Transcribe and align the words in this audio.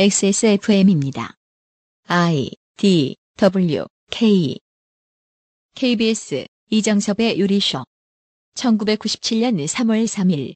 XSFM입니다. 0.00 1.34
I 2.06 2.52
D 2.76 3.16
W 3.36 3.84
K 4.12 4.56
KBS 5.74 6.46
이정섭의 6.70 7.40
요리쇼 7.40 7.82
1997년 8.54 9.66
3월 9.66 10.04
3일 10.06 10.54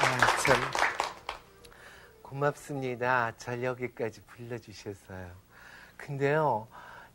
아, 0.00 0.36
참 0.46 0.56
고맙습니다. 2.22 3.36
절 3.36 3.62
여기까지 3.62 4.22
불러주셔서요. 4.22 5.30
근데요, 5.98 6.68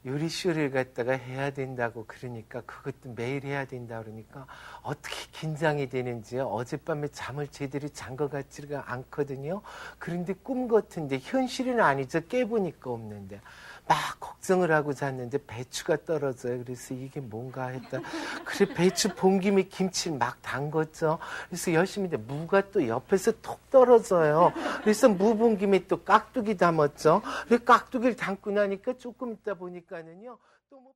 요리쇼를 0.05 0.71
갖다가 0.71 1.13
해야 1.13 1.51
된다고 1.51 2.05
그러니까 2.07 2.61
그것도 2.61 3.13
매일 3.15 3.43
해야 3.43 3.65
된다 3.65 4.01
그러니까 4.01 4.47
어떻게 4.81 5.15
긴장이 5.31 5.89
되는지요. 5.89 6.47
어젯밤에 6.47 7.07
잠을 7.09 7.47
제대로 7.47 7.87
잔 7.89 8.15
것 8.15 8.29
같지가 8.29 8.91
않거든요. 8.91 9.61
그런데 9.99 10.33
꿈 10.33 10.67
같은데 10.67 11.19
현실은 11.21 11.79
아니죠. 11.79 12.27
깨보니까 12.27 12.89
없는데. 12.89 13.39
막 13.87 13.97
걱정을 14.19 14.71
하고 14.71 14.93
잤는데 14.93 15.39
배추가 15.45 15.97
떨어져요. 16.05 16.63
그래서 16.63 16.93
이게 16.93 17.19
뭔가 17.19 17.67
했다. 17.67 17.99
그래 18.45 18.73
배추 18.73 19.15
본 19.15 19.39
김에 19.39 19.63
김치를 19.63 20.17
막 20.17 20.41
담궜죠. 20.41 21.17
그래서 21.49 21.73
열심히 21.73 22.05
했는데 22.05 22.23
무가 22.33 22.61
또 22.71 22.87
옆에서 22.87 23.33
톡 23.41 23.69
떨어져요. 23.69 24.53
그래서 24.83 25.09
무 25.09 25.31
본 25.35 25.57
김에 25.57 25.85
또 25.87 26.03
깍두기 26.03 26.57
담았죠. 26.57 27.21
그래 27.47 27.57
깍두기를 27.63 28.15
담고 28.15 28.51
나니까 28.51 28.93
조금 28.99 29.33
있다 29.33 29.55
보니까는요. 29.55 30.37
또 30.69 30.79
뭐. 30.79 30.91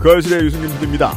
그 0.00 0.10
알실의 0.10 0.44
유승균 0.44 0.68
PD입니다. 0.74 1.12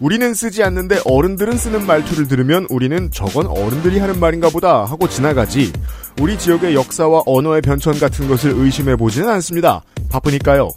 우리는 0.00 0.34
쓰지 0.34 0.64
않는데 0.64 1.00
어른들은 1.04 1.56
쓰는 1.58 1.86
말투를 1.86 2.26
들으면 2.26 2.66
우리는 2.70 3.10
저건 3.12 3.46
어른들이 3.46 3.98
하는 4.00 4.18
말인가 4.18 4.48
보다 4.50 4.84
하고 4.84 5.08
지나가지 5.08 5.72
우리 6.20 6.38
지역의 6.38 6.74
역사와 6.74 7.22
언어의 7.26 7.62
변천 7.62 7.98
같은 7.98 8.28
것을 8.28 8.52
의심해 8.56 8.96
보지는 8.96 9.28
않습니다. 9.30 9.82
바쁘니까요. 10.10 10.68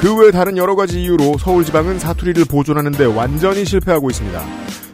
그 0.00 0.16
외 0.16 0.32
다른 0.32 0.56
여러 0.56 0.74
가지 0.74 1.00
이유로 1.02 1.38
서울 1.38 1.64
지방은 1.64 1.98
사투리를 2.00 2.44
보존하는데 2.46 3.04
완전히 3.04 3.64
실패하고 3.64 4.10
있습니다. 4.10 4.44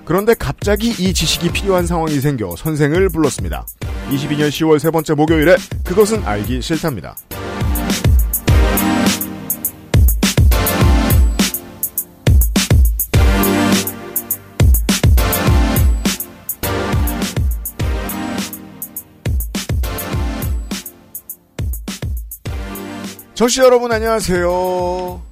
그런데 0.04 0.34
갑자기 0.34 0.88
이 0.90 1.14
지식이 1.14 1.50
필요한 1.52 1.86
상황이 1.86 2.20
생겨 2.20 2.54
선생을 2.56 3.08
불렀습니다. 3.08 3.66
22년 4.10 4.48
10월 4.48 4.78
세 4.78 4.90
번째 4.90 5.14
목요일에 5.14 5.56
그것은 5.84 6.22
알기 6.24 6.60
싫답니다. 6.60 7.16
저씨 23.38 23.60
여러분 23.60 23.92
안녕하세요. 23.92 25.22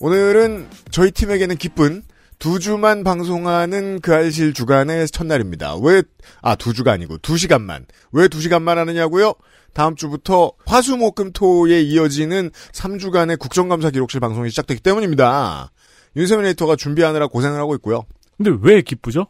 오늘은 0.00 0.68
저희 0.90 1.10
팀에게는 1.10 1.56
기쁜 1.56 2.02
두 2.38 2.58
주만 2.58 3.02
방송하는 3.02 4.00
그 4.02 4.12
알실 4.14 4.52
주간의 4.52 5.06
첫날입니다. 5.08 5.76
왜, 5.76 6.02
아, 6.42 6.54
두 6.54 6.74
주가 6.74 6.92
아니고 6.92 7.16
두 7.16 7.38
시간만. 7.38 7.86
왜 8.12 8.28
두 8.28 8.42
시간만 8.42 8.76
하느냐고요? 8.76 9.32
다음 9.72 9.96
주부터 9.96 10.52
화수목금토에 10.66 11.80
이어지는 11.80 12.50
3주간의 12.72 13.38
국정감사 13.38 13.88
기록실 13.88 14.20
방송이 14.20 14.50
시작되기 14.50 14.82
때문입니다. 14.82 15.70
윤세민 16.14 16.44
에이터가 16.44 16.76
준비하느라 16.76 17.26
고생을 17.28 17.58
하고 17.58 17.74
있고요. 17.76 18.04
근데 18.36 18.50
왜 18.60 18.82
기쁘죠? 18.82 19.28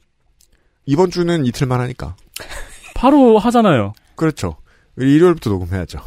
이번 0.85 1.13
주는 1.13 1.47
이틀만 1.47 1.79
하니까. 1.79 2.17
바로 2.97 3.39
하잖아요. 3.39 3.93
그렇죠. 4.17 4.57
일요일부터 4.99 5.49
녹음해야죠. 5.51 6.01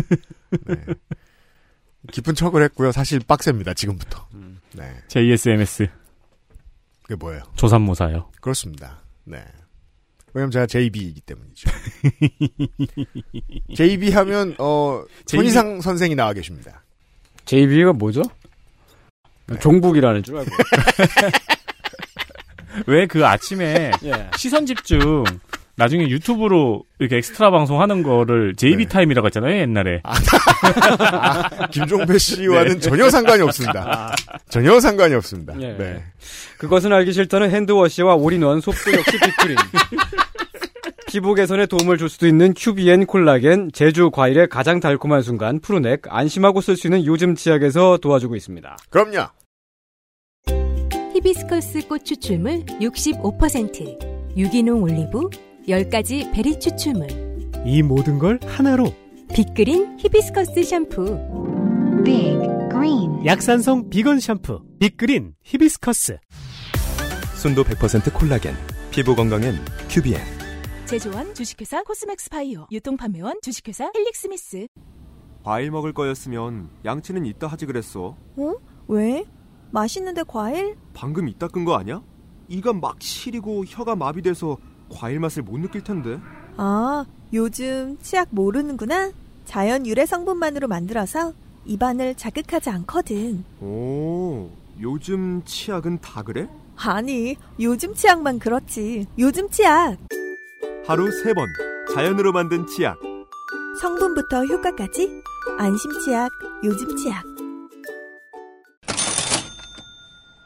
네. 0.66 0.76
깊은 2.10 2.34
척을 2.34 2.62
했고요. 2.64 2.92
사실 2.92 3.20
빡셉니다. 3.20 3.74
지금부터. 3.74 4.26
네. 4.74 4.94
JSMS 5.08 5.88
그게 7.02 7.14
뭐예요? 7.16 7.42
조산모사요. 7.56 8.30
그렇습니다. 8.40 9.00
네. 9.24 9.42
왜냐면 10.32 10.52
제가 10.52 10.66
JB이기 10.66 11.22
때문이죠. 11.22 11.68
JB 13.74 14.12
하면 14.12 14.54
어 14.58 15.02
JB? 15.26 15.36
손이상 15.38 15.80
선생이 15.80 16.14
나와 16.14 16.32
계십니다. 16.32 16.84
JB가 17.46 17.92
뭐죠? 17.94 18.22
종북이라는 19.60 20.22
줄 20.22 20.38
알고. 20.38 20.50
왜 22.86 23.06
그 23.08 23.26
아침에 23.26 23.90
예. 24.04 24.30
시선 24.36 24.64
집중 24.64 25.24
나중에 25.76 26.08
유튜브로 26.08 26.82
이렇게 26.98 27.16
엑스트라 27.16 27.50
방송하는 27.50 28.02
거를 28.02 28.54
JB 28.54 28.84
네. 28.84 28.88
타임이라고 28.88 29.26
했잖아요 29.26 29.60
옛날에. 29.60 30.02
김종배 31.72 32.18
씨와는 32.18 32.80
전혀 32.80 33.08
상관이 33.08 33.42
없습니다. 33.42 34.14
전혀 34.48 34.78
상관이 34.78 35.14
없습니다. 35.14 35.54
예. 35.60 35.72
네. 35.76 36.04
그것은 36.58 36.92
알기 36.92 37.12
싫다는 37.12 37.50
hand 37.50 37.76
wash와 37.76 38.14
올인원 38.14 38.60
속도 38.60 38.92
역시 38.92 39.12
빅그린. 39.18 39.56
피부 41.06 41.34
개선에 41.34 41.66
도움을 41.66 41.98
줄 41.98 42.08
수도 42.08 42.28
있는 42.28 42.54
큐비엔 42.54 43.06
콜라겐, 43.06 43.72
제주 43.72 44.10
과일의 44.10 44.48
가장 44.48 44.78
달콤한 44.78 45.22
순간 45.22 45.58
푸르넥, 45.58 46.02
안심하고 46.08 46.60
쓸 46.60 46.76
수 46.76 46.86
있는 46.86 47.04
요즘 47.04 47.34
치약에서 47.34 47.98
도와주고 47.98 48.36
있습니다. 48.36 48.76
그럼요. 48.90 49.26
히비스커스 51.14 51.88
꽃 51.88 52.04
추출물 52.04 52.64
65%, 52.80 54.36
유기농 54.36 54.82
올리브 54.84 55.28
10가지 55.70 56.32
베리 56.34 56.58
추출물, 56.58 57.06
이 57.64 57.80
모든 57.82 58.18
걸 58.18 58.40
하나로 58.44 58.92
빅그린 59.32 59.98
히비스커스 59.98 60.64
샴푸, 60.64 61.04
Big 62.04 62.36
Green 62.70 63.24
약산성 63.24 63.88
비건 63.88 64.18
샴푸 64.18 64.60
빅그린 64.80 65.34
히비스커스 65.44 66.18
순도 67.36 67.62
100% 67.62 68.12
콜라겐, 68.12 68.54
피부 68.90 69.14
건강엔 69.14 69.54
큐비엔. 69.88 70.20
제조원 70.86 71.32
주식회사 71.34 71.84
코스맥스 71.84 72.28
바이오, 72.30 72.66
유통판매원 72.72 73.36
주식회사 73.40 73.92
헬릭스미스. 73.94 74.66
과일 75.44 75.70
먹을 75.70 75.92
거였으면 75.94 76.68
양치는 76.84 77.24
이따 77.26 77.46
하지 77.46 77.64
그랬어. 77.66 78.16
어? 78.36 78.54
왜? 78.88 79.24
맛있는데 79.70 80.24
과일? 80.26 80.76
방금 80.92 81.28
이 81.28 81.46
닦은 81.46 81.64
거 81.64 81.76
아니야? 81.76 82.02
이가 82.48 82.72
막 82.72 82.96
시리고 83.00 83.64
혀가 83.64 83.94
마비돼서 83.94 84.58
과일 84.90 85.20
맛을 85.20 85.42
못 85.42 85.58
느낄 85.58 85.82
텐데. 85.82 86.18
아, 86.56 87.04
요즘 87.32 87.96
치약 88.02 88.28
모르는구나. 88.30 89.10
자연 89.44 89.86
유래 89.86 90.06
성분만으로 90.06 90.68
만들어서 90.68 91.32
입안을 91.66 92.14
자극하지 92.16 92.70
않거든. 92.70 93.44
오, 93.60 94.48
요즘 94.80 95.42
치약은 95.44 96.00
다 96.00 96.22
그래? 96.22 96.48
아니, 96.76 97.36
요즘 97.60 97.94
치약만 97.94 98.38
그렇지. 98.38 99.06
요즘 99.18 99.48
치약. 99.50 99.96
하루 100.86 101.10
세 101.22 101.34
번 101.34 101.46
자연으로 101.94 102.32
만든 102.32 102.66
치약. 102.66 102.98
성분부터 103.80 104.44
효과까지 104.46 105.08
안심 105.58 105.90
치약, 106.04 106.30
요즘 106.64 106.96
치약. 106.96 107.24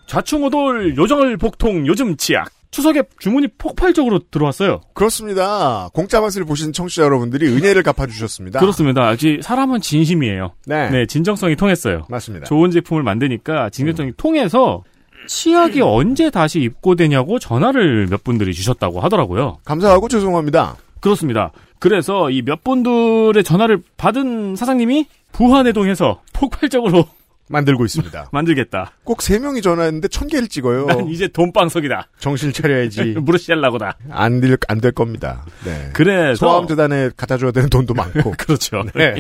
좌충우돌 0.07 0.97
요정을 0.97 1.37
복통 1.37 1.87
요즘 1.87 2.17
치약. 2.17 2.51
추석에 2.75 3.05
주문이 3.21 3.47
폭발적으로 3.57 4.19
들어왔어요. 4.33 4.81
그렇습니다. 4.95 5.89
공짜 5.95 6.21
맛을 6.21 6.45
보신 6.45 6.73
청취자 6.73 7.05
여러분들이 7.05 7.47
은혜를 7.47 7.85
갚아주셨습니다. 7.85 8.59
그렇습니다. 8.59 9.07
아직 9.07 9.39
사람은 9.45 9.81
진심이에요. 9.81 10.55
네. 10.67 10.91
네, 10.91 11.07
진정성이 11.07 11.55
통했어요. 11.55 12.07
맞습니다. 12.09 12.47
좋은 12.47 12.73
제품을 12.73 13.05
만드니까 13.05 13.71
진정성이 13.71 14.11
통해서 14.17 14.83
치약이 15.29 15.83
언제 15.83 16.31
다시 16.31 16.59
입고되냐고 16.63 17.39
전화를 17.39 18.09
몇 18.11 18.25
분들이 18.25 18.53
주셨다고 18.53 18.99
하더라고요. 19.01 19.59
감사하고 19.65 20.09
죄송합니다. 20.09 20.75
그렇습니다. 20.99 21.53
그래서 21.79 22.29
이 22.31 22.43
몇 22.43 22.65
분들의 22.65 23.45
전화를 23.45 23.83
받은 23.97 24.57
사장님이 24.57 25.07
부하내동에서 25.31 26.23
폭발적으로 26.33 27.05
만들고 27.49 27.85
있습니다. 27.85 28.29
만들겠다. 28.33 28.93
꼭 29.05 29.21
세 29.23 29.39
명이 29.39 29.61
전화했는데 29.63 30.09
천 30.09 30.29
개를 30.29 30.49
찍어요. 30.49 30.87
난 30.93 31.09
이제 31.09 31.29
돈방석이다. 31.29 32.09
정신 32.19 32.53
차려야지. 32.53 33.17
무르시알라고다. 33.21 33.99
안 34.11 34.41
될, 34.41 34.57
안 34.69 34.81
될 34.81 34.93
겁니다. 34.93 35.45
네. 35.65 35.91
그래서 35.93 36.47
소아암 36.47 36.67
재단에 36.69 37.11
갖다 37.17 37.37
줘야 37.37 37.51
되는 37.53 37.69
돈도 37.69 37.95
많고. 37.95 38.35
그렇죠. 38.39 38.85
네. 38.95 39.15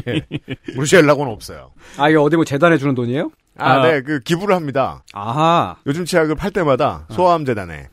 무시하려고는 0.75 1.33
없어요. 1.33 1.71
아, 1.97 2.09
이게 2.09 2.19
어디 2.19 2.37
뭐 2.37 2.45
재단에 2.45 2.77
주는 2.79 2.95
돈이에요? 2.95 3.31
아, 3.59 3.73
아. 3.81 3.83
네. 3.87 4.03
그 4.03 4.21
기부를 4.21 4.55
합니다. 4.55 5.03
아하. 5.13 5.77
요즘 5.87 6.05
치약을 6.05 6.35
팔 6.35 6.51
때마다 6.51 7.07
소아암 7.11 7.45
재단에. 7.45 7.89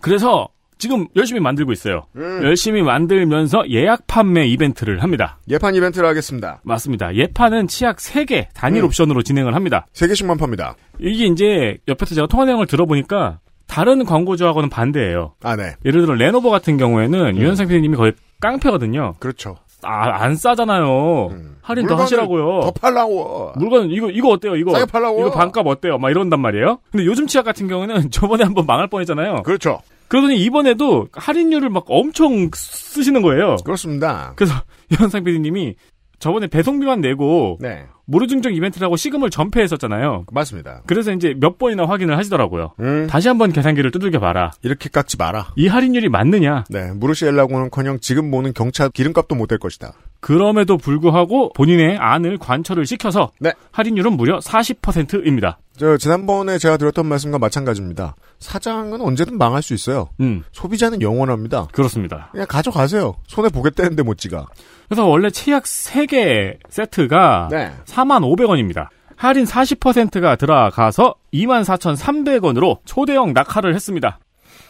그래서 0.00 0.48
지금 0.78 1.06
열심히 1.16 1.40
만들고 1.40 1.72
있어요. 1.72 2.02
음. 2.16 2.40
열심히 2.42 2.82
만들면서 2.82 3.64
예약 3.70 4.06
판매 4.06 4.46
이벤트를 4.46 5.02
합니다. 5.02 5.38
예판 5.48 5.74
이벤트를 5.74 6.08
하겠습니다. 6.08 6.60
맞습니다. 6.64 7.14
예판은 7.14 7.66
치약 7.68 7.96
3개 7.96 8.48
단일 8.54 8.82
음. 8.82 8.86
옵션으로 8.86 9.22
진행을 9.22 9.54
합니다. 9.54 9.86
3개씩만 9.94 10.38
팝니다. 10.38 10.76
이게 10.98 11.26
이제 11.26 11.78
옆에서 11.88 12.14
제가 12.14 12.26
통화 12.26 12.44
내용을 12.44 12.66
들어보니까 12.66 13.40
다른 13.66 14.04
광고주하고는 14.04 14.68
반대예요. 14.68 15.34
아, 15.42 15.56
네. 15.56 15.74
예를 15.84 16.02
들어 16.02 16.14
레노버 16.14 16.50
같은 16.50 16.76
경우에는 16.76 17.36
유현상 17.36 17.68
PD님이 17.68 17.96
거의 17.96 18.12
깡패거든요. 18.40 19.14
그렇죠. 19.18 19.56
아, 19.82 20.22
안 20.22 20.36
싸잖아요. 20.36 21.30
할인 21.62 21.86
더 21.86 21.96
하시라고요. 21.96 22.60
더 22.60 22.70
팔라고. 22.72 23.52
물건 23.56 23.90
이거 23.90 24.10
이거 24.10 24.28
어때요? 24.30 24.56
이거 24.56 24.72
싸게 24.72 24.86
팔라고. 24.86 25.20
이거 25.20 25.30
반값 25.30 25.66
어때요? 25.66 25.98
막 25.98 26.10
이런단 26.10 26.40
말이에요. 26.40 26.78
근데 26.90 27.04
요즘 27.06 27.26
치약 27.26 27.44
같은 27.44 27.66
경우는 27.68 28.10
저번에 28.10 28.44
한번 28.44 28.66
망할 28.66 28.88
뻔했잖아요. 28.88 29.42
그렇죠. 29.42 29.80
그러더니 30.08 30.36
이번에도 30.38 31.08
할인율을 31.12 31.68
막 31.70 31.84
엄청 31.88 32.50
쓰시는 32.54 33.22
거예요. 33.22 33.56
그렇습니다. 33.64 34.32
그래서 34.36 34.54
유현상 34.92 35.24
PD님이 35.24 35.74
저번에 36.18 36.46
배송비만 36.46 37.02
내고 37.02 37.58
네. 37.60 37.84
무료증정 38.06 38.54
이벤트라고 38.54 38.96
시금을 38.96 39.28
전폐했었잖아요. 39.30 40.24
맞습니다. 40.32 40.80
그래서 40.86 41.12
이제 41.12 41.34
몇 41.38 41.58
번이나 41.58 41.84
확인을 41.86 42.16
하시더라고요. 42.16 42.72
음. 42.80 43.06
다시 43.10 43.28
한번 43.28 43.52
계산기를 43.52 43.90
두들겨 43.90 44.20
봐라. 44.20 44.52
이렇게 44.62 44.88
깎지 44.88 45.16
마라. 45.18 45.48
이 45.56 45.66
할인율이 45.66 46.08
맞느냐? 46.08 46.64
네. 46.70 46.92
무르시엘라고는커녕 46.92 47.98
지금 48.00 48.30
모는 48.30 48.52
경차 48.54 48.88
기름값도 48.88 49.34
못 49.34 49.46
될 49.48 49.58
것이다. 49.58 49.92
그럼에도 50.20 50.76
불구하고 50.78 51.52
본인의 51.52 51.98
안을 51.98 52.38
관철을 52.38 52.86
시켜서 52.86 53.30
네. 53.40 53.52
할인율은 53.72 54.12
무려 54.16 54.38
40%입니다. 54.38 55.58
저 55.78 55.96
지난번에 55.98 56.58
제가 56.58 56.76
드렸던 56.78 57.06
말씀과 57.06 57.38
마찬가지입니다. 57.38 58.14
사장은 58.38 59.00
언제든 59.00 59.36
망할 59.36 59.62
수 59.62 59.74
있어요. 59.74 60.08
음, 60.20 60.42
소비자는 60.52 61.02
영원합니다. 61.02 61.68
그렇습니다. 61.72 62.28
그냥 62.32 62.46
가져가세요. 62.48 63.14
손해 63.26 63.50
보겠다는데 63.50 64.02
못 64.02 64.16
지가. 64.18 64.46
그래서 64.88 65.06
원래 65.06 65.30
치약 65.30 65.64
3개 65.64 66.56
세트가 66.68 67.48
네. 67.50 67.72
45,000원입니다. 67.84 68.88
할인 69.16 69.44
40%가 69.44 70.36
들어가서 70.36 71.14
24,300원으로 71.32 72.78
초대형 72.84 73.32
낙하를 73.32 73.74
했습니다. 73.74 74.18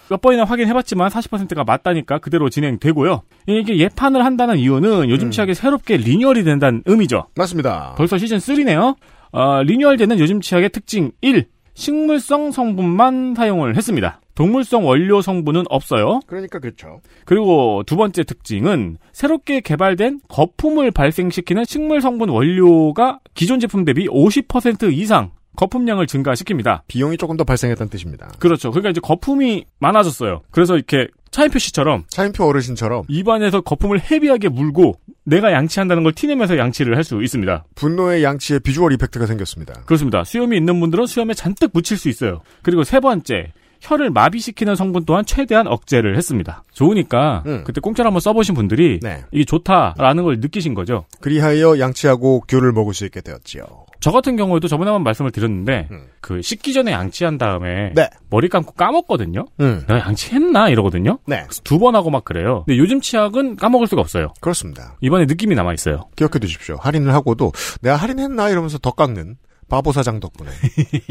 몇 0.09 0.21
번이나 0.21 0.45
확인해봤지만 0.45 1.09
40%가 1.11 1.65
맞다니까 1.65 2.19
그대로 2.19 2.49
진행되고요. 2.49 3.23
이게 3.49 3.77
예판을 3.79 4.25
한다는 4.25 4.57
이유는 4.59 5.11
요즘 5.11 5.33
치약이 5.33 5.55
새롭게 5.55 5.97
리뉴얼이 5.97 6.45
된다는 6.45 6.83
의미죠. 6.87 7.27
맞습니다. 7.35 7.95
벌써 7.97 8.17
시즌 8.17 8.39
3네요. 8.39 8.97
어, 9.37 9.63
리뉴얼되는 9.63 10.19
요즘 10.19 10.41
치약의 10.41 10.71
특징 10.71 11.13
1. 11.21 11.45
식물성 11.75 12.53
성분만 12.53 13.35
사용을 13.37 13.77
했습니다. 13.77 14.23
동물성 14.35 14.87
원료 14.87 15.21
성분은 15.21 15.65
없어요. 15.69 16.21
그러니까 16.27 16.59
그렇죠. 16.59 17.03
그리고 17.27 17.83
두 17.85 17.97
번째 17.97 18.25
특징은 18.25 18.97
새롭게 19.13 19.61
개발된 19.61 20.21
거품을 20.29 20.91
발생시키는 20.91 21.67
식물 21.67 22.01
성분 22.01 22.31
원료가 22.31 23.21
기존 23.35 23.61
제품 23.61 23.85
대비 23.85 24.09
50% 24.09 24.91
이상 24.95 25.33
거품량을 25.57 26.07
증가시킵니다. 26.07 26.81
비용이 26.89 27.19
조금 27.19 27.37
더 27.37 27.45
발생했다는 27.45 27.91
뜻입니다. 27.91 28.31
그렇죠. 28.39 28.71
그러니까 28.71 28.89
이제 28.89 29.01
거품이 29.03 29.67
많아졌어요. 29.81 30.41
그래서 30.51 30.77
이렇게 30.77 31.09
차인표 31.31 31.59
씨처럼 31.59 32.05
차인표 32.09 32.45
어르신처럼 32.45 33.05
입안에서 33.09 33.61
거품을 33.61 34.01
헤비하게 34.01 34.49
물고 34.49 34.95
내가 35.27 35.53
양치한다는 35.53 36.05
걸 36.05 36.13
티내면서 36.13 36.57
양치를 36.57 36.97
할 36.97 37.03
수 37.03 37.23
있습니다. 37.23 37.65
분노의 37.75 38.23
양치에 38.25 38.61
비주얼 38.61 38.93
이펙트가 38.95 39.27
생겼습니다. 39.27 39.75
그렇습니다. 39.87 40.25
수염이 40.25 40.57
있는 40.57 40.81
분들은 40.81 41.07
수염에 41.07 41.35
잔뜩 41.35 41.71
묻힐 41.75 41.97
수 41.99 42.09
있어요. 42.09 42.43
그리고 42.63 42.85
세 42.85 43.01
번째, 43.01 43.53
혀를 43.81 44.11
마비시키는 44.11 44.75
성분 44.77 45.05
또한 45.05 45.25
최대한 45.25 45.67
억제를 45.67 46.17
했습니다. 46.17 46.65
좋으니까 46.73 47.43
음. 47.47 47.63
그때 47.65 47.81
공짜로 47.81 48.09
한번 48.09 48.21
써보신 48.21 48.55
분들이 48.55 49.01
네. 49.03 49.23
이게 49.33 49.45
좋다라는 49.45 50.25
걸 50.25 50.39
느끼신 50.41 50.75
거죠. 50.75 51.05
그리하여 51.21 51.79
양치하고 51.79 52.43
귤을 52.49 52.73
먹을 52.73 52.95
수 52.95 53.05
있게 53.05 53.21
되었지요. 53.21 53.63
저 53.99 54.11
같은 54.13 54.37
경우에도 54.37 54.69
저번에 54.69 54.91
한번 54.91 55.05
말씀을 55.05 55.31
드렸는데 55.31 55.89
음. 55.91 56.05
그 56.21 56.43
씻기 56.43 56.73
전에 56.75 56.93
양치한 56.93 57.39
다음에 57.39 57.93
네. 57.95 58.11
머리 58.31 58.49
감고 58.49 58.73
까먹거든요. 58.73 59.47
음. 59.61 59.85
내가 59.89 60.01
양치했나 60.01 60.69
이러거든요. 60.69 61.19
네. 61.27 61.45
두 61.65 61.79
번 61.79 61.95
하고 61.97 62.11
막 62.11 62.25
그래요. 62.25 62.65
근데 62.67 62.79
요즘 62.79 63.01
치약은 63.01 63.57
까먹을 63.57 63.87
수가 63.87 64.01
없어요. 64.03 64.33
그렇습니다. 64.41 64.97
입안에 65.01 65.25
느낌이 65.27 65.55
남아 65.55 65.73
있어요. 65.75 66.09
기억해 66.17 66.39
두십시오. 66.41 66.77
할인을 66.81 67.13
하고도 67.15 67.53
내가 67.81 67.97
할인했나 67.97 68.51
이러면서 68.51 68.79
더 68.79 68.91
깎는 68.93 69.37
바보 69.69 69.91
사장 69.93 70.21
덕분에 70.21 70.51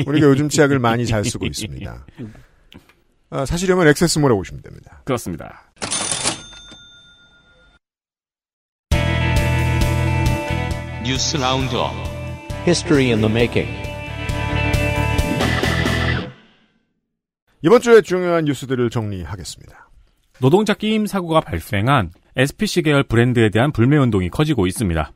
우리가 0.07 0.27
요즘 0.27 0.47
치약을 0.47 0.79
많이 0.79 1.05
잘 1.05 1.25
쓰고 1.25 1.45
있습니다. 1.45 2.05
아, 3.35 3.45
사시려면 3.45 3.89
XS몰에 3.89 4.33
오시면 4.33 4.61
됩니다. 4.61 5.01
그렇습니다. 5.03 5.69
뉴스 11.03 11.35
roundup 11.35 11.91
History 12.65 13.07
in 13.11 13.19
the 13.19 13.29
making. 13.29 13.69
이번 17.61 17.81
주에 17.81 17.99
중요한 17.99 18.45
뉴스들을 18.45 18.89
정리하겠습니다. 18.89 19.89
노동자 20.39 20.73
끼임 20.73 21.05
사고가 21.05 21.41
발생한 21.41 22.11
SPC 22.37 22.83
계열 22.83 23.03
브랜드에 23.03 23.49
대한 23.49 23.73
불매 23.73 23.97
운동이 23.97 24.29
커지고 24.29 24.65
있습니다. 24.65 25.11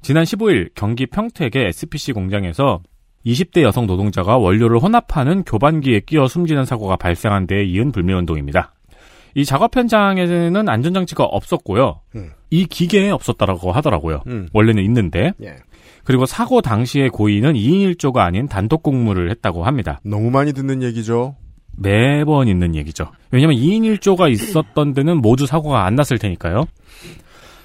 지난 0.00 0.22
15일 0.22 0.70
경기 0.76 1.06
평택의 1.06 1.66
SPC 1.66 2.12
공장에서 2.12 2.82
20대 3.26 3.62
여성 3.62 3.86
노동자가 3.86 4.36
원료를 4.36 4.78
혼합하는 4.78 5.44
교반기에 5.44 6.00
끼어 6.00 6.28
숨지는 6.28 6.64
사고가 6.64 6.96
발생한 6.96 7.46
데에 7.46 7.64
이은 7.64 7.92
불매 7.92 8.12
운동입니다. 8.12 8.72
이 9.34 9.44
작업 9.44 9.76
현장에는 9.76 10.68
안전장치가 10.68 11.24
없었고요. 11.24 12.00
음. 12.14 12.30
이 12.50 12.66
기계에 12.66 13.10
없었다라고 13.10 13.72
하더라고요. 13.72 14.22
음. 14.28 14.48
원래는 14.52 14.82
있는데. 14.84 15.32
예. 15.42 15.56
그리고 16.04 16.26
사고 16.26 16.60
당시의 16.60 17.08
고의는 17.08 17.54
2인 17.54 17.96
1조가 17.96 18.18
아닌 18.18 18.46
단독 18.46 18.82
공무를 18.82 19.30
했다고 19.30 19.64
합니다. 19.64 20.00
너무 20.04 20.30
많이 20.30 20.52
듣는 20.52 20.82
얘기죠. 20.82 21.34
매번 21.76 22.46
있는 22.46 22.74
얘기죠. 22.74 23.10
왜냐면 23.30 23.56
2인 23.56 23.98
1조가 23.98 24.30
있었던 24.30 24.94
데는 24.94 25.20
모두 25.20 25.46
사고가 25.46 25.84
안 25.84 25.94
났을 25.96 26.18
테니까요. 26.18 26.66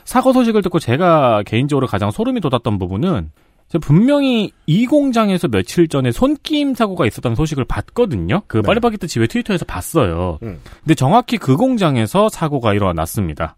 사고 0.06 0.34
소식을 0.34 0.64
듣고 0.64 0.80
제가 0.80 1.44
개인적으로 1.46 1.86
가장 1.86 2.10
소름이 2.10 2.42
돋았던 2.42 2.80
부분은 2.80 3.30
분명히 3.77 4.51
이 4.66 4.88
공장에서 4.88 5.48
며칠 5.48 5.88
전에 5.88 6.12
손끼임 6.12 6.74
사고가 6.74 7.06
있었다는 7.06 7.36
소식을 7.36 7.66
봤거든요. 7.66 8.42
그 8.48 8.57
네. 8.57 8.62
파리바게뜨 8.63 9.07
집의 9.07 9.27
트위터에서 9.27 9.66
봤어요. 9.66 10.39
음. 10.42 10.60
근데 10.81 10.95
정확히 10.95 11.38
그 11.38 11.56
공장에서 11.56 12.30
사고가 12.30 12.74
일어났습니다. 12.74 13.56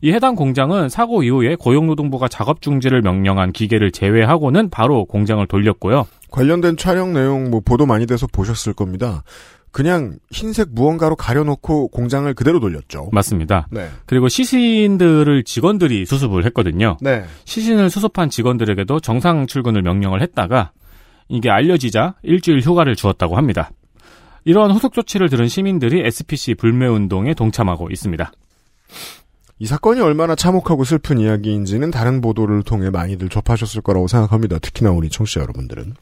이 0.00 0.10
해당 0.10 0.34
공장은 0.34 0.88
사고 0.88 1.22
이후에 1.22 1.54
고용노동부가 1.54 2.26
작업 2.26 2.60
중지를 2.60 3.02
명령한 3.02 3.52
기계를 3.52 3.92
제외하고는 3.92 4.68
바로 4.68 5.04
공장을 5.04 5.46
돌렸고요. 5.46 6.06
관련된 6.32 6.76
촬영 6.76 7.12
내용 7.12 7.50
뭐 7.50 7.60
보도 7.60 7.86
많이 7.86 8.06
돼서 8.06 8.26
보셨을 8.26 8.72
겁니다. 8.72 9.22
그냥 9.72 10.18
흰색 10.30 10.68
무언가로 10.72 11.16
가려놓고 11.16 11.88
공장을 11.88 12.32
그대로 12.34 12.60
돌렸죠. 12.60 13.08
맞습니다. 13.10 13.66
네. 13.70 13.88
그리고 14.06 14.28
시신들을 14.28 15.44
직원들이 15.44 16.04
수습을 16.04 16.44
했거든요. 16.46 16.98
네. 17.00 17.24
시신을 17.46 17.88
수습한 17.88 18.28
직원들에게도 18.28 19.00
정상 19.00 19.46
출근을 19.46 19.82
명령을 19.82 20.20
했다가 20.20 20.72
이게 21.28 21.50
알려지자 21.50 22.16
일주일 22.22 22.60
휴가를 22.60 22.94
주었다고 22.94 23.36
합니다. 23.36 23.70
이러한 24.44 24.72
후속 24.72 24.92
조치를 24.92 25.30
들은 25.30 25.48
시민들이 25.48 26.04
SPC 26.04 26.54
불매 26.54 26.86
운동에 26.86 27.32
동참하고 27.32 27.90
있습니다. 27.90 28.30
이 29.58 29.66
사건이 29.66 30.00
얼마나 30.00 30.34
참혹하고 30.34 30.84
슬픈 30.84 31.18
이야기인지는 31.18 31.90
다른 31.90 32.20
보도를 32.20 32.62
통해 32.64 32.90
많이들 32.90 33.28
접하셨을 33.28 33.80
거라고 33.80 34.08
생각합니다. 34.08 34.58
특히나 34.58 34.90
우리 34.90 35.08
청취자 35.08 35.40
여러분들은. 35.40 35.94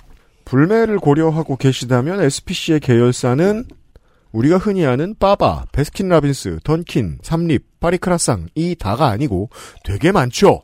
불매를 0.51 0.99
고려하고 0.99 1.55
계시다면 1.55 2.21
SPC의 2.23 2.81
계열사는 2.81 3.67
우리가 4.33 4.59
흔히 4.59 4.85
아는 4.85 5.15
빠바, 5.17 5.67
베스킨라빈스, 5.71 6.59
던킨, 6.65 7.19
삼립, 7.23 7.79
파리크라상 7.79 8.49
이 8.57 8.75
다가 8.75 9.07
아니고 9.11 9.49
되게 9.85 10.11
많죠. 10.11 10.63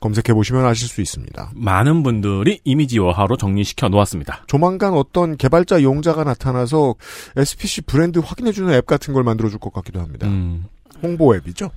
검색해 0.00 0.32
보시면 0.32 0.64
아실 0.64 0.88
수 0.88 1.02
있습니다. 1.02 1.52
많은 1.54 2.02
분들이 2.02 2.60
이미지화로 2.64 3.36
정리시켜 3.36 3.90
놓았습니다. 3.90 4.44
조만간 4.46 4.94
어떤 4.94 5.36
개발자 5.36 5.82
용자가 5.82 6.24
나타나서 6.24 6.94
SPC 7.36 7.82
브랜드 7.82 8.20
확인해주는 8.20 8.72
앱 8.72 8.86
같은 8.86 9.12
걸 9.12 9.24
만들어줄 9.24 9.58
것 9.58 9.74
같기도 9.74 10.00
합니다. 10.00 10.26
음, 10.26 10.64
홍보 11.02 11.36
앱이죠. 11.36 11.70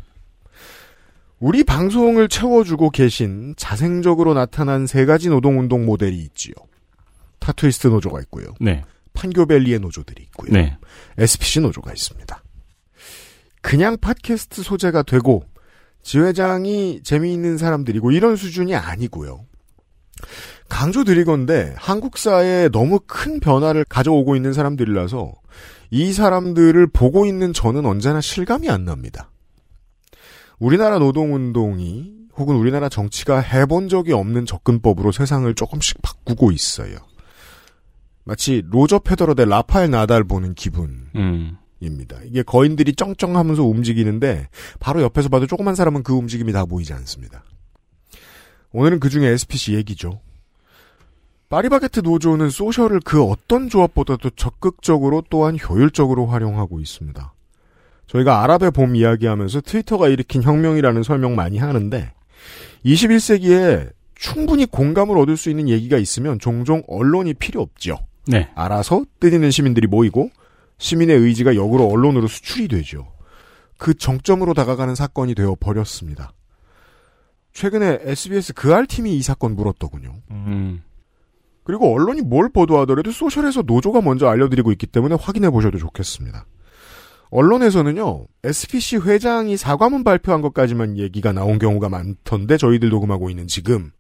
우리 1.39 1.65
방송을 1.65 2.29
채워주고 2.29 2.91
계신 2.91 3.55
자생적으로 3.57 4.35
나타난 4.35 4.87
세 4.87 5.05
가지 5.05 5.27
노동운동 5.27 5.85
모델이 5.85 6.15
있지요. 6.15 6.53
타투이스트 7.41 7.87
노조가 7.87 8.21
있고요. 8.21 8.53
네. 8.61 8.83
판교벨리의 9.13 9.79
노조들이 9.79 10.23
있고요. 10.23 10.51
네. 10.53 10.77
SPC 11.17 11.59
노조가 11.59 11.91
있습니다. 11.91 12.43
그냥 13.61 13.97
팟캐스트 13.97 14.63
소재가 14.63 15.03
되고 15.03 15.43
지회장이 16.01 17.01
재미있는 17.03 17.57
사람들이고 17.57 18.11
이런 18.11 18.35
수준이 18.35 18.75
아니고요. 18.75 19.45
강조드리건데 20.69 21.75
한국사에 21.77 22.69
너무 22.69 22.99
큰 23.05 23.39
변화를 23.39 23.83
가져오고 23.85 24.35
있는 24.35 24.53
사람들이라서 24.53 25.33
이 25.91 26.13
사람들을 26.13 26.87
보고 26.87 27.25
있는 27.25 27.53
저는 27.53 27.85
언제나 27.85 28.21
실감이 28.21 28.69
안 28.69 28.85
납니다. 28.85 29.29
우리나라 30.59 30.99
노동운동이 30.99 32.13
혹은 32.37 32.55
우리나라 32.55 32.87
정치가 32.87 33.39
해본 33.39 33.89
적이 33.89 34.13
없는 34.13 34.45
접근법으로 34.45 35.11
세상을 35.11 35.53
조금씩 35.53 36.01
바꾸고 36.01 36.51
있어요. 36.51 36.97
마치 38.23 38.61
로저 38.69 38.99
페더러 38.99 39.33
대 39.33 39.45
라파엘 39.45 39.89
나달 39.89 40.23
보는 40.23 40.53
기분. 40.53 41.09
음. 41.15 41.57
입니다. 41.81 42.17
이게 42.25 42.43
거인들이 42.43 42.93
쩡쩡하면서 42.93 43.63
움직이는데 43.63 44.47
바로 44.79 45.01
옆에서 45.01 45.29
봐도 45.29 45.47
조그만 45.47 45.75
사람은 45.75 46.03
그 46.03 46.13
움직임이 46.13 46.53
다 46.53 46.65
보이지 46.65 46.93
않습니다. 46.93 47.43
오늘은 48.71 48.99
그 48.99 49.09
중에 49.09 49.27
SPC 49.27 49.73
얘기죠. 49.73 50.21
파리바게트 51.49 52.01
노조는 52.01 52.49
소셜을 52.49 53.01
그 53.03 53.23
어떤 53.23 53.67
조합보다도 53.67 54.29
적극적으로 54.31 55.21
또한 55.29 55.57
효율적으로 55.59 56.27
활용하고 56.27 56.79
있습니다. 56.79 57.33
저희가 58.07 58.43
아랍의 58.43 58.71
봄 58.71 58.95
이야기하면서 58.95 59.61
트위터가 59.61 60.07
일으킨 60.07 60.43
혁명이라는 60.43 61.03
설명 61.03 61.35
많이 61.35 61.57
하는데 61.57 62.13
21세기에 62.85 63.91
충분히 64.15 64.65
공감을 64.65 65.17
얻을 65.17 65.35
수 65.35 65.49
있는 65.49 65.67
얘기가 65.67 65.97
있으면 65.97 66.39
종종 66.39 66.83
언론이 66.87 67.33
필요 67.33 67.61
없죠. 67.61 67.97
네. 68.27 68.49
알아서 68.55 69.03
뜻있는 69.19 69.51
시민들이 69.51 69.87
모이고 69.87 70.29
시민의 70.77 71.17
의지가 71.17 71.55
역으로 71.55 71.87
언론으로 71.87 72.27
수출이 72.27 72.67
되죠. 72.67 73.11
그 73.77 73.93
정점으로 73.93 74.53
다가가는 74.53 74.95
사건이 74.95 75.35
되어 75.35 75.55
버렸습니다. 75.59 76.33
최근에 77.53 77.99
SBS 78.03 78.53
그알 78.53 78.85
팀이 78.85 79.15
이 79.15 79.21
사건 79.21 79.55
물었더군요. 79.55 80.21
음. 80.31 80.83
그리고 81.63 81.93
언론이 81.93 82.21
뭘 82.21 82.49
보도하더라도 82.49 83.11
소셜에서 83.11 83.61
노조가 83.63 84.01
먼저 84.01 84.27
알려드리고 84.27 84.71
있기 84.71 84.87
때문에 84.87 85.15
확인해 85.19 85.49
보셔도 85.49 85.77
좋겠습니다. 85.77 86.45
언론에서는요, 87.29 88.25
SPC 88.43 88.97
회장이 88.97 89.55
사과문 89.55 90.03
발표한 90.03 90.41
것까지만 90.41 90.97
얘기가 90.97 91.31
나온 91.31 91.59
경우가 91.59 91.87
많던데 91.87 92.57
저희들 92.57 92.89
녹음하고 92.89 93.29
있는 93.29 93.47
지금 93.47 93.91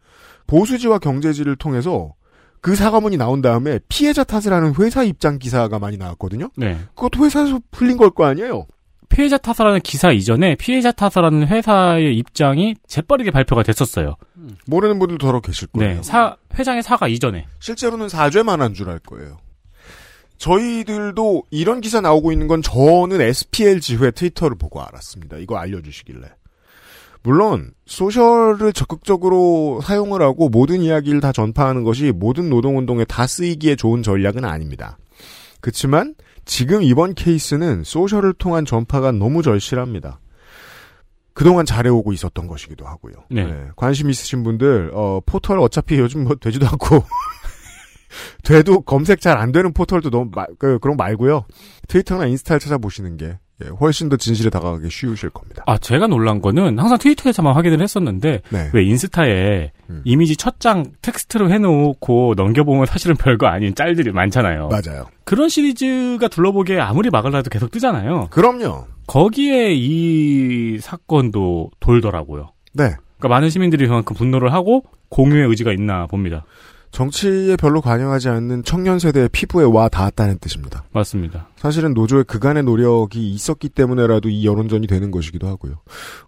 보수지와 0.47 0.99
경제지를 0.99 1.55
통해서 1.55 2.13
그 2.61 2.75
사과문이 2.75 3.17
나온 3.17 3.41
다음에 3.41 3.79
피해자 3.89 4.23
탓을 4.23 4.53
하는 4.53 4.73
회사 4.79 5.03
입장 5.03 5.39
기사가 5.39 5.79
많이 5.79 5.97
나왔거든요. 5.97 6.49
네. 6.55 6.77
그것도 6.95 7.25
회사에서 7.25 7.59
풀린 7.71 7.97
걸 7.97 8.11
거 8.11 8.25
아니에요. 8.25 8.67
피해자 9.09 9.37
타사라는 9.37 9.81
기사 9.81 10.11
이전에 10.11 10.55
피해자 10.55 10.91
타사라는 10.93 11.47
회사의 11.47 12.15
입장이 12.17 12.75
재빠르게 12.87 13.31
발표가 13.31 13.61
됐었어요. 13.61 14.15
모르는 14.67 14.99
분들 14.99 15.17
더러 15.17 15.41
계실 15.41 15.67
거예요. 15.67 15.95
네. 15.95 16.01
사, 16.03 16.37
회장의 16.57 16.81
사과 16.83 17.09
이전에. 17.09 17.45
실제로는 17.59 18.07
사죄만 18.07 18.61
한 18.61 18.73
줄 18.73 18.87
알 18.89 18.99
거예요. 18.99 19.37
저희들도 20.37 21.43
이런 21.51 21.81
기사 21.81 21.99
나오고 22.01 22.31
있는 22.31 22.47
건 22.47 22.61
저는 22.61 23.21
SPL 23.21 23.79
지회 23.81 24.11
트위터를 24.11 24.57
보고 24.57 24.81
알았습니다. 24.81 25.37
이거 25.37 25.57
알려주시길래. 25.57 26.27
물론 27.23 27.71
소셜을 27.85 28.73
적극적으로 28.73 29.79
사용을 29.83 30.21
하고 30.21 30.49
모든 30.49 30.81
이야기를 30.81 31.21
다 31.21 31.31
전파하는 31.31 31.83
것이 31.83 32.11
모든 32.11 32.49
노동운동에 32.49 33.05
다 33.05 33.27
쓰이기에 33.27 33.75
좋은 33.75 34.01
전략은 34.01 34.43
아닙니다. 34.43 34.97
그렇지만 35.59 36.15
지금 36.45 36.81
이번 36.81 37.13
케이스는 37.13 37.83
소셜을 37.83 38.33
통한 38.33 38.65
전파가 38.65 39.11
너무 39.11 39.43
절실합니다. 39.43 40.19
그동안 41.33 41.65
잘해오고 41.65 42.11
있었던 42.13 42.47
것이기도 42.47 42.85
하고요. 42.85 43.13
네. 43.29 43.67
관심 43.75 44.09
있으신 44.09 44.43
분들 44.43 44.91
어, 44.93 45.21
포털 45.25 45.59
어차피 45.59 45.97
요즘 45.99 46.23
뭐 46.23 46.35
되지도 46.35 46.67
않고 46.67 47.03
돼도 48.43 48.81
검색 48.81 49.21
잘 49.21 49.37
안 49.37 49.51
되는 49.51 49.71
포털도 49.71 50.09
너무 50.09 50.29
마, 50.33 50.45
그, 50.59 50.79
그런 50.79 50.97
거 50.97 51.03
말고요. 51.03 51.45
트위터나 51.87 52.25
인스타를 52.25 52.59
찾아보시는 52.59 53.17
게 53.17 53.39
예, 53.63 53.69
훨씬 53.79 54.09
더 54.09 54.17
진실에 54.17 54.49
다가가기 54.49 54.89
쉬우실 54.89 55.29
겁니다. 55.31 55.63
아, 55.67 55.77
제가 55.77 56.07
놀란 56.07 56.41
거는 56.41 56.79
항상 56.79 56.97
트위터에서만 56.97 57.53
확인을 57.55 57.81
했었는데 57.81 58.41
네. 58.49 58.69
왜 58.73 58.83
인스타에 58.83 59.71
음. 59.89 60.01
이미지 60.05 60.35
첫 60.37 60.55
장 60.61 60.85
텍스트로 61.01 61.49
해놓고 61.49 62.35
넘겨보면 62.37 62.85
사실은 62.85 63.15
별거 63.15 63.47
아닌 63.47 63.73
짤들이 63.73 64.11
많잖아요. 64.11 64.69
맞아요. 64.69 65.05
그런 65.23 65.49
시리즈가 65.49 66.27
둘러보기에 66.27 66.79
아무리 66.79 67.09
막을라도 67.09 67.49
계속 67.49 67.71
뜨잖아요. 67.71 68.27
그럼요. 68.29 68.85
거기에 69.07 69.73
이 69.73 70.77
사건도 70.79 71.71
돌더라고요. 71.79 72.51
네. 72.73 72.95
그러니까 73.17 73.27
많은 73.27 73.49
시민들이 73.49 73.87
그만큼 73.87 74.15
분노를 74.15 74.53
하고 74.53 74.83
공유의 75.09 75.47
의지가 75.49 75.71
있나 75.73 76.05
봅니다. 76.05 76.45
정치에 76.91 77.55
별로 77.55 77.81
관여하지 77.81 78.29
않는 78.29 78.63
청년 78.63 78.99
세대의 78.99 79.29
피부에 79.29 79.65
와 79.65 79.87
닿았다는 79.87 80.39
뜻입니다. 80.39 80.83
맞습니다. 80.91 81.47
사실은 81.55 81.93
노조의 81.93 82.25
그간의 82.25 82.63
노력이 82.63 83.31
있었기 83.31 83.69
때문에라도 83.69 84.29
이 84.29 84.45
여론전이 84.45 84.87
되는 84.87 85.09
것이기도 85.09 85.47
하고요. 85.47 85.75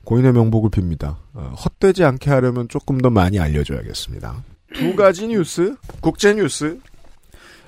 고인의 0.05 0.34
명복을 0.34 0.70
빕니다. 0.70 1.17
어, 1.34 1.53
헛되지 1.63 2.05
않게 2.05 2.29
하려면 2.29 2.67
조금 2.70 3.00
더 3.00 3.10
많이 3.10 3.39
알려줘야겠습니다. 3.39 4.43
두 4.74 4.96
가지 4.96 5.27
뉴스, 5.27 5.75
국제 6.01 6.34
뉴스. 6.34 6.79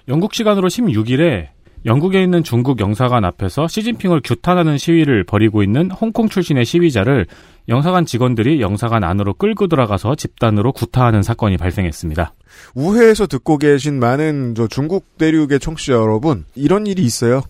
영국 0.08 0.34
시간으로 0.34 0.70
16일에 0.70 1.50
영국에 1.86 2.24
있는 2.24 2.44
중국 2.44 2.80
영사관 2.80 3.26
앞에서 3.26 3.68
시진핑을 3.68 4.22
규탄하는 4.24 4.78
시위를 4.78 5.24
벌이고 5.24 5.62
있는 5.62 5.92
홍콩 5.92 6.30
출신의 6.30 6.66
시위자를 6.66 7.28
영사관 7.68 8.06
직원들이 8.06 8.62
영사관 8.62 9.04
안으로 9.04 9.34
끌고 9.34 9.68
들어가서 9.68 10.16
집단으로 10.16 10.72
구타하는 10.72 11.24
사건이 11.24 11.58
발생했습니다. 11.58 12.34
우회에서 12.76 13.26
듣고 13.28 13.58
계신 13.58 14.00
많은 14.00 14.54
저 14.56 14.68
중국 14.68 15.18
대륙의 15.18 15.60
청취자 15.60 15.94
여러분, 15.94 16.46
이런 16.56 16.86
일이 16.86 17.02
있어요. 17.04 17.42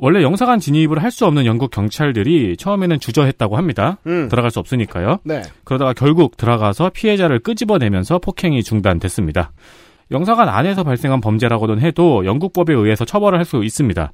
원래 0.00 0.22
영사관 0.22 0.60
진입을 0.60 1.02
할 1.02 1.10
수 1.10 1.26
없는 1.26 1.44
영국 1.46 1.70
경찰들이 1.72 2.56
처음에는 2.56 3.00
주저했다고 3.00 3.56
합니다. 3.56 3.96
음. 4.06 4.28
들어갈 4.28 4.50
수 4.52 4.60
없으니까요. 4.60 5.18
네. 5.24 5.42
그러다가 5.64 5.92
결국 5.92 6.36
들어가서 6.36 6.90
피해자를 6.90 7.40
끄집어내면서 7.40 8.18
폭행이 8.18 8.62
중단됐습니다. 8.62 9.50
영사관 10.12 10.48
안에서 10.48 10.84
발생한 10.84 11.20
범죄라고는 11.20 11.80
해도 11.80 12.24
영국법에 12.24 12.72
의해서 12.74 13.04
처벌을 13.04 13.38
할 13.38 13.44
수 13.44 13.64
있습니다. 13.64 14.12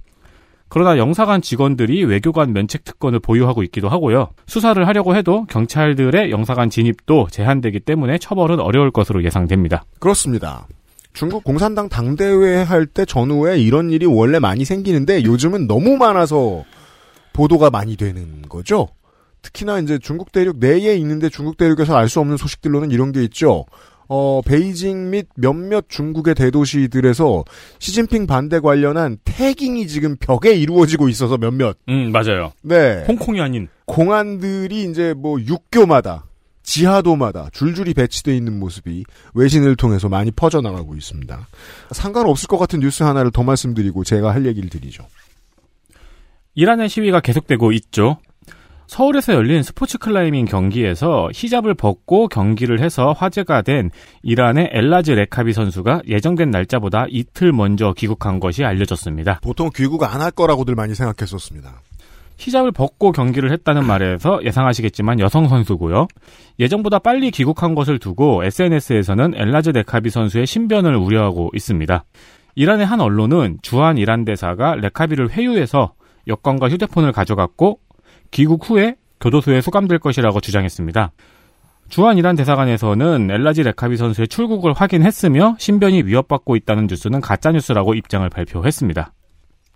그러나 0.69 0.99
영사관 0.99 1.41
직원들이 1.41 2.05
외교관 2.05 2.53
면책 2.53 2.85
특권을 2.85 3.21
보유하고 3.21 3.63
있기도 3.65 3.89
하고요. 3.89 4.31
수사를 4.47 4.85
하려고 4.87 5.15
해도 5.15 5.45
경찰들의 5.49 6.31
영사관 6.31 6.69
진입도 6.71 7.29
제한되기 7.31 7.81
때문에 7.81 8.19
처벌은 8.19 8.59
어려울 8.61 8.91
것으로 8.91 9.23
예상됩니다. 9.25 9.85
그렇습니다. 10.01 10.67
중국 11.13 11.45
공산당 11.45 11.89
당대회 11.89 12.63
할 12.63 12.87
때 12.87 13.05
전후에 13.05 13.59
이런 13.61 13.91
일이 13.91 14.05
원래 14.05 14.41
많이 14.41 14.65
생기는데 14.65 15.23
요즘은 15.23 15.69
너무 15.69 15.97
많아서 15.97 16.65
보도가 17.33 17.71
많이 17.71 17.97
되는 17.97 18.43
거죠. 18.49 18.89
특히나 19.43 19.79
이제 19.79 19.99
중국 19.99 20.33
대륙 20.33 20.57
내에 20.59 20.97
있는데 20.97 21.29
중국 21.29 21.57
대륙에서 21.57 21.97
알 21.97 22.09
수 22.09 22.19
없는 22.19 22.37
소식들로는 22.37 22.91
이런 22.91 23.13
게 23.13 23.23
있죠. 23.25 23.65
어, 24.09 24.41
베이징 24.45 25.11
및 25.11 25.27
몇몇 25.37 25.87
중국의 25.89 26.35
대도시들에서 26.35 27.45
시진핑 27.79 28.27
반대 28.27 28.61
관련한 28.61 29.19
태깅이 29.25 29.87
지금 29.87 30.17
벽에 30.17 30.55
이루어지고 30.55 31.09
있어서 31.09 31.37
몇몇. 31.39 31.77
음, 31.89 32.13
맞아요. 32.13 32.53
네. 32.63 33.05
홍콩이 33.09 33.41
아닌. 33.41 33.69
공안들이 33.87 34.85
이제 34.85 35.15
뭐 35.15 35.41
육교마다 35.41 36.27
지하도마다 36.63 37.51
줄줄이 37.53 37.95
배치되어 37.95 38.35
있는 38.35 38.59
모습이 38.59 39.05
외신을 39.35 39.77
통해서 39.77 40.09
많이 40.09 40.31
퍼져나가고 40.31 40.97
있습니다. 40.97 41.47
상관없을 41.93 42.49
것 42.49 42.59
같은 42.59 42.81
뉴스 42.81 43.03
하나를 43.03 43.31
더 43.31 43.43
말씀드리고 43.43 44.03
제가 44.03 44.33
할 44.33 44.47
얘기를 44.47 44.71
드리죠. 44.71 45.07
이란의 46.55 46.89
시위가 46.89 47.21
계속되고 47.21 47.73
있죠. 47.73 48.19
서울에서 48.87 49.33
열린 49.35 49.63
스포츠 49.63 49.99
클라이밍 49.99 50.45
경기에서 50.45 51.29
히잡을 51.35 51.75
벗고 51.75 52.29
경기를 52.29 52.81
해서 52.81 53.13
화제가 53.13 53.63
된 53.63 53.91
이란의 54.23 54.71
엘라즈 54.73 55.13
레카비 55.13 55.53
선수가 55.53 56.03
예정된 56.07 56.51
날짜보다 56.51 57.07
이틀 57.09 57.53
먼저 57.53 57.93
귀국한 57.97 58.41
것이 58.41 58.65
알려졌습니다. 58.65 59.41
보통 59.43 59.71
귀국 59.75 60.03
안 60.05 60.21
할 60.21 60.31
거라고들 60.31 60.75
많이 60.75 60.95
생각했었습니다. 60.95 61.81
히잡을 62.37 62.73
벗고 62.73 63.13
경기를 63.13 63.53
했다는 63.53 63.87
말에서 63.87 64.41
예상하시겠지만 64.45 65.21
여성 65.21 65.49
선수고요. 65.49 66.09
예정보다 66.59 66.99
빨리 66.99 67.31
귀국한 67.31 67.75
것을 67.75 67.99
두고 67.99 68.45
SNS에서는 68.45 69.35
엘라즈 69.37 69.71
레카비 69.71 70.11
선수의 70.11 70.47
신변을 70.47 70.97
우려하고 70.97 71.51
있습니다. 71.55 72.05
이란의 72.57 72.87
한 72.87 73.01
언론은 73.01 73.59
주한 73.63 73.99
이란 73.99 74.25
대사가 74.25 74.75
레카비를 74.77 75.31
회유해서 75.31 75.95
여권과 76.27 76.69
휴대폰을 76.69 77.13
가져갔고 77.13 77.81
귀국 78.35 78.69
후에 78.69 78.97
교도소에 79.21 79.61
수감될 79.61 80.01
것이라고 80.01 80.41
주장했습니다. 80.41 81.13
주한 81.89 82.19
이란 82.19 82.35
대사관에서는 82.35 83.31
엘라지 83.31 83.63
레카비 83.63 83.97
선수의 83.97 84.29
출국을 84.29 84.73
확인했으며 84.73 85.57
신변이 85.59 86.03
위협받고 86.03 86.57
있다는 86.57 86.89
뉴스는 86.89 87.21
가짜 87.21 87.53
뉴스라고 87.53 87.95
입장을 87.95 88.29
발표했습니다. 88.29 89.13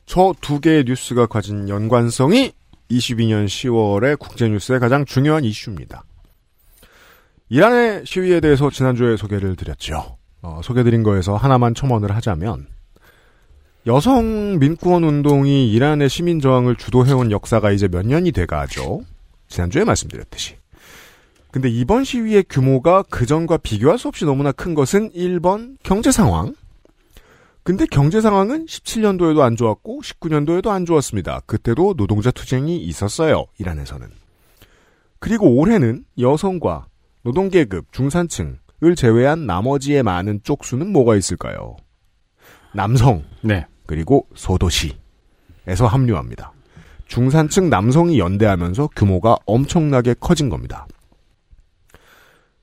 저 0.06 0.34
두 0.40 0.60
개의 0.60 0.84
뉴스가 0.84 1.26
가진 1.26 1.68
연관성이 1.68 2.52
22년 2.90 3.46
10월의 3.46 4.18
국제뉴스의 4.18 4.80
가장 4.80 5.04
중요한 5.04 5.44
이슈입니다. 5.44 6.02
이란의 7.50 8.06
시위에 8.06 8.40
대해서 8.40 8.70
지난주에 8.70 9.16
소개를 9.16 9.54
드렸죠. 9.54 10.16
어, 10.42 10.60
소개드린 10.64 11.02
거에서 11.02 11.36
하나만 11.36 11.74
첨언을 11.74 12.14
하자면 12.16 12.66
여성 13.86 14.58
민권 14.58 15.04
운동이 15.04 15.70
이란의 15.72 16.08
시민 16.08 16.40
저항을 16.40 16.76
주도해온 16.76 17.30
역사가 17.30 17.70
이제 17.70 17.88
몇 17.88 18.06
년이 18.06 18.32
돼가죠. 18.32 19.00
지난주에 19.48 19.84
말씀드렸듯이. 19.84 20.56
근데 21.50 21.70
이번 21.70 22.04
시위의 22.04 22.44
규모가 22.50 23.02
그전과 23.04 23.58
비교할 23.58 23.98
수 23.98 24.08
없이 24.08 24.24
너무나 24.24 24.52
큰 24.52 24.74
것은 24.74 25.10
1번 25.12 25.76
경제 25.82 26.10
상황. 26.10 26.54
근데 27.62 27.86
경제 27.90 28.20
상황은 28.20 28.66
17년도에도 28.66 29.40
안 29.40 29.56
좋았고 29.56 30.00
19년도에도 30.02 30.68
안 30.68 30.84
좋았습니다. 30.84 31.40
그때도 31.46 31.94
노동자 31.94 32.30
투쟁이 32.30 32.78
있었어요. 32.78 33.46
이란에서는. 33.58 34.08
그리고 35.18 35.56
올해는 35.56 36.04
여성과 36.18 36.86
노동계급, 37.22 37.92
중산층을 37.92 38.94
제외한 38.96 39.46
나머지의 39.46 40.02
많은 40.02 40.40
쪽수는 40.44 40.92
뭐가 40.92 41.16
있을까요? 41.16 41.76
남성. 42.72 43.24
네. 43.42 43.66
그리고 43.86 44.26
소도시에서 44.34 45.86
합류합니다. 45.86 46.52
중산층 47.06 47.70
남성이 47.70 48.18
연대하면서 48.18 48.90
규모가 48.94 49.36
엄청나게 49.46 50.14
커진 50.20 50.48
겁니다. 50.48 50.86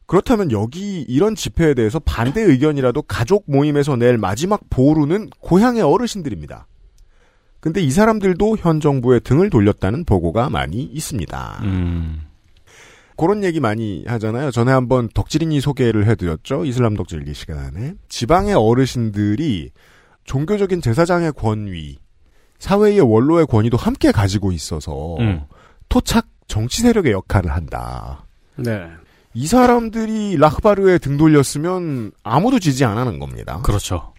그렇다면 0.05 0.51
여기 0.51 1.01
이런 1.01 1.35
집회에 1.35 1.73
대해서 1.73 1.99
반대 1.99 2.41
의견이라도 2.41 3.01
가족 3.03 3.43
모임에서 3.47 3.95
낼 3.95 4.17
마지막 4.17 4.61
보루는 4.69 5.29
고향의 5.39 5.81
어르신들입니다. 5.81 6.67
근데 7.59 7.81
이 7.81 7.89
사람들도 7.89 8.57
현 8.57 8.79
정부에 8.79 9.19
등을 9.19 9.49
돌렸다는 9.49 10.05
보고가 10.05 10.51
많이 10.51 10.83
있습니다. 10.83 11.61
음. 11.63 12.21
그런 13.17 13.43
얘기 13.43 13.59
많이 13.59 14.03
하잖아요. 14.05 14.51
전에 14.51 14.71
한번 14.71 15.09
덕질인이 15.09 15.59
소개를 15.61 16.05
해드렸죠. 16.05 16.65
이슬람 16.65 16.95
덕질기 16.95 17.33
시간에. 17.33 17.95
지방의 18.09 18.53
어르신들이 18.53 19.71
종교적인 20.25 20.81
제사장의 20.81 21.33
권위, 21.33 21.97
사회의 22.59 22.99
원로의 22.99 23.47
권위도 23.47 23.77
함께 23.77 24.11
가지고 24.11 24.51
있어서 24.51 25.15
음. 25.19 25.43
토착 25.89 26.27
정치 26.47 26.81
세력의 26.81 27.11
역할을 27.11 27.51
한다. 27.51 28.25
네. 28.55 28.87
이 29.33 29.47
사람들이 29.47 30.37
라흐바르에 30.37 30.97
등 30.97 31.17
돌렸으면 31.17 32.11
아무도 32.23 32.59
지지 32.59 32.85
안 32.85 32.97
하는 32.97 33.19
겁니다. 33.19 33.59
그렇죠. 33.63 34.13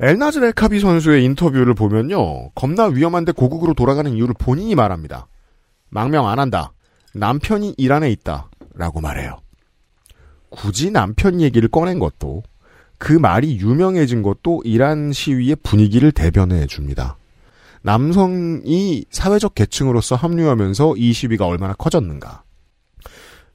엘나즈 0.00 0.38
렐카비 0.38 0.80
선수의 0.80 1.24
인터뷰를 1.24 1.74
보면요. 1.74 2.50
겁나 2.50 2.86
위험한데 2.86 3.32
고국으로 3.32 3.74
돌아가는 3.74 4.10
이유를 4.12 4.34
본인이 4.38 4.74
말합니다. 4.74 5.26
망명 5.90 6.28
안 6.28 6.38
한다. 6.38 6.72
남편이 7.14 7.74
이란에 7.76 8.10
있다. 8.10 8.48
라고 8.74 9.00
말해요. 9.00 9.38
굳이 10.50 10.90
남편 10.90 11.40
얘기를 11.40 11.68
꺼낸 11.68 11.98
것도 11.98 12.42
그 12.98 13.12
말이 13.12 13.58
유명해진 13.58 14.22
것도 14.22 14.62
이란 14.64 15.12
시위의 15.12 15.56
분위기를 15.62 16.12
대변해 16.12 16.66
줍니다. 16.66 17.16
남성이 17.82 19.04
사회적 19.10 19.54
계층으로서 19.54 20.16
합류하면서 20.16 20.96
이 20.96 21.12
시위가 21.12 21.46
얼마나 21.46 21.74
커졌는가. 21.74 22.42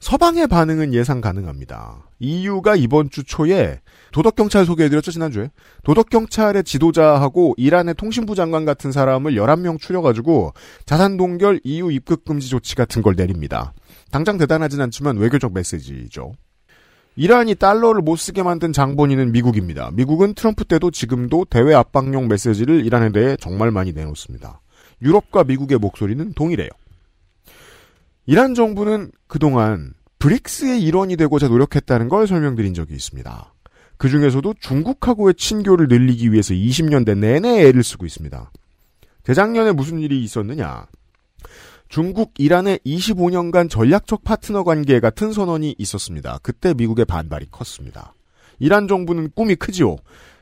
서방의 0.00 0.48
반응은 0.48 0.92
예상 0.92 1.22
가능합니다. 1.22 2.10
EU가 2.18 2.76
이번 2.76 3.08
주 3.08 3.24
초에 3.24 3.80
도덕경찰 4.12 4.66
소개해드렸죠, 4.66 5.10
지난주에. 5.10 5.50
도덕경찰의 5.82 6.64
지도자하고 6.64 7.54
이란의 7.56 7.94
통신부 7.94 8.34
장관 8.34 8.66
같은 8.66 8.92
사람을 8.92 9.32
11명 9.32 9.78
추려가지고 9.78 10.52
자산동결 10.84 11.60
EU 11.64 11.90
입국금지 11.90 12.48
조치 12.48 12.74
같은 12.74 13.00
걸 13.00 13.14
내립니다. 13.16 13.72
당장 14.10 14.36
대단하진 14.36 14.80
않지만 14.82 15.16
외교적 15.16 15.54
메시지죠. 15.54 16.32
이란이 17.16 17.54
달러를 17.54 18.02
못 18.02 18.16
쓰게 18.16 18.42
만든 18.42 18.72
장본인은 18.72 19.32
미국입니다. 19.32 19.90
미국은 19.92 20.34
트럼프 20.34 20.64
때도 20.64 20.90
지금도 20.90 21.46
대외 21.48 21.74
압박용 21.74 22.28
메시지를 22.28 22.84
이란에 22.84 23.12
대해 23.12 23.36
정말 23.40 23.70
많이 23.70 23.92
내놓습니다. 23.92 24.60
유럽과 25.00 25.44
미국의 25.44 25.78
목소리는 25.78 26.32
동일해요. 26.34 26.70
이란 28.26 28.54
정부는 28.54 29.12
그동안 29.26 29.92
브릭스의 30.18 30.82
일원이 30.82 31.16
되고자 31.16 31.48
노력했다는 31.48 32.08
걸 32.08 32.26
설명드린 32.26 32.74
적이 32.74 32.94
있습니다. 32.94 33.54
그 33.96 34.08
중에서도 34.08 34.54
중국하고의 34.58 35.34
친교를 35.34 35.88
늘리기 35.88 36.32
위해서 36.32 36.52
20년대 36.54 37.16
내내 37.16 37.66
애를 37.66 37.84
쓰고 37.84 38.06
있습니다. 38.06 38.50
재작년에 39.24 39.72
무슨 39.72 40.00
일이 40.00 40.22
있었느냐. 40.22 40.86
중국, 41.94 42.32
이란의 42.38 42.80
25년간 42.84 43.70
전략적 43.70 44.24
파트너 44.24 44.64
관계 44.64 44.98
같은 44.98 45.32
선언이 45.32 45.76
있었습니다. 45.78 46.40
그때 46.42 46.74
미국의 46.74 47.04
반발이 47.04 47.46
컸습니다. 47.52 48.14
이란 48.58 48.88
정부는 48.88 49.30
꿈이 49.36 49.54
크지요. 49.54 49.94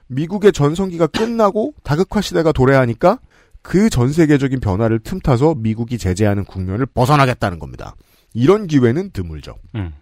미국의 0.07 0.53
전성기가 0.53 1.09
끝나고 1.09 1.75
다극화 1.83 2.23
시대가 2.23 2.53
도래하니까 2.53 3.19
그 3.61 3.91
전 3.91 4.15
세계적인 4.15 4.61
변화를 4.61 5.01
틈타서 5.01 5.57
미국이 5.57 5.99
제재하는 5.99 6.47
국면을 6.47 6.87
벗어나겠다는 6.87 7.59
겁니다. 7.59 7.97
이런 8.33 8.67
기회는 8.67 9.11
드물죠. 9.11 9.57
음. 9.75 9.93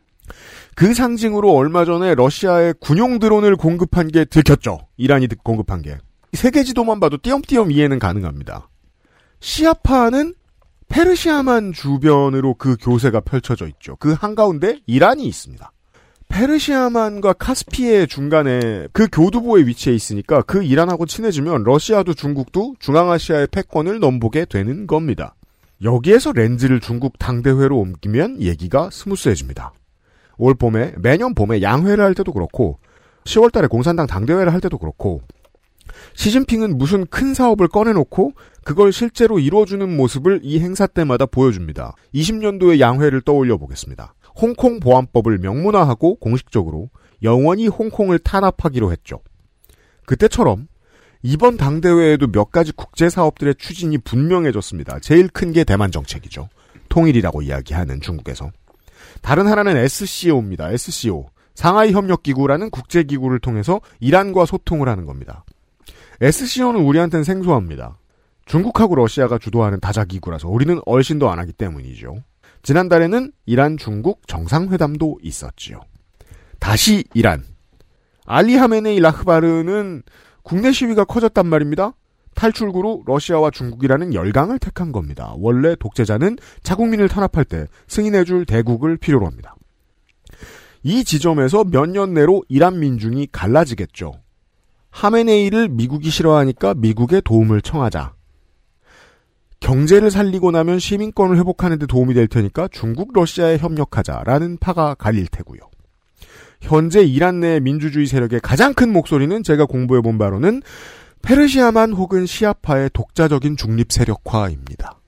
그 0.77 0.95
상징으로 0.95 1.53
얼마 1.53 1.85
전에 1.85 2.15
러시아에 2.15 2.75
군용 2.79 3.19
드론을 3.19 3.57
공급한 3.57 4.07
게 4.07 4.25
들켰죠. 4.25 4.87
이란이 4.97 5.27
공급한 5.43 5.83
게. 5.83 5.99
세계 6.33 6.63
지도만 6.63 7.01
봐도 7.01 7.19
띄엄띄엄 7.21 7.73
이해는 7.73 7.99
가능합니다. 7.99 8.69
시아파는 9.41 10.35
페르시아만 10.91 11.73
주변으로 11.73 12.55
그 12.55 12.77
교세가 12.79 13.21
펼쳐져 13.21 13.69
있죠. 13.69 13.97
그 13.97 14.13
한가운데 14.13 14.81
이란이 14.87 15.25
있습니다. 15.25 15.73
페르시아만과 16.29 17.35
카스피의 17.35 18.09
중간에 18.09 18.89
그 18.93 19.09
교두보에 19.11 19.67
위치해 19.67 19.95
있으니까 19.95 20.43
그 20.43 20.63
이란하고 20.63 21.07
친해지면 21.07 21.63
러시아도 21.63 22.13
중국도 22.13 22.75
중앙아시아의 22.81 23.49
패권을 23.53 24.01
넘보게 24.01 24.45
되는 24.45 24.87
겁니다. 24.87 25.35
여기에서 25.83 26.33
렌즈를 26.33 26.81
중국 26.81 27.19
당대회로 27.19 27.79
옮기면 27.79 28.43
얘기가 28.43 28.91
스무스해집니다. 28.93 29.73
올 30.39 30.55
봄에 30.55 30.95
매년 30.99 31.35
봄에 31.35 31.63
양회를 31.63 32.03
할 32.03 32.15
때도 32.15 32.33
그렇고 32.33 32.79
10월 33.25 33.53
달에 33.53 33.69
공산당 33.69 34.07
당대회를 34.07 34.53
할 34.53 34.61
때도 34.61 34.79
그렇고 34.79 35.23
시진핑은 36.15 36.79
무슨 36.79 37.07
큰 37.07 37.35
사업을 37.35 37.69
꺼내놓고 37.69 38.33
그걸 38.65 38.93
실제로 38.93 39.39
이루어주는 39.39 39.97
모습을 39.97 40.41
이 40.43 40.61
행사 40.61 40.87
때마다 40.87 41.27
보여줍니다. 41.27 41.95
20년도의 42.15 42.81
양회를 42.81 43.23
떠올려 43.23 43.57
보겠습니다. 43.57 44.15
홍콩 44.37 44.81
보안법을 44.81 45.39
명문화하고 45.39 46.17
공식적으로 46.17 46.91
영원히 47.23 47.67
홍콩을 47.69 48.19
탄압하기로 48.19 48.93
했죠. 48.93 49.21
그때처럼 50.07 50.69
이번 51.23 51.57
당대회에도 51.57 52.29
몇 52.29 52.51
가지 52.51 52.73
국제 52.73 53.11
사업들의 53.11 53.57
추진이 53.57 53.99
분명해졌습니다. 53.99 55.01
제일 55.01 55.29
큰 55.29 55.53
게 55.53 55.65
대만 55.65 55.91
정책이죠. 55.91 56.49
통일이라고 56.89 57.43
이야기하는 57.43 58.01
중국에서. 58.01 58.51
다른 59.21 59.47
하나는 59.47 59.77
SCO입니다. 59.77 60.71
SCO. 60.73 61.27
상하이 61.55 61.93
협력기구라는 61.93 62.71
국제기구를 62.71 63.39
통해서 63.39 63.81
이란과 64.01 64.47
소통을 64.47 64.89
하는 64.89 65.05
겁니다. 65.05 65.45
SCO는 66.23 66.81
우리한테는 66.81 67.25
생소합니다. 67.25 67.99
중국하고 68.51 68.97
러시아가 68.97 69.39
주도하는 69.39 69.79
다자기구라서 69.79 70.49
우리는 70.49 70.81
얼씬도 70.85 71.31
안 71.31 71.39
하기 71.39 71.53
때문이죠. 71.53 72.17
지난달에는 72.65 73.31
이란 73.47 73.77
중국 73.77 74.27
정상회담도 74.27 75.21
있었지요. 75.23 75.81
다시 76.59 77.05
이란. 77.15 77.45
알리 78.27 78.57
하메네이 78.57 78.99
라흐바르는 78.99 80.03
국내 80.43 80.73
시위가 80.73 81.05
커졌단 81.05 81.47
말입니다. 81.47 81.93
탈출구로 82.35 83.05
러시아와 83.07 83.53
중국이라는 83.53 84.15
열강을 84.15 84.59
택한 84.59 84.91
겁니다. 84.91 85.33
원래 85.37 85.77
독재자는 85.77 86.37
자국민을 86.65 87.09
탄압할 87.09 87.45
때 87.45 87.69
승인해줄 87.87 88.47
대국을 88.47 88.97
필요로 88.97 89.27
합니다. 89.27 89.55
이 90.83 91.05
지점에서 91.05 91.63
몇 91.65 91.87
년 91.87 92.15
내로 92.15 92.43
이란 92.49 92.81
민중이 92.81 93.29
갈라지겠죠. 93.31 94.13
하메네이를 94.91 95.69
미국이 95.69 96.11
싫어하니까 96.11 96.75
미국의 96.75 97.23
도움을 97.23 97.63
청하자. 97.63 98.15
경제를 99.61 100.11
살리고 100.11 100.51
나면 100.51 100.79
시민권을 100.79 101.37
회복하는 101.39 101.79
데 101.79 101.87
도움이 101.87 102.15
될 102.15 102.27
테니까 102.27 102.69
중국, 102.69 103.13
러시아에 103.13 103.59
협력하자라는 103.59 104.59
파가 104.59 104.95
갈릴 104.95 105.29
테고요. 105.29 105.61
현재 106.61 107.03
이란 107.03 107.41
내 107.41 107.61
민주주의 107.61 108.07
세력의 108.07 108.41
가장 108.41 108.75
큰 108.75 108.93
목소리는 108.93 109.43
제가 109.43 109.67
공부해 109.67 110.01
본 110.03 110.19
바로는 110.19 110.63
페르시아만 111.23 111.93
혹은 111.93 112.27
시아파의 112.27 112.91
독자적인 112.93 113.57
중립 113.57 113.93
세력화입니다. 113.93 114.99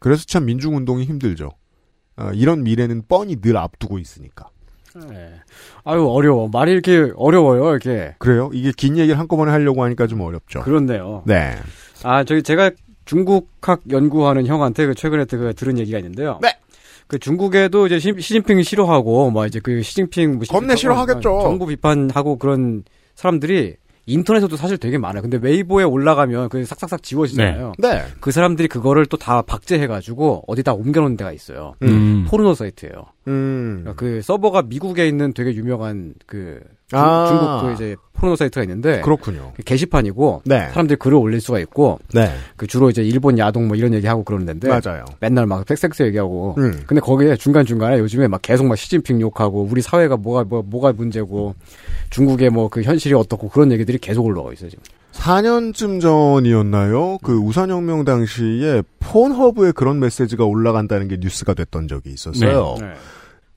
그래서 0.00 0.24
참 0.24 0.44
민중운동이 0.44 1.04
힘들죠. 1.04 1.50
어, 2.16 2.30
이런 2.34 2.62
미래는 2.62 3.02
뻔히 3.08 3.36
늘 3.40 3.56
앞두고 3.56 3.98
있으니까. 3.98 4.48
네. 5.08 5.34
아유 5.84 6.08
어려워 6.08 6.48
말이 6.48 6.72
이렇게 6.72 7.12
어려워요 7.16 7.70
이렇게. 7.70 8.14
그래요? 8.18 8.50
이게 8.52 8.72
긴 8.76 8.96
얘기를 8.96 9.18
한꺼번에 9.18 9.52
하려고 9.52 9.84
하니까 9.84 10.06
좀 10.06 10.20
어렵죠. 10.20 10.60
그렇네요. 10.62 11.22
네. 11.26 11.56
아 12.02 12.24
저기 12.24 12.42
제가 12.42 12.70
중국학 13.08 13.80
연구하는 13.90 14.46
형한테 14.46 14.86
그 14.86 14.94
최근에 14.94 15.24
그 15.24 15.54
들은 15.54 15.78
얘기가 15.78 15.98
있는데요. 15.98 16.38
네. 16.42 16.54
그 17.06 17.18
중국에도 17.18 17.86
이제 17.86 17.98
시, 17.98 18.12
시진핑 18.18 18.62
싫어하고 18.62 19.30
뭐 19.30 19.46
이제 19.46 19.60
그 19.60 19.82
시진핑 19.82 20.36
뭐 20.36 20.42
겁내 20.46 20.76
싫어하겠죠. 20.76 21.40
정부 21.40 21.64
비판하고 21.66 22.36
그런 22.36 22.84
사람들이 23.14 23.76
인터넷에도 24.04 24.56
사실 24.56 24.76
되게 24.78 24.98
많아요. 24.98 25.22
근데 25.22 25.38
웨이보에 25.40 25.84
올라가면 25.84 26.50
그 26.50 26.64
싹싹싹 26.66 27.02
지워지잖아요. 27.02 27.72
네. 27.78 27.94
네. 27.94 28.02
그 28.20 28.30
사람들이 28.30 28.68
그거를 28.68 29.06
또 29.06 29.16
다 29.16 29.40
박제해가지고 29.42 30.44
어디다 30.46 30.74
옮겨놓은 30.74 31.16
데가 31.16 31.32
있어요. 31.32 31.74
음. 31.82 32.26
포르노 32.28 32.54
사이트예요. 32.54 33.06
음. 33.26 33.80
그러니까 33.82 33.94
그 33.94 34.20
서버가 34.22 34.62
미국에 34.62 35.08
있는 35.08 35.32
되게 35.32 35.54
유명한 35.54 36.14
그 36.26 36.60
중, 36.88 36.98
아. 36.98 37.26
중국 37.28 37.66
그 37.66 37.72
이제 37.74 37.96
포르노 38.14 38.36
사이트가 38.36 38.62
있는데 38.62 39.00
그렇군요. 39.02 39.52
그 39.56 39.62
게시판이고 39.62 40.42
네. 40.46 40.68
사람들이 40.70 40.96
글을 40.96 41.16
올릴 41.16 41.40
수가 41.40 41.58
있고 41.60 41.98
네. 42.14 42.32
그 42.56 42.66
주로 42.66 42.88
이제 42.90 43.02
일본 43.02 43.38
야동 43.38 43.68
뭐 43.68 43.76
이런 43.76 43.92
얘기하고 43.94 44.24
그러는 44.24 44.46
데인데 44.46 44.68
맞아요. 44.68 45.04
맨날 45.20 45.46
막 45.46 45.64
섹스 45.68 46.02
얘기하고 46.02 46.54
음. 46.58 46.82
근데 46.86 47.00
거기에 47.00 47.36
중간 47.36 47.66
중간에 47.66 47.98
요즘에 47.98 48.26
막 48.28 48.40
계속 48.42 48.66
막 48.66 48.76
시진핑 48.76 49.20
욕하고 49.20 49.68
우리 49.70 49.82
사회가 49.82 50.16
뭐가 50.16 50.44
뭐, 50.44 50.62
뭐가 50.62 50.92
문제고 50.92 51.54
중국의 52.10 52.50
뭐 52.50 52.68
그 52.68 52.82
현실이 52.82 53.14
어떻고 53.14 53.48
그런 53.48 53.72
얘기들이 53.72 53.98
계속 53.98 54.24
올라오고 54.24 54.52
있어요 54.52 54.70
지금. 54.70 54.82
4년쯤 55.12 56.00
전이었나요? 56.00 57.18
그 57.22 57.36
우산혁명 57.36 58.04
당시에 58.04 58.82
폰허브에 59.00 59.72
그런 59.72 59.98
메시지가 60.00 60.44
올라간다는 60.44 61.08
게 61.08 61.16
뉴스가 61.18 61.54
됐던 61.54 61.88
적이 61.88 62.10
있었어요. 62.10 62.76
네. 62.80 62.92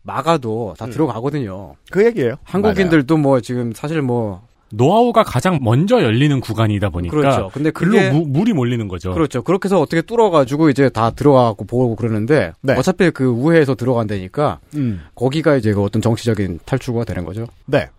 막아도 0.03 0.73
다 0.77 0.87
들어가거든요. 0.87 1.75
그 1.91 2.05
얘기예요. 2.05 2.35
한국인들도 2.43 3.17
뭐 3.17 3.39
지금 3.41 3.71
사실 3.73 4.01
뭐 4.01 4.41
노하우가 4.73 5.23
가장 5.23 5.59
먼저 5.61 6.01
열리는 6.01 6.39
구간이다 6.39 6.89
보니까 6.89 7.11
그렇죠. 7.15 7.51
근데 7.53 7.71
글로 7.71 7.91
그게- 7.91 8.09
무- 8.09 8.25
물이 8.25 8.53
몰리는 8.53 8.87
거죠. 8.87 9.13
그렇죠. 9.13 9.41
그렇게 9.43 9.67
해서 9.67 9.81
어떻게 9.81 10.01
뚫어가지고 10.01 10.69
이제 10.69 10.87
다 10.89 11.11
들어가고 11.11 11.65
보고 11.65 11.95
그러는데 11.97 12.53
네. 12.61 12.73
어차피 12.77 13.11
그 13.11 13.25
우회해서 13.25 13.75
들어간다니까 13.75 14.59
음. 14.77 15.01
거기가 15.13 15.57
이제 15.57 15.73
그 15.73 15.83
어떤 15.83 16.01
정치적인 16.01 16.59
탈출구가 16.65 17.03
되는 17.05 17.25
거죠. 17.25 17.47
네. 17.65 17.89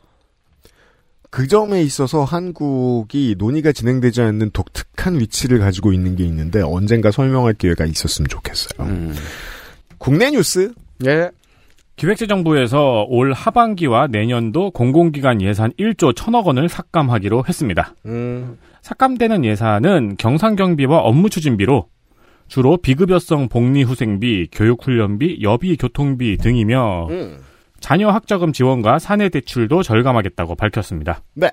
그 1.31 1.47
점에 1.47 1.83
있어서 1.83 2.25
한국이 2.25 3.37
논의가 3.39 3.73
진행되지 3.73 4.21
않는 4.23 4.51
독특한 4.53 5.19
위치를 5.21 5.61
가지고 5.61 5.93
있는 5.93 6.15
게 6.17 6.25
있는데 6.25 6.61
언젠가 6.63 7.11
설명할 7.11 7.55
기회가 7.55 7.87
있었으면 7.87 8.29
좋겠어요. 8.29 9.13
국내 9.99 10.31
뉴스. 10.31 10.73
예. 11.07 11.31
기획재정부에서 12.03 13.07
올 13.09 13.33
하반기와 13.33 14.09
내년도 14.09 14.73
공공기관 14.73 15.41
예산 15.41 15.71
1조 15.79 16.15
1천억 16.15 16.47
원을 16.47 16.69
삭감하기로 16.69 17.45
했습니다. 17.49 17.95
음. 18.07 18.59
삭감되는 18.81 19.45
예산은 19.45 20.17
경상경비와 20.19 20.99
업무 20.99 21.31
추진비로 21.31 21.87
주로 22.49 22.77
비급여성 22.77 23.49
복리후생비, 23.49 24.49
교육훈련비, 24.51 25.43
여비교통비 25.43 26.39
등이며 26.39 27.07
음. 27.11 27.39
자녀 27.79 28.11
학자금 28.11 28.53
지원과 28.53 28.99
사내 28.99 29.29
대출도 29.29 29.85
절감하겠다고 29.85 30.57
밝혔습니다. 30.57 31.23
네. 31.35 31.51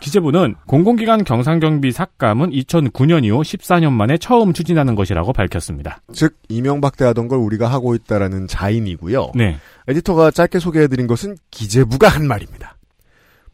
기재부는 0.00 0.54
공공기관 0.66 1.24
경상경비 1.24 1.90
삭감은 1.90 2.50
2009년 2.50 3.24
이후 3.24 3.40
14년 3.40 3.92
만에 3.92 4.18
처음 4.18 4.52
추진하는 4.52 4.94
것이라고 4.94 5.32
밝혔습니다. 5.32 6.00
즉 6.12 6.36
이명박 6.48 6.96
때 6.96 7.04
하던 7.06 7.28
걸 7.28 7.38
우리가 7.38 7.68
하고 7.68 7.94
있다라는 7.94 8.46
자인이고요. 8.46 9.32
네. 9.34 9.56
에디터가 9.88 10.30
짧게 10.30 10.58
소개해드린 10.58 11.06
것은 11.06 11.36
기재부가 11.50 12.08
한 12.08 12.26
말입니다. 12.26 12.76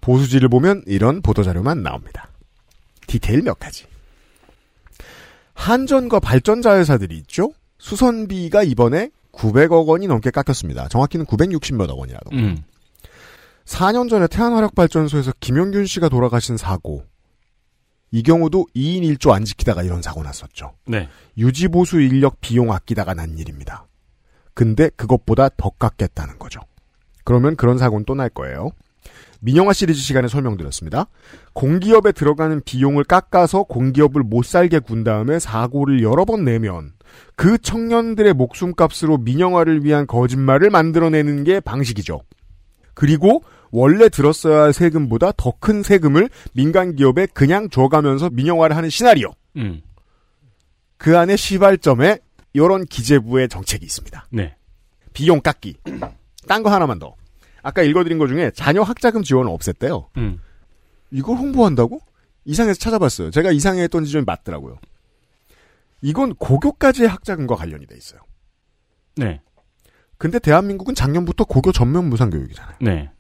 보수지를 0.01 0.49
보면 0.49 0.83
이런 0.87 1.23
보도자료만 1.23 1.83
나옵니다. 1.83 2.29
디테일 3.07 3.43
몇 3.43 3.59
가지. 3.59 3.87
한전과 5.55 6.21
발전자 6.21 6.77
회사들이 6.77 7.17
있죠? 7.19 7.53
수선비가 7.79 8.63
이번에 8.63 9.11
900억 9.33 9.87
원이 9.87 10.07
넘게 10.07 10.31
깎였습니다. 10.31 10.89
정확히는 10.89 11.27
960몇 11.27 11.89
억 11.89 11.99
원이라도. 11.99 12.31
음. 12.33 12.65
4년 13.65 14.09
전에 14.09 14.27
태안화력발전소에서 14.27 15.33
김용균 15.41 15.87
씨가 15.87 16.09
돌아가신 16.09 16.57
사고. 16.57 17.05
이 18.11 18.23
경우도 18.23 18.67
2인 18.77 19.03
1조 19.17 19.31
안 19.33 19.45
지키다가 19.45 19.83
이런 19.83 20.03
사고 20.03 20.23
났었죠. 20.23 20.75
네. 20.87 21.09
유지보수 21.39 22.01
인력 22.01 22.41
비용 22.41 22.71
아끼다가 22.73 23.15
난 23.15 23.39
일입니다. 23.39 23.87
근데 24.55 24.91
그것보다 24.91 25.49
더 25.57 25.71
깎겠다는 25.71 26.39
거죠. 26.39 26.61
그러면 27.25 27.57
그런 27.57 27.79
사고는 27.79 28.05
또 28.05 28.15
날 28.15 28.29
거예요. 28.29 28.71
민영화 29.41 29.73
시리즈 29.73 29.99
시간에 30.01 30.29
설명드렸습니다. 30.29 31.07
공기업에 31.55 32.13
들어가는 32.13 32.61
비용을 32.65 33.03
깎아서 33.05 33.65
공기업을 33.65 34.23
못 34.23 34.45
살게 34.45 34.79
군 34.79 35.03
다음에 35.05 35.39
사고를 35.39 36.03
여러 36.03 36.25
번 36.25 36.45
내면 36.45 36.93
그 37.35 37.59
청년들의 37.59 38.35
목숨값으로 38.35 39.19
민영화를 39.19 39.85
위한 39.85 40.07
거짓말을 40.07 40.71
만들어내는 40.71 41.45
게 41.45 41.59
방식이죠. 41.61 42.21
그리고 42.95 43.43
원래 43.71 44.09
들었어야 44.09 44.63
할 44.65 44.73
세금보다 44.73 45.33
더 45.37 45.53
큰 45.59 45.83
세금을 45.83 46.29
민간 46.53 46.95
기업에 46.97 47.27
그냥 47.27 47.71
줘가면서 47.71 48.31
민영화를 48.31 48.77
하는 48.77 48.91
시나리오. 48.91 49.31
음. 49.57 49.83
그 50.99 51.17
안에 51.19 51.37
시발점에 51.37 52.19
이런 52.53 52.85
기재부의 52.85 53.49
정책이 53.49 53.85
있습니다. 53.85 54.27
네. 54.31 54.57
비용 55.13 55.41
깎기. 55.41 55.77
딴 56.49 56.63
거 56.63 56.71
하나만 56.71 56.99
더. 56.99 57.15
아까 57.63 57.83
읽어드린 57.83 58.19
것 58.19 58.27
중에 58.27 58.51
자녀 58.55 58.83
학자금 58.83 59.23
지원을 59.23 59.51
없앴대요. 59.53 60.07
음. 60.17 60.41
이걸 61.11 61.37
홍보한다고? 61.37 62.01
이상해서 62.45 62.79
찾아봤어요. 62.81 63.31
제가 63.31 63.53
이상했던 63.53 64.05
지점이 64.05 64.25
맞더라고요. 64.27 64.79
이건 66.01 66.35
고교까지의 66.35 67.09
학자금과 67.09 67.55
관련이 67.55 67.87
돼 67.87 67.97
있어요. 67.97 68.21
네. 69.17 69.41
근데 70.23 70.39
대한민국은 70.39 70.95
작년부터 70.95 71.43
고교 71.43 71.73
전면 71.73 72.09
무상교육이잖아요. 72.09 72.77
네. 72.81 73.11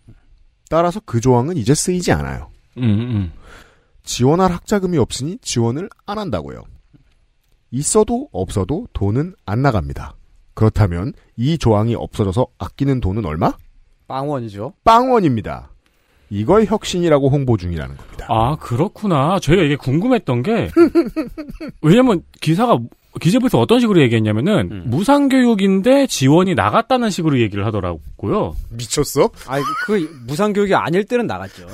따라서 0.70 1.00
그 1.04 1.20
조항은 1.20 1.56
이제 1.56 1.74
쓰이지 1.74 2.12
않아요. 2.12 2.48
음, 2.78 2.82
음. 2.84 3.32
지원할 4.04 4.52
학자금이 4.52 4.98
없으니 4.98 5.36
지원을 5.38 5.90
안 6.06 6.18
한다고요. 6.18 6.62
있어도 7.72 8.28
없어도 8.30 8.86
돈은 8.92 9.34
안 9.44 9.62
나갑니다. 9.62 10.14
그렇다면 10.54 11.12
이 11.36 11.58
조항이 11.58 11.96
없어져서 11.96 12.46
아끼는 12.58 13.00
돈은 13.00 13.26
얼마? 13.26 13.52
빵원이죠. 14.06 14.74
빵원입니다. 14.84 15.72
이걸 16.30 16.66
혁신이라고 16.66 17.30
홍보 17.30 17.56
중이라는 17.56 17.96
겁니다. 17.96 18.26
아, 18.28 18.54
그렇구나. 18.60 19.40
저희가 19.40 19.64
이게 19.64 19.74
궁금했던 19.74 20.44
게, 20.44 20.70
왜냐면 21.82 22.22
기사가, 22.40 22.78
기재부에서 23.20 23.58
어떤 23.58 23.78
식으로 23.80 24.00
얘기했냐면은, 24.00 24.68
음. 24.70 24.82
무상교육인데 24.86 26.06
지원이 26.06 26.54
나갔다는 26.54 27.10
식으로 27.10 27.40
얘기를 27.40 27.66
하더라고요. 27.66 28.56
미쳤어? 28.70 29.30
아, 29.46 29.60
그 29.86 30.22
무상교육이 30.26 30.74
아닐 30.74 31.04
때는 31.04 31.26
나갔죠. 31.26 31.66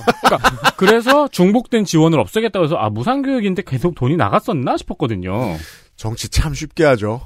그래서 0.76 1.28
중복된 1.28 1.84
지원을 1.84 2.18
없애겠다고 2.18 2.64
해서, 2.64 2.76
아, 2.76 2.90
무상교육인데 2.90 3.62
계속 3.66 3.94
돈이 3.94 4.16
나갔었나 4.16 4.76
싶었거든요. 4.76 5.56
정치 5.96 6.28
참 6.28 6.54
쉽게 6.54 6.84
하죠. 6.84 7.20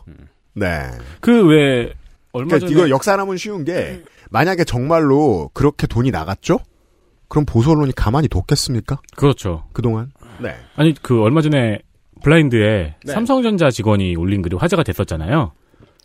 네. 0.55 0.83
그 1.21 1.47
왜, 1.47 1.93
얼마 2.33 2.49
그러니까 2.49 2.59
전에. 2.61 2.73
이거 2.73 2.91
역사 2.91 3.17
남은 3.17 3.37
쉬운 3.37 3.65
게 3.65 4.03
만약에 4.31 4.65
정말로 4.65 5.51
그렇게 5.53 5.87
돈이 5.87 6.11
나갔죠? 6.11 6.59
그럼 7.29 7.47
보수 7.47 7.71
언론이 7.71 7.93
가만히 7.95 8.29
뒀겠습니까? 8.29 9.01
그렇죠. 9.17 9.65
그동안. 9.73 10.13
네. 10.39 10.55
아니, 10.77 10.95
그 11.01 11.23
얼마 11.23 11.41
전에 11.41 11.79
블라인드에 12.23 12.95
네. 13.05 13.13
삼성전자 13.13 13.71
직원이 13.71 14.17
올린 14.17 14.43
글이 14.43 14.57
화제가 14.57 14.83
됐었잖아요. 14.83 15.53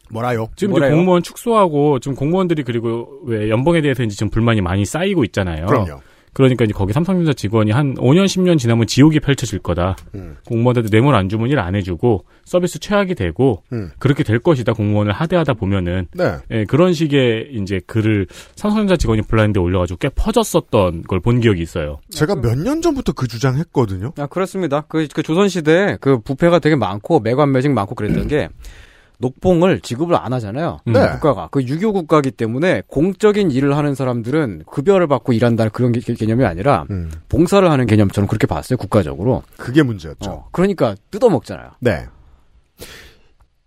뭐라요? 0.10 0.47
지금 0.56 0.71
뭐래요? 0.71 0.95
공무원 0.95 1.21
축소하고 1.21 1.99
지금 1.99 2.15
공무원들이 2.15 2.63
그리고 2.63 3.21
왜 3.25 3.49
연봉에 3.49 3.82
대해서 3.82 4.03
이제 4.03 4.15
지금 4.15 4.30
불만이 4.30 4.62
많이 4.62 4.86
쌓이고 4.86 5.23
있잖아요. 5.25 5.65
그럼요. 5.65 6.01
그러니까 6.38 6.65
이제 6.65 6.71
거기 6.71 6.93
삼성전자 6.93 7.34
직원이 7.34 7.71
한 7.71 7.95
5년 7.95 8.26
10년 8.26 8.60
지나면 8.60 8.86
지옥이 8.86 9.19
펼쳐질 9.21 9.58
거다. 9.58 9.95
음. 10.13 10.38
공무원들도 10.45 10.89
뇌물 10.89 11.15
안 11.15 11.30
주면 11.30 11.50
일 11.50 11.58
안 11.58 11.73
해주고 11.73 12.26
서비스 12.45 12.78
최악이 12.80 13.15
되고 13.15 13.63
음. 13.73 13.89
그렇게 13.97 14.21
될 14.23 14.38
것이다. 14.38 14.73
공무원을 14.73 15.13
하대하다 15.13 15.56
보면은 15.56 16.06
네. 16.13 16.36
예, 16.52 16.65
그런 16.65 16.93
식의 16.93 17.50
이제 17.54 17.82
글을 17.88 18.28
삼성전자 18.56 18.97
직원이 18.97 19.23
블라인드에 19.23 19.60
올려가지고 19.60 19.97
꽤 19.97 20.10
퍼졌었던 20.10 21.02
걸 21.08 21.19
본 21.21 21.39
기억이 21.39 21.60
있어요. 21.63 21.97
제가 22.12 22.36
몇 22.36 22.56
년 22.56 22.84
전부터 22.84 23.13
그 23.13 23.28
주장했거든요. 23.28 24.13
아, 24.19 24.28
그렇습니다. 24.28 24.82
그, 24.88 25.08
그 25.12 25.23
조선 25.23 25.50
시대에 25.50 25.97
그 26.00 26.19
부패가 26.19 26.60
되게 26.60 26.76
많고 26.76 27.19
매관 27.19 27.52
매직 27.52 27.71
많고 27.71 27.95
그랬던 27.95 28.28
게 28.28 28.50
녹봉을 29.19 29.80
지급을 29.82 30.15
안 30.15 30.32
하잖아요. 30.34 30.80
음. 30.88 30.93
네. 30.93 31.08
국가가. 31.13 31.47
그 31.51 31.63
유교 31.63 31.91
국가기 31.93 32.32
때문에 32.32 32.84
공적인 32.88 33.49
일을 33.51 33.75
하는 33.75 33.95
사람들은 33.95 34.63
급여를 34.69 35.08
받고 35.08 35.34
일한다는 35.34 35.71
그런 35.71 35.91
개- 35.91 36.13
개념이 36.13 36.45
아니라 36.45 36.86
음. 36.91 37.12
봉사를 37.30 37.69
하는 37.69 37.86
개념처럼 37.88 38.27
그렇게 38.27 38.45
봤어요, 38.45 38.77
국가적으로. 38.77 39.43
그게 39.58 39.82
문제였죠. 39.84 40.30
어, 40.30 40.49
그러니까 40.51 40.95
뜯어먹잖아요. 41.12 41.71
네. 41.80 42.06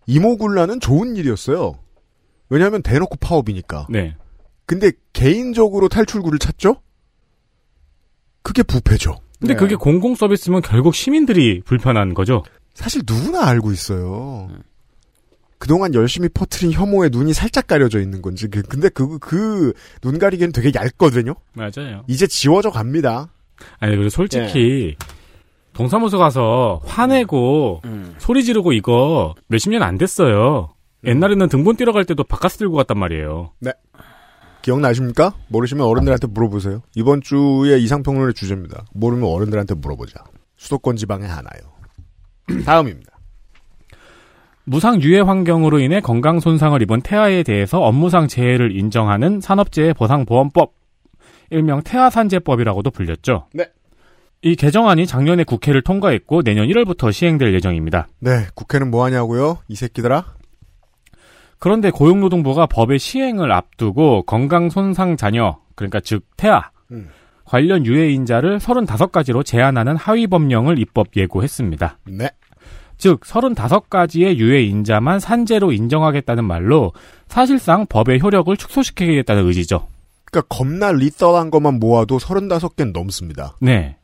이모군란은 0.07 0.81
좋은 0.81 1.17
일이었어요. 1.17 1.75
왜냐하면 2.49 2.83
대놓고 2.83 3.17
파업이니까. 3.17 3.87
네. 3.91 4.17
근데 4.67 4.93
개인적으로 5.13 5.89
탈출구를 5.89 6.39
찾죠? 6.39 6.77
그게 8.43 8.63
부패죠. 8.63 9.17
근데 9.39 9.55
네. 9.55 9.59
그게 9.59 9.75
공공 9.75 10.15
서비스면 10.15 10.63
결국 10.63 10.95
시민들이 10.95 11.61
불편한 11.65 12.15
거죠. 12.15 12.43
사실 12.75 13.03
누구나 13.07 13.47
알고 13.47 13.73
있어요. 13.73 14.49
그동안 15.61 15.95
열심히 15.95 16.29
퍼트린 16.31 16.73
혐오에 16.73 17.11
눈이 17.13 17.33
살짝 17.35 17.67
가려져 17.69 18.01
있는 18.01 18.23
건지 18.23 18.49
그- 18.49 18.63
근데 18.63 18.89
그 18.89 19.19
그 19.19 19.73
눈 20.01 20.19
가리개는 20.19 20.53
되게 20.53 20.73
얇거든요. 20.75 21.35
맞아요. 21.53 22.03
이제 22.09 22.27
지워져 22.27 22.71
갑니다. 22.71 23.29
아니 23.79 23.95
그리고 23.95 24.09
솔직히 24.09 24.97
동사무소 25.75 26.19
가서 26.19 26.81
화내고 26.85 27.83
소리 28.19 28.43
지르고 28.43 28.73
이거 28.73 29.35
몇십 29.49 29.71
년 29.71 29.83
안 29.83 29.99
됐어요. 29.99 30.71
옛날에는 31.05 31.49
등본 31.49 31.77
뛰러 31.77 31.93
갈 31.93 32.05
때도 32.05 32.25
바카스 32.25 32.57
들고 32.59 32.77
갔단 32.77 32.99
말이에요. 32.99 33.53
네. 33.61 33.73
기억나십니까? 34.63 35.35
모르시면 35.49 35.87
어른들한테 35.87 36.27
물어보세요. 36.27 36.83
이번 36.95 37.21
주에 37.23 37.79
이상평론의 37.79 38.35
주제입니다. 38.35 38.85
모르면 38.93 39.29
어른들한테 39.29 39.75
물어보자. 39.75 40.25
수도권 40.57 40.97
지방에 40.97 41.27
하나요. 41.27 41.61
다음입니다. 42.67 43.10
무상 44.71 45.03
유해 45.03 45.19
환경으로 45.19 45.81
인해 45.81 46.01
건강 46.01 46.39
손상을 46.39 46.81
입은 46.81 47.01
태아에 47.01 47.43
대해서 47.43 47.81
업무상 47.81 48.29
재해를 48.29 48.77
인정하는 48.77 49.41
산업재해 49.41 49.95
보상보험법, 49.95 50.75
일명 51.51 51.83
태아산재법이라고도 51.83 52.93
불렸죠. 52.93 53.49
네. 53.53 53.67
이 54.43 54.55
개정안이 54.55 55.09
작년에 55.09 55.43
국회를 55.43 55.83
통과했고 55.83 56.43
내년 56.45 56.69
1월부터 56.69 57.11
시행될 57.11 57.53
예정입니다. 57.53 58.07
네, 58.21 58.47
국회는 58.55 58.93
뭐 58.93 59.05
하냐고요? 59.05 59.59
이 59.67 59.75
새끼들아? 59.75 60.37
그런데 61.59 61.91
고용노동부가 61.91 62.67
법의 62.67 63.01
시행을 63.01 63.51
앞두고 63.51 64.23
건강 64.23 64.71
손상 64.71 65.17
자녀, 65.17 65.59
그러니까 65.75 65.99
즉 65.99 66.23
태아 66.37 66.71
음. 66.93 67.09
관련 67.45 67.85
유해인자를 67.85 68.59
35가지로 68.61 69.45
제한하는 69.45 69.97
하위 69.97 70.29
법령을 70.29 70.79
입법 70.79 71.09
예고했습니다. 71.17 71.99
네. 72.07 72.31
즉 73.01 73.21
35가지의 73.23 74.37
유해 74.37 74.63
인자만 74.63 75.21
산재로 75.21 75.73
인정하겠다는 75.73 76.45
말로 76.45 76.93
사실상 77.29 77.87
법의 77.87 78.21
효력을 78.21 78.55
축소시키겠다는 78.55 79.47
의지죠. 79.47 79.89
그러니까 80.27 80.55
겁나 80.55 80.93
리더한 80.93 81.51
것만 81.51 81.81
모아도 81.81 82.19
35개는 82.19 82.93
넘습니다. 82.93 83.57
네. 83.63 83.97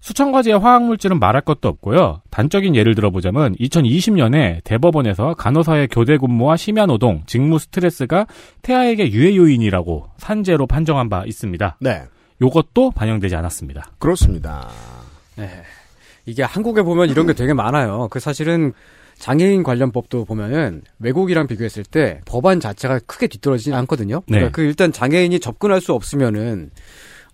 수천 0.00 0.32
가지의 0.32 0.58
화학물질은 0.58 1.20
말할 1.20 1.42
것도 1.42 1.68
없고요. 1.68 2.22
단적인 2.30 2.74
예를 2.74 2.96
들어보자면 2.96 3.54
2020년에 3.54 4.64
대법원에서 4.64 5.34
간호사의 5.34 5.86
교대 5.88 6.18
근무와 6.18 6.56
심야 6.56 6.86
노동, 6.86 7.22
직무 7.26 7.60
스트레스가 7.60 8.26
태아에게 8.62 9.12
유해 9.12 9.36
요인이라고 9.36 10.10
산재로 10.16 10.66
판정한 10.66 11.08
바 11.08 11.24
있습니다. 11.24 11.78
네. 11.80 12.02
요것도 12.42 12.90
반영되지 12.92 13.36
않았습니다. 13.36 13.92
그렇습니다. 13.98 14.68
네. 15.36 15.62
이게 16.28 16.42
한국에 16.42 16.82
보면 16.82 17.08
이런 17.08 17.26
게 17.26 17.32
되게 17.32 17.54
많아요. 17.54 18.08
그 18.10 18.20
사실은 18.20 18.74
장애인 19.16 19.62
관련법도 19.62 20.26
보면은 20.26 20.82
외국이랑 20.98 21.46
비교했을 21.46 21.84
때 21.84 22.20
법안 22.26 22.60
자체가 22.60 23.00
크게 23.06 23.26
뒤떨어지진 23.28 23.72
않거든요. 23.74 24.16
네. 24.26 24.36
그러니까 24.38 24.50
그 24.52 24.62
일단 24.62 24.92
장애인이 24.92 25.40
접근할 25.40 25.80
수 25.80 25.94
없으면은 25.94 26.70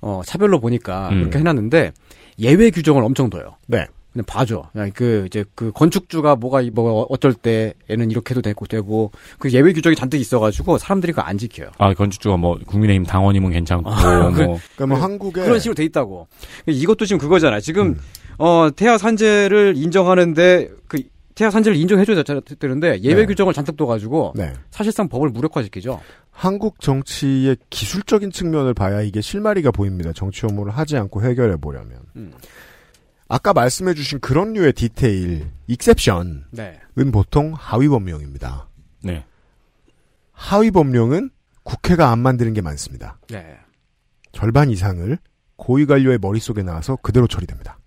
어 0.00 0.22
차별로 0.24 0.60
보니까 0.60 1.08
음. 1.10 1.18
그렇게 1.22 1.38
해놨는데 1.40 1.92
예외 2.38 2.70
규정을 2.70 3.02
엄청 3.02 3.28
둬요. 3.30 3.56
네. 3.66 3.86
그냥 4.12 4.24
봐줘. 4.26 4.68
그냥 4.72 4.92
그 4.94 5.24
이제 5.26 5.44
그 5.56 5.72
건축주가 5.72 6.36
뭐가 6.36 6.60
이- 6.62 6.70
뭐 6.70 7.04
어쩔 7.10 7.34
때에는 7.34 8.12
이렇게 8.12 8.30
해도 8.30 8.42
되고 8.42 8.64
되고 8.66 9.10
그 9.40 9.50
예외 9.50 9.72
규정이 9.72 9.96
잔뜩 9.96 10.20
있어가지고 10.20 10.78
사람들이 10.78 11.12
그거 11.12 11.22
안 11.22 11.36
지켜요. 11.36 11.70
아, 11.78 11.92
건축주가 11.94 12.36
뭐 12.36 12.56
국민의힘 12.64 13.04
당원이면 13.06 13.50
괜찮고 13.50 13.90
아, 13.90 14.30
그- 14.30 14.42
뭐 14.42 14.58
그러니까 14.76 14.86
뭐 14.86 14.98
한국에 14.98 15.42
그런 15.42 15.58
식으로 15.58 15.74
돼 15.74 15.82
있다고. 15.84 16.28
이것도 16.66 17.06
지금 17.06 17.18
그거잖아. 17.18 17.58
지금 17.58 17.98
어 18.38 18.68
태아 18.74 18.98
산재를 18.98 19.74
인정하는데 19.76 20.70
그 20.86 21.02
태아 21.34 21.50
산재를 21.50 21.76
인정해줘야 21.76 22.22
되는데 22.58 23.00
예외 23.00 23.22
네. 23.22 23.26
규정을 23.26 23.52
잔뜩 23.52 23.76
둬가지고 23.76 24.34
네. 24.36 24.52
사실상 24.70 25.08
법을 25.08 25.30
무력화시키죠. 25.30 26.00
한국 26.30 26.80
정치의 26.80 27.56
기술적인 27.70 28.30
측면을 28.30 28.74
봐야 28.74 29.02
이게 29.02 29.20
실마리가 29.20 29.70
보입니다. 29.70 30.12
정치 30.12 30.46
업무를 30.46 30.72
하지 30.72 30.96
않고 30.96 31.22
해결해 31.22 31.56
보려면. 31.56 31.98
음. 32.16 32.32
아까 33.28 33.52
말씀해 33.52 33.94
주신 33.94 34.20
그런 34.20 34.52
류의 34.52 34.74
디테일, 34.74 35.50
익셉션은 35.66 36.44
네. 36.50 36.78
보통 37.12 37.54
하위 37.56 37.88
법령입니다. 37.88 38.68
네. 39.02 39.24
하위 40.32 40.70
법령은 40.70 41.30
국회가 41.62 42.10
안 42.10 42.18
만드는 42.18 42.52
게 42.52 42.60
많습니다. 42.60 43.18
네. 43.28 43.56
절반 44.32 44.70
이상을 44.70 45.18
고위 45.56 45.86
관료의 45.86 46.18
머릿속에 46.20 46.62
나와서 46.62 46.96
그대로 47.00 47.26
처리됩니다. 47.26 47.78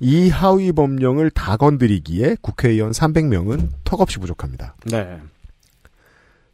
이 0.00 0.28
하위 0.28 0.72
법령을 0.72 1.30
다 1.30 1.56
건드리기에 1.56 2.36
국회의원 2.42 2.92
300명은 2.92 3.68
턱없이 3.84 4.18
부족합니다. 4.18 4.76
네. 4.90 5.18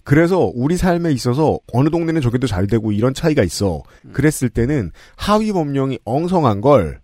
그래서 0.05 0.51
우리 0.55 0.77
삶에 0.77 1.13
있어서 1.13 1.59
어느 1.73 1.89
동네는 1.89 2.21
저기도 2.21 2.47
잘 2.47 2.67
되고 2.67 2.91
이런 2.93 3.15
차이가 3.15 3.43
있어. 3.43 3.83
그랬을 4.13 4.49
때는 4.49 4.91
하위 5.17 5.53
법령이 5.53 6.01
엉성한 6.05 6.61
걸 6.61 7.01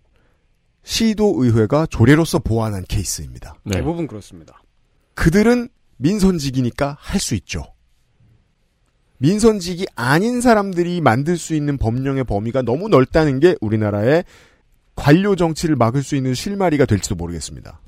시도의회가 0.83 1.85
조례로서 1.87 2.39
보완한 2.39 2.83
케이스입니다. 2.87 3.55
네. 3.63 3.77
대부분 3.77 4.07
그렇습니다. 4.07 4.61
그들은 5.13 5.69
민선직이니까 5.97 6.97
할 6.99 7.19
수 7.19 7.35
있죠. 7.35 7.63
민선직이 9.17 9.85
아닌 9.95 10.39
사람들이 10.39 11.01
만들 11.01 11.37
수 11.37 11.53
있는 11.53 11.77
법령의 11.77 12.23
범위가 12.23 12.61
너무 12.61 12.87
넓다는 12.87 13.39
게 13.41 13.55
우리나라의 13.59 14.23
관료 14.99 15.37
정치를 15.37 15.77
막을 15.77 16.03
수 16.03 16.17
있는 16.17 16.33
실마리가 16.33 16.85
될지도 16.85 17.15
모르겠습니다. 17.15 17.79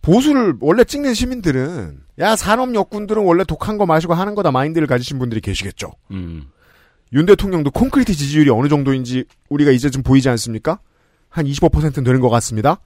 보수를 0.00 0.54
원래 0.60 0.84
찍는 0.84 1.14
시민들은 1.14 1.98
야 2.20 2.36
산업 2.36 2.72
역군들은 2.76 3.24
원래 3.24 3.42
독한 3.42 3.76
거 3.76 3.86
마시고 3.86 4.14
하는 4.14 4.36
거다 4.36 4.52
마인드를 4.52 4.86
가지신 4.86 5.18
분들이 5.18 5.40
계시겠죠. 5.40 5.90
음. 6.12 6.44
윤 7.12 7.26
대통령도 7.26 7.72
콘크리트 7.72 8.14
지지율이 8.14 8.50
어느 8.50 8.68
정도인지 8.68 9.24
우리가 9.48 9.72
이제 9.72 9.90
좀 9.90 10.04
보이지 10.04 10.28
않습니까? 10.28 10.78
한 11.28 11.44
25%는 11.44 12.04
되는 12.04 12.20
것 12.20 12.30
같습니다. 12.30 12.80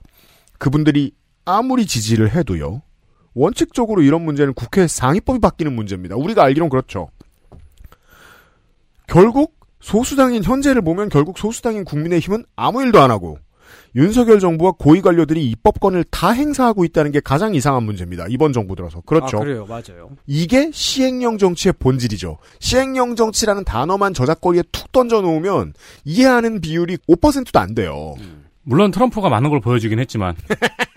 그분들이 0.59 1.13
아무리 1.45 1.85
지지를 1.85 2.35
해도요. 2.35 2.81
원칙적으로 3.35 4.01
이런 4.01 4.23
문제는 4.23 4.55
국회 4.55 4.87
상위법이 4.87 5.41
바뀌는 5.41 5.75
문제입니다. 5.75 6.17
우리가 6.17 6.43
알기론 6.45 6.71
그렇죠. 6.71 7.11
결국 9.07 9.60
소수당인 9.81 10.45
현재를 10.45 10.83
보면 10.83 11.09
결국 11.09 11.39
소수당인 11.39 11.85
국민의힘은 11.85 12.45
아무 12.57 12.83
일도 12.83 13.01
안 13.01 13.11
하고 13.11 13.39
윤석열 13.97 14.39
정부와 14.39 14.73
고위 14.79 15.01
관료들이 15.01 15.45
입법권을 15.51 16.05
다 16.11 16.31
행사하고 16.31 16.85
있다는 16.85 17.11
게 17.11 17.21
가장 17.21 17.55
이상한 17.55 17.83
문제입니다. 17.83 18.27
이번 18.29 18.53
정부 18.53 18.77
들어서. 18.77 19.01
그렇죠. 19.01 19.39
아, 19.39 19.41
그래요. 19.41 19.67
맞아요. 19.67 20.11
이게 20.27 20.71
시행령 20.73 21.39
정치의 21.39 21.75
본질이죠. 21.79 22.39
시행령 22.61 23.17
정치라는 23.17 23.65
단어만 23.65 24.15
저작거리에 24.15 24.63
툭 24.71 24.93
던져 24.93 25.21
놓으면 25.21 25.75
이해하는 26.05 26.61
비율이 26.61 26.99
5%도 27.09 27.59
안 27.59 27.75
돼요. 27.75 28.15
물론 28.63 28.91
트럼프가 28.91 29.29
많은 29.29 29.51
걸 29.51 29.61
보여주긴 29.61 29.99
했지만 29.99 30.37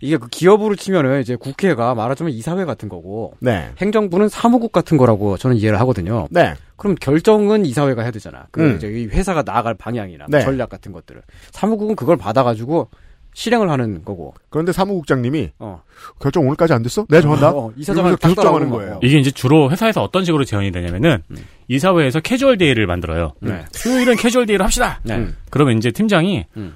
이게 0.00 0.16
그 0.16 0.28
기업으로 0.28 0.76
치면은 0.76 1.20
이제 1.20 1.36
국회가 1.36 1.94
말하자면 1.94 2.32
이사회 2.32 2.64
같은 2.64 2.88
거고 2.88 3.34
네. 3.40 3.70
행정부는 3.78 4.28
사무국 4.28 4.72
같은 4.72 4.96
거라고 4.96 5.36
저는 5.36 5.56
이해를 5.56 5.80
하거든요. 5.80 6.26
네. 6.30 6.54
그럼 6.76 6.94
결정은 6.94 7.64
이사회가 7.64 8.02
해야 8.02 8.10
되잖아. 8.10 8.46
그 8.50 8.60
음. 8.62 8.76
이제 8.76 8.88
이 8.88 9.06
회사가 9.06 9.42
나아갈 9.42 9.74
방향이나 9.74 10.26
네. 10.28 10.40
전략 10.42 10.68
같은 10.68 10.92
것들을 10.92 11.22
사무국은 11.50 11.96
그걸 11.96 12.16
받아가지고 12.16 12.90
실행을 13.36 13.68
하는 13.68 14.02
거고. 14.02 14.32
그런데 14.48 14.72
사무국장님이 14.72 15.50
어. 15.58 15.82
결정 16.18 16.46
오늘까지 16.46 16.72
안 16.72 16.82
됐어? 16.82 17.04
내가 17.06 17.20
정한다. 17.20 17.50
어, 17.50 17.70
이사장을 17.76 18.00
이러면서 18.00 18.16
계속 18.16 18.34
딱 18.34 18.42
정하는 18.42 18.70
거예요. 18.70 18.98
이게 19.02 19.18
이제 19.18 19.30
주로 19.30 19.70
회사에서 19.70 20.02
어떤 20.02 20.24
식으로 20.24 20.44
제언이 20.44 20.72
되냐면은 20.72 21.22
이사회에서 21.68 22.20
캐주얼 22.20 22.56
데이를 22.56 22.86
만들어요. 22.86 23.34
네. 23.40 23.66
수요일은 23.72 24.16
캐주얼 24.16 24.46
데이를 24.46 24.64
합시다. 24.64 25.00
네. 25.02 25.26
그러면 25.50 25.76
이제 25.76 25.90
팀장이 25.90 26.46
음. 26.56 26.74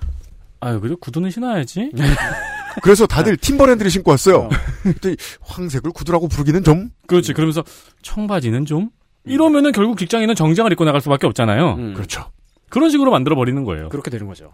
아유 0.61 0.78
그래도 0.80 0.98
구두는 0.98 1.30
신어야지. 1.30 1.92
그래서 2.83 3.06
다들 3.06 3.37
팀버랜드를 3.37 3.90
신고 3.90 4.11
왔어요. 4.11 4.48
그랬더니 4.83 5.16
황색을 5.40 5.92
구두라고 5.92 6.28
부르기는 6.28 6.62
좀 6.64 6.90
그렇지. 7.06 7.33
그러면서 7.33 7.64
청바지는 8.02 8.66
좀 8.66 8.90
이러면은 9.24 9.72
결국 9.72 9.98
직장인은 9.98 10.35
정장을 10.35 10.70
입고 10.72 10.85
나갈 10.85 11.00
수밖에 11.00 11.26
없잖아요. 11.26 11.74
음. 11.74 11.94
그렇죠. 11.94 12.30
그런 12.68 12.90
식으로 12.90 13.11
만들어 13.11 13.37
버리는 13.37 13.62
거예요. 13.64 13.88
그렇게 13.88 14.11
되는 14.11 14.26
거죠. 14.26 14.52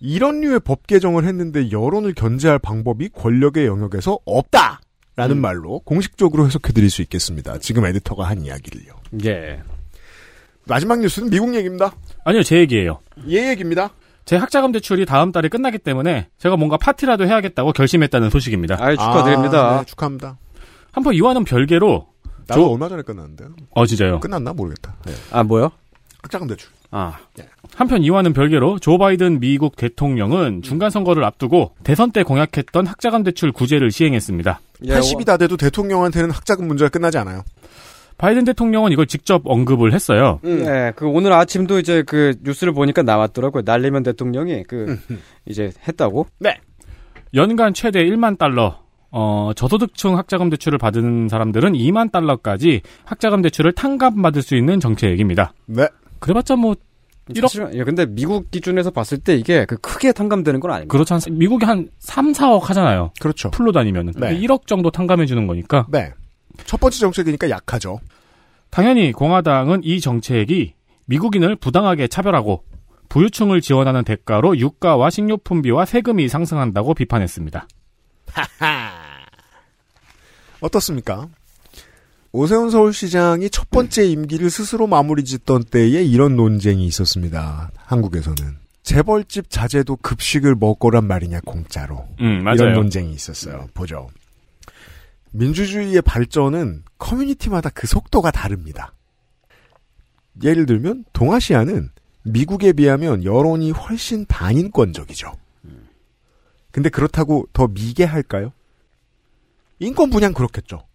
이런 0.00 0.40
류의 0.40 0.60
법 0.60 0.86
개정을 0.86 1.24
했는데 1.24 1.70
여론을 1.70 2.14
견제할 2.14 2.58
방법이 2.58 3.08
권력의 3.08 3.66
영역에서 3.66 4.18
없다 4.24 4.80
라는 5.16 5.36
음. 5.36 5.40
말로 5.42 5.80
공식적으로 5.80 6.46
해석해 6.46 6.72
드릴 6.72 6.90
수 6.90 7.02
있겠습니다. 7.02 7.58
지금 7.58 7.86
에디터가 7.86 8.24
한 8.28 8.42
이야기를요. 8.44 8.92
예. 9.24 9.62
마지막 10.66 11.00
뉴스는 11.00 11.30
미국 11.30 11.54
얘기입니다. 11.54 11.94
아니요, 12.24 12.42
제 12.42 12.58
얘기예요. 12.58 13.00
얘 13.28 13.50
얘기입니다. 13.50 13.90
제 14.24 14.36
학자금 14.36 14.72
대출이 14.72 15.04
다음 15.06 15.32
달에 15.32 15.48
끝나기 15.48 15.78
때문에 15.78 16.28
제가 16.38 16.56
뭔가 16.56 16.76
파티라도 16.76 17.26
해야겠다고 17.26 17.72
결심했다는 17.72 18.30
소식입니다. 18.30 18.76
아, 18.80 18.90
축하드립니다. 18.90 19.68
아, 19.70 19.78
네, 19.80 19.84
축하합니다. 19.86 20.38
한번 20.92 21.14
이와는 21.14 21.44
별개로 21.44 22.06
나도 22.46 22.60
저- 22.62 22.68
얼마 22.72 22.88
전에 22.88 23.02
끝났는데요. 23.02 23.48
어 23.70 23.86
진짜요. 23.86 24.20
끝났나 24.20 24.52
모르겠다. 24.52 24.94
네. 25.06 25.12
아, 25.32 25.42
뭐요? 25.42 25.70
학자금 26.22 26.46
대출. 26.46 26.70
아. 26.90 27.18
한편 27.76 28.02
이와는 28.04 28.32
별개로 28.32 28.78
조 28.78 28.98
바이든 28.98 29.40
미국 29.40 29.74
대통령은 29.76 30.62
중간 30.62 30.90
선거를 30.90 31.24
앞두고 31.24 31.74
대선 31.82 32.12
때 32.12 32.22
공약했던 32.22 32.86
학자금 32.86 33.24
대출 33.24 33.50
구제를 33.50 33.90
시행했습니다. 33.90 34.60
예, 34.84 34.94
80이 34.94 35.26
다 35.26 35.36
돼도 35.36 35.56
대통령한테는 35.56 36.30
학자금 36.30 36.68
문제가 36.68 36.88
끝나지 36.88 37.18
않아요. 37.18 37.42
바이든 38.18 38.44
대통령은 38.44 38.92
이걸 38.92 39.06
직접 39.06 39.42
언급을 39.44 39.92
했어요. 39.92 40.40
네, 40.42 40.92
그 40.94 41.06
오늘 41.06 41.32
아침도 41.32 41.78
이제 41.78 42.02
그 42.02 42.34
뉴스를 42.42 42.72
보니까 42.72 43.02
나왔더라고요. 43.02 43.62
날리면 43.64 44.02
대통령이 44.02 44.64
그 44.64 44.98
이제 45.46 45.72
했다고. 45.86 46.26
네. 46.38 46.56
연간 47.34 47.74
최대 47.74 48.04
1만 48.04 48.38
달러, 48.38 48.78
어, 49.10 49.50
저소득층 49.56 50.16
학자금 50.16 50.50
대출을 50.50 50.78
받은 50.78 51.28
사람들은 51.28 51.72
2만 51.72 52.12
달러까지 52.12 52.82
학자금 53.04 53.42
대출을 53.42 53.72
탕감받을 53.72 54.42
수 54.42 54.54
있는 54.54 54.78
정책입니다. 54.78 55.52
네. 55.66 55.88
그래봤자 56.20 56.56
뭐, 56.56 56.74
1억? 57.30 57.42
사실은, 57.42 57.74
예, 57.74 57.84
근데 57.84 58.06
미국 58.06 58.50
기준에서 58.50 58.90
봤을 58.90 59.18
때 59.18 59.34
이게 59.34 59.64
그 59.64 59.76
크게 59.78 60.12
탕감되는 60.12 60.60
건 60.60 60.70
아닙니다. 60.70 60.92
그렇지 60.92 61.12
않습니까? 61.14 61.38
미국이 61.38 61.64
한 61.64 61.88
3, 61.98 62.32
4억 62.32 62.62
하잖아요. 62.64 63.12
그렇죠. 63.20 63.50
풀로 63.50 63.72
다니면은. 63.72 64.12
네. 64.16 64.28
근데 64.28 64.40
1억 64.40 64.66
정도 64.66 64.90
탕감해 64.90 65.26
주는 65.26 65.46
거니까. 65.46 65.86
네. 65.90 66.12
첫 66.64 66.80
번째 66.80 66.98
정책이니까 66.98 67.50
약하죠. 67.50 68.00
당연히 68.70 69.12
공화당은 69.12 69.82
이 69.84 70.00
정책이 70.00 70.74
미국인을 71.06 71.56
부당하게 71.56 72.08
차별하고 72.08 72.64
부유층을 73.08 73.60
지원하는 73.60 74.02
대가로 74.04 74.58
유가와 74.58 75.10
식료품비와 75.10 75.84
세금이 75.84 76.28
상승한다고 76.28 76.94
비판했습니다. 76.94 77.68
어떻습니까? 80.60 81.28
오세훈 82.32 82.70
서울시장이 82.70 83.50
첫 83.50 83.70
번째 83.70 84.06
임기를 84.06 84.50
스스로 84.50 84.88
마무리 84.88 85.22
짓던 85.22 85.64
때에 85.64 86.02
이런 86.02 86.34
논쟁이 86.34 86.84
있었습니다. 86.86 87.70
한국에서는. 87.76 88.56
재벌집 88.82 89.50
자제도 89.50 89.94
급식을 89.96 90.56
먹거란 90.56 91.06
말이냐 91.06 91.40
공짜로. 91.44 92.08
음, 92.20 92.42
맞아요. 92.42 92.56
이런 92.56 92.72
논쟁이 92.72 93.12
있었어요. 93.12 93.68
보죠. 93.72 94.08
민주주의의 95.34 96.00
발전은 96.00 96.84
커뮤니티마다 96.98 97.68
그 97.70 97.88
속도가 97.88 98.30
다릅니다. 98.30 98.92
예를 100.42 100.64
들면 100.64 101.04
동아시아는 101.12 101.90
미국에 102.22 102.72
비하면 102.72 103.24
여론이 103.24 103.72
훨씬 103.72 104.26
반인권적이죠. 104.26 105.32
근데 106.70 106.88
그렇다고 106.88 107.46
더 107.52 107.66
미개할까요? 107.66 108.52
인권 109.80 110.10
분양 110.10 110.32
그렇겠죠. 110.32 110.86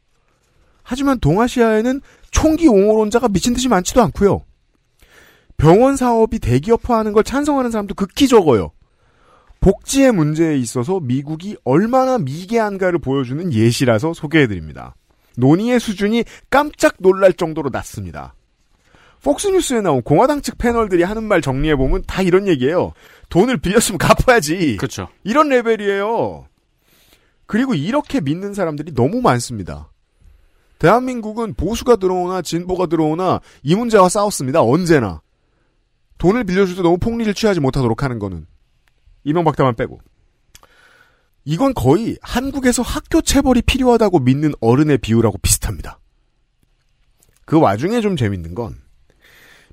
하지만 0.84 1.20
동아시아에는 1.20 2.02
총기 2.32 2.68
옹호론자가 2.68 3.28
미친 3.28 3.54
듯이 3.54 3.68
많지도 3.68 4.02
않고요. 4.04 4.44
병원 5.58 5.98
사업이 5.98 6.40
대기업화하는 6.40 7.12
걸 7.12 7.26
찬성하는 7.26 7.72
사람도 7.72 7.94
극히 7.96 8.28
적어요. 8.28 8.72
복지의 9.60 10.12
문제에 10.14 10.58
있어서 10.58 11.00
미국이 11.00 11.58
얼마나 11.64 12.18
미개한가를 12.18 13.00
보여주는 13.00 13.52
예시라서 13.54 14.14
소개해드립니다. 14.14 14.96
논의의 15.38 15.80
수준이 15.80 16.24
깜짝 16.50 16.96
놀랄 17.00 17.34
정도로 17.34 17.70
낮습니다. 17.72 18.36
폭스뉴스에 19.24 19.82
나온 19.82 20.02
공화당 20.02 20.42
측 20.42 20.58
패널들이 20.58 21.04
하는 21.04 21.24
말 21.24 21.42
정리해보면 21.42 22.04
다 22.08 22.22
이런 22.22 22.48
얘기예요. 22.48 22.94
돈을 23.30 23.58
빌렸으면 23.58 23.98
갚아야지. 23.98 24.78
그렇죠. 24.78 25.08
이런 25.24 25.50
레벨이에요. 25.50 26.46
그리고 27.46 27.74
이렇게 27.74 28.22
믿는 28.22 28.54
사람들이 28.54 28.94
너무 28.94 29.22
많습니다. 29.22 29.90
대한민국은 30.78 31.54
보수가 31.56 31.98
들어오나 31.98 32.42
진보가 32.42 32.86
들어오나 32.86 33.42
이 33.64 33.76
문제와 33.76 34.08
싸웠습니다. 34.08 34.62
언제나. 34.62 35.22
돈을 36.18 36.46
빌려줄 36.46 36.78
때 36.78 36.82
너무 36.82 36.98
폭리를 36.98 37.34
취하지 37.34 37.60
못하도록 37.60 38.02
하는 38.02 38.20
거는. 38.20 38.46
이명박 39.24 39.56
대만 39.56 39.76
빼고. 39.76 40.00
이건 41.46 41.74
거의 41.74 42.18
한국에서 42.22 42.84
학교 42.84 43.22
체벌이 43.22 43.62
필요하다고 43.62 44.20
믿는 44.20 44.54
어른의 44.60 45.00
비유라고 45.00 45.38
비슷합니다. 45.40 46.00
그 47.46 47.60
와중에 47.60 48.02
좀 48.02 48.16
재밌는 48.16 48.54
건 48.54 48.76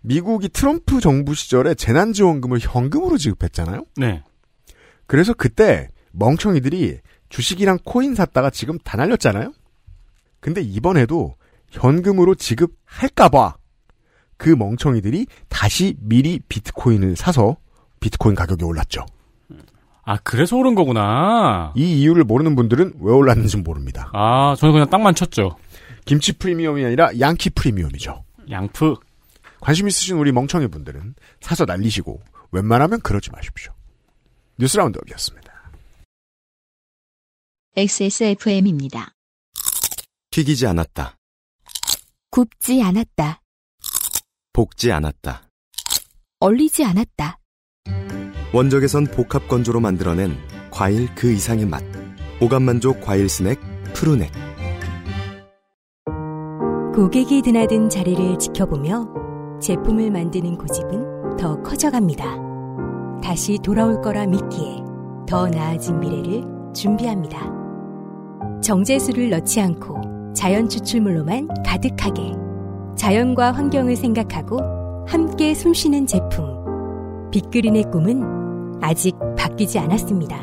미국이 0.02 0.48
트럼프 0.48 1.00
정부 1.00 1.34
시절에 1.34 1.74
재난지원금을 1.74 2.60
현금으로 2.60 3.18
지급했잖아요. 3.18 3.84
네. 3.96 4.22
그래서 5.06 5.34
그때 5.34 5.88
멍청이들이 6.12 7.00
주식이랑 7.28 7.78
코인 7.84 8.14
샀다가 8.14 8.50
지금 8.50 8.78
다 8.78 8.96
날렸잖아요. 8.96 9.52
근데 10.40 10.62
이번에도 10.62 11.36
현금으로 11.70 12.36
지급할까봐 12.36 13.56
그 14.36 14.50
멍청이들이 14.50 15.26
다시 15.48 15.96
미리 16.00 16.38
비트코인을 16.48 17.16
사서 17.16 17.56
비트코인 18.00 18.36
가격이 18.36 18.64
올랐죠. 18.64 19.04
아, 20.08 20.16
그래서 20.22 20.56
오른 20.56 20.76
거구나. 20.76 21.72
이 21.74 22.00
이유를 22.00 22.22
모르는 22.22 22.54
분들은 22.54 22.94
왜 23.00 23.12
올랐는지 23.12 23.56
모릅니다. 23.56 24.08
아, 24.14 24.54
저는 24.56 24.72
그냥 24.72 24.88
땅만 24.88 25.16
쳤죠. 25.16 25.56
김치 26.04 26.32
프리미엄이 26.32 26.84
아니라 26.84 27.10
양키 27.18 27.50
프리미엄이죠. 27.50 28.24
양프. 28.48 28.94
관심 29.58 29.88
있으신 29.88 30.16
우리 30.16 30.30
멍청이 30.30 30.68
분들은 30.68 31.16
사서 31.40 31.64
날리시고 31.64 32.22
웬만하면 32.52 33.00
그러지 33.00 33.32
마십시오. 33.32 33.72
뉴스 34.58 34.76
라운드업이었습니다. 34.76 35.52
XSFM입니다. 37.76 39.12
튀기지 40.30 40.68
않았다. 40.68 41.16
굽지 42.30 42.80
않았다. 42.80 43.42
볶지 44.52 44.92
않았다. 44.92 45.48
얼리지 46.38 46.84
않았다. 46.84 47.38
원적에선 48.52 49.06
복합 49.06 49.48
건조로 49.48 49.80
만들어낸 49.80 50.36
과일 50.70 51.08
그 51.14 51.30
이상의 51.30 51.66
맛. 51.66 51.82
오감만족 52.40 53.00
과일 53.00 53.28
스낵 53.28 53.58
푸르넥. 53.94 54.30
고객이 56.94 57.42
드나든 57.42 57.88
자리를 57.88 58.38
지켜보며 58.38 59.08
제품을 59.60 60.10
만드는 60.10 60.56
고집은 60.56 61.36
더 61.36 61.60
커져갑니다. 61.62 62.24
다시 63.22 63.58
돌아올 63.62 64.00
거라 64.00 64.26
믿기에 64.26 64.76
더 65.28 65.48
나아진 65.48 65.98
미래를 66.00 66.44
준비합니다. 66.74 67.52
정제수를 68.62 69.30
넣지 69.30 69.60
않고 69.60 70.32
자연 70.34 70.68
추출물로만 70.68 71.48
가득하게 71.64 72.32
자연과 72.96 73.52
환경을 73.52 73.96
생각하고 73.96 74.60
함께 75.06 75.54
숨쉬는 75.54 76.06
제품. 76.06 76.55
빅그린의 77.32 77.84
꿈은 77.92 78.82
아직 78.82 79.14
바뀌지 79.36 79.78
않았습니다. 79.78 80.36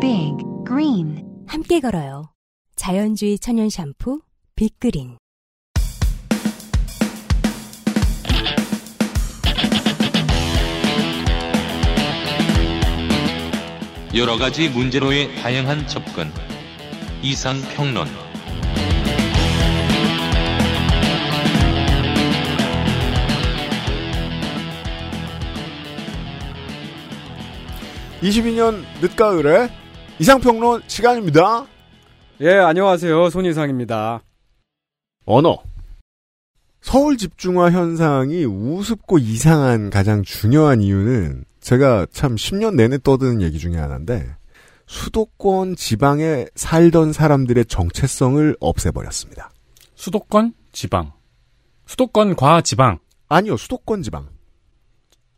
Big 0.00 0.36
Green 0.66 1.24
함께 1.46 1.80
걸어요. 1.80 2.32
자연주의 2.76 3.38
천연 3.38 3.68
샴푸 3.68 4.20
빅그린. 4.56 5.16
여러 14.14 14.36
가지 14.36 14.68
문제로의 14.68 15.36
다양한 15.36 15.86
접근. 15.86 16.28
이상 17.22 17.56
평론. 17.76 18.08
이십이 28.22 28.54
년 28.54 28.84
늦가을에 29.00 29.70
이상평론 30.18 30.82
시간입니다. 30.86 31.66
예, 32.42 32.50
안녕하세요. 32.54 33.30
손이상입니다. 33.30 34.22
언어. 35.24 35.58
서울 36.82 37.16
집중화 37.16 37.70
현상이 37.70 38.44
우습고 38.44 39.18
이상한 39.18 39.88
가장 39.88 40.22
중요한 40.22 40.82
이유는 40.82 41.44
제가 41.60 42.06
참 42.10 42.34
10년 42.34 42.74
내내 42.74 42.98
떠드는 42.98 43.40
얘기 43.40 43.58
중에 43.58 43.76
하나인데 43.76 44.34
수도권 44.86 45.76
지방에 45.76 46.46
살던 46.54 47.12
사람들의 47.12 47.64
정체성을 47.66 48.56
없애버렸습니다. 48.60 49.50
수도권 49.94 50.52
지방. 50.72 51.12
수도권과 51.86 52.62
지방. 52.62 52.98
아니요, 53.28 53.56
수도권 53.56 54.02
지방. 54.02 54.28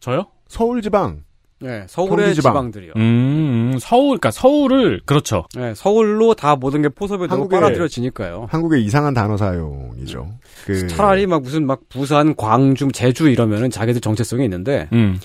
저요? 0.01 0.27
서울 0.49 0.83
지방. 0.83 1.25
네, 1.63 1.85
서울의 1.89 2.17
경기지방. 2.27 2.53
지방 2.53 2.71
들이요. 2.71 2.93
음, 2.97 3.77
서울, 3.81 4.19
그러니까 4.19 4.31
서울을 4.31 5.01
그렇죠. 5.07 5.45
네, 5.55 5.75
서울로 5.75 6.35
다 6.35 6.57
모든 6.57 6.83
게 6.83 6.89
포섭이 6.89 7.29
되고 7.29 7.45
한국의- 7.47 7.51
빨아들여지니까요. 7.51 8.49
한국의 8.51 8.85
이상한 8.85 9.15
단어 9.15 9.37
사용이죠. 9.37 10.29
그 10.67 10.87
차라리 10.89 11.27
막 11.27 11.43
무슨 11.43 11.67
막 11.67 11.81
부산, 11.89 12.35
광주, 12.37 12.89
제주 12.93 13.29
이러면은 13.29 13.71
자기들 13.71 14.01
정체성이 14.01 14.45
있는데 14.45 14.89
음. 14.93 15.19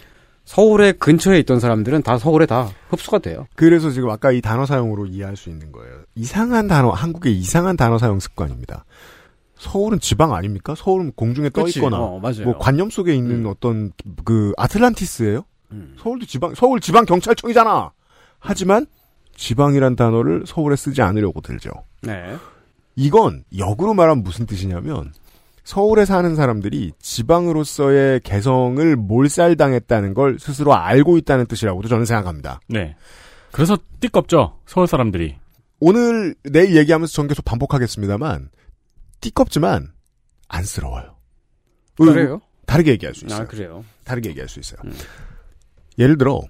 서울의 0.46 0.94
근처에 0.94 1.40
있던 1.40 1.60
사람들은 1.60 2.04
다 2.04 2.18
서울에 2.18 2.46
다 2.46 2.70
흡수가 2.90 3.20
돼요. 3.20 3.48
그래서 3.56 3.90
지금 3.90 4.10
아까 4.10 4.32
이 4.32 4.40
단어 4.40 4.66
사용으로 4.66 5.06
이해할 5.06 5.36
수 5.36 5.50
있는 5.50 5.74
거예요. 5.74 5.94
이상한 6.16 6.68
단어, 6.70 6.90
한국의 6.92 7.34
이상한 7.38 7.76
단어 7.76 7.98
사용 7.98 8.20
습관입니다. 8.22 8.86
서울은 9.58 10.00
지방 10.00 10.34
아닙니까? 10.34 10.74
서울은 10.78 11.12
공중에 11.16 11.50
떠 11.50 11.64
그치. 11.64 11.80
있거나 11.80 11.98
어, 11.98 12.20
맞아요. 12.20 12.44
뭐 12.46 12.58
관념 12.60 12.90
속에 12.92 13.14
있는 13.16 13.46
어떤 13.48 13.92
그 14.24 14.54
아틀란티스예요. 14.56 15.44
음. 15.72 15.96
서울도 16.00 16.26
지방 16.26 16.56
서울 16.56 16.80
지방 16.80 17.06
경찰청이잖아. 17.06 17.92
하지만 18.40 18.86
지방이란 19.36 19.96
단어를 19.96 20.44
서울에 20.46 20.76
쓰지 20.76 21.02
않으려고 21.02 21.42
들죠. 21.42 21.70
네. 22.02 22.36
이건 22.96 23.44
역으로 23.56 23.94
말하면 23.94 24.24
무슨 24.24 24.46
뜻이냐면 24.46 25.14
서울에 25.64 26.06
사는 26.06 26.36
사람들이 26.36 26.94
지방으로서의 27.00 28.22
개성을 28.22 28.96
몰살당했다는 28.96 30.14
걸 30.14 30.40
스스로 30.40 30.74
알고 30.74 31.18
있다는 31.18 31.46
뜻이라고도 31.46 31.88
저는 31.88 32.06
생각합니다. 32.06 32.62
네. 32.68 32.96
그래서 33.52 33.78
띠껍죠. 34.00 34.60
서울 34.66 34.88
사람들이. 34.88 35.36
오늘 35.80 36.36
내일 36.44 36.76
얘기하면서 36.76 37.12
전 37.14 37.28
계속 37.28 37.46
반복하겠습니다만 37.46 38.50
띠껍지만 39.22 39.92
안쓰러워요. 40.48 41.16
그래요? 41.98 42.42
다르게 42.66 42.92
얘기할 42.92 43.14
수 43.14 43.26
있어요. 43.26 43.42
아, 43.42 43.46
그래요. 43.46 43.84
다르게 44.04 44.30
얘기할 44.30 44.48
수 44.48 44.60
있어요. 44.60 44.80
예를 45.98 46.18
들어 46.18 46.42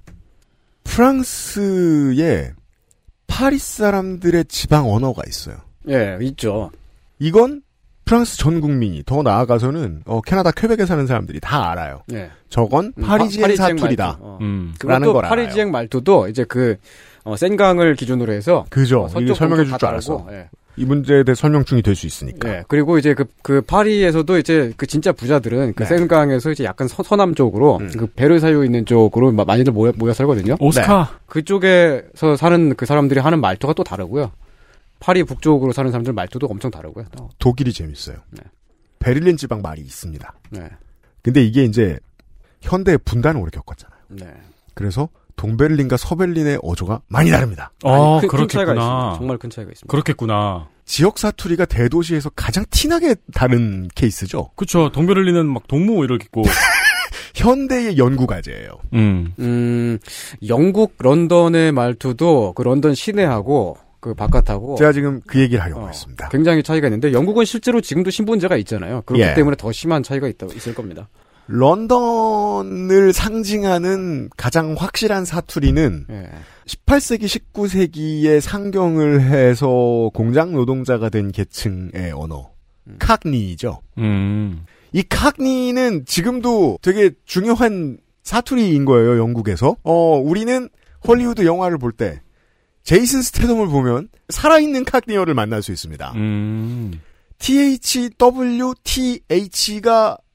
프랑스에 0.83 2.51
파리 3.27 3.57
사람들의 3.57 4.45
지방 4.45 4.89
언어가 4.91 5.21
있어요. 5.27 5.57
예, 5.89 6.17
있죠. 6.21 6.71
이건 7.19 7.61
프랑스 8.05 8.37
전 8.37 8.61
국민이 8.61 9.03
더 9.05 9.21
나아가서는 9.21 10.03
어, 10.05 10.21
캐나다 10.21 10.51
퀘벡에 10.51 10.85
사는 10.85 11.05
사람들이 11.07 11.39
다 11.41 11.71
알아요. 11.71 12.03
예. 12.13 12.31
저건 12.49 12.93
음, 12.97 13.03
파리지행 13.03 13.41
파- 13.41 13.47
파리지행 13.47 13.77
사투리다. 13.77 14.17
어. 14.21 14.37
음. 14.41 14.73
라는 14.83 15.11
걸. 15.11 15.23
파리지행 15.23 15.71
말투도 15.71 16.29
이제 16.29 16.45
그 16.45 16.77
어, 17.23 17.35
센강을 17.35 17.95
기준으로 17.95 18.31
해서 18.31 18.65
그죠. 18.69 19.01
어, 19.03 19.07
설명해 19.09 19.65
줄줄다 19.65 19.89
알았어. 19.89 20.25
예. 20.31 20.49
이 20.77 20.85
문제에 20.85 21.23
대해 21.23 21.33
설명충이 21.35 21.81
될 21.81 21.95
수 21.95 22.05
있으니까. 22.05 22.49
예. 22.49 22.63
그리고 22.67 22.97
이제 22.97 23.13
그, 23.13 23.25
그 23.41 23.61
파리에서도 23.61 24.37
이제 24.37 24.73
그 24.77 24.85
진짜 24.85 25.11
부자들은 25.11 25.73
그 25.73 25.83
네. 25.83 25.89
센강에서 25.89 26.51
이제 26.51 26.63
약간 26.63 26.87
서, 26.87 27.01
서남 27.03 27.33
쪽으로 27.33 27.79
그 27.97 28.05
베르사유 28.07 28.63
있는 28.63 28.85
쪽으로 28.85 29.31
마- 29.31 29.43
많이들 29.45 29.73
모여, 29.73 29.91
모여 29.97 30.13
살거든요. 30.13 30.55
오스카. 30.59 31.09
네. 31.11 31.17
그쪽에서 31.25 32.35
사는 32.37 32.75
그 32.75 32.85
사람들이 32.85 33.19
하는 33.19 33.41
말투가 33.41 33.73
또 33.73 33.83
다르고요. 33.83 34.31
파리 34.99 35.23
북쪽으로 35.23 35.71
사는 35.73 35.89
사람들 35.91 36.13
말투도 36.13 36.47
엄청 36.47 36.69
다르고요. 36.71 37.05
또. 37.15 37.29
독일이 37.39 37.73
재밌어요. 37.73 38.17
베를린 38.99 39.37
지방 39.37 39.61
말이 39.61 39.81
있습니다. 39.81 40.33
네. 40.51 40.69
근데 41.23 41.43
이게 41.43 41.63
이제 41.63 41.99
현대 42.61 42.97
분단을 42.97 43.39
오래 43.41 43.49
겪었잖아요. 43.51 43.99
네. 44.09 44.25
그래서 44.73 45.09
동베를린과 45.37 45.95
서베를린의 45.97 46.59
어조가 46.61 47.01
많이 47.07 47.31
다릅니다. 47.31 47.71
어, 47.83 48.19
큰- 48.19 48.27
차이가 48.27 48.37
그렇겠구나. 48.37 48.71
있습니다. 48.73 49.13
정말 49.17 49.37
큰 49.37 49.49
차이가 49.49 49.71
있습니다. 49.71 49.89
그렇겠구나. 49.91 50.67
지역 50.85 51.17
사투리가 51.19 51.65
대도시에서 51.65 52.29
가장 52.35 52.65
티나게 52.69 53.15
다른 53.33 53.87
케이스죠. 53.95 54.49
그쵸. 54.55 54.91
동베를린은 54.91 55.45
막 55.45 55.67
동무 55.67 56.03
이렇겠고. 56.03 56.43
현대의 57.35 57.97
연구 57.97 58.25
과제예요. 58.25 58.69
음. 58.93 59.31
음, 59.39 59.99
영국 60.47 60.95
런던의 60.97 61.71
말투도 61.71 62.53
그 62.55 62.63
런던 62.63 62.95
시내하고 62.95 63.77
그 63.99 64.13
바깥하고 64.15 64.75
제가 64.77 64.91
지금 64.91 65.21
그 65.27 65.39
얘기를 65.39 65.63
하려고 65.63 65.81
어, 65.81 65.87
했습니다. 65.87 66.29
굉장히 66.29 66.63
차이가 66.63 66.87
있는데 66.87 67.11
영국은 67.13 67.45
실제로 67.45 67.79
지금도 67.81 68.09
신분제가 68.09 68.57
있잖아요. 68.57 69.03
그렇기 69.05 69.21
예. 69.23 69.33
때문에 69.35 69.55
더 69.55 69.71
심한 69.71 70.01
차이가 70.01 70.27
있다, 70.27 70.47
있을 70.55 70.73
겁니다. 70.73 71.09
런던을 71.47 73.13
상징하는 73.13 74.29
가장 74.35 74.75
확실한 74.77 75.25
사투리는 75.25 76.05
예. 76.09 76.29
18세기, 76.65 77.25
19세기에 77.53 78.41
상경을 78.41 79.21
해서 79.21 80.09
공장 80.13 80.51
노동자가 80.51 81.09
된 81.09 81.31
계층의 81.31 82.11
언어. 82.13 82.49
칵니죠. 82.99 83.81
음. 83.97 84.65
이 84.91 85.03
칵니는 85.03 86.05
지금도 86.05 86.79
되게 86.81 87.11
중요한 87.25 87.97
사투리인 88.23 88.85
거예요, 88.85 89.17
영국에서. 89.17 89.75
어, 89.83 90.17
우리는 90.17 90.69
헐리우드 91.07 91.45
영화를 91.45 91.77
볼 91.77 91.91
때, 91.91 92.21
제이슨 92.83 93.21
스테덤을 93.21 93.67
보면 93.67 94.09
살아있는 94.29 94.85
칵니어를 94.85 95.33
만날 95.33 95.61
수 95.61 95.71
있습니다. 95.71 96.13
음. 96.15 97.01
THWTH가 97.39 98.17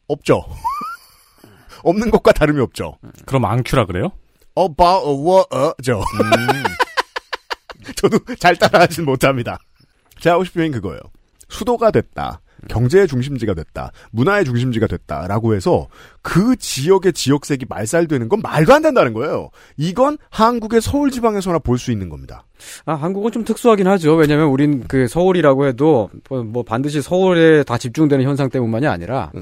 없죠. 0.08 0.44
없는 1.82 2.10
것과 2.10 2.32
다름이 2.32 2.60
없죠. 2.60 2.96
그럼 3.26 3.44
앙큐라 3.44 3.86
그래요? 3.86 4.12
about 4.56 5.06
a 5.06 5.14
war죠. 5.14 6.02
저도 7.96 8.18
잘 8.38 8.56
따라하진 8.56 9.04
못합니다. 9.04 9.58
제가 10.20 10.34
하고 10.34 10.44
싶은 10.44 10.62
얘기는 10.62 10.80
그거예요. 10.80 11.00
수도가 11.48 11.90
됐다. 11.90 12.40
경제의 12.68 13.08
중심지가 13.08 13.54
됐다. 13.54 13.90
문화의 14.12 14.44
중심지가 14.44 14.86
됐다 14.86 15.26
라고 15.26 15.52
해서 15.56 15.88
그 16.22 16.54
지역의 16.54 17.12
지역색이 17.12 17.66
말살되는 17.68 18.28
건 18.28 18.40
말도 18.40 18.72
안 18.72 18.82
된다는 18.82 19.12
거예요. 19.14 19.50
이건 19.76 20.16
한국의 20.30 20.80
서울 20.80 21.10
지방에서나 21.10 21.58
볼 21.58 21.76
수 21.76 21.90
있는 21.90 22.08
겁니다. 22.08 22.44
아, 22.86 22.94
한국은 22.94 23.32
좀 23.32 23.44
특수하긴 23.44 23.88
하죠. 23.88 24.14
왜냐면 24.14 24.46
우린 24.46 24.84
그 24.86 25.08
서울이라고 25.08 25.66
해도 25.66 26.08
뭐, 26.30 26.44
뭐 26.44 26.62
반드시 26.62 27.02
서울에 27.02 27.64
다 27.64 27.76
집중되는 27.76 28.24
현상 28.24 28.48
때문만이 28.48 28.86
아니라 28.86 29.32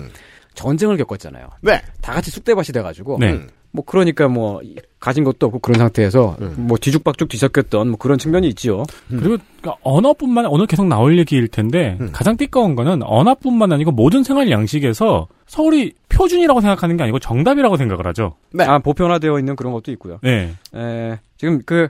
전쟁을 0.55 0.97
겪었잖아요. 0.97 1.49
네. 1.63 1.81
다 2.01 2.13
같이 2.13 2.31
쑥대밭이 2.31 2.67
돼가지고. 2.73 3.19
네. 3.21 3.41
뭐 3.73 3.85
그러니까 3.85 4.27
뭐 4.27 4.61
가진 4.99 5.23
것도 5.23 5.47
없고 5.47 5.61
그런 5.61 5.79
상태에서 5.79 6.37
뭐 6.57 6.77
뒤죽박죽 6.77 7.29
뒤섞였던 7.29 7.91
뭐 7.91 7.99
그런 7.99 8.19
측면이 8.19 8.49
있지요. 8.49 8.83
그리고 9.09 9.37
그러니까 9.61 9.77
언어뿐만 9.83 10.47
오늘 10.47 10.67
계속 10.67 10.87
나올 10.87 11.19
얘기일 11.19 11.47
텐데 11.47 11.97
가장 12.13 12.37
띠꺼운 12.37 12.75
거는 12.75 13.03
언어뿐만 13.05 13.73
아니고 13.73 13.93
모든 13.93 14.25
생활 14.25 14.51
양식에서 14.51 15.29
서울이 15.47 15.93
표준이라고 16.09 16.61
생각하는 16.61 16.97
게 16.97 17.05
아니고 17.05 17.21
정답이라고 17.21 17.77
생각을 17.77 18.07
하죠. 18.09 18.35
아 18.59 18.81
보편화되어 18.81 19.39
있는 19.39 19.55
그런 19.55 19.73
것도 19.73 19.93
있고요. 19.93 20.19
네. 20.23 20.53
에, 20.75 21.19
지금 21.37 21.63
그 21.65 21.89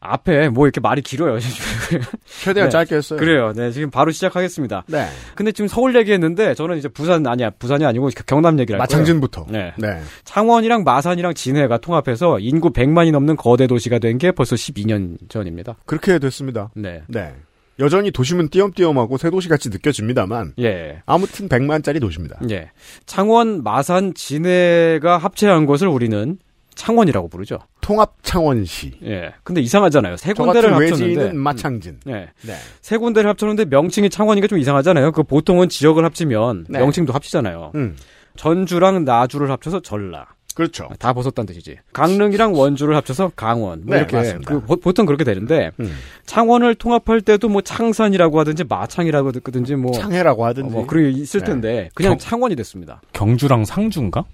앞에 0.00 0.48
뭐 0.50 0.66
이렇게 0.66 0.80
말이 0.80 1.02
길어요. 1.02 1.38
최대한 2.42 2.70
짧게 2.70 2.96
했어요. 2.96 3.18
그래요. 3.18 3.52
네, 3.54 3.70
지금 3.72 3.90
바로 3.90 4.10
시작하겠습니다. 4.12 4.84
네. 4.86 5.06
근데 5.34 5.50
지금 5.52 5.66
서울 5.68 5.96
얘기했는데 5.96 6.54
저는 6.54 6.76
이제 6.78 6.88
부산 6.88 7.26
아니야. 7.26 7.50
부산이 7.50 7.84
아니고 7.84 8.10
경남 8.26 8.58
얘기를. 8.60 8.78
마창진부터. 8.78 9.46
네. 9.48 9.72
네. 9.76 10.00
창원이랑 10.24 10.84
마산이랑 10.84 11.34
진해가 11.34 11.78
통합해서 11.78 12.38
인구 12.38 12.70
100만이 12.72 13.10
넘는 13.12 13.36
거대 13.36 13.66
도시가 13.66 13.98
된 13.98 14.18
게 14.18 14.32
벌써 14.32 14.56
12년 14.56 15.16
전입니다. 15.28 15.76
그렇게 15.86 16.18
됐습니다. 16.18 16.70
네. 16.74 17.02
네. 17.08 17.34
여전히 17.78 18.10
도심은 18.10 18.48
띄엄띄엄하고 18.48 19.16
새 19.18 19.30
도시 19.30 19.48
같이 19.48 19.68
느껴집니다만 19.68 20.54
예. 20.58 21.00
아무튼 21.06 21.48
100만짜리 21.48 22.00
도시입니다. 22.00 22.40
예. 22.50 22.72
창원, 23.06 23.62
마산, 23.62 24.14
진해가 24.14 25.18
합체한 25.18 25.66
것을 25.66 25.86
우리는 25.86 26.38
창원이라고 26.82 27.26
부르죠. 27.28 27.58
통합 27.80 28.14
창원시. 28.22 28.92
예. 29.04 29.32
근데 29.42 29.60
이상하잖아요. 29.60 30.16
세저 30.16 30.44
군데를 30.44 30.72
합쳤는데 30.72 31.04
외지인은 31.04 31.36
마창진. 31.36 31.98
예. 32.06 32.12
네. 32.42 32.54
세 32.80 32.96
군데를 32.98 33.28
합쳤는데 33.30 33.64
명칭이 33.64 34.08
창원이가 34.08 34.46
좀 34.46 34.58
이상하잖아요. 34.60 35.10
그 35.10 35.24
보통은 35.24 35.68
지역을 35.68 36.04
합치면 36.04 36.66
네. 36.68 36.78
명칭도 36.78 37.12
합치잖아요. 37.12 37.72
음. 37.74 37.96
전주랑 38.36 39.04
나주를 39.04 39.50
합쳐서 39.50 39.80
전라. 39.80 40.26
그렇죠. 40.54 40.88
다 41.00 41.12
벗었다는 41.12 41.46
뜻이지. 41.46 41.78
강릉이랑 41.92 42.52
원주를 42.54 42.94
합쳐서 42.96 43.32
강원. 43.34 43.82
뭐 43.84 43.94
네, 43.94 43.98
이렇게 44.00 44.16
맞습니다. 44.16 44.52
그 44.54 44.60
보- 44.60 44.76
보통 44.76 45.04
그렇게 45.06 45.22
되는데 45.24 45.70
음. 45.80 45.92
창원을 46.26 46.76
통합할 46.76 47.20
때도 47.22 47.48
뭐 47.48 47.60
창산이라고 47.60 48.38
하든지 48.40 48.64
마창이라고 48.68 49.28
하든지 49.28 49.74
뭐 49.76 49.92
창해라고 49.92 50.46
하든지. 50.46 50.68
어, 50.68 50.72
뭐 50.72 50.86
그런 50.86 51.04
게 51.04 51.10
있을 51.18 51.40
네. 51.40 51.46
텐데 51.46 51.88
그냥 51.94 52.12
경- 52.12 52.18
창원이 52.18 52.54
됐습니다. 52.56 53.00
경주랑 53.12 53.64
상주인가? 53.64 54.24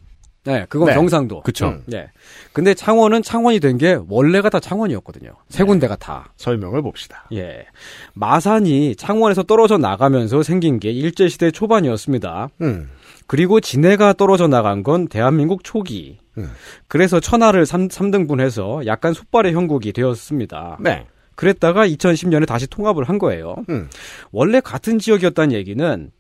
네, 0.44 0.66
그건 0.68 0.88
네. 0.88 0.94
경상도. 0.94 1.42
그쵸. 1.42 1.68
음. 1.68 1.82
네. 1.86 2.06
근데 2.52 2.74
창원은 2.74 3.22
창원이 3.22 3.60
된 3.60 3.78
게 3.78 3.98
원래가 4.08 4.50
다 4.50 4.60
창원이었거든요. 4.60 5.30
세 5.48 5.58
네. 5.62 5.64
군데가 5.66 5.96
다. 5.96 6.32
설명을 6.36 6.82
봅시다. 6.82 7.24
예. 7.32 7.66
마산이 8.14 8.94
창원에서 8.96 9.42
떨어져 9.44 9.78
나가면서 9.78 10.42
생긴 10.42 10.78
게 10.78 10.90
일제시대 10.90 11.50
초반이었습니다. 11.50 12.48
음. 12.62 12.90
그리고 13.26 13.58
진해가 13.60 14.12
떨어져 14.12 14.46
나간 14.46 14.82
건 14.82 15.08
대한민국 15.08 15.64
초기. 15.64 16.18
음. 16.36 16.50
그래서 16.88 17.20
천하를 17.20 17.64
3, 17.64 17.88
등분해서 17.88 18.86
약간 18.86 19.14
솥발의 19.14 19.54
형국이 19.54 19.92
되었습니다. 19.92 20.78
네. 20.80 21.06
그랬다가 21.36 21.86
2010년에 21.88 22.46
다시 22.46 22.66
통합을 22.68 23.04
한 23.08 23.18
거예요. 23.18 23.56
음. 23.68 23.88
원래 24.30 24.60
같은 24.60 24.98
지역이었다는 24.98 25.52
얘기는 25.52 26.10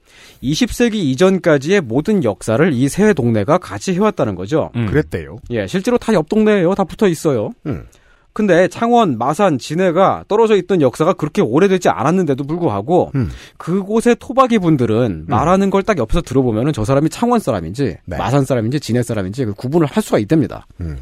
20세기 0.42 0.94
이전까지의 0.94 1.80
모든 1.82 2.22
역사를 2.24 2.72
이 2.72 2.88
세 2.88 3.12
동네가 3.14 3.58
같이 3.58 3.92
해왔다는 3.94 4.34
거죠. 4.34 4.70
음. 4.76 4.86
그랬대요. 4.86 5.36
예, 5.50 5.66
실제로 5.66 5.98
다 5.98 6.12
옆 6.12 6.28
동네예요. 6.28 6.74
다 6.74 6.84
붙어 6.84 7.08
있어요. 7.08 7.50
음. 7.66 7.84
근데 8.32 8.66
창원, 8.66 9.16
마산, 9.16 9.58
진해가 9.58 10.24
떨어져 10.26 10.56
있던 10.56 10.80
역사가 10.80 11.12
그렇게 11.12 11.40
오래되지 11.40 11.88
않았는데도 11.88 12.42
불구하고 12.44 13.12
음. 13.14 13.30
그곳의 13.58 14.16
토박이 14.18 14.58
분들은 14.58 15.26
말하는 15.28 15.70
걸 15.70 15.82
딱 15.84 15.98
옆에서 15.98 16.20
들어보면 16.22 16.66
은 16.66 16.72
저 16.72 16.84
사람이 16.84 17.10
창원 17.10 17.38
사람인지 17.38 17.96
네. 18.04 18.16
마산 18.16 18.44
사람인지 18.44 18.80
진해 18.80 19.02
사람인지 19.04 19.44
그 19.44 19.54
구분을 19.54 19.86
할 19.86 20.02
수가 20.02 20.18
있답니다. 20.18 20.66
음. 20.80 20.98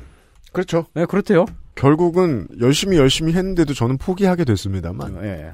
그렇죠. 0.52 0.84
네, 0.94 1.06
그렇대요. 1.06 1.46
결국은 1.74 2.46
열심히 2.60 2.98
열심히 2.98 3.32
했는데도 3.32 3.72
저는 3.72 3.96
포기하게 3.96 4.44
됐습니다만 4.44 5.24
예. 5.24 5.52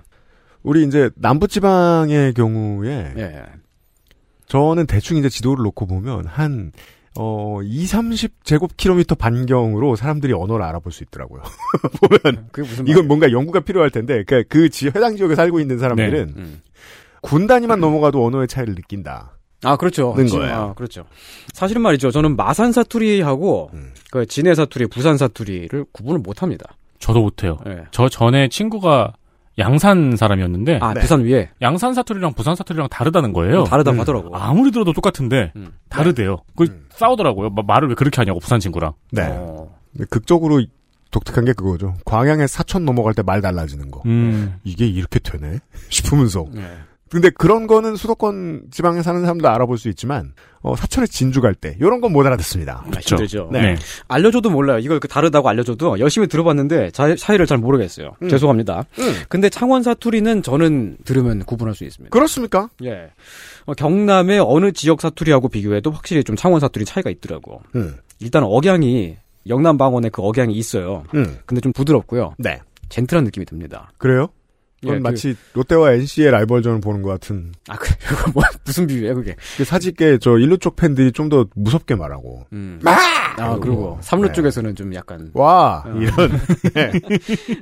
우리 0.63 0.85
이제 0.85 1.11
남부지방의 1.17 2.35
경우에 2.35 3.15
예. 3.17 3.43
저는 4.47 4.87
대충 4.87 5.17
이제 5.17 5.29
지도를 5.29 5.63
놓고 5.65 5.87
보면 5.87 6.27
한 6.27 6.73
어, 7.19 7.61
2, 7.63 7.87
30 7.87 8.45
제곱킬로미터 8.45 9.15
반경으로 9.17 9.97
사람들이 9.97 10.33
언어를 10.33 10.65
알아볼 10.65 10.93
수 10.93 11.03
있더라고요. 11.05 11.43
보면 12.23 12.49
그게 12.53 12.69
무슨 12.69 12.87
이건 12.87 13.09
뭔가 13.09 13.33
연구가 13.33 13.61
필요할 13.61 13.91
텐데 13.91 14.23
그, 14.25 14.45
그 14.49 14.69
지, 14.69 14.87
해당 14.87 15.17
지역에 15.17 15.35
살고 15.35 15.59
있는 15.61 15.79
사람들은 15.79 16.27
네. 16.27 16.33
음. 16.37 16.61
군 17.21 17.47
단위만 17.47 17.81
넘어가도 17.81 18.25
언어의 18.25 18.47
차이를 18.47 18.75
느낀다. 18.75 19.39
아, 19.65 19.77
그렇죠. 19.77 20.15
는 20.17 20.29
거예요. 20.29 20.55
아, 20.55 20.75
그렇죠. 20.75 21.05
사실은 21.53 21.83
말이죠. 21.83 22.13
저는 22.13 22.37
마산 22.37 22.71
사투리하고 22.71 23.71
음. 23.75 23.93
그 24.11 24.25
진해 24.25 24.55
사투리, 24.55 24.87
부산 24.87 25.17
사투리를 25.17 25.87
구분을 25.93 26.21
못 26.21 26.43
합니다. 26.43 26.77
저도 27.01 27.21
못 27.21 27.43
해요. 27.43 27.59
네. 27.67 27.83
저 27.91 28.09
전에 28.09 28.49
친구가 28.49 29.15
양산 29.59 30.17
사람이었는데 30.17 30.79
아, 30.81 30.95
부산 30.95 31.23
위에 31.25 31.51
양산 31.63 31.93
사투리랑 31.95 32.33
부산 32.35 32.55
사투리랑 32.55 32.89
다르다는 32.91 33.33
거예요. 33.33 33.65
다르다고 33.65 33.97
음. 33.97 34.01
하더라고. 34.01 34.37
아무리 34.37 34.71
들어도 34.71 34.93
똑같은데 34.93 35.53
음. 35.57 35.73
다르대요. 35.89 36.39
그 36.57 36.65
음. 36.65 36.87
싸우더라고요. 36.91 37.51
마- 37.51 37.63
말을 37.67 37.89
왜 37.89 37.95
그렇게 37.95 38.17
하냐고 38.21 38.39
부산 38.41 38.61
친구랑. 38.61 38.93
네. 39.13 39.23
어. 39.29 39.69
극적으로 40.11 40.63
독특한 41.11 41.45
게 41.45 41.53
그거죠. 41.55 41.95
광양에 42.05 42.47
사천 42.47 42.85
넘어갈 42.85 43.15
때 43.15 43.23
말 43.23 43.41
달라지는 43.41 43.91
거. 43.91 44.03
음. 44.07 44.57
이게 44.65 44.87
이렇게 44.87 45.19
되네? 45.19 45.59
싶으면서. 45.89 46.45
네. 46.53 46.63
근데 47.11 47.31
그런 47.31 47.67
거는 47.67 47.97
수도권 47.97 48.65
지방에 48.71 49.03
사는 49.03 49.21
사람도 49.21 49.49
알아볼 49.49 49.79
수 49.79 49.89
있지만, 49.89 50.33
어, 50.61 50.75
사천에 50.77 51.07
진주 51.07 51.41
갈 51.41 51.55
때, 51.55 51.77
요런 51.81 52.01
건 52.01 52.13
못 52.13 52.27
알아듣습니다. 52.27 52.85
아, 52.85 53.01
힘들죠. 53.01 53.49
네. 53.53 53.61
네. 53.61 53.77
알려줘도 54.09 54.51
몰라요. 54.51 54.79
이걸 54.79 54.99
그 55.01 55.09
다르다고 55.09 55.49
알려줘도 55.49 55.99
열심히 56.01 56.27
들어봤는데 56.27 56.91
자, 56.91 57.15
차이를 57.15 57.47
잘 57.47 57.59
모르겠어요. 57.59 58.13
음. 58.23 58.29
죄송합니다. 58.29 58.85
음. 58.99 59.15
근데 59.29 59.49
창원 59.51 59.83
사투리는 59.83 60.43
저는 60.43 60.99
들으면 61.05 61.45
구분할 61.45 61.75
수 61.75 61.85
있습니다. 61.85 62.11
그렇습니까? 62.13 62.69
예. 62.85 63.11
어, 63.67 63.75
경남의 63.75 64.41
어느 64.41 64.73
지역 64.73 65.01
사투리하고 65.01 65.49
비교해도 65.49 65.91
확실히 65.91 66.25
좀 66.25 66.35
창원 66.37 66.61
사투리 66.61 66.85
차이가 66.85 67.11
있더라고. 67.11 67.63
음. 67.77 67.97
일단 68.21 68.43
억양이 68.43 69.17
영남 69.47 69.79
방언에 69.79 70.09
그 70.11 70.23
억양이 70.23 70.53
있어요. 70.55 71.05
음. 71.15 71.39
근데 71.47 71.61
좀 71.61 71.73
부드럽고요. 71.73 72.35
네. 72.39 72.59
젠틀한 72.89 73.25
느낌이 73.25 73.47
듭니다. 73.47 73.93
그래요? 73.99 74.29
그건 74.81 74.95
예, 74.95 74.99
그- 74.99 75.03
마치 75.03 75.37
롯데와 75.55 75.93
NC의 75.95 76.31
라이벌전을 76.31 76.81
보는 76.81 77.03
것 77.03 77.09
같은. 77.11 77.53
아, 77.69 77.77
그, 77.77 77.89
뭐, 78.33 78.43
무슨 78.65 78.87
비유예요, 78.87 79.15
그게? 79.17 79.35
그 79.57 79.65
사직계 79.65 80.19
저 80.21 80.39
일루 80.39 80.59
쪽 80.59 80.77
팬들이 80.77 81.13
좀 81.13 81.29
더 81.29 81.47
무섭게 81.55 81.95
말하고. 81.95 82.47
음. 82.53 82.79
마! 82.83 82.93
아, 83.37 83.57
그리고 83.61 83.99
삼루 84.01 84.29
네. 84.29 84.33
쪽에서는 84.33 84.75
좀 84.77 84.95
약간. 84.95 85.31
와! 85.35 85.85
어. 85.87 85.91
이런. 85.99 86.31
네. 86.75 86.91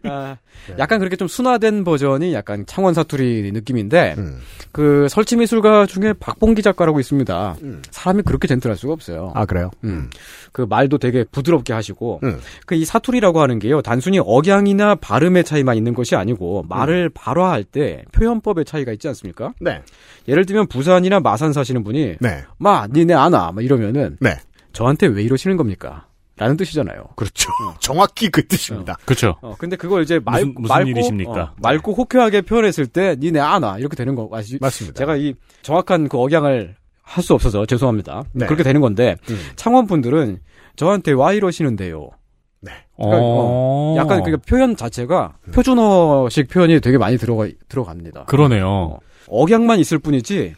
아, 0.04 0.36
약간 0.78 0.98
그렇게 1.00 1.16
좀 1.16 1.26
순화된 1.28 1.84
버전이 1.84 2.32
약간 2.32 2.64
창원 2.66 2.94
사투리 2.94 3.50
느낌인데, 3.52 4.14
음. 4.18 4.38
그 4.72 5.06
설치미술가 5.10 5.86
중에 5.86 6.12
박봉기 6.20 6.62
작가라고 6.62 7.00
있습니다. 7.00 7.56
음. 7.62 7.82
사람이 7.90 8.22
그렇게 8.22 8.46
젠틀할 8.48 8.76
수가 8.76 8.92
없어요. 8.92 9.32
아, 9.34 9.44
그래요? 9.46 9.70
음. 9.84 10.08
그 10.52 10.62
말도 10.62 10.98
되게 10.98 11.24
부드럽게 11.24 11.72
하시고, 11.72 12.20
음. 12.22 12.38
그이 12.66 12.84
사투리라고 12.84 13.40
하는 13.40 13.58
게요, 13.58 13.82
단순히 13.82 14.18
억양이나 14.22 14.94
발음의 14.96 15.44
차이만 15.44 15.76
있는 15.76 15.92
것이 15.94 16.14
아니고, 16.16 16.64
말을 16.68 17.05
발화할 17.11 17.64
때 17.64 18.04
표현법의 18.12 18.64
차이가 18.64 18.92
있지 18.92 19.09
않습니까? 19.09 19.52
네. 19.61 19.82
예를 20.28 20.44
들면 20.46 20.66
부산이나 20.68 21.20
마산 21.20 21.52
사시는 21.52 21.84
분이, 21.84 22.16
네. 22.20 22.44
마, 22.59 22.86
니네 22.86 23.14
아나, 23.14 23.52
막 23.52 23.64
이러면은, 23.64 24.16
네. 24.20 24.36
저한테 24.72 25.07
왜 25.07 25.22
이러시는 25.22 25.57
겁니까? 25.57 26.07
라는 26.38 26.57
뜻이잖아요. 26.59 27.02
그렇죠. 27.16 27.48
정확히 27.80 28.28
그 28.30 28.46
뜻입니다. 28.46 28.96
그렇죠. 29.07 29.36
어, 29.40 29.54
근데 29.59 29.74
그걸 29.76 30.02
이제 30.02 30.20
말, 30.22 30.44
무슨- 30.44 30.54
무슨 30.61 30.74
맑고, 30.74 30.90
일이십니까? 30.90 31.42
어, 31.42 31.54
맑고 31.62 31.94
호쾌하게 31.94 32.42
표현했을 32.42 32.86
때, 32.86 33.16
니네 33.18 33.40
아나, 33.40 33.78
이렇게 33.78 33.96
되는 33.96 34.14
거, 34.14 34.28
아시, 34.32 34.59
맞습니다. 34.61 34.98
제가 34.98 35.16
이 35.16 35.34
정확한 35.62 36.09
그 36.09 36.18
억양을 36.18 36.74
할 37.02 37.22
수 37.22 37.34
없어서 37.34 37.64
죄송합니다. 37.66 38.24
네. 38.32 38.46
그렇게 38.46 38.64
되는 38.64 38.80
건데, 38.80 39.16
음. 39.30 39.38
창원 39.54 39.86
분들은 39.86 40.40
저한테 40.74 41.12
와 41.12 41.32
이러시는데요. 41.32 42.11
그러니까, 42.97 43.20
어. 43.22 43.94
약간 43.99 44.22
그 44.22 44.36
표현 44.38 44.76
자체가 44.76 45.34
표준어식 45.53 46.49
표현이 46.49 46.80
되게 46.80 46.99
많이 46.99 47.18
들어가 47.18 47.47
들어갑니다. 47.68 48.24
그러네요. 48.24 48.66
어, 48.68 48.99
억양만 49.28 49.78
있을 49.80 49.99
뿐이지 49.99 50.55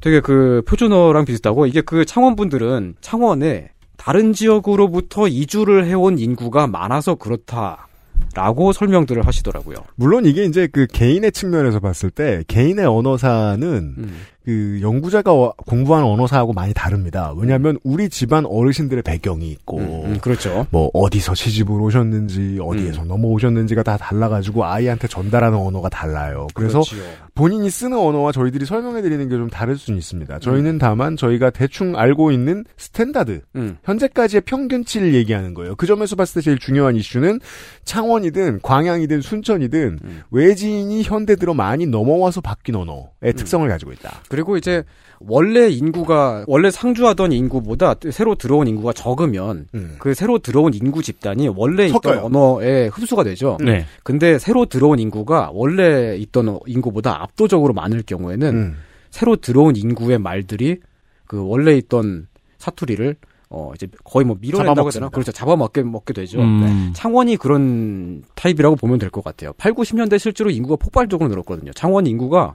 되게 0.00 0.20
그 0.20 0.62
표준어랑 0.66 1.24
비슷하고 1.24 1.66
이게 1.66 1.80
그 1.80 2.04
창원 2.04 2.36
분들은 2.36 2.96
창원에 3.00 3.70
다른 3.96 4.32
지역으로부터 4.32 5.28
이주를 5.28 5.86
해온 5.86 6.18
인구가 6.18 6.66
많아서 6.66 7.16
그렇다 7.16 7.88
라고 8.34 8.72
설명들을 8.72 9.26
하시더라고요. 9.26 9.76
물론 9.96 10.24
이게 10.24 10.44
이제 10.44 10.68
그 10.70 10.86
개인의 10.86 11.32
측면에서 11.32 11.80
봤을 11.80 12.10
때 12.10 12.44
개인의 12.46 12.84
언어사는 12.84 13.66
음. 13.98 14.16
그 14.48 14.78
연구자가 14.80 15.30
어- 15.30 15.52
공부한 15.66 16.04
언어사하고 16.04 16.54
많이 16.54 16.72
다릅니다. 16.72 17.34
왜냐하면 17.36 17.76
우리 17.84 18.08
집안 18.08 18.46
어르신들의 18.46 19.02
배경이 19.02 19.50
있고 19.50 19.76
음, 19.78 20.18
그렇죠. 20.22 20.66
뭐 20.70 20.88
어디서 20.94 21.34
시집을 21.34 21.78
오셨는지 21.78 22.58
어디에서 22.62 23.02
음. 23.02 23.08
넘어오셨는지가 23.08 23.82
다 23.82 23.98
달라가지고 23.98 24.64
아이한테 24.64 25.06
전달하는 25.06 25.58
언어가 25.58 25.90
달라요. 25.90 26.46
그래서 26.54 26.80
그렇지요. 26.80 27.02
본인이 27.34 27.68
쓰는 27.68 27.98
언어와 27.98 28.32
저희들이 28.32 28.64
설명해 28.64 29.02
드리는 29.02 29.28
게 29.28 29.36
좀 29.38 29.50
다를 29.50 29.76
수는 29.76 29.98
있습니다. 29.98 30.38
저희는 30.38 30.78
다만 30.78 31.16
저희가 31.16 31.50
대충 31.50 31.94
알고 31.96 32.32
있는 32.32 32.64
standard 32.78 33.42
음. 33.54 33.76
현재까지의 33.84 34.40
평균치를 34.46 35.12
얘기하는 35.14 35.52
거예요. 35.52 35.76
그 35.76 35.86
점에서 35.86 36.16
봤을 36.16 36.40
때 36.40 36.44
제일 36.46 36.58
중요한 36.58 36.96
이슈는 36.96 37.38
창원이든 37.84 38.60
광양이든 38.62 39.20
순천이든 39.20 39.98
음. 40.02 40.22
외지인이 40.30 41.02
현대 41.02 41.36
들어 41.36 41.52
많이 41.52 41.86
넘어와서 41.86 42.40
바뀐 42.40 42.74
언어의 42.76 43.34
특성을 43.36 43.68
가지고 43.68 43.92
있다. 43.92 44.22
그리고 44.38 44.56
이제 44.56 44.84
원래 45.20 45.68
인구가 45.68 46.44
원래 46.46 46.70
상주하던 46.70 47.32
인구보다 47.32 47.94
새로 48.12 48.36
들어온 48.36 48.68
인구가 48.68 48.92
적으면 48.92 49.66
음. 49.74 49.96
그 49.98 50.14
새로 50.14 50.38
들어온 50.38 50.72
인구 50.74 51.02
집단이 51.02 51.48
원래 51.48 51.86
있던. 51.86 52.18
언어에 52.18 52.86
흡수가 52.86 53.24
되죠. 53.24 53.58
네. 53.60 53.84
근데 54.04 54.38
새로 54.38 54.66
들어온 54.66 55.00
인구가 55.00 55.50
원래 55.52 56.16
있던 56.16 56.60
인구보다 56.66 57.20
압도적으로 57.22 57.72
많을 57.74 58.02
경우에는 58.06 58.48
음. 58.54 58.76
새로 59.10 59.34
들어온 59.34 59.74
인구의 59.74 60.18
말들이 60.20 60.78
그 61.26 61.44
원래 61.44 61.76
있던 61.76 62.28
사투리를 62.58 63.16
어 63.50 63.72
이제 63.74 63.88
거의 64.04 64.24
뭐 64.26 64.36
밀어낸다고 64.40 64.86
해야 64.86 64.90
되나? 64.90 65.08
그렇죠. 65.08 65.32
잡아먹게 65.32 65.82
먹게 65.82 66.12
되죠. 66.12 66.40
음. 66.40 66.60
네. 66.60 66.92
창원이 66.92 67.38
그런 67.38 68.22
타입이라고 68.36 68.76
보면 68.76 68.98
될 68.98 69.10
것 69.10 69.24
같아요. 69.24 69.52
8, 69.54 69.72
90년대 69.72 70.18
실제로 70.18 70.50
인구가 70.50 70.76
폭발적으로 70.76 71.28
늘었거든요. 71.28 71.72
창원 71.72 72.06
인구가 72.06 72.54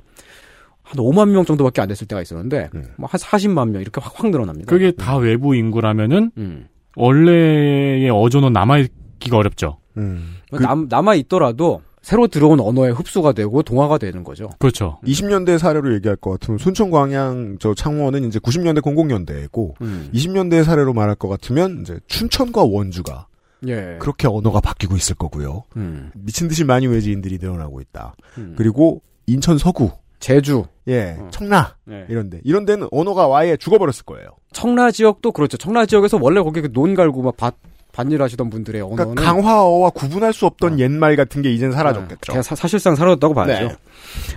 한 0.84 0.98
5만 0.98 1.30
명 1.30 1.46
정도밖에 1.46 1.82
안 1.82 1.88
됐을 1.88 2.08
때가 2.08 2.22
있었는데 2.22 2.70
음. 2.76 2.84
뭐한 2.98 3.20
40만 3.20 3.70
명 3.70 3.82
이렇게 3.82 4.00
확 4.02 4.14
확 4.20 4.30
늘어납니다. 4.30 4.70
그게 4.70 4.92
다 4.92 5.18
외부 5.18 5.56
인구라면은 5.56 6.32
음. 6.38 6.68
원래의 6.96 8.10
어조는 8.10 8.54
남아 8.54 8.80
있기가 8.80 9.38
어렵죠. 9.38 9.78
음. 9.98 10.36
남 10.52 10.88
남아 10.90 11.16
있더라도 11.16 11.82
새로 12.02 12.28
들어온 12.28 12.60
언어에 12.60 12.90
흡수가 12.92 13.32
되고 13.32 13.64
동화가 13.64 13.98
되는 13.98 14.24
거죠. 14.24 14.50
그렇죠. 14.60 15.00
20년대 15.06 15.58
사례로 15.58 15.94
얘기할 15.96 16.18
것 16.18 16.32
같으면 16.32 16.58
순천 16.58 16.92
광양 16.92 17.58
저 17.60 17.74
창원은 17.74 18.26
이제 18.26 18.40
90년대 18.40 18.82
00년대고 18.82 19.82
음. 19.82 20.10
20년대 20.14 20.64
사례로 20.66 20.94
말할 20.94 21.16
것 21.16 21.30
같으면 21.30 21.80
이제 21.82 22.00
춘천과 22.08 22.64
원주가 22.66 23.28
예. 23.68 23.98
그렇게 24.00 24.28
언어가 24.28 24.60
바뀌고 24.60 24.98
있을 24.98 25.16
거고요. 25.16 25.64
음. 25.78 26.12
미친 26.16 26.50
듯이 26.50 26.66
많이 26.66 26.88
외지인들이 26.88 27.38
늘어나고 27.40 27.80
있다. 27.80 28.16
음. 28.38 28.56
그리고 28.58 29.02
인천 29.26 29.58
서구, 29.58 29.90
제주, 30.24 30.64
예, 30.88 31.18
어. 31.20 31.28
청라 31.32 31.76
네. 31.84 32.06
이런데 32.08 32.40
이런 32.46 32.64
데는 32.64 32.88
언어가 32.92 33.28
아예 33.38 33.58
죽어버렸을 33.58 34.06
거예요. 34.06 34.30
청라 34.54 34.92
지역도 34.92 35.34
그렇죠. 35.34 35.58
청라 35.58 35.86
지역에서 35.86 36.18
원래 36.22 36.42
거기 36.42 36.62
그논 36.62 36.94
갈고 36.94 37.22
막 37.22 37.36
밭, 37.36 37.56
밭일 37.92 38.22
하시던 38.22 38.50
분들의 38.50 38.82
언어는 38.82 39.16
그러니까 39.16 39.22
강화어와 39.22 39.90
구분할 39.90 40.32
수 40.32 40.46
없던 40.46 40.80
옛말 40.80 41.18
같은 41.18 41.42
게 41.42 41.52
이젠 41.52 41.74
사라졌겠죠. 41.74 42.32
그냥 42.32 42.42
사, 42.42 42.56
사실상 42.56 42.96
사라졌다고 42.96 43.34
봐야죠. 43.34 43.68
네. 43.68 43.76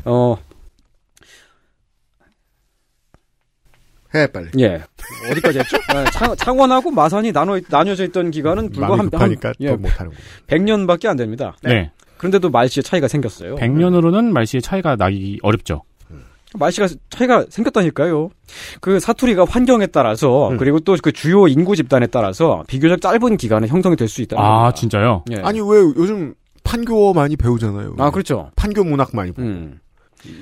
어, 0.06 0.36
해 4.12 4.26
빨리. 4.26 4.48
예. 4.58 4.82
어디까지 5.30 5.60
했죠? 5.60 5.76
네, 5.94 6.04
창, 6.12 6.34
창원하고 6.34 6.90
마산이 6.90 7.30
나눠, 7.30 7.60
나뉘어져 7.68 8.06
있던 8.06 8.32
기간은 8.32 8.70
불과 8.70 8.98
한, 8.98 9.08
한 9.12 9.36
예, 9.60 9.68
더 9.68 9.76
못하는구나. 9.76 10.20
100년밖에 10.48 11.06
안 11.06 11.16
됩니다. 11.16 11.56
네. 11.62 11.92
그런데도 12.18 12.50
말씨의 12.50 12.82
차이가 12.84 13.08
생겼어요. 13.08 13.56
100년으로는 13.56 14.30
말씨의 14.30 14.62
차이가 14.62 14.96
나기 14.96 15.38
어렵죠. 15.42 15.82
말씨가 16.54 16.88
차이가 17.10 17.44
생겼다니까요. 17.50 18.30
그 18.80 18.98
사투리가 19.00 19.44
환경에 19.44 19.86
따라서 19.88 20.50
음. 20.50 20.56
그리고 20.56 20.80
또 20.80 20.96
그 21.02 21.12
주요 21.12 21.46
인구 21.48 21.76
집단에 21.76 22.06
따라서 22.06 22.62
비교적 22.66 23.00
짧은 23.00 23.36
기간에 23.36 23.66
형성이 23.66 23.96
될 23.96 24.08
수 24.08 24.22
있다. 24.22 24.36
아, 24.38 24.72
진짜요? 24.72 25.24
예. 25.32 25.36
아니 25.42 25.60
왜 25.60 25.78
요즘 25.96 26.34
판교어 26.64 27.12
많이 27.12 27.36
배우잖아요. 27.36 27.96
아, 27.98 28.10
그렇죠. 28.10 28.50
판교 28.56 28.84
문학 28.84 29.10
많이 29.14 29.32
보고 29.32 29.46
음. 29.46 29.80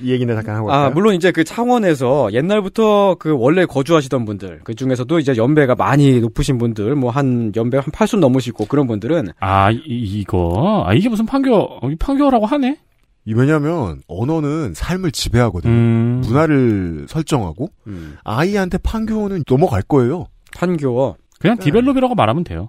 이 0.02 0.10
얘기는 0.10 0.32
잠깐 0.34 0.56
하고 0.56 0.72
아? 0.72 0.88
물론 0.90 1.14
이제 1.14 1.30
그 1.32 1.44
창원에서 1.44 2.32
옛날부터 2.32 3.16
그 3.18 3.34
원래 3.36 3.66
거주하시던 3.66 4.24
분들, 4.24 4.60
그 4.64 4.74
중에서도 4.74 5.18
이제 5.18 5.36
연배가 5.36 5.74
많이 5.74 6.20
높으신 6.20 6.58
분들, 6.58 6.94
뭐 6.94 7.10
한 7.10 7.52
연배 7.56 7.78
한80 7.78 8.18
넘으시고 8.18 8.66
그런 8.66 8.86
분들은 8.86 9.28
아, 9.40 9.70
이, 9.70 9.80
이거. 9.86 10.84
아, 10.86 10.94
이게 10.94 11.08
무슨 11.08 11.26
판교, 11.26 11.54
어, 11.54 11.90
이 11.90 11.96
판교라고 11.96 12.46
하네? 12.46 12.78
이 13.26 13.32
왜냐면 13.34 14.02
언어는 14.06 14.74
삶을 14.74 15.10
지배하거든요. 15.12 15.72
음. 15.72 16.20
문화를 16.24 17.06
설정하고 17.08 17.68
음. 17.86 18.16
아이한테 18.24 18.78
판교는 18.78 19.44
넘어갈 19.48 19.82
거예요. 19.82 20.26
판교어. 20.56 21.16
그냥 21.40 21.56
develop이라고 21.58 22.14
말하면 22.14 22.44
돼요. 22.44 22.68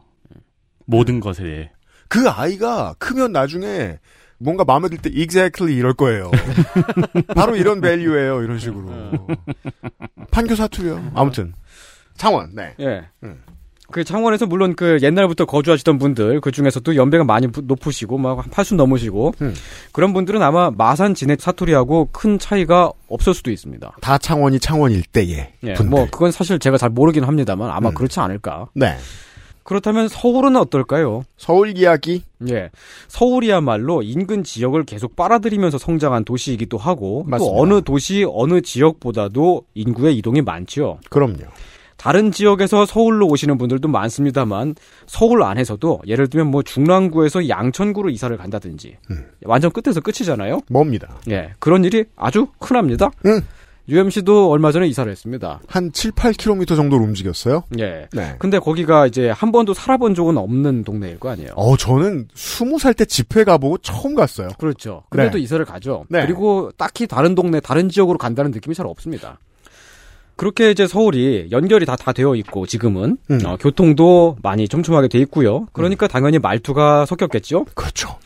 모든 0.85 1.19
것에 1.19 1.43
대해. 1.43 1.71
그 2.07 2.29
아이가 2.29 2.93
크면 2.99 3.31
나중에 3.31 3.97
뭔가 4.37 4.63
마음에 4.65 4.89
들 4.89 4.97
때 4.99 5.09
exactly 5.13 5.75
이럴 5.77 5.93
거예요. 5.93 6.29
바로 7.35 7.55
이런 7.55 7.81
value예요. 7.81 8.43
이런 8.43 8.59
식으로. 8.59 8.85
판교 10.31 10.55
사투리요. 10.55 11.11
아무튼 11.15 11.53
창원. 12.17 12.51
네. 12.53 12.73
예. 12.79 13.03
음. 13.23 13.41
그 13.91 14.03
창원에서 14.03 14.47
물론 14.47 14.75
그 14.75 14.97
옛날부터 15.03 15.45
거주하시던 15.45 15.99
분들 15.99 16.41
그 16.41 16.51
중에서도 16.51 16.95
연배가 16.95 17.23
많이 17.23 17.47
부- 17.47 17.61
높으시고 17.61 18.17
막 18.17 18.49
80 18.49 18.75
넘으시고 18.77 19.35
음. 19.41 19.53
그런 19.91 20.11
분들은 20.11 20.41
아마 20.41 20.71
마산 20.71 21.13
진해 21.13 21.37
사투리하고 21.39 22.09
큰 22.11 22.39
차이가 22.39 22.91
없을 23.07 23.33
수도 23.35 23.51
있습니다. 23.51 23.97
다 24.01 24.17
창원이 24.17 24.59
창원일 24.59 25.03
때에 25.03 25.53
예. 25.63 25.73
분들. 25.75 25.85
뭐 25.85 26.07
그건 26.11 26.31
사실 26.31 26.57
제가 26.57 26.77
잘 26.79 26.89
모르긴 26.89 27.23
합니다만 27.25 27.69
아마 27.69 27.91
그렇지 27.91 28.19
않을까. 28.19 28.67
네. 28.73 28.97
그렇다면 29.65 30.07
서울은 30.07 30.55
어떨까요? 30.55 31.23
서울 31.37 31.75
이야기. 31.75 32.21
예. 32.49 32.69
서울이야말로 33.07 34.03
인근 34.03 34.43
지역을 34.43 34.85
계속 34.85 35.15
빨아들이면서 35.15 35.79
성장한 35.79 36.23
도시이기도 36.23 36.77
하고 36.77 37.23
맞습니다. 37.25 37.55
또 37.55 37.61
어느 37.61 37.81
도시 37.81 38.25
어느 38.29 38.61
지역보다도 38.61 39.63
인구의 39.73 40.17
이동이 40.17 40.43
많지요. 40.43 40.99
그럼요. 41.09 41.45
다른 41.97 42.31
지역에서 42.31 42.85
서울로 42.85 43.25
오시는 43.27 43.57
분들도 43.57 43.87
많습니다만 43.87 44.75
서울 45.07 45.41
안에서도 45.41 46.01
예를 46.05 46.27
들면 46.27 46.51
뭐 46.51 46.61
중랑구에서 46.61 47.49
양천구로 47.49 48.11
이사를 48.11 48.37
간다든지 48.37 48.97
음. 49.09 49.25
완전 49.45 49.71
끝에서 49.71 49.99
끝이잖아요. 49.99 50.59
뭡니다. 50.69 51.17
예. 51.31 51.53
그런 51.57 51.83
일이 51.83 52.05
아주 52.15 52.47
흔합니다. 52.61 53.09
음. 53.25 53.41
UMC도 53.87 54.49
얼마 54.49 54.71
전에 54.71 54.87
이사를 54.87 55.09
했습니다. 55.11 55.59
한 55.67 55.91
7, 55.91 56.11
8km 56.11 56.75
정도로 56.75 57.03
움직였어요. 57.03 57.63
예. 57.79 58.07
네. 58.13 58.35
근데 58.39 58.59
거기가 58.59 59.05
이제 59.05 59.29
한 59.29 59.51
번도 59.51 59.73
살아본 59.73 60.15
적은 60.15 60.37
없는 60.37 60.83
동네일 60.83 61.19
거 61.19 61.29
아니에요. 61.29 61.51
어, 61.55 61.77
저는 61.77 62.27
20살 62.33 62.97
때 62.97 63.05
집회 63.05 63.43
가보고 63.43 63.77
처음 63.79 64.15
갔어요. 64.15 64.49
그렇죠. 64.57 65.03
근데도 65.09 65.37
네. 65.37 65.43
이사를 65.43 65.63
가죠. 65.65 66.05
네. 66.09 66.21
그리고 66.25 66.71
딱히 66.77 67.05
다른 67.07 67.35
동네, 67.35 67.59
다른 67.59 67.89
지역으로 67.89 68.17
간다는 68.17 68.51
느낌이 68.51 68.75
잘 68.75 68.87
없습니다. 68.87 69.39
그렇게 70.35 70.71
이제 70.71 70.87
서울이 70.87 71.47
연결이 71.51 71.85
다, 71.85 71.95
다 71.95 72.11
되어 72.11 72.35
있고, 72.35 72.65
지금은. 72.65 73.17
음. 73.31 73.39
어, 73.45 73.57
교통도 73.57 74.37
많이 74.41 74.67
촘촘하게 74.67 75.07
돼 75.07 75.19
있고요. 75.19 75.67
그러니까 75.73 76.07
당연히 76.07 76.39
말투가 76.39 77.05
섞였겠죠? 77.05 77.65
그렇죠. 77.73 78.17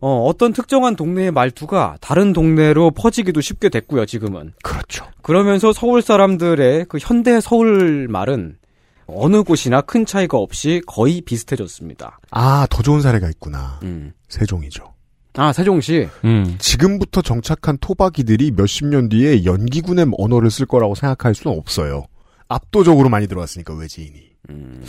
어, 0.00 0.24
어떤 0.24 0.52
특정한 0.52 0.96
동네의 0.96 1.30
말투가 1.32 1.98
다른 2.00 2.32
동네로 2.32 2.92
퍼지기도 2.92 3.40
쉽게 3.40 3.68
됐고요, 3.68 4.06
지금은. 4.06 4.52
그렇죠. 4.62 5.06
그러면서 5.22 5.72
서울 5.72 6.02
사람들의 6.02 6.86
그 6.88 6.98
현대 7.00 7.40
서울 7.40 8.08
말은 8.08 8.56
어느 9.06 9.42
곳이나 9.42 9.80
큰 9.80 10.04
차이가 10.06 10.38
없이 10.38 10.82
거의 10.86 11.22
비슷해졌습니다. 11.22 12.20
아, 12.30 12.66
더 12.70 12.82
좋은 12.82 13.00
사례가 13.00 13.28
있구나. 13.30 13.80
음. 13.82 14.12
세종이죠. 14.28 14.97
아, 15.38 15.52
세종시. 15.52 16.08
음. 16.24 16.56
지금부터 16.58 17.22
정착한 17.22 17.78
토박이들이 17.80 18.50
몇십 18.56 18.86
년 18.88 19.08
뒤에 19.08 19.44
연기군의 19.44 20.06
언어를 20.18 20.50
쓸 20.50 20.66
거라고 20.66 20.96
생각할 20.96 21.34
수는 21.36 21.56
없어요. 21.56 22.06
압도적으로 22.48 23.08
많이 23.08 23.28
들어왔으니까 23.28 23.72
외지인이. 23.74 24.14
음. 24.50 24.82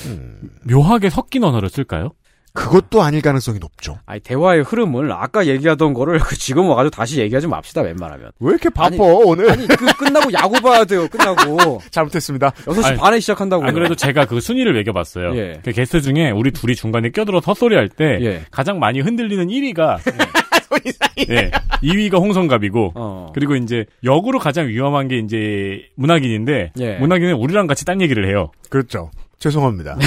묘하게 0.64 1.12
섞인 1.12 1.44
언어를 1.44 1.70
쓸까요? 1.70 2.14
그것도 2.54 3.04
아닐 3.04 3.22
가능성이 3.22 3.60
높죠. 3.60 4.00
아니, 4.08 4.20
대화의 4.22 4.64
흐름을 4.64 5.12
아까 5.12 5.46
얘기하던 5.46 5.94
거를 5.94 6.18
그 6.20 6.36
지금 6.36 6.68
와가지고 6.68 6.90
다시 6.90 7.20
얘기하지 7.20 7.48
맙시다, 7.48 7.82
웬만하면. 7.82 8.32
왜 8.40 8.50
이렇게 8.50 8.70
바빠 8.70 8.88
아니, 8.88 8.98
오늘? 9.00 9.52
아니, 9.52 9.68
그 9.68 9.86
끝나고 9.98 10.34
야구 10.34 10.60
봐야 10.60 10.84
돼요, 10.84 11.08
끝나고. 11.10 11.80
잘못했습니다. 11.92 12.50
6시 12.66 12.86
아니, 12.86 12.98
반에 12.98 13.20
시작한다고. 13.20 13.64
안 13.66 13.74
그래도 13.74 13.94
제가 13.94 14.26
그 14.26 14.42
순위를 14.42 14.74
매겨봤어요. 14.74 15.38
예. 15.38 15.62
그 15.64 15.72
게스트 15.72 16.02
중에 16.02 16.32
우리 16.32 16.52
둘이 16.52 16.76
중간에 16.76 17.12
껴들어 17.12 17.40
헛소리 17.40 17.76
할때 17.76 18.18
예. 18.22 18.42
가장 18.50 18.80
많이 18.80 19.00
흔들리는 19.00 19.48
1위가 19.48 20.00
예. 20.12 20.39
2위가 21.84 22.14
홍성갑이고 22.20 22.94
어. 22.96 23.32
그리고 23.34 23.56
이제 23.56 23.86
역으로 24.04 24.40
가장 24.40 24.68
위험한 24.68 25.08
게 25.08 25.18
이제 25.18 25.88
문학인인데 25.96 26.74
예. 26.80 26.98
문학인은 26.98 27.36
우리랑 27.36 27.68
같이 27.68 27.86
딴 27.86 28.02
얘기를 28.02 28.28
해요. 28.28 28.52
그렇죠. 28.70 29.12
죄송합니다. 29.40 29.98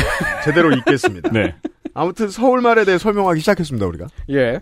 제대로 0.44 0.70
읽겠습니다. 0.72 1.30
네. 1.30 1.54
아무튼 1.94 2.28
서울말에 2.28 2.84
대해 2.84 2.98
설명하기 2.98 3.40
시작했습니다, 3.40 3.86
우리가. 3.86 4.06
예. 4.30 4.60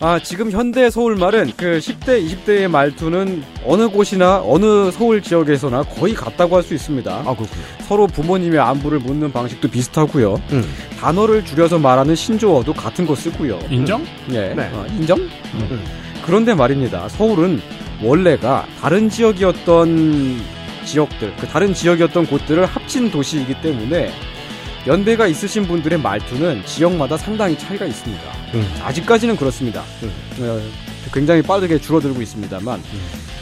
아, 0.00 0.18
지금 0.18 0.50
현대 0.50 0.90
서울말은 0.90 1.52
그 1.56 1.78
10대, 1.78 2.26
20대의 2.28 2.68
말투는 2.68 3.42
어느 3.64 3.88
곳이나 3.88 4.42
어느 4.44 4.90
서울 4.90 5.22
지역에서나 5.22 5.84
거의 5.84 6.14
같다고 6.14 6.56
할 6.56 6.64
수 6.64 6.74
있습니다. 6.74 7.10
아, 7.12 7.22
그렇군요. 7.22 7.46
서로 7.86 8.06
부모님의 8.06 8.58
안부를 8.58 8.98
묻는 8.98 9.30
방식도 9.32 9.68
비슷하고요. 9.68 10.40
음. 10.52 10.64
단어를 10.98 11.44
줄여서 11.44 11.78
말하는 11.78 12.14
신조어도 12.14 12.72
같은 12.72 13.06
거 13.06 13.14
쓰고요. 13.14 13.58
인정? 13.70 14.04
예. 14.30 14.54
네. 14.54 14.70
어, 14.72 14.84
인정? 14.98 15.18
그런데 16.24 16.54
말입니다. 16.54 17.08
서울은 17.10 17.60
원래가 18.02 18.66
다른 18.80 19.08
지역이었던 19.10 20.40
지역들, 20.86 21.34
그 21.38 21.46
다른 21.46 21.72
지역이었던 21.74 22.26
곳들을 22.26 22.64
합친 22.66 23.10
도시이기 23.10 23.60
때문에 23.60 24.10
연배가 24.86 25.26
있으신 25.26 25.64
분들의 25.66 25.98
말투는 26.00 26.64
지역마다 26.64 27.16
상당히 27.16 27.56
차이가 27.58 27.84
있습니다. 27.86 28.22
음. 28.52 28.74
아직까지는 28.82 29.36
그렇습니다. 29.36 29.82
음. 30.02 30.12
어, 30.40 30.60
굉장히 31.12 31.42
빠르게 31.42 31.78
줄어들고 31.78 32.20
있습니다만, 32.22 32.82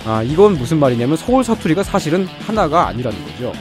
아, 0.05 0.22
이건 0.22 0.59
무슨 0.59 0.78
말이냐면 0.78 1.16
서울 1.16 1.44
사투리가 1.44 1.82
사실은 1.82 2.26
하나가 2.26 2.88
아니라는 2.88 3.24
거죠. 3.24 3.53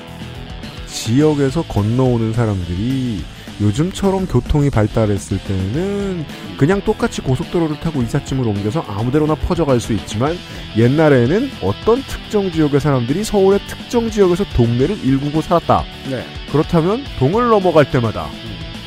지역에서 0.88 1.64
건너오는 1.64 2.34
사람들이 2.34 3.24
요즘처럼 3.62 4.26
교통이 4.26 4.70
발달했을 4.70 5.38
때는 5.40 6.26
그냥 6.58 6.82
똑같이 6.82 7.22
고속도로를 7.22 7.80
타고 7.80 8.02
이삿짐을 8.02 8.48
옮겨서 8.48 8.82
아무데로나 8.88 9.36
퍼져갈 9.36 9.80
수 9.80 9.94
있지만 9.94 10.36
옛날에는 10.76 11.52
어떤 11.62 12.02
특정 12.04 12.52
지역의 12.52 12.80
사람들이 12.80 13.24
서울의 13.24 13.60
특정 13.68 14.10
지역에서 14.10 14.46
동네를 14.56 15.04
일구고 15.04 15.42
살았다. 15.42 15.84
네. 16.10 16.26
그렇다면 16.52 17.04
동을 17.20 17.50
넘어갈 17.50 17.90
때마다 17.90 18.28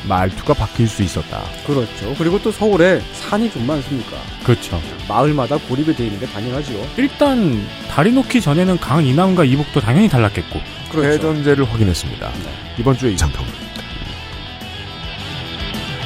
말투가 0.07 0.53
바뀔 0.53 0.87
수 0.87 1.03
있었다. 1.03 1.43
그렇죠. 1.65 2.13
그리고 2.17 2.41
또 2.41 2.51
서울에 2.51 3.01
산이 3.13 3.49
좀 3.51 3.65
많습니까? 3.65 4.17
그렇죠. 4.43 4.79
마을마다 5.07 5.57
고립이 5.57 5.95
되어 5.95 6.05
있는 6.05 6.19
게 6.19 6.25
당연하지요. 6.25 6.85
일단 6.97 7.65
다리 7.89 8.11
놓기 8.11 8.41
전에는 8.41 8.77
강 8.77 9.05
이남과 9.05 9.43
이북도 9.45 9.81
당연히 9.81 10.07
달랐겠고 10.07 10.59
그렇죠. 10.91 11.09
대전제를 11.09 11.65
확인했습니다. 11.65 12.31
이번 12.79 12.97
주에 12.97 13.11
이상평. 13.11 13.45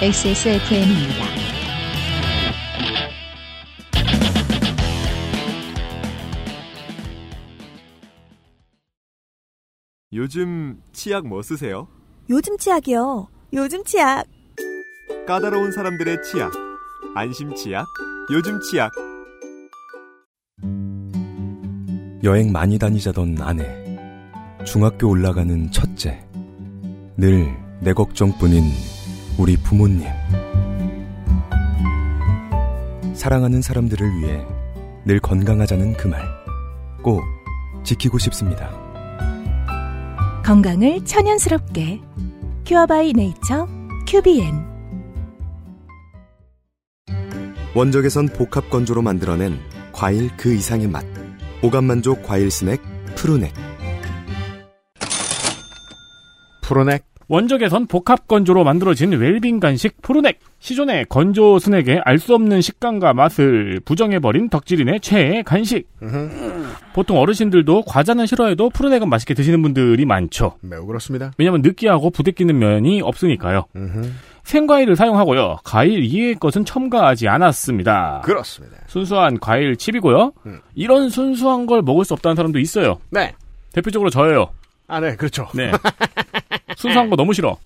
XSFM입니다. 0.02 1.26
요즘 10.14 10.82
치약 10.92 11.28
뭐 11.28 11.42
쓰세요? 11.42 11.88
요즘 12.30 12.58
치약이요. 12.58 13.28
요즘 13.54 13.84
치약. 13.84 14.26
까다로운 15.28 15.72
사람들의 15.72 16.24
치약. 16.24 16.52
안심 17.16 17.54
치약. 17.56 17.86
요즘 18.32 18.60
치약. 18.62 18.92
여행 22.24 22.52
많이 22.52 22.78
다니자던 22.78 23.38
아내. 23.42 23.98
중학교 24.66 25.10
올라가는 25.10 25.72
첫째. 25.72 26.24
늘 27.18 27.70
내 27.82 27.94
걱정뿐인 27.94 28.62
우리 29.38 29.56
부모님. 29.56 30.06
사랑하는 33.14 33.62
사람들을 33.62 34.18
위해 34.18 34.46
늘 35.06 35.22
건강하자는 35.22 35.94
그 35.94 36.10
말. 36.10 36.22
꼭 37.02 37.22
지키고 37.86 38.18
싶습니다. 38.18 38.70
건강을 40.44 41.06
천연스럽게 41.06 42.02
Cure 42.70 42.86
by 42.86 43.14
Nature 43.14 43.68
큐비엔 44.08 44.64
원적외선 47.74 48.28
복합 48.28 48.70
건조로 48.70 49.02
만들어낸 49.02 49.60
과일 49.92 50.30
그 50.38 50.54
이상의 50.54 50.88
맛. 50.88 51.04
오감 51.64 51.86
만족 51.86 52.22
과일 52.22 52.52
스낵 52.52 52.80
푸르넥. 53.16 53.52
푸르넥. 56.62 57.09
원적외선 57.30 57.86
복합 57.86 58.28
건조로 58.28 58.64
만들어진 58.64 59.12
웰빙 59.12 59.60
간식 59.60 60.02
푸르넥 60.02 60.40
기존의 60.58 61.06
건조 61.10 61.60
스낵의 61.60 62.02
알수 62.04 62.34
없는 62.34 62.60
식감과 62.60 63.14
맛을 63.14 63.80
부정해버린 63.86 64.50
덕질인의 64.50 65.00
최애 65.00 65.44
간식 65.44 65.88
보통 66.94 67.20
어르신들도 67.20 67.84
과자는 67.84 68.26
싫어해도 68.26 68.72
푸르넥은 68.72 69.08
맛있게 69.08 69.36
드시는 69.36 69.62
분들이 69.62 70.06
많죠 70.06 70.58
매우 70.62 70.86
그렇습니다. 70.88 71.32
왜냐하면 71.38 71.62
느끼하고 71.62 72.10
부대끼는 72.10 72.58
면이 72.58 73.02
없으니까요 73.02 73.66
생과일을 74.44 74.96
사용하고요. 74.96 75.58
과일 75.64 76.04
이외의 76.04 76.36
것은 76.36 76.66
첨가하지 76.66 77.28
않았습니다. 77.28 78.22
그렇습니다. 78.26 78.78
순수한 78.88 79.40
과일 79.40 79.76
칩이고요. 79.76 80.34
음. 80.48 80.60
이런 80.74 81.10
순수한 81.10 81.68
걸 81.68 81.84
먹을 81.84 82.04
수 82.04 82.16
없다는 82.16 82.36
사람도 82.36 82.58
있어요. 82.58 83.00
네. 83.12 83.36
대표적으로 83.74 84.10
저예요. 84.10 84.50
아, 84.88 85.00
네, 85.00 85.16
그렇죠. 85.16 85.48
네. 85.54 85.72
순수한 86.78 87.10
거 87.10 87.16
너무 87.16 87.34
싫어. 87.34 87.58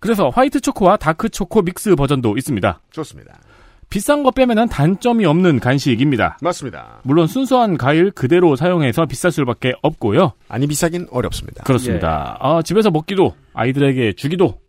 그래서 0.00 0.28
화이트 0.28 0.60
초코와 0.60 0.96
다크 0.98 1.30
초코 1.30 1.62
믹스 1.62 1.94
버전도 1.96 2.36
있습니다. 2.36 2.80
좋습니다. 2.90 3.40
비싼 3.88 4.22
거 4.22 4.30
빼면은 4.30 4.68
단점이 4.68 5.24
없는 5.24 5.60
간식입니다. 5.60 6.38
맞습니다. 6.42 7.00
물론 7.04 7.26
순수한 7.26 7.78
과일 7.78 8.10
그대로 8.10 8.56
사용해서 8.56 9.06
비쌀 9.06 9.30
수밖에 9.30 9.72
없고요. 9.82 10.32
아니 10.48 10.66
비싸긴 10.66 11.06
어렵습니다. 11.10 11.64
그렇습니다. 11.64 12.36
아, 12.40 12.60
집에서 12.62 12.90
먹기도 12.90 13.34
아이들에게 13.52 14.14
주기도 14.14 14.60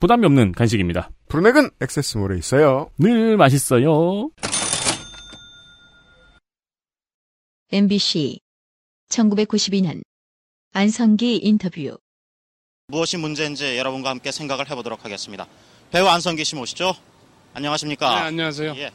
부담이 0.00 0.24
없는 0.26 0.52
간식입니다. 0.52 1.10
프로넥은 1.28 1.70
액세스몰에 1.80 2.38
있어요. 2.38 2.88
늘 2.98 3.36
맛있어요. 3.36 4.30
MBC 7.72 8.40
1992년 9.10 10.02
안성기 10.72 11.38
인터뷰 11.38 11.98
무엇이 12.90 13.18
문제인지 13.18 13.76
여러분과 13.76 14.08
함께 14.08 14.32
생각을 14.32 14.70
해보도록 14.70 15.04
하겠습니다. 15.04 15.46
배우 15.90 16.06
안성기 16.06 16.42
씨 16.42 16.54
모시죠? 16.54 16.94
안녕하십니까? 17.52 18.14
네, 18.14 18.26
안녕하세요. 18.28 18.74
예. 18.78 18.90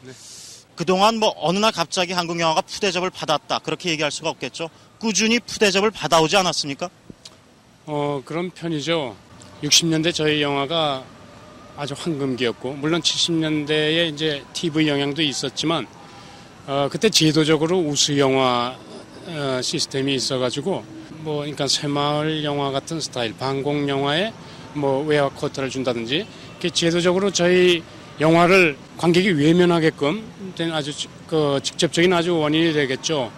그동안 0.75 1.19
뭐 1.19 1.31
어느 1.37 1.59
날 1.59 1.71
갑자기 1.71 2.11
한국 2.11 2.39
영화가 2.39 2.61
푸대접을 2.61 3.11
받았다 3.11 3.59
그렇게 3.59 3.91
얘기할 3.91 4.11
수가 4.11 4.31
없겠죠. 4.31 4.71
꾸준히 4.97 5.39
푸대접을 5.39 5.91
받아오지 5.91 6.35
않았습니까? 6.37 6.89
어, 7.85 8.23
그런 8.25 8.49
편이죠. 8.49 9.15
60년대 9.61 10.11
저희 10.11 10.41
영화가 10.41 11.03
아주 11.77 11.93
황금기였고, 11.95 12.73
물론 12.73 12.99
70년대에 12.99 14.11
이제 14.11 14.43
TV 14.53 14.87
영향도 14.87 15.21
있었지만, 15.21 15.85
어, 16.65 16.87
그때 16.91 17.11
제도적으로 17.11 17.77
우수 17.77 18.17
영화 18.17 18.75
어, 19.27 19.59
시스템이 19.61 20.15
있어가지고, 20.15 20.83
뭐, 21.23 21.37
그러니까 21.37 21.67
새마을 21.67 22.43
영화 22.43 22.71
같은 22.71 22.99
스타일, 22.99 23.33
방공 23.37 23.87
영화에 23.87 24.33
뭐 24.73 25.01
외화 25.03 25.29
쿼터를 25.29 25.69
준다든지, 25.69 26.27
이렇게 26.51 26.69
제도적으로 26.69 27.31
저희 27.31 27.81
영화를 28.19 28.77
관객이 28.97 29.29
외면하게끔 29.31 30.53
된 30.55 30.71
아주 30.71 30.91
지- 30.93 31.07
그 31.27 31.59
직접적인 31.63 32.11
아주 32.13 32.35
원인이 32.37 32.73
되겠죠. 32.73 33.31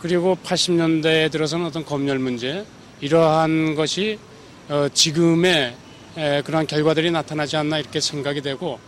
그리고 0.00 0.36
80년대에 0.42 1.30
들어서는 1.30 1.66
어떤 1.66 1.84
검열 1.84 2.18
문제 2.18 2.66
이러한 3.00 3.74
것이 3.76 4.18
어, 4.68 4.88
지금의 4.92 5.76
에, 6.16 6.42
그러한 6.42 6.66
결과들이 6.66 7.10
나타나지 7.10 7.56
않나 7.56 7.78
이렇게 7.78 8.00
생각이 8.00 8.42
되고 8.42 8.78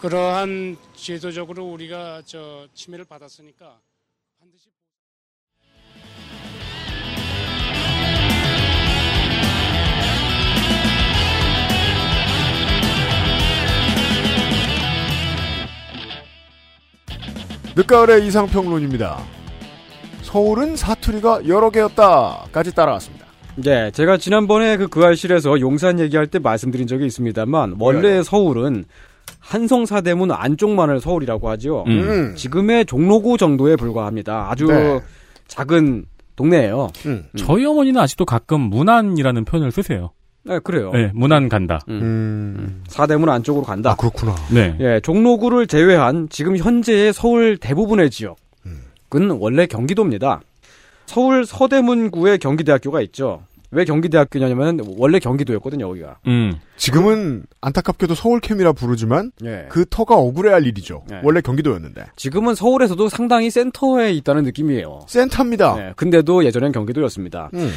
그러한 0.00 0.76
제도적으로 0.94 1.64
우리가 1.66 2.22
저 2.26 2.66
침해를 2.74 3.04
받았으니까 3.06 3.76
늦가을의 17.80 18.26
이상평론입니다. 18.26 19.18
서울은 20.22 20.76
사투리가 20.76 21.48
여러 21.48 21.70
개였다까지 21.70 22.74
따라왔습니다. 22.74 23.26
네, 23.56 23.90
제가 23.90 24.18
지난번에 24.18 24.76
그 24.76 24.88
그알실에서 24.88 25.60
용산 25.60 25.98
얘기할 25.98 26.26
때 26.26 26.38
말씀드린 26.38 26.86
적이 26.86 27.06
있습니다만 27.06 27.76
원래 27.78 28.22
서울은 28.22 28.84
한성사대문 29.38 30.30
안쪽만을 30.30 31.00
서울이라고 31.00 31.48
하죠. 31.50 31.84
음. 31.86 32.34
지금의 32.36 32.84
종로구 32.84 33.38
정도에 33.38 33.76
불과합니다. 33.76 34.50
아주 34.50 34.66
네. 34.66 35.00
작은 35.48 36.04
동네예요. 36.36 36.88
음. 37.06 37.24
저희 37.36 37.64
어머니는 37.64 38.00
아직도 38.00 38.26
가끔 38.26 38.60
문안이라는 38.60 39.44
표현을 39.46 39.72
쓰세요. 39.72 40.10
네, 40.42 40.58
그래요. 40.60 40.90
네, 40.92 41.10
문안 41.14 41.48
간다. 41.48 41.80
음. 41.88 42.82
사대문 42.88 43.28
안쪽으로 43.28 43.64
간다. 43.64 43.92
아, 43.92 43.94
그렇구나. 43.96 44.34
네. 44.52 44.76
예, 44.80 45.00
종로구를 45.00 45.66
제외한 45.66 46.28
지금 46.30 46.56
현재의 46.56 47.12
서울 47.12 47.58
대부분의 47.58 48.10
지역은 48.10 48.36
원래 49.38 49.66
경기도입니다. 49.66 50.40
서울 51.06 51.44
서대문구에 51.44 52.38
경기대학교가 52.38 53.00
있죠. 53.02 53.42
왜 53.72 53.84
경기대학교냐면 53.84 54.80
원래 54.98 55.18
경기도였거든요, 55.20 55.88
여기가. 55.90 56.18
음. 56.26 56.54
지금은 56.76 57.44
안타깝게도 57.60 58.14
서울캠이라 58.14 58.72
부르지만 58.72 59.30
예. 59.44 59.66
그 59.68 59.84
터가 59.88 60.16
억울해할 60.16 60.66
일이죠. 60.66 61.04
네. 61.08 61.20
원래 61.22 61.40
경기도였는데. 61.40 62.06
지금은 62.16 62.54
서울에서도 62.56 63.08
상당히 63.08 63.50
센터에 63.50 64.12
있다는 64.12 64.42
느낌이에요. 64.44 65.00
센터입니다. 65.06 65.76
네, 65.76 65.92
근데도 65.96 66.44
예전엔 66.44 66.72
경기도였습니다. 66.72 67.50
음. 67.54 67.70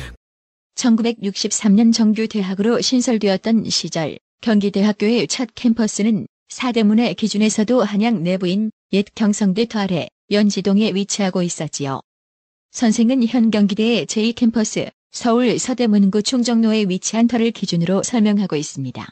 1963년 0.76 1.94
정규 1.94 2.28
대학으로 2.28 2.82
신설되었던 2.82 3.70
시절 3.70 4.18
경기대학교의 4.42 5.28
첫 5.28 5.50
캠퍼스는 5.56 6.28
사대문의 6.50 7.16
기준에서도 7.16 7.84
한양 7.84 8.24
내부인 8.24 8.72
옛 8.92 9.06
경성대 9.16 9.68
아래 9.74 10.08
연지동에 10.30 10.94
위치하고 10.94 11.42
있었지요. 11.42 12.02
선생은 12.72 13.26
현 13.28 13.52
경기대의 13.52 14.06
제2캠퍼스 14.08 14.92
서울 15.12 15.60
서대문구 15.60 16.24
충정로에 16.24 16.86
위치한 16.90 17.28
터를 17.28 17.52
기준으로 17.52 18.04
설명하고 18.04 18.56
있습니다. 18.56 19.08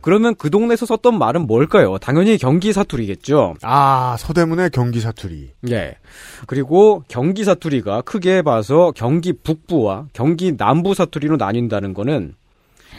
그러면 0.00 0.34
그 0.34 0.50
동네에서 0.50 0.86
썼던 0.86 1.18
말은 1.18 1.46
뭘까요? 1.46 1.98
당연히 1.98 2.38
경기 2.38 2.72
사투리겠죠. 2.72 3.54
아, 3.62 4.16
서대문의 4.18 4.70
경기 4.70 5.00
사투리. 5.00 5.50
예. 5.70 5.96
그리고 6.46 7.04
경기 7.08 7.44
사투리가 7.44 8.02
크게 8.02 8.42
봐서 8.42 8.92
경기 8.94 9.32
북부와 9.32 10.06
경기 10.12 10.56
남부 10.56 10.94
사투리로 10.94 11.36
나뉜다는 11.36 11.94
거는 11.94 12.34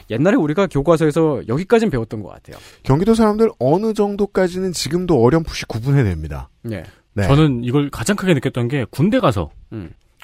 옛날에 0.09 0.35
우리가 0.35 0.67
교과서에서 0.67 1.41
여기까지는 1.47 1.89
배웠던 1.89 2.21
것 2.21 2.29
같아요. 2.29 2.57
경기도 2.83 3.15
사람들 3.15 3.49
어느 3.59 3.93
정도까지는 3.93 4.73
지금도 4.73 5.23
어렴풋이 5.23 5.65
구분해냅니다. 5.65 6.49
예. 6.71 6.83
네. 7.13 7.27
저는 7.27 7.63
이걸 7.63 7.89
가장 7.89 8.15
크게 8.15 8.33
느꼈던 8.33 8.67
게 8.67 8.85
군대 8.89 9.19
가서 9.19 9.49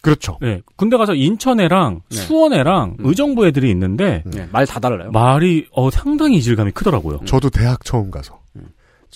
그렇죠. 0.01 0.37
네, 0.41 0.61
군대 0.75 0.97
가서 0.97 1.13
인천애랑 1.13 2.01
네. 2.09 2.17
수원애랑 2.17 2.97
의정부 2.99 3.47
애들이 3.47 3.69
있는데 3.71 4.23
네, 4.25 4.47
말 4.51 4.68
다 4.68 4.79
달라요. 4.79 5.11
말이 5.11 5.67
어, 5.71 5.89
상당히 5.89 6.37
이질감이 6.37 6.71
크더라고요. 6.71 7.21
저도 7.25 7.49
대학 7.49 7.83
처음 7.83 8.11
가서 8.11 8.39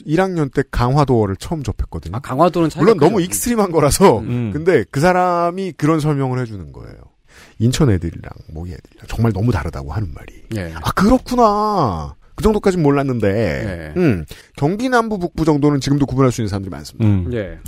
1학년 0.08 0.54
때 0.54 0.64
강화도어를 0.72 1.36
처음 1.36 1.64
접했거든요. 1.64 2.16
아, 2.16 2.20
강화도는 2.20 2.70
물론. 2.78 2.98
너무 2.98 3.22
extreme한 3.22 3.72
거라서 3.72 4.20
음. 4.20 4.52
근데 4.54 4.84
그 4.90 5.00
사람이 5.00 5.74
그런 5.74 6.00
설명을 6.00 6.40
해주는 6.40 6.72
거예요. 6.72 6.96
인천 7.60 7.90
애들이랑 7.90 8.32
모기 8.54 8.72
애들이랑 8.72 9.06
정말 9.08 9.34
너무 9.34 9.52
다르다고 9.52 9.92
하는 9.92 10.12
말이. 10.14 10.34
예. 10.56 10.74
아 10.82 10.92
그렇구나. 10.92 12.16
그 12.36 12.44
정도까진 12.44 12.82
몰랐는데. 12.82 13.94
음, 13.98 14.26
경기 14.56 14.90
남부 14.90 15.20
북부 15.20 15.46
정도는 15.46 15.80
지금도 15.80 16.06
구분할 16.06 16.32
수 16.32 16.42
있는 16.42 16.48
사람들이 16.50 16.72
많습니다. 16.72 17.06
음. 17.08 17.30
예. 17.34 17.60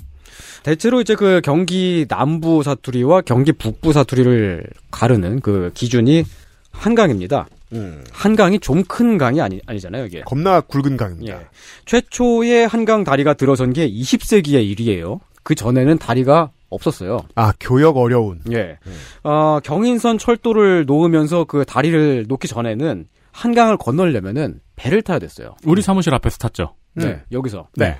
대체로 0.64 1.02
이제 1.02 1.16
그 1.16 1.42
경기 1.44 2.06
남부 2.10 2.64
사투리와 2.64 3.22
경기 3.22 3.52
북부 3.52 3.94
사투리를 3.94 4.66
가르는 4.92 5.42
그 5.42 5.72
기준이 5.74 6.24
한강입니다. 6.72 7.48
음. 7.74 8.04
한강이 8.12 8.60
좀 8.60 8.84
큰 8.88 9.18
강이 9.18 9.42
아니, 9.42 9.60
아니잖아요, 9.66 10.06
이게. 10.06 10.22
겁나 10.22 10.62
굵은 10.62 10.98
강입니다. 10.98 11.34
예. 11.34 11.46
최초의 11.86 12.68
한강 12.68 13.04
다리가 13.04 13.34
들어선 13.34 13.74
게 13.74 13.90
20세기의 13.90 14.66
일이에요. 14.70 15.20
그 15.44 15.56
전에는 15.56 15.98
다리가 15.98 16.52
없었어요. 16.70 17.20
아 17.36 17.54
교역 17.60 17.98
어려운. 17.98 18.40
예. 18.52 18.78
어, 19.24 19.60
경인선 19.64 20.18
철도를 20.18 20.86
놓으면서 20.86 21.46
그 21.46 21.66
다리를 21.66 22.26
놓기 22.28 22.48
전에는 22.48 23.06
한강을 23.32 23.78
건너려면은 23.78 24.60
배를 24.76 25.02
타야 25.02 25.20
됐어요. 25.20 25.56
우리 25.66 25.82
사무실 25.82 26.14
앞에서 26.14 26.38
탔죠. 26.38 26.76
네, 26.96 27.22
여기서. 27.32 27.68
네. 27.76 27.98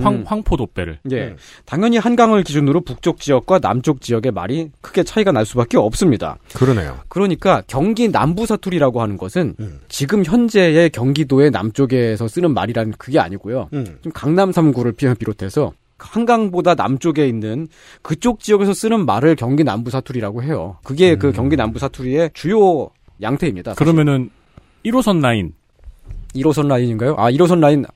황, 0.00 0.14
음. 0.14 0.24
황포도배를. 0.26 0.98
예. 1.12 1.36
당연히 1.64 1.98
한강을 1.98 2.42
기준으로 2.44 2.80
북쪽 2.82 3.20
지역과 3.20 3.58
남쪽 3.60 4.00
지역의 4.00 4.32
말이 4.32 4.70
크게 4.80 5.02
차이가 5.04 5.32
날 5.32 5.44
수밖에 5.46 5.76
없습니다. 5.78 6.38
그러네요. 6.54 6.98
그러니까 7.08 7.62
경기 7.66 8.08
남부 8.08 8.46
사투리라고 8.46 9.00
하는 9.02 9.16
것은 9.16 9.54
지금 9.88 10.24
현재의 10.24 10.90
경기도의 10.90 11.50
남쪽에서 11.50 12.28
쓰는 12.28 12.52
말이란 12.54 12.94
그게 12.98 13.18
아니고요. 13.18 13.68
음. 13.72 13.98
좀 14.02 14.12
강남 14.12 14.50
3구를 14.50 14.96
비- 14.96 15.12
비롯해서 15.14 15.72
한강보다 15.98 16.74
남쪽에 16.74 17.26
있는 17.26 17.68
그쪽 18.02 18.40
지역에서 18.40 18.74
쓰는 18.74 19.06
말을 19.06 19.34
경기 19.36 19.64
남부 19.64 19.90
사투리라고 19.90 20.42
해요. 20.42 20.76
그게 20.84 21.16
그 21.16 21.32
경기 21.32 21.56
남부 21.56 21.78
사투리의 21.78 22.30
주요 22.34 22.90
양태입니다. 23.22 23.72
사실. 23.74 23.78
그러면은 23.84 24.30
1호선 24.84 25.20
라인. 25.22 25.52
1호선 26.34 26.68
라인인가요? 26.68 27.14
아, 27.18 27.30
1호선 27.30 27.60
라인. 27.60 27.86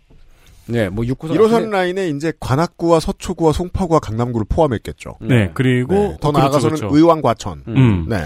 네, 0.67 0.89
뭐 0.89 1.05
6호선 1.05 1.37
1호선 1.37 1.71
라인에 1.71 2.09
이제 2.09 2.33
관악구와 2.39 3.01
서초구와 3.01 3.53
송파구와 3.53 4.01
강남구를 4.01 4.47
포함했겠죠. 4.49 5.17
네, 5.21 5.51
그리고 5.55 5.95
네, 5.95 6.17
더 6.21 6.29
어, 6.29 6.33
그렇죠, 6.33 6.39
나아가서는 6.39 6.77
그렇죠. 6.77 6.97
의왕 6.97 7.23
과천. 7.23 7.65
음. 7.69 8.07
네. 8.09 8.25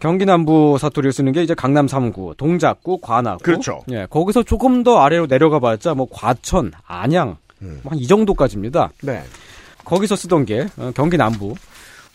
경기 0.00 0.26
남부 0.26 0.76
사투리를 0.78 1.12
쓰는 1.12 1.32
게 1.32 1.42
이제 1.42 1.54
강남 1.54 1.86
3구, 1.86 2.36
동작구, 2.36 2.98
관악구. 2.98 3.42
그렇죠. 3.42 3.80
예, 3.90 4.06
거기서 4.08 4.42
조금 4.42 4.82
더 4.82 4.98
아래로 4.98 5.26
내려가 5.26 5.58
봤자 5.58 5.94
뭐 5.94 6.06
과천, 6.10 6.72
안양, 6.86 7.36
음. 7.62 7.80
한이 7.84 8.06
정도까지입니다. 8.06 8.90
네. 9.02 9.22
거기서 9.84 10.16
쓰던 10.16 10.44
게 10.44 10.66
어, 10.76 10.92
경기 10.94 11.16
남부. 11.16 11.54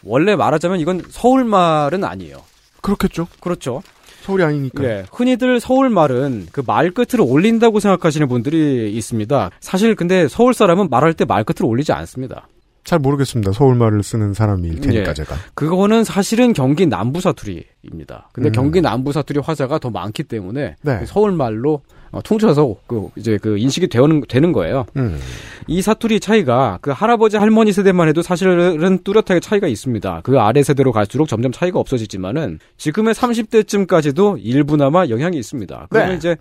원래 0.04 0.36
말하자면 0.36 0.80
이건 0.80 1.04
서울 1.10 1.44
말은 1.44 2.04
아니에요. 2.04 2.38
그렇겠죠. 2.82 3.28
그렇죠. 3.40 3.82
서울이 4.22 4.44
아니니까. 4.44 4.84
예, 4.84 5.06
흔히들 5.12 5.60
서울 5.60 5.90
말은 5.90 6.48
그 6.52 6.62
말 6.66 6.92
끝을 6.92 7.20
올린다고 7.22 7.80
생각하시는 7.80 8.28
분들이 8.28 8.92
있습니다. 8.96 9.50
사실 9.60 9.96
근데 9.96 10.28
서울 10.28 10.54
사람은 10.54 10.90
말할 10.90 11.14
때 11.14 11.26
말 11.26 11.44
끝을 11.44 11.66
올리지 11.66 11.92
않습니다. 11.92 12.48
잘 12.84 12.98
모르겠습니다. 13.00 13.52
서울 13.52 13.76
말을 13.76 14.02
쓰는 14.04 14.34
사람일 14.34 14.82
테니까 14.82 15.10
예. 15.10 15.14
제가. 15.14 15.36
그거는 15.54 16.04
사실은 16.04 16.52
경기 16.54 16.88
남부 16.88 17.22
사투리입니다. 17.22 18.30
근데 18.34 18.50
음. 18.50 18.52
경기 18.52 18.82
남부 18.82 19.12
사투리 19.12 19.40
화자가 19.40 19.78
더 19.80 19.90
많기 19.92 20.24
때문에 20.24 20.76
네. 20.82 21.00
그 21.00 21.06
서울 21.06 21.32
말로 21.32 21.82
어, 22.12 22.22
퉁쳐서 22.22 22.76
그 22.88 23.10
이제 23.16 23.38
그 23.42 23.58
인식이 23.58 23.88
되는 23.88 24.22
되는 24.28 24.52
거예요. 24.52 24.86
음. 24.98 25.20
이 25.68 25.82
사투리 25.82 26.20
차이가 26.20 26.78
그 26.82 26.92
할아버지 26.92 27.38
할머니 27.38 27.72
세대만 27.72 28.08
해도 28.08 28.22
사실은 28.22 29.00
뚜렷하게 29.04 29.40
차이가 29.40 29.68
있습니다. 29.68 30.22
그 30.24 30.40
아래 30.40 30.64
세대로 30.64 30.92
갈수록 30.92 31.28
점점 31.28 31.52
차이가 31.52 31.80
없어지지만은 31.80 32.60
지금의 32.78 33.14
30대쯤까지도 33.14 34.40
일부나마 34.42 35.08
영향이 35.08 35.38
있습니다. 35.38 35.88
그러면 35.90 36.12
네. 36.12 36.18
이제 36.18 36.36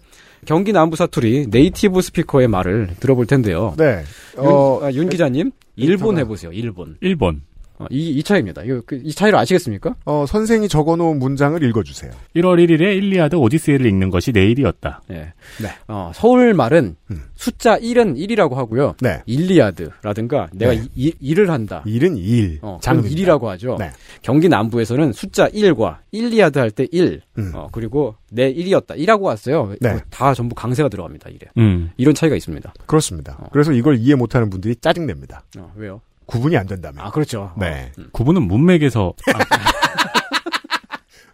경기 0.46 0.72
남부 0.72 0.96
사투리 0.96 1.46
네이티브 1.50 2.00
스피커의 2.00 2.48
말을 2.48 2.96
들어볼 2.98 3.26
텐데요. 3.26 3.74
네. 3.76 4.02
윤, 4.38 4.44
어, 4.46 4.80
아, 4.82 4.92
윤 4.92 5.08
기자님 5.08 5.52
일본 5.76 6.18
해보세요. 6.18 6.52
일본. 6.52 6.96
1번. 7.02 7.40
어, 7.80 7.86
이, 7.90 8.10
이 8.10 8.22
차이입니다. 8.22 8.62
이거 8.62 8.82
그, 8.84 9.00
이 9.02 9.10
차이를 9.12 9.38
아시겠습니까? 9.38 9.94
어, 10.04 10.24
선생이 10.28 10.68
적어놓은 10.68 11.18
문장을 11.18 11.60
읽어주세요. 11.62 12.10
1월 12.36 12.62
1일에 12.64 12.96
일리아드 12.98 13.36
오디세이를 13.36 13.86
읽는 13.86 14.10
것이 14.10 14.32
내일이었다. 14.32 15.00
예. 15.10 15.14
네. 15.62 15.68
어, 15.88 16.12
서울 16.14 16.52
말은 16.52 16.96
음. 17.10 17.22
숫자 17.36 17.78
1은 17.78 18.16
1이라고 18.16 18.54
하고요. 18.54 18.94
네. 19.00 19.22
일리아드라든가 19.24 20.48
내가 20.52 20.72
네. 20.72 20.82
이- 20.94 21.06
이- 21.08 21.14
일을 21.20 21.50
한다. 21.50 21.82
일은 21.86 22.16
일. 22.16 22.58
어, 22.62 22.78
장은 22.82 23.02
그럼 23.02 23.14
1이라고 23.14 23.44
하죠. 23.46 23.76
네. 23.78 23.90
경기 24.22 24.48
남부에서는 24.48 25.12
숫자 25.12 25.48
1과 25.48 25.98
1리아드 26.12 26.56
할 26.56 26.70
때 26.70 26.86
1, 26.92 27.20
음. 27.38 27.50
어, 27.54 27.68
그리고 27.72 28.14
내 28.30 28.52
1이었다. 28.52 28.96
1하고 28.98 29.22
왔어요. 29.22 29.74
네. 29.80 29.88
어, 29.90 30.00
다 30.10 30.34
전부 30.34 30.54
강세가 30.54 30.88
들어갑니다. 30.88 31.30
이래. 31.30 31.38
음. 31.58 31.90
이런 31.96 32.14
차이가 32.14 32.36
있습니다. 32.36 32.72
그렇습니다. 32.86 33.36
어. 33.40 33.48
그래서 33.52 33.72
이걸 33.72 33.96
이해 33.98 34.14
못하는 34.14 34.50
분들이 34.50 34.76
짜증냅니다. 34.76 35.42
어, 35.58 35.72
왜요? 35.76 36.00
구분이 36.30 36.56
안 36.56 36.66
된다면. 36.66 37.04
아, 37.04 37.10
그렇죠. 37.10 37.52
네. 37.58 37.90
구분은 38.12 38.42
문맥에서 38.42 39.14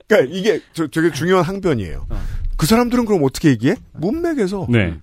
그러니까 0.08 0.34
이게 0.34 0.60
저, 0.72 0.86
되게 0.86 1.10
중요한 1.10 1.44
항변이에요. 1.44 2.06
어. 2.08 2.18
그 2.56 2.66
사람들은 2.66 3.04
그럼 3.04 3.22
어떻게 3.24 3.50
얘기해? 3.50 3.76
문맥에서. 3.92 4.66
네. 4.70 4.94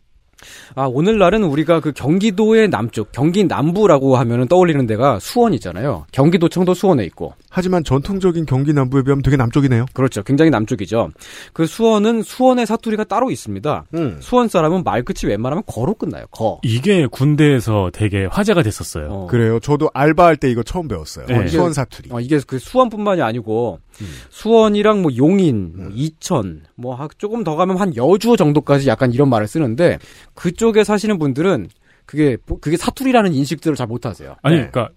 아, 0.76 0.86
오늘날은 0.86 1.44
우리가 1.44 1.80
그 1.80 1.92
경기도의 1.94 2.70
남쪽, 2.70 3.12
경기 3.12 3.44
남부라고 3.44 4.18
하면은 4.18 4.48
떠올리는 4.48 4.86
데가 4.88 5.20
수원 5.20 5.54
있잖아요. 5.54 6.06
경기도 6.12 6.50
청도 6.50 6.74
수원에 6.74 7.06
있고. 7.06 7.34
하지만 7.56 7.84
전통적인 7.84 8.48
경기 8.48 8.74
남부에 8.74 9.04
비하면 9.04 9.22
되게 9.22 9.38
남쪽이네요. 9.38 9.86
그렇죠. 9.94 10.24
굉장히 10.24 10.50
남쪽이죠. 10.50 11.12
그 11.54 11.68
수원은 11.68 12.24
수원의 12.24 12.66
사투리가 12.66 13.04
따로 13.04 13.30
있습니다. 13.30 13.86
음. 13.94 14.18
수원 14.22 14.48
사람은 14.48 14.84
말끝이 14.84 15.30
웬만하면 15.30 15.64
거로 15.68 15.94
끝나요. 15.94 16.26
거. 16.32 16.60
이게 16.64 17.06
군대에서 17.06 17.92
되게 17.94 18.26
화제가 18.26 18.64
됐었어요. 18.64 19.08
어. 19.12 19.28
그래요. 19.28 19.60
저도 19.60 19.92
알바할 19.94 20.38
때 20.38 20.50
이거 20.50 20.64
처음 20.64 20.88
배웠어요. 20.88 21.28
네. 21.28 21.48
수원 21.48 21.74
사투리. 21.74 22.10
어, 22.12 22.20
이게 22.20 22.40
그 22.48 22.58
수원뿐만이 22.58 23.22
아니고 23.22 23.80
음. 24.02 24.08
수원이랑 24.32 25.04
뭐 25.04 25.12
용인, 25.16 25.74
뭐 25.76 25.90
이천, 25.94 26.64
뭐 26.74 26.96
하- 26.96 27.08
조금 27.20 27.44
더 27.44 27.56
가면 27.56 27.78
한 27.78 27.96
여주 27.96 28.36
정도까지 28.36 28.88
약간 28.90 29.14
이런 29.14 29.30
말을 29.30 29.48
쓰는데 29.48 30.00
그쪽에 30.34 30.84
사시는 30.84 31.20
분들은 31.20 31.68
그게 32.08 32.36
그게 32.62 32.78
사투리라는 32.78 33.32
인식들을 33.34 33.78
잘 33.78 33.86
못하세요. 33.86 34.36
아니, 34.42 34.56
네. 34.58 34.70
그러니까 34.72 34.90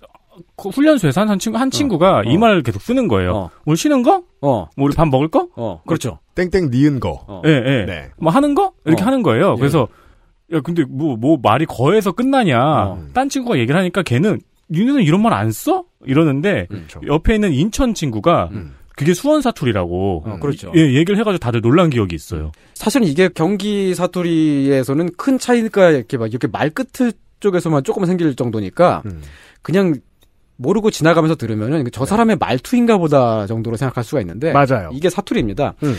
그 0.56 0.68
훈련소에서 0.70 1.20
한, 1.20 1.30
한 1.30 1.38
친구 1.38 1.58
한 1.58 1.70
친구가 1.70 2.22
이 2.26 2.36
말을 2.36 2.62
계속 2.62 2.82
쓰는 2.82 3.08
거예요. 3.08 3.34
어. 3.34 3.50
오늘 3.64 3.76
쉬는 3.76 4.02
거? 4.02 4.22
어, 4.40 4.68
뭐 4.76 4.86
우리 4.86 4.94
밥 4.94 5.06
먹을 5.08 5.28
거? 5.28 5.48
어, 5.56 5.80
그렇죠. 5.86 6.18
땡땡 6.34 6.70
니은 6.70 7.00
거. 7.00 7.24
어. 7.26 7.42
예, 7.46 7.50
예. 7.50 7.84
네. 7.86 8.10
뭐 8.18 8.32
하는 8.32 8.54
거? 8.54 8.72
이렇게 8.84 9.02
어. 9.02 9.06
하는 9.06 9.22
거예요. 9.22 9.54
예. 9.56 9.58
그래서 9.58 9.88
야 10.52 10.60
근데 10.60 10.84
뭐뭐 10.84 11.38
말이 11.42 11.66
거에서 11.66 12.12
끝나냐? 12.12 12.58
어. 12.60 13.04
딴 13.12 13.28
친구가 13.28 13.58
얘기를 13.58 13.78
하니까 13.78 14.02
걔는 14.02 14.40
니네는 14.70 15.02
이런 15.02 15.22
말 15.22 15.32
안 15.32 15.50
써? 15.52 15.84
이러는데 16.04 16.66
그렇죠. 16.68 17.00
옆에 17.06 17.34
있는 17.34 17.52
인천 17.52 17.94
친구가 17.94 18.50
음. 18.52 18.74
그게 18.96 19.12
수원 19.12 19.42
사투리라고 19.42 20.22
어, 20.26 20.38
그렇죠. 20.40 20.72
예, 20.74 20.80
얘기를 20.94 21.18
해가지고 21.18 21.38
다들 21.38 21.60
놀란 21.60 21.90
기억이 21.90 22.14
있어요. 22.14 22.50
사실은 22.74 23.06
이게 23.06 23.28
경기 23.34 23.94
사투리에서는 23.94 25.10
큰 25.16 25.38
차이가 25.38 25.90
이렇게 25.90 26.16
막 26.16 26.26
이렇게 26.28 26.46
말끝 26.48 26.88
쪽에서만 27.40 27.84
조금 27.84 28.06
생길 28.06 28.34
정도니까 28.34 29.02
음. 29.06 29.20
그냥 29.62 29.96
모르고 30.56 30.90
지나가면서 30.90 31.34
들으면은 31.36 31.84
저 31.92 32.04
사람의 32.04 32.36
말투인가 32.36 32.98
보다 32.98 33.46
정도로 33.46 33.76
생각할 33.76 34.04
수가 34.04 34.20
있는데 34.20 34.52
맞아요. 34.52 34.90
이게 34.92 35.10
사투리입니다. 35.10 35.74
음. 35.82 35.94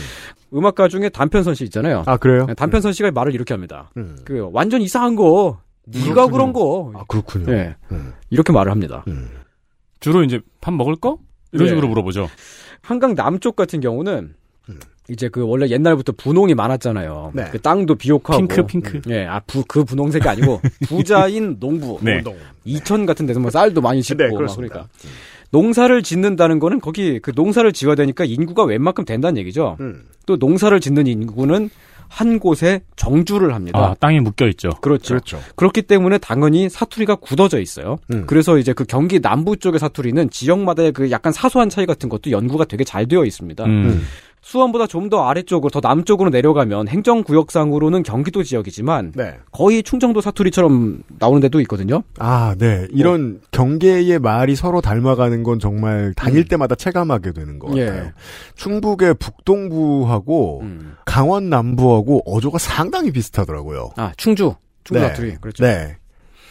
음악가 0.54 0.88
중에 0.88 1.08
단편선 1.08 1.54
씨 1.54 1.64
있잖아요. 1.64 2.02
아, 2.06 2.16
그래요? 2.16 2.46
단편선 2.56 2.92
씨가 2.92 3.10
말을 3.12 3.34
이렇게 3.34 3.54
합니다. 3.54 3.90
음. 3.96 4.18
그 4.24 4.48
완전 4.52 4.80
이상한 4.82 5.14
거 5.14 5.60
네가 5.86 6.26
그렇군요. 6.26 6.30
그런 6.30 6.52
거 6.52 6.92
아, 6.96 7.04
그렇군요. 7.08 7.52
예. 7.52 7.76
음. 7.92 8.12
이렇게 8.30 8.52
말을 8.52 8.70
합니다. 8.72 9.04
음. 9.08 9.30
주로 10.00 10.22
이제 10.22 10.40
밥 10.60 10.72
먹을 10.74 10.96
거? 10.96 11.18
이런 11.52 11.66
예. 11.66 11.70
식으로 11.70 11.88
물어보죠. 11.88 12.28
한강 12.82 13.14
남쪽 13.14 13.56
같은 13.56 13.80
경우는 13.80 14.12
음. 14.12 14.34
이제 15.10 15.28
그 15.28 15.42
원래 15.46 15.68
옛날부터 15.68 16.12
분홍이 16.16 16.54
많았잖아요. 16.54 17.32
네. 17.34 17.44
그 17.50 17.60
땅도 17.60 17.94
비옥하고 17.94 18.38
핑크, 18.38 18.66
핑크. 18.66 19.00
예, 19.08 19.24
아, 19.24 19.40
부, 19.40 19.64
그 19.66 19.84
분홍색이 19.84 20.28
아니고 20.28 20.60
부자인 20.86 21.56
농부. 21.58 21.98
네. 22.02 22.16
운동. 22.16 22.36
이천 22.64 23.06
같은 23.06 23.26
데서 23.26 23.40
뭐 23.40 23.50
쌀도 23.50 23.80
많이 23.80 24.02
짓고 24.02 24.22
네. 24.22 24.28
그러니까 24.28 24.86
농사를 25.50 26.02
짓는다는 26.02 26.58
거는 26.58 26.80
거기 26.80 27.20
그 27.20 27.32
농사를 27.34 27.72
지어야 27.72 27.94
되니까 27.94 28.24
인구가 28.24 28.64
웬만큼 28.64 29.06
된다는 29.06 29.38
얘기죠. 29.38 29.78
음. 29.80 30.04
또 30.26 30.36
농사를 30.36 30.78
짓는 30.78 31.06
인구는 31.06 31.70
한 32.08 32.38
곳에 32.38 32.80
정주를 32.96 33.54
합니다. 33.54 33.78
아, 33.78 33.94
땅에 34.00 34.20
묶여 34.20 34.46
있죠. 34.48 34.70
그렇죠. 34.80 35.14
그렇죠. 35.14 35.40
그렇기 35.56 35.82
때문에 35.82 36.18
당연히 36.18 36.68
사투리가 36.68 37.16
굳어져 37.16 37.60
있어요. 37.60 37.98
음. 38.12 38.24
그래서 38.26 38.58
이제 38.58 38.72
그 38.72 38.84
경기 38.84 39.20
남부 39.20 39.56
쪽의 39.56 39.78
사투리는 39.78 40.30
지역마다의 40.30 40.92
그 40.92 41.10
약간 41.10 41.32
사소한 41.32 41.68
차이 41.68 41.86
같은 41.86 42.08
것도 42.08 42.30
연구가 42.30 42.64
되게 42.64 42.84
잘 42.84 43.06
되어 43.06 43.24
있습니다. 43.24 43.64
음. 43.64 44.02
음. 44.38 44.42
수원보다 44.42 44.86
좀 44.86 45.08
더 45.08 45.26
아래쪽으로 45.26 45.70
더 45.70 45.80
남쪽으로 45.80 46.28
내려가면 46.28 46.86
행정구역상으로는 46.88 48.02
경기도 48.02 48.42
지역이지만 48.42 49.12
네. 49.14 49.38
거의 49.52 49.82
충청도 49.82 50.20
사투리처럼 50.20 51.02
나오는 51.18 51.40
데도 51.40 51.60
있거든요. 51.62 52.02
아, 52.18 52.54
네. 52.58 52.86
이런 52.90 53.40
경계의 53.52 54.18
말이 54.18 54.54
서로 54.54 54.82
닮아가는 54.82 55.42
건 55.44 55.58
정말 55.58 56.12
다닐 56.14 56.40
음. 56.40 56.44
때마다 56.44 56.74
체감하게 56.74 57.32
되는 57.32 57.58
것 57.58 57.74
예. 57.78 57.86
같아요. 57.86 58.10
충북의 58.56 59.14
북동부하고 59.14 60.60
음. 60.62 60.94
강원 61.04 61.48
남부하고 61.48 62.22
어조가 62.26 62.58
상당히 62.58 63.10
비슷하더라고요. 63.10 63.90
아 63.96 64.12
충주, 64.16 64.54
충주 64.84 65.00
네. 65.00 65.08
사투리 65.08 65.36
그렇죠. 65.40 65.64
네. 65.64 65.96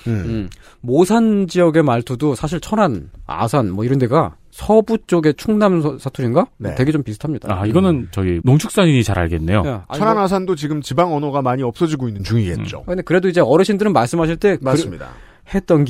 음. 0.08 0.24
음. 0.26 0.50
모산 0.82 1.48
지역의 1.48 1.84
말투도 1.84 2.34
사실 2.36 2.60
천안, 2.60 3.12
아산 3.26 3.70
뭐 3.70 3.84
이런 3.84 4.00
데가 4.00 4.36
서부 4.58 4.97
쪽의 5.05 5.36
충남 5.36 5.84
서- 5.84 5.99
사투리인가? 5.99 6.47
네. 6.58 6.74
되게 6.74 6.91
좀 6.91 7.03
비슷합니다. 7.03 7.47
아, 7.53 7.68
이거는 7.68 8.08
저기 8.10 8.41
농축산인이 8.43 9.03
잘 9.03 9.20
알겠네요. 9.20 9.62
야, 9.68 9.86
아니, 9.88 9.99
천안 9.99 10.16
뭐- 10.16 10.24
아산도 10.24 10.55
지금 10.55 10.82
지방 10.82 11.14
언어가 11.14 11.43
많이 11.43 11.62
없어지고 11.62 12.08
있는 12.08 12.24
중이겠죠. 12.24 12.84
근데 12.88 13.03
그래도 13.03 13.30
이제 13.30 13.39
어르신들은 13.39 13.93
말씀하실 13.93 14.38
때 14.38 14.58
맞습니다. 14.60 15.10
그, 15.45 15.55
했던 15.55 15.86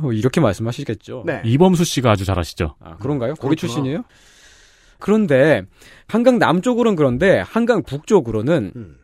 뭐 0.00 0.14
이렇게 0.14 0.40
말씀하시겠죠. 0.40 1.24
네. 1.26 1.42
이범수 1.44 1.84
씨가 1.84 2.10
아주 2.12 2.24
잘하시죠. 2.24 2.76
아, 2.80 2.96
그런가요? 2.96 3.34
그렇구나. 3.34 3.48
거기 3.50 3.56
출신이에요? 3.56 4.02
그런데 4.98 5.64
한강 6.08 6.38
남쪽으로는 6.38 6.96
그런데 6.96 7.40
한강 7.46 7.82
북쪽으로는 7.82 8.72
음. 8.76 8.96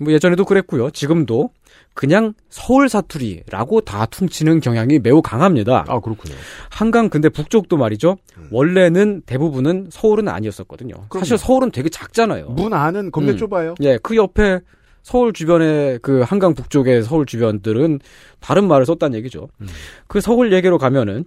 뭐 0.00 0.12
예전에도 0.12 0.44
그랬고요. 0.44 0.90
지금도 0.90 1.50
그냥 1.94 2.34
서울 2.48 2.88
사투리라고 2.88 3.82
다 3.82 4.06
퉁치는 4.06 4.60
경향이 4.60 4.98
매우 4.98 5.22
강합니다. 5.22 5.84
아, 5.88 6.00
그렇군요. 6.00 6.34
한강 6.68 7.08
근데 7.08 7.28
북쪽도 7.28 7.76
말이죠. 7.76 8.16
음. 8.36 8.48
원래는 8.50 9.22
대부분은 9.26 9.88
서울은 9.90 10.28
아니었었거든요. 10.28 10.94
사실 11.12 11.38
서울은 11.38 11.70
되게 11.70 11.88
작잖아요. 11.88 12.48
문 12.50 12.72
안은 12.72 13.12
겁내 13.12 13.32
음. 13.32 13.36
좁아요. 13.36 13.74
예, 13.82 13.98
그 14.02 14.16
옆에 14.16 14.60
서울 15.02 15.32
주변에 15.32 15.98
그 16.02 16.22
한강 16.22 16.54
북쪽의 16.54 17.04
서울 17.04 17.26
주변들은 17.26 18.00
다른 18.40 18.66
말을 18.66 18.86
썼다는 18.86 19.16
얘기죠. 19.18 19.48
음. 19.60 19.68
그 20.08 20.20
서울 20.20 20.52
얘기로 20.52 20.78
가면은 20.78 21.24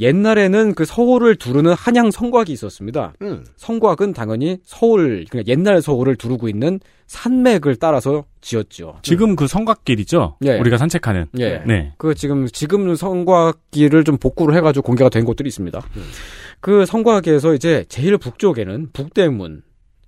옛날에는 0.00 0.74
그 0.74 0.84
서울을 0.84 1.36
두르는 1.36 1.72
한양 1.72 2.10
성곽이 2.10 2.52
있었습니다. 2.52 3.12
음. 3.22 3.44
성곽은 3.56 4.12
당연히 4.12 4.58
서울, 4.64 5.24
그러니까 5.28 5.50
옛날 5.50 5.80
서울을 5.80 6.16
두르고 6.16 6.48
있는 6.48 6.80
산맥을 7.06 7.76
따라서 7.76 8.24
지었죠. 8.40 8.98
지금 9.02 9.36
그 9.36 9.46
성곽길이죠. 9.46 10.38
예. 10.44 10.58
우리가 10.58 10.78
산책하는. 10.78 11.26
예. 11.38 11.62
네. 11.66 11.92
그 11.98 12.14
지금 12.14 12.46
지금 12.46 12.94
성곽길을 12.94 14.04
좀 14.04 14.16
복구를 14.16 14.56
해가지고 14.56 14.82
공개가 14.82 15.08
된 15.08 15.24
곳들이 15.24 15.48
있습니다. 15.48 15.78
음. 15.96 16.02
그 16.60 16.86
성곽에서 16.86 17.54
이제 17.54 17.84
제일 17.88 18.16
북쪽에는 18.16 18.88
북대문, 18.92 19.62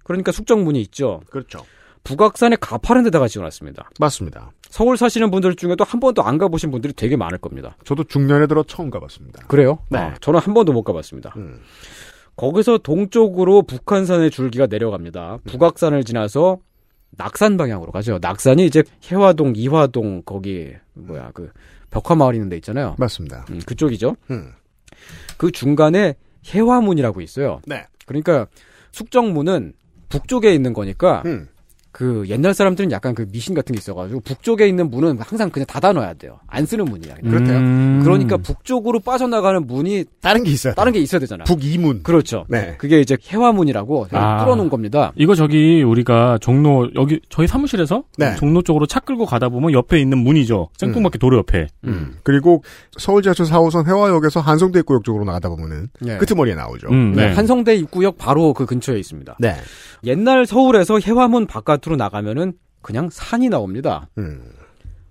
그러니까 0.04 0.32
숙정문이 0.32 0.80
있죠. 0.82 1.20
그렇죠. 1.30 1.60
북악산의 2.04 2.58
가파른 2.60 3.02
데다가 3.04 3.26
지어놨습니다. 3.26 3.90
맞습니다. 3.98 4.52
서울 4.68 4.96
사시는 4.96 5.30
분들 5.30 5.56
중에도 5.56 5.84
한 5.84 6.00
번도 6.00 6.22
안 6.22 6.38
가보신 6.38 6.70
분들이 6.70 6.92
되게 6.92 7.16
많을 7.16 7.38
겁니다. 7.38 7.76
저도 7.84 8.04
중년에 8.04 8.46
들어 8.46 8.62
처음 8.62 8.90
가봤습니다. 8.90 9.46
그래요? 9.46 9.78
네. 9.90 9.98
아, 9.98 10.14
저는 10.20 10.40
한 10.40 10.54
번도 10.54 10.72
못 10.72 10.82
가봤습니다. 10.82 11.34
음. 11.36 11.60
거기서 12.36 12.78
동쪽으로 12.78 13.62
북한산의 13.62 14.30
줄기가 14.30 14.66
내려갑니다. 14.66 15.38
북악산을 15.46 16.04
지나서 16.04 16.58
낙산 17.12 17.56
방향으로 17.56 17.92
가죠. 17.92 18.18
낙산이 18.20 18.66
이제 18.66 18.82
해화동, 19.04 19.54
이화동 19.56 20.22
거기 20.26 20.74
뭐야 20.94 21.30
그 21.32 21.50
벽화마을 21.90 22.34
있는 22.34 22.48
데 22.50 22.56
있잖아요. 22.56 22.96
맞습니다. 22.98 23.46
음, 23.50 23.60
그쪽이죠. 23.64 24.16
음. 24.30 24.52
그 25.38 25.50
중간에 25.50 26.14
해화문이라고 26.46 27.22
있어요. 27.22 27.60
네. 27.66 27.86
그러니까 28.04 28.46
숙정문은 28.92 29.72
북쪽에 30.08 30.54
있는 30.54 30.72
거니까 30.72 31.22
음. 31.24 31.48
그 31.96 32.24
옛날 32.28 32.52
사람들은 32.52 32.92
약간 32.92 33.14
그 33.14 33.26
미신 33.32 33.54
같은 33.54 33.74
게 33.74 33.78
있어가지고 33.78 34.20
북쪽에 34.20 34.68
있는 34.68 34.90
문은 34.90 35.18
항상 35.18 35.48
그냥 35.48 35.64
닫아놔야 35.64 36.12
돼요. 36.14 36.38
안 36.46 36.66
쓰는 36.66 36.84
문이야. 36.84 37.14
그렇대요. 37.22 37.56
음. 37.56 38.00
그러니까 38.04 38.36
북쪽으로 38.36 39.00
빠져나가는 39.00 39.66
문이 39.66 40.04
다른 40.20 40.44
게 40.44 40.50
있어요. 40.50 40.74
다른 40.74 40.92
게 40.92 40.98
있어야 40.98 41.20
되잖아. 41.20 41.44
북이문. 41.44 42.02
그렇죠. 42.02 42.44
네. 42.50 42.74
그게 42.76 43.00
이제 43.00 43.16
해화문이라고 43.26 44.08
아. 44.10 44.44
뚫어놓은 44.44 44.68
겁니다. 44.68 45.14
이거 45.16 45.34
저기 45.34 45.82
우리가 45.82 46.36
종로 46.42 46.90
여기 46.96 47.18
저희 47.30 47.46
사무실에서 47.46 48.04
네. 48.18 48.34
종로 48.36 48.60
쪽으로 48.60 48.84
차 48.84 49.00
끌고 49.00 49.24
가다 49.24 49.48
보면 49.48 49.72
옆에 49.72 49.98
있는 49.98 50.18
문이죠. 50.18 50.68
생뚱맞게 50.76 51.16
도로 51.16 51.38
옆에. 51.38 51.68
음. 51.84 52.18
그리고 52.22 52.62
서울 52.98 53.22
지하철 53.22 53.46
4호선 53.46 53.86
해화역에서 53.86 54.40
한성대 54.40 54.80
입구역 54.80 55.02
쪽으로 55.02 55.24
나가다 55.24 55.48
보면은 55.48 55.88
네. 56.02 56.18
끄트머리에 56.18 56.56
나오죠. 56.56 56.88
음, 56.90 57.14
네, 57.14 57.28
네. 57.28 57.34
한성대 57.34 57.74
입구역 57.76 58.18
바로 58.18 58.52
그 58.52 58.66
근처에 58.66 58.98
있습니다. 58.98 59.38
네. 59.38 59.54
옛날 60.04 60.44
서울에서 60.44 60.98
해화문 60.98 61.46
바깥 61.46 61.85
으로 61.86 61.96
나가면은 61.96 62.52
그냥 62.82 63.08
산이 63.10 63.48
나옵니다. 63.48 64.08
음. 64.18 64.42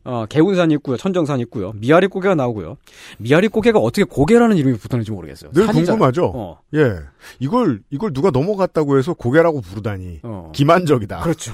어, 0.04 0.26
개운산 0.28 0.70
있고요, 0.72 0.98
천정산 0.98 1.40
있고요, 1.42 1.72
미아리 1.74 2.08
고개가 2.08 2.36
나오고요. 2.36 2.78
미아리 3.18 3.48
고개가 3.48 3.80
어떻게 3.80 4.04
고개라는 4.04 4.56
이름이 4.56 4.78
붙었는지 4.78 5.12
모르겠어요. 5.12 5.52
늘 5.52 5.66
산이잖아요. 5.66 5.86
궁금하죠. 5.86 6.32
어, 6.36 6.60
예. 6.76 6.98
이걸 7.40 7.82
이걸 7.90 8.14
누가 8.14 8.30
넘어갔다고 8.30 9.00
해서 9.00 9.16
고개라고 9.16 9.62
부르다니 9.62 10.20
어. 10.24 10.52
기만적이다. 10.54 11.22
그렇죠. 11.22 11.54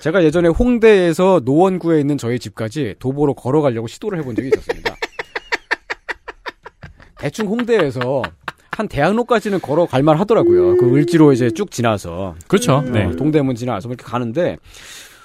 제가 0.00 0.24
예전에 0.24 0.48
홍대에서 0.48 1.40
노원구에 1.44 2.00
있는 2.00 2.18
저희 2.18 2.38
집까지 2.38 2.96
도보로 2.98 3.32
걸어가려고 3.32 3.86
시도를 3.86 4.18
해본 4.18 4.36
적이 4.36 4.48
있었습니다. 4.48 4.94
대충 7.18 7.46
홍대에서 7.46 8.22
한 8.76 8.88
대학로까지는 8.88 9.60
걸어갈 9.60 10.02
만 10.02 10.18
하더라고요. 10.18 10.76
그 10.76 10.94
을지로 10.94 11.32
이제 11.32 11.50
쭉 11.50 11.70
지나서. 11.70 12.34
그렇죠. 12.46 12.74
어, 12.74 12.80
네. 12.82 13.10
동대문 13.16 13.54
지나서 13.54 13.88
이렇게 13.88 14.04
가는데, 14.04 14.58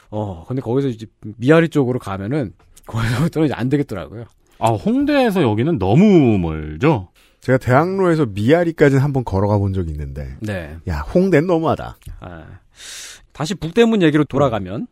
어, 0.09 0.45
근데 0.47 0.61
거기서 0.61 0.87
이제 0.87 1.05
미아리 1.21 1.67
쪽으로 1.67 1.99
가면은, 1.99 2.53
거기서부터는 2.85 3.47
이제 3.47 3.53
안 3.53 3.67
되겠더라고요. 3.67 4.23
아 4.59 4.69
홍대에서 4.69 5.41
여기는 5.41 5.79
너무 5.79 6.37
멀죠. 6.37 7.09
제가 7.41 7.57
대학로에서 7.57 8.25
미아리까지는 8.27 9.03
한번 9.03 9.25
걸어가 9.25 9.57
본 9.57 9.73
적이 9.73 9.91
있는데 9.91 10.35
네. 10.39 10.77
야 10.87 10.99
홍대는 10.99 11.47
너무하다. 11.47 11.97
아, 12.21 12.45
다시 13.33 13.55
북대문 13.55 14.01
얘기로 14.01 14.23
돌아가면, 14.23 14.87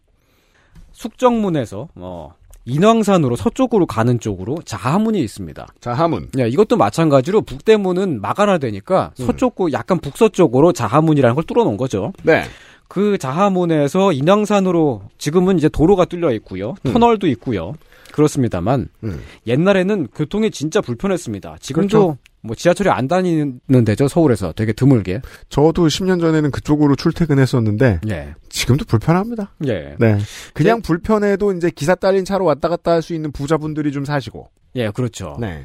숙정문에서, 0.91 1.87
어, 1.95 2.33
인왕산으로 2.65 3.35
서쪽으로 3.35 3.85
가는 3.85 4.19
쪽으로 4.19 4.57
자하문이 4.63 5.19
있습니다. 5.21 5.67
자하문. 5.79 6.29
네, 6.33 6.47
이것도 6.49 6.77
마찬가지로 6.77 7.41
북대문은 7.41 8.21
막아놔되니까 8.21 9.11
음. 9.19 9.25
서쪽고 9.25 9.71
약간 9.71 9.99
북서쪽으로 9.99 10.73
자하문이라는 10.73 11.35
걸 11.35 11.43
뚫어놓은 11.45 11.77
거죠. 11.77 12.13
네. 12.23 12.43
그 12.87 13.17
자하문에서 13.17 14.11
인왕산으로 14.13 15.03
지금은 15.17 15.57
이제 15.57 15.69
도로가 15.69 16.05
뚫려 16.05 16.31
있고요. 16.33 16.75
음. 16.85 16.93
터널도 16.93 17.27
있고요. 17.27 17.75
그렇습니다만 18.11 18.89
음. 19.03 19.21
옛날에는 19.45 20.07
교통이 20.13 20.51
진짜 20.51 20.81
불편했습니다. 20.81 21.57
지금도 21.59 21.87
그렇죠. 21.87 22.17
뭐 22.41 22.55
지하철이 22.55 22.89
안 22.89 23.07
다니는 23.07 23.59
데죠 23.85 24.07
서울에서 24.07 24.53
되게 24.53 24.71
드물게. 24.73 25.21
저도 25.49 25.87
10년 25.87 26.19
전에는 26.21 26.51
그쪽으로 26.51 26.95
출퇴근했었는데 26.95 28.01
예. 28.09 28.33
지금도 28.49 28.85
불편합니다. 28.85 29.53
예. 29.67 29.95
네. 29.99 30.17
그냥 30.53 30.81
불편해도 30.81 31.53
이제 31.53 31.69
기사 31.71 31.95
딸린 31.95 32.25
차로 32.25 32.45
왔다 32.45 32.69
갔다 32.69 32.91
할 32.91 33.01
수 33.01 33.13
있는 33.13 33.31
부자분들이 33.31 33.91
좀 33.91 34.05
사시고. 34.05 34.49
예, 34.75 34.89
그렇죠. 34.91 35.37
네. 35.39 35.63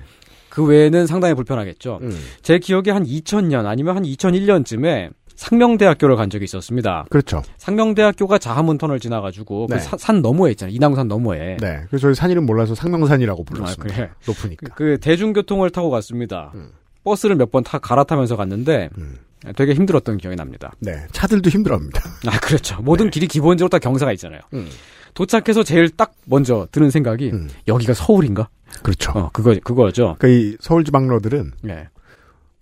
그 0.48 0.64
외에는 0.64 1.06
상당히 1.08 1.34
불편하겠죠. 1.34 1.98
음. 2.02 2.16
제 2.42 2.58
기억에 2.60 2.90
한 2.92 3.04
2000년 3.04 3.66
아니면 3.66 3.96
한 3.96 4.04
2001년쯤에 4.04 5.10
상명대학교를 5.36 6.16
간 6.16 6.30
적이 6.30 6.44
있었습니다. 6.44 7.04
그렇죠. 7.10 7.42
상명대학교가 7.58 8.38
자하문 8.38 8.78
터널 8.78 9.00
지나가지고 9.00 9.66
네. 9.68 9.76
그 9.76 9.82
사- 9.82 9.96
산 9.96 10.22
너머에 10.22 10.52
있잖아요. 10.52 10.74
인왕산 10.74 11.08
너머에. 11.08 11.56
네. 11.60 11.80
그래서 11.88 12.02
저희 12.08 12.14
산 12.14 12.30
이름 12.30 12.46
몰라서 12.46 12.74
상명산이라고 12.74 13.42
아, 13.42 13.44
불렀습니다. 13.52 13.94
그래. 13.94 14.10
높으니까. 14.26 14.74
그 14.74 14.98
대중교통을 15.00 15.70
타고 15.70 15.90
갔습니다. 15.90 16.52
음. 16.54 16.70
버스를 17.04 17.36
몇 17.36 17.50
번 17.50 17.62
타 17.64 17.78
갈아타면서 17.78 18.36
갔는데 18.36 18.88
음. 18.98 19.18
되게 19.56 19.74
힘들었던 19.74 20.16
기억이 20.16 20.36
납니다. 20.36 20.72
네. 20.80 20.92
차들도 21.12 21.50
힘들어합니다. 21.50 22.00
아 22.26 22.38
그렇죠. 22.40 22.80
모든 22.80 23.10
길이 23.10 23.26
기본적으로 23.26 23.68
다 23.68 23.78
경사가 23.78 24.12
있잖아요. 24.12 24.40
음. 24.54 24.68
도착해서 25.12 25.62
제일 25.62 25.90
딱 25.90 26.12
먼저 26.24 26.66
드는 26.72 26.90
생각이 26.90 27.30
음. 27.30 27.48
여기가 27.68 27.92
서울인가? 27.94 28.48
그렇죠. 28.82 29.12
어 29.14 29.30
그거 29.32 29.54
그거죠. 29.62 30.16
그러니까 30.18 30.28
이 30.28 30.56
서울 30.60 30.82
지방러들은 30.84 31.52
네. 31.62 31.88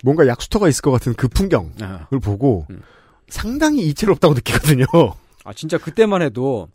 뭔가 0.02 0.26
약수터가 0.26 0.68
있을 0.68 0.82
것 0.82 0.90
같은 0.90 1.14
그 1.14 1.28
풍경을 1.28 1.70
아, 1.80 2.06
보고 2.22 2.66
음. 2.70 2.82
상당히 3.28 3.86
이채롭다고 3.86 4.34
느끼거든요. 4.34 4.84
아, 5.44 5.52
진짜 5.54 5.78
그때만 5.78 6.20
해도 6.22 6.68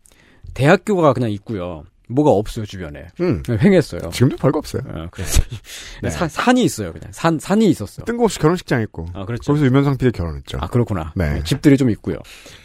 대학교가 0.53 1.13
그냥 1.13 1.29
있고요. 1.31 1.83
뭐가 2.09 2.31
없어요 2.31 2.65
주변에. 2.65 3.07
음. 3.19 3.43
횡했어요. 3.49 4.11
지금도 4.11 4.37
별거 4.37 4.59
없어요. 4.59 4.81
어, 4.87 5.07
그래서 5.11 5.43
네. 6.01 6.09
산- 6.09 6.29
산이 6.29 6.63
있어요 6.63 6.93
그냥 6.93 7.09
산 7.11 7.37
산이 7.37 7.69
있었어. 7.69 8.05
뜬금없이 8.05 8.39
결혼식장 8.39 8.81
있고. 8.83 9.07
아 9.13 9.25
그렇죠. 9.25 9.43
거기서 9.51 9.65
유면상 9.65 9.97
PD 9.97 10.13
결혼했죠. 10.13 10.57
아 10.61 10.67
그렇구나. 10.67 11.11
네. 11.17 11.33
네, 11.33 11.43
집들이 11.43 11.75
좀 11.75 11.89
있고요. 11.89 12.15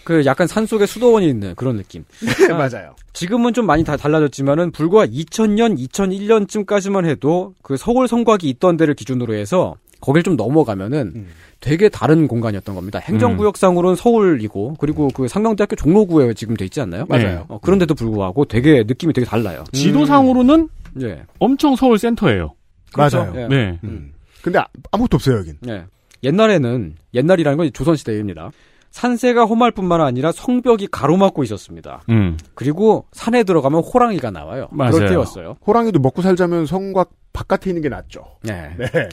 그 0.05 0.25
약간 0.27 0.47
산 0.47 0.65
속에 0.65 0.87
수도원이 0.87 1.29
있는 1.29 1.57
그런 1.57 1.77
느낌. 1.77 2.05
아, 2.51 2.55
맞아요. 2.55 2.95
지금은 3.15 3.53
좀 3.53 3.67
많이 3.67 3.83
다 3.83 3.97
달라졌지만은 3.97 4.71
불과 4.71 5.05
2000년, 5.07 5.77
2001년쯤까지만 5.89 7.05
해도 7.07 7.55
그 7.63 7.77
서울 7.77 8.07
성곽이 8.07 8.49
있던 8.49 8.77
데를 8.77 8.95
기준으로 8.95 9.35
해서 9.35 9.75
거길 10.03 10.23
좀 10.25 10.37
넘어가면은 10.37 11.13
음. 11.15 11.29
되게 11.61 11.89
다른 11.89 12.27
공간이었던 12.27 12.75
겁니다. 12.75 12.99
행정구역상으로는 12.99 13.97
서울이고 13.97 14.75
그리고 14.79 15.09
그 15.15 15.29
상명대학교 15.29 15.77
종로구에 15.77 16.35
지금 16.35 16.57
돼 16.57 16.65
있지 16.65 16.81
않나요? 16.81 17.07
맞아요. 17.09 17.47
어, 17.49 17.59
그런데도 17.61 17.95
불구하고 17.95 18.45
되게 18.45 18.83
느낌이 18.83 19.13
되게 19.13 19.25
달라요. 19.25 19.63
지도상으로는 19.73 20.69
예. 21.03 21.23
엄청 21.39 21.77
서울 21.77 21.99
센터예요. 21.99 22.55
그렇죠. 22.93 23.19
맞아요. 23.19 23.33
예. 23.37 23.49
네. 23.49 23.79
음. 23.85 24.13
근데 24.43 24.59
아, 24.59 24.67
아무것도 24.91 25.17
없어요, 25.17 25.39
여긴. 25.39 25.57
예. 25.69 25.85
옛날에는 26.25 26.97
옛날이라는 27.15 27.57
건 27.57 27.73
조선시대입니다. 27.73 28.51
산세가 28.93 29.47
험할 29.47 29.73
뿐만 29.73 30.01
아니라 30.01 30.33
성벽이 30.33 30.89
가로막고 30.91 31.43
있었습니다. 31.45 32.03
음. 32.11 32.37
그리고 32.55 33.07
산에 33.13 33.43
들어가면 33.43 33.83
호랑이가 33.83 34.31
나와요. 34.31 34.69
맞아요. 34.71 34.93
그럴 34.93 35.09
때였어요. 35.09 35.57
호랑이도 35.67 35.99
먹고 35.99 36.23
살자면 36.23 36.67
성곽 36.67 37.11
바깥에 37.33 37.71
있는 37.71 37.83
게 37.83 37.89
낫죠. 37.89 38.25
네. 38.43 38.75
네. 38.79 38.87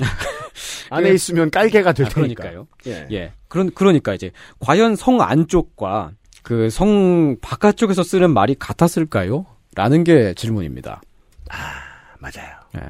안에 0.92 1.10
있으면 1.12 1.50
깔개가 1.50 1.94
될 1.94 2.06
아, 2.06 2.10
테니까. 2.10 2.44
그러니까요. 2.44 2.68
예. 2.88 3.08
예. 3.12 3.34
그런 3.48 3.72
그러니까 3.74 4.14
이제 4.14 4.32
과연 4.60 4.96
성 4.96 5.22
안쪽과 5.22 6.12
그 6.44 6.70
성 6.70 7.38
바깥쪽에서 7.42 8.04
쓰는 8.04 8.32
말이 8.34 8.56
같았을까요? 8.56 9.46
라는 9.76 10.04
게 10.04 10.34
질문입니다. 10.34 11.02
맞아요. 12.20 12.56
예. 12.76 12.82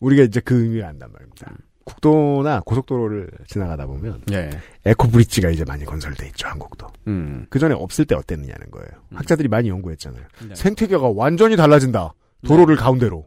우리가 0.00 0.22
이제 0.24 0.40
그 0.40 0.62
의미를 0.62 0.84
안단 0.86 1.10
말입니다. 1.12 1.52
국도나 1.84 2.60
고속도로를 2.64 3.28
지나가다 3.46 3.86
보면 3.86 4.22
예. 4.32 4.50
에코 4.84 5.08
브릿지가 5.08 5.50
이제 5.50 5.64
많이 5.64 5.84
건설돼 5.84 6.26
있죠, 6.28 6.48
한국도. 6.48 6.86
음. 7.08 7.46
그 7.50 7.58
전에 7.58 7.74
없을 7.74 8.04
때 8.04 8.14
어땠느냐는 8.14 8.70
거예요. 8.70 8.88
학자들이 9.14 9.48
많이 9.48 9.68
연구했잖아요. 9.68 10.22
네. 10.48 10.54
생태계가 10.54 11.12
완전히 11.14 11.56
달라진다. 11.56 12.14
도로를 12.46 12.76
가운데로. 12.76 13.26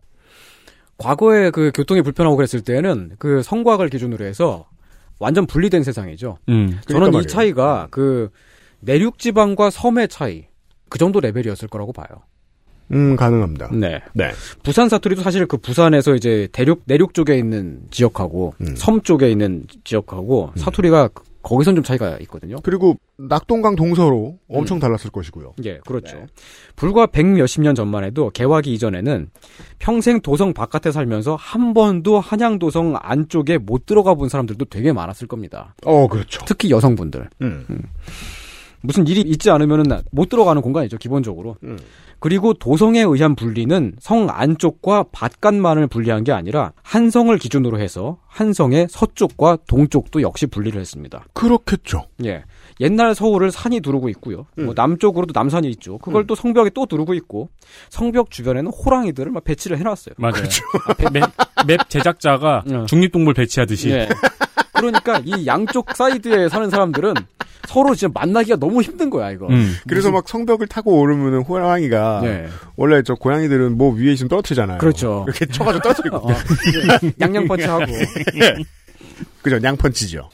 과거에 0.97 1.49
그 1.51 1.71
교통이 1.73 2.01
불편하고 2.01 2.35
그랬을 2.35 2.61
때는 2.61 3.15
그 3.19 3.43
성곽을 3.43 3.89
기준으로 3.89 4.23
해서 4.25 4.67
완전 5.19 5.45
분리된 5.45 5.83
세상이죠. 5.83 6.37
음. 6.49 6.79
저는 6.87 7.11
그러니까 7.11 7.21
이. 7.21 7.27
차이가 7.27 7.87
그 7.91 8.29
내륙 8.79 9.19
지방과 9.19 9.69
섬의 9.69 10.07
차이 10.09 10.45
그 10.89 10.97
정도 10.97 11.19
레벨이었을 11.19 11.67
거라고 11.67 11.91
봐요. 11.93 12.23
음, 12.91 13.15
가능합니다. 13.15 13.69
네. 13.73 14.01
네. 14.13 14.31
부산 14.63 14.89
사투리도 14.89 15.21
사실 15.21 15.45
그 15.47 15.57
부산에서 15.57 16.15
이제 16.15 16.47
대륙 16.51 16.83
내륙 16.85 17.13
쪽에 17.13 17.37
있는 17.37 17.79
지역하고 17.91 18.53
음. 18.61 18.75
섬 18.75 19.01
쪽에 19.01 19.29
있는 19.31 19.65
지역하고 19.83 20.51
사투리가 20.55 21.07
그- 21.09 21.23
거기선 21.41 21.75
좀 21.75 21.83
차이가 21.83 22.17
있거든요. 22.21 22.55
그리고 22.63 22.97
낙동강 23.19 23.75
동서로 23.75 24.39
엄청 24.49 24.79
달랐을 24.79 25.11
것이고요. 25.11 25.53
예, 25.63 25.77
그렇죠. 25.85 26.17
네. 26.17 26.25
불과 26.75 27.05
백 27.05 27.23
몇십 27.27 27.61
년 27.61 27.75
전만 27.75 28.03
해도 28.03 28.31
개화기 28.31 28.73
이전에는 28.73 29.29
평생 29.77 30.21
도성 30.21 30.55
바깥에 30.55 30.91
살면서 30.91 31.35
한 31.35 31.75
번도 31.75 32.19
한양도성 32.19 32.95
안쪽에 32.99 33.59
못 33.59 33.85
들어가 33.85 34.15
본 34.15 34.27
사람들도 34.27 34.65
되게 34.65 34.91
많았을 34.91 35.27
겁니다. 35.27 35.75
어, 35.85 36.07
그렇죠. 36.07 36.41
특히 36.47 36.71
여성분들. 36.71 37.29
음. 37.43 37.65
무슨 38.85 39.07
일이 39.07 39.21
있지 39.21 39.49
않으면은 39.49 39.85
못 40.11 40.29
들어가는 40.29 40.61
공간이죠, 40.61 40.97
기본적으로. 40.97 41.57
음. 41.63 41.77
그리고 42.19 42.53
도성에 42.53 43.01
의한 43.01 43.35
분리는 43.35 43.93
성 43.99 44.27
안쪽과 44.29 45.05
바깥만을 45.11 45.87
분리한 45.87 46.23
게 46.23 46.31
아니라 46.31 46.71
한성을 46.81 47.37
기준으로 47.37 47.79
해서 47.79 48.17
한성의 48.27 48.87
서쪽과 48.89 49.59
동쪽도 49.67 50.21
역시 50.21 50.47
분리를 50.47 50.79
했습니다. 50.79 51.25
그렇겠죠. 51.33 52.05
예. 52.23 52.43
옛날 52.79 53.15
서울을 53.15 53.51
산이 53.51 53.81
두르고 53.81 54.09
있고요. 54.09 54.45
뭐 54.57 54.73
남쪽으로도 54.75 55.33
남산이 55.37 55.67
있죠. 55.71 55.97
그걸 55.99 56.25
또 56.25 56.35
성벽에 56.35 56.71
또 56.73 56.85
두르고 56.85 57.13
있고 57.13 57.49
성벽 57.89 58.31
주변에는 58.31 58.71
호랑이들을 58.71 59.31
막 59.31 59.43
배치를 59.43 59.77
해놨어요. 59.77 60.15
맞아요. 60.17 60.43
맵, 61.13 61.23
맵 61.67 61.89
제작자가 61.89 62.63
중립동물 62.87 63.33
배치하듯이. 63.33 63.91
예. 63.91 64.09
그러니까 64.75 65.21
이 65.23 65.45
양쪽 65.45 65.95
사이드에 65.95 66.49
사는 66.49 66.69
사람들은 66.69 67.13
서로 67.67 67.95
진짜 67.95 68.11
만나기가 68.13 68.57
너무 68.57 68.81
힘든 68.81 69.09
거야 69.09 69.31
이거. 69.31 69.47
그래서 69.87 70.11
막 70.11 70.27
성벽을 70.27 70.67
타고 70.67 70.99
오르면은 70.99 71.41
호랑이가 71.41 72.21
네. 72.23 72.47
원래 72.75 73.01
저 73.01 73.15
고양이들은 73.15 73.77
뭐 73.77 73.93
위에 73.93 74.13
있으면 74.13 74.29
떨어뜨리잖아요. 74.29 74.77
그렇죠. 74.77 75.25
이렇게 75.27 75.45
쳐가지고 75.47 75.81
떨어뜨리고. 75.81 76.17
어, 76.17 76.33
양양펀치하고. 77.19 77.85
그죠. 79.41 79.59
양펀치죠. 79.63 80.29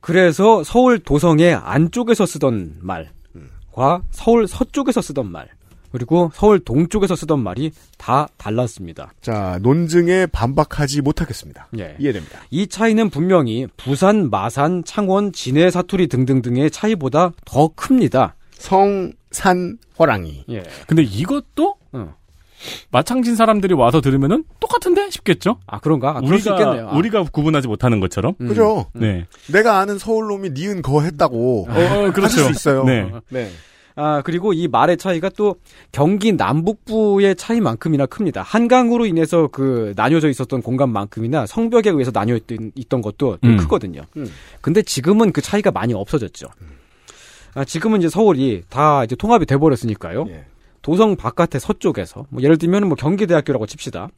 그래서 0.00 0.64
서울 0.64 0.98
도성의 0.98 1.54
안쪽에서 1.54 2.24
쓰던 2.24 2.76
말과 2.80 4.02
서울 4.10 4.48
서쪽에서 4.48 5.02
쓰던 5.02 5.30
말 5.30 5.48
그리고 5.92 6.30
서울 6.34 6.60
동쪽에서 6.60 7.16
쓰던 7.16 7.42
말이 7.42 7.72
다 7.98 8.28
달랐습니다. 8.36 9.12
자, 9.20 9.58
논증에 9.62 10.26
반박하지 10.26 11.02
못하겠습니다. 11.02 11.68
예. 11.78 11.96
이해됩니다. 11.98 12.40
이 12.50 12.66
차이는 12.66 13.10
분명히 13.10 13.66
부산, 13.76 14.30
마산, 14.30 14.84
창원, 14.84 15.32
진해, 15.32 15.70
사투리 15.70 16.08
등등등의 16.08 16.70
차이보다 16.70 17.32
더 17.44 17.68
큽니다. 17.74 18.34
성, 18.52 19.12
산, 19.30 19.78
호랑이. 19.98 20.44
예. 20.50 20.62
근데 20.86 21.02
이것도 21.02 21.76
어. 21.92 22.14
마창진 22.90 23.36
사람들이 23.36 23.74
와서 23.74 24.00
들으면은 24.00 24.44
똑같은데 24.60 25.10
싶겠죠? 25.10 25.58
아 25.66 25.78
그런가? 25.80 26.10
아, 26.10 26.20
그럴 26.20 26.38
수 26.38 26.50
우리가 26.50 26.60
있겠네요. 26.62 26.88
아. 26.90 26.92
우리가 26.96 27.24
구분하지 27.24 27.68
못하는 27.68 28.00
것처럼. 28.00 28.34
그죠? 28.34 28.86
네. 28.92 29.26
내가 29.50 29.78
아는 29.78 29.98
서울 29.98 30.28
놈이 30.28 30.50
니은 30.50 30.82
거 30.82 31.02
했다고. 31.02 31.68
어, 31.68 31.72
어, 31.72 32.12
그렇죠. 32.12 32.22
하실 32.24 32.44
수 32.44 32.50
있어요. 32.50 32.84
네. 32.84 33.10
네. 33.30 33.50
아, 34.02 34.22
그리고 34.22 34.54
이 34.54 34.66
말의 34.66 34.96
차이가 34.96 35.28
또 35.28 35.56
경기 35.92 36.32
남북부의 36.32 37.36
차이만큼이나 37.36 38.06
큽니다. 38.06 38.40
한강으로 38.40 39.04
인해서 39.04 39.48
그 39.52 39.92
나뉘어져 39.94 40.30
있었던 40.30 40.62
공간만큼이나 40.62 41.44
성벽에 41.44 41.90
의해서 41.90 42.10
나뉘어 42.10 42.36
있던, 42.36 42.72
있던 42.74 43.02
것도 43.02 43.36
좀 43.42 43.50
음. 43.50 43.56
크거든요. 43.58 44.00
음. 44.16 44.26
근데 44.62 44.80
지금은 44.80 45.32
그 45.32 45.42
차이가 45.42 45.70
많이 45.70 45.92
없어졌죠. 45.92 46.46
아, 47.52 47.64
지금은 47.66 47.98
이제 47.98 48.08
서울이 48.08 48.62
다 48.70 49.04
이제 49.04 49.14
통합이 49.16 49.44
돼버렸으니까요. 49.44 50.24
예. 50.30 50.44
도성 50.80 51.16
바깥의 51.16 51.60
서쪽에서 51.60 52.24
뭐 52.30 52.42
예를 52.42 52.56
들면 52.56 52.88
뭐 52.88 52.94
경기대학교라고 52.96 53.66
칩시다. 53.66 54.08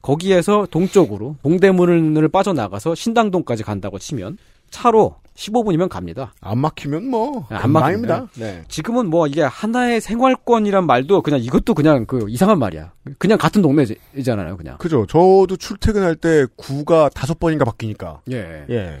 거기에서 0.00 0.66
동쪽으로 0.70 1.36
동대문을 1.42 2.28
빠져나가서 2.28 2.94
신당동까지 2.94 3.64
간다고 3.64 3.98
치면 3.98 4.38
차로 4.70 5.16
15분이면 5.36 5.88
갑니다. 5.90 6.32
안 6.40 6.58
막히면 6.60 7.10
뭐, 7.10 7.46
안 7.50 7.60
금방입니다. 7.62 8.20
막힙니다. 8.20 8.28
네. 8.40 8.64
지금은 8.68 9.08
뭐 9.10 9.26
이게 9.26 9.42
하나의 9.42 10.00
생활권이란 10.00 10.86
말도 10.86 11.20
그냥 11.20 11.40
이것도 11.40 11.74
그냥 11.74 12.06
그 12.06 12.24
이상한 12.30 12.58
말이야. 12.58 12.92
그냥 13.18 13.36
같은 13.36 13.60
동네이잖아요, 13.60 14.56
그냥. 14.56 14.78
그죠. 14.78 15.04
저도 15.06 15.56
출퇴근할 15.58 16.16
때 16.16 16.46
구가 16.56 17.10
다섯 17.10 17.38
번인가 17.38 17.66
바뀌니까. 17.66 18.22
예. 18.32 18.64
예. 18.70 18.98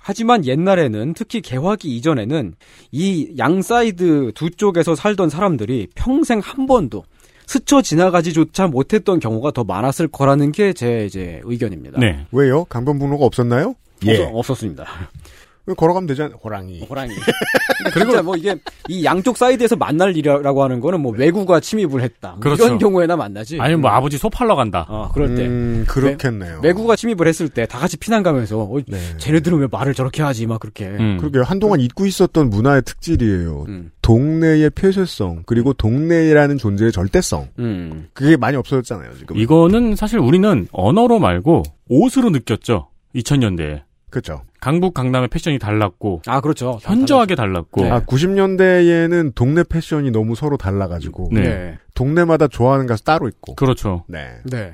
하지만 0.00 0.44
옛날에는 0.46 1.12
특히 1.14 1.40
개화기 1.42 1.94
이전에는 1.96 2.54
이 2.92 3.34
양 3.38 3.60
사이드 3.62 4.32
두 4.34 4.50
쪽에서 4.50 4.94
살던 4.94 5.28
사람들이 5.30 5.88
평생 5.94 6.40
한 6.40 6.66
번도 6.66 7.04
스쳐 7.46 7.82
지나가지조차 7.82 8.68
못했던 8.68 9.18
경우가 9.20 9.50
더 9.50 9.64
많았을 9.64 10.08
거라는 10.08 10.52
게 10.52 10.72
제 10.72 11.04
이제 11.04 11.40
의견입니다. 11.44 12.00
네. 12.00 12.26
왜요? 12.32 12.64
강변북로가 12.64 13.24
없었나요? 13.24 13.74
예. 14.06 14.22
없, 14.24 14.34
없었 14.34 14.58
습니다. 14.58 14.84
왜 15.66 15.72
걸어가면 15.74 16.06
되잖아요. 16.08 16.36
호랑이. 16.44 16.80
호랑이. 16.82 17.14
그리고 17.94 18.10
진짜 18.10 18.22
뭐 18.22 18.36
이게 18.36 18.54
이 18.86 19.02
양쪽 19.02 19.38
사이드에서 19.38 19.76
만날 19.76 20.14
일이라고 20.14 20.62
하는 20.62 20.78
거는 20.80 21.00
뭐 21.00 21.10
왜구가 21.12 21.60
침입을 21.60 22.02
했다. 22.02 22.32
뭐 22.32 22.40
그렇죠. 22.40 22.66
이런 22.66 22.78
경우에나 22.78 23.16
만나지. 23.16 23.58
아니면 23.58 23.80
뭐 23.80 23.90
아버지 23.90 24.18
소 24.18 24.28
팔러 24.28 24.56
간다. 24.56 24.84
어, 24.90 25.10
그럴 25.14 25.34
때. 25.34 25.46
음, 25.46 25.86
그렇겠네요. 25.88 26.60
왜, 26.62 26.68
왜구가 26.68 26.96
침입을 26.96 27.26
했을 27.26 27.48
때 27.48 27.64
다 27.64 27.78
같이 27.78 27.96
피난 27.96 28.22
가면서 28.22 28.58
어, 28.60 28.76
쟤네들은 29.16 29.58
왜 29.58 29.66
말을 29.70 29.94
저렇게 29.94 30.22
하지 30.22 30.46
막 30.46 30.60
그렇게. 30.60 30.84
음. 30.84 31.16
그러게요. 31.18 31.44
한동안 31.44 31.80
잊고 31.80 32.04
있었던 32.04 32.50
문화의 32.50 32.82
특질이에요. 32.82 33.64
음. 33.68 33.90
동네의 34.02 34.68
폐쇄성, 34.74 35.44
그리고 35.46 35.72
동네라는 35.72 36.58
존재의 36.58 36.92
절대성. 36.92 37.48
음. 37.58 38.08
그게 38.12 38.36
많이 38.36 38.58
없어졌잖아요, 38.58 39.14
지금. 39.16 39.38
이거는 39.38 39.96
사실 39.96 40.18
우리는 40.18 40.68
언어로 40.72 41.20
말고 41.20 41.62
옷으로 41.88 42.28
느꼈죠. 42.28 42.88
2000년대에. 43.14 43.83
그렇죠. 44.14 44.42
강북 44.60 44.94
강남의 44.94 45.28
패션이 45.28 45.58
달랐고 45.58 46.22
아 46.26 46.40
그렇죠. 46.40 46.78
현저하게 46.82 47.34
달랐고 47.34 47.84
아, 47.92 48.00
90년대에는 48.04 49.34
동네 49.34 49.64
패션이 49.64 50.12
너무 50.12 50.36
서로 50.36 50.56
달라가지고. 50.56 51.30
네. 51.32 51.78
동네마다 51.94 52.46
좋아하는 52.46 52.86
가수 52.86 53.02
따로 53.02 53.26
있고. 53.26 53.56
그렇죠. 53.56 54.04
네. 54.06 54.36
네. 54.44 54.72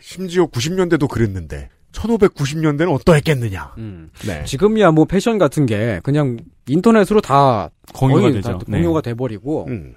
심지어 0.00 0.46
90년대도 0.46 1.08
그랬는데, 1.08 1.70
1590년대는 1.90 2.94
어떠했겠느냐. 2.94 3.74
음. 3.78 4.10
네. 4.26 4.44
지금이야 4.44 4.92
뭐 4.92 5.06
패션 5.06 5.38
같은 5.38 5.66
게 5.66 6.00
그냥 6.04 6.38
인터넷으로 6.68 7.20
다 7.20 7.70
공유가 7.94 8.30
되죠. 8.30 8.58
다 8.58 8.58
공유가 8.58 9.00
네. 9.00 9.10
돼버리고 9.10 9.66
음. 9.68 9.94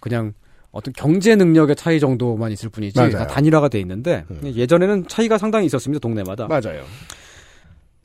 그냥 0.00 0.32
어떤 0.70 0.94
경제 0.94 1.36
능력의 1.36 1.76
차이 1.76 2.00
정도만 2.00 2.52
있을 2.52 2.70
뿐이지 2.70 2.98
맞아요. 2.98 3.12
다 3.12 3.26
단일화가 3.26 3.68
돼 3.68 3.80
있는데 3.80 4.24
예전에는 4.42 5.08
차이가 5.08 5.36
상당히 5.36 5.66
있었습니다 5.66 6.00
동네마다. 6.00 6.48
맞아요. 6.48 6.84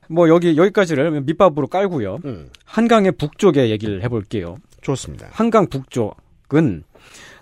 뭐 0.09 0.27
여기 0.27 0.57
여기까지를 0.57 1.21
밑밥으로 1.21 1.67
깔고요. 1.67 2.19
음. 2.25 2.49
한강의 2.65 3.13
북쪽에 3.13 3.69
얘기를 3.69 4.03
해볼게요. 4.03 4.57
좋습니다. 4.81 5.27
한강 5.31 5.67
북쪽은 5.67 6.83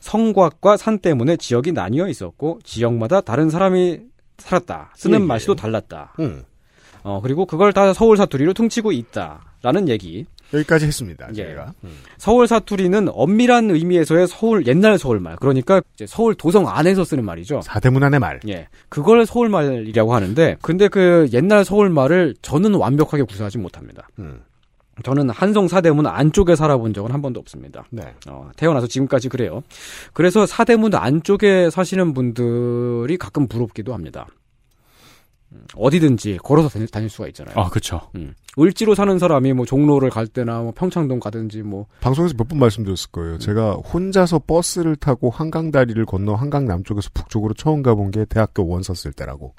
성곽과 0.01 0.77
산 0.77 0.99
때문에 0.99 1.37
지역이 1.37 1.71
나뉘어 1.71 2.07
있었고 2.07 2.59
지역마다 2.63 3.21
다른 3.21 3.49
사람이 3.49 4.01
살았다. 4.37 4.91
쓰는 4.95 5.19
예, 5.19 5.23
예. 5.23 5.27
말씨도 5.27 5.55
달랐다. 5.55 6.13
음. 6.19 6.43
어 7.03 7.21
그리고 7.21 7.45
그걸 7.45 7.71
다 7.73 7.93
서울 7.93 8.17
사투리로 8.17 8.53
퉁치고 8.53 8.91
있다라는 8.91 9.87
얘기. 9.87 10.25
여기까지 10.53 10.85
했습니다. 10.85 11.27
예. 11.35 11.43
저희가. 11.43 11.73
음. 11.83 11.89
서울 12.17 12.47
사투리는 12.47 13.09
엄밀한 13.11 13.71
의미에서의 13.71 14.27
서울 14.27 14.65
옛날 14.67 14.97
서울말. 14.97 15.37
그러니까 15.37 15.81
이제 15.95 16.05
서울 16.07 16.35
도성 16.35 16.67
안에서 16.69 17.03
쓰는 17.03 17.25
말이죠. 17.25 17.61
사대문 17.63 18.03
안의 18.03 18.19
말. 18.19 18.39
예. 18.47 18.67
그걸 18.89 19.25
서울말이라고 19.25 20.13
하는데 20.13 20.57
근데 20.61 20.87
그 20.87 21.27
옛날 21.33 21.65
서울말을 21.65 22.35
저는 22.41 22.75
완벽하게 22.75 23.23
구사하지 23.23 23.57
못합니다. 23.57 24.07
음. 24.19 24.41
저는 25.03 25.29
한성 25.29 25.67
사대문 25.67 26.07
안쪽에 26.07 26.55
살아본 26.55 26.93
적은 26.93 27.11
한 27.11 27.21
번도 27.21 27.39
없습니다. 27.39 27.85
네. 27.91 28.01
어, 28.27 28.49
태어나서 28.55 28.87
지금까지 28.87 29.29
그래요. 29.29 29.61
그래서 30.13 30.45
사대문 30.45 30.95
안쪽에 30.95 31.69
사시는 31.69 32.13
분들이 32.13 33.17
가끔 33.17 33.47
부럽기도 33.47 33.93
합니다. 33.93 34.25
음, 35.53 35.61
어디든지 35.75 36.39
걸어서 36.43 36.67
다닐, 36.69 36.87
다닐 36.87 37.09
수가 37.09 37.27
있잖아요. 37.29 37.55
아, 37.57 37.69
그렇죠. 37.69 38.01
음. 38.15 38.33
을지로 38.59 38.95
사는 38.95 39.17
사람이 39.19 39.53
뭐 39.53 39.65
종로를 39.65 40.09
갈 40.09 40.27
때나 40.27 40.59
뭐 40.61 40.73
평창동 40.75 41.19
가든지 41.19 41.61
뭐 41.61 41.85
방송에서 42.01 42.33
몇 42.37 42.47
번 42.47 42.59
말씀드렸을 42.59 43.11
거예요. 43.11 43.37
제가 43.37 43.73
혼자서 43.73 44.39
버스를 44.39 44.95
타고 44.95 45.29
한강 45.29 45.71
다리를 45.71 46.03
건너 46.05 46.33
한강 46.33 46.65
남쪽에서 46.65 47.09
북쪽으로 47.13 47.53
처음 47.53 47.81
가본 47.83 48.11
게 48.11 48.25
대학교 48.25 48.67
원 48.67 48.81
썼을 48.83 49.13
때라고. 49.13 49.53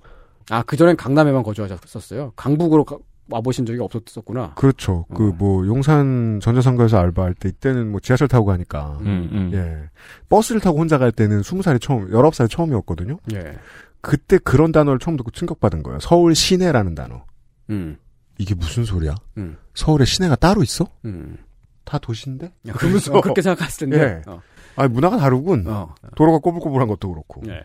아, 0.50 0.62
그전엔 0.62 0.96
강남에만 0.96 1.42
거주하셨었어요. 1.42 2.32
강북으로 2.36 2.84
가- 2.84 2.96
와보신 3.30 3.66
적이 3.66 3.80
없었었구나. 3.80 4.54
그렇죠. 4.54 5.04
어. 5.10 5.14
그뭐 5.14 5.66
용산 5.66 6.40
전자상가에서 6.42 6.96
알바할 6.98 7.34
때 7.34 7.50
이때는 7.50 7.90
뭐 7.90 8.00
지하철 8.00 8.26
타고 8.26 8.46
가니까. 8.46 8.96
음, 9.02 9.28
음. 9.30 9.50
예. 9.52 9.90
버스를 10.30 10.62
타고 10.62 10.78
혼자 10.78 10.96
갈 10.96 11.12
때는 11.12 11.42
20살이 11.42 11.78
처음, 11.80 12.10
19살이 12.10 12.50
처음이었거든요. 12.50 13.18
예. 13.34 13.52
그때 14.00 14.38
그런 14.38 14.72
단어를 14.72 14.98
처음 14.98 15.16
듣고 15.16 15.30
충격받은 15.30 15.82
거예요. 15.82 15.98
서울 16.00 16.34
시내라는 16.34 16.94
단어. 16.94 17.24
음. 17.70 17.98
이게 18.38 18.54
무슨 18.54 18.84
소리야? 18.84 19.14
음. 19.36 19.56
서울에 19.74 20.04
시내가 20.04 20.36
따로 20.36 20.62
있어? 20.62 20.86
음. 21.04 21.36
다 21.84 21.98
도시인데? 21.98 22.52
야, 22.68 22.72
그러면서 22.74 23.12
어, 23.16 23.20
그렇게 23.20 23.42
생각했을 23.42 23.88
텐데. 23.90 24.22
예. 24.26 24.30
어. 24.30 24.40
아 24.76 24.86
문화가 24.88 25.16
다르군. 25.16 25.66
어. 25.66 25.94
도로가 26.16 26.38
꼬불꼬불한 26.38 26.86
것도 26.88 27.08
그렇고. 27.10 27.42
예. 27.48 27.62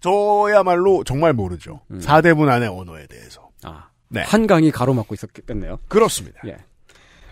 저야말로 0.00 1.02
정말 1.04 1.32
모르죠. 1.32 1.80
음. 1.90 2.00
사대문 2.00 2.48
안의 2.48 2.68
언어에 2.68 3.06
대해서. 3.06 3.50
아. 3.64 3.88
네. 4.08 4.22
한강이 4.22 4.70
가로막고 4.70 5.14
있었겠네요. 5.14 5.78
그렇습니다. 5.88 6.40
예. 6.46 6.56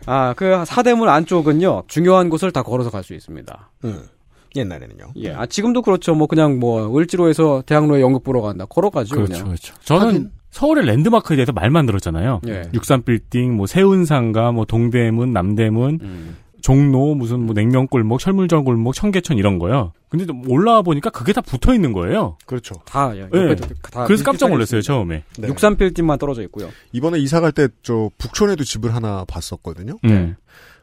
아, 0.07 0.35
그 0.35 0.65
사대문 0.67 1.09
안쪽은요. 1.09 1.85
중요한 1.87 2.29
곳을 2.29 2.53
다 2.53 2.63
걸어서 2.63 2.91
갈 2.91 3.03
수 3.03 3.15
있습니다. 3.15 3.71
음. 3.85 4.09
옛날에는요. 4.57 5.13
예. 5.17 5.33
아, 5.33 5.47
지금도 5.47 5.83
그렇죠. 5.83 6.15
뭐 6.15 6.27
그냥 6.27 6.59
뭐 6.59 6.97
을지로에서 6.99 7.63
대학로에 7.67 8.01
연극 8.01 8.25
보러 8.25 8.41
간다. 8.43 8.65
걸어가죠, 8.67 9.15
그렇죠, 9.15 9.33
그냥. 9.33 9.47
그렇죠. 9.49 9.75
저는 9.85 10.07
하긴 10.07 10.31
서울의 10.51 10.87
랜드마크에 10.87 11.37
대해서 11.37 11.53
말만 11.53 11.87
들었잖아요. 11.87 12.41
예. 12.49 12.63
63빌딩, 12.73 13.51
뭐 13.51 13.67
세운상가, 13.67 14.53
뭐 14.53 14.65
동대문, 14.65 15.33
남대문, 15.33 15.99
음. 16.03 16.37
종로, 16.63 17.15
무슨 17.15 17.41
뭐 17.47 17.55
냉면골목, 17.55 18.19
철물점 18.19 18.65
골목, 18.65 18.93
청계천 18.95 19.37
이런 19.39 19.59
거요. 19.59 19.93
근데 20.09 20.25
좀 20.27 20.43
올라와 20.51 20.83
보니까 20.83 21.11
그게 21.11 21.33
다 21.33 21.41
붙어 21.41 21.73
있는 21.75 21.93
거예요. 21.93 22.39
그렇죠. 22.47 22.75
다, 22.87 23.13
예, 23.15 23.21
예. 23.33 23.41
옆에 23.43 23.55
다 23.93 24.05
그래서 24.07 24.25
깜짝 24.25 24.49
놀랐어요. 24.51 24.81
처음에. 24.81 25.23
네. 25.39 25.49
63빌딩만 25.49 26.19
떨어져 26.19 26.43
있고요. 26.45 26.69
이번에 26.93 27.19
이사 27.19 27.41
갈 27.41 27.53
때 27.53 27.69
저 27.83 28.11
북촌에도 28.19 28.65
집을 28.65 28.95
하나 28.95 29.25
봤었거든요. 29.29 29.99
음. 30.07 30.35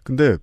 근데 0.04 0.38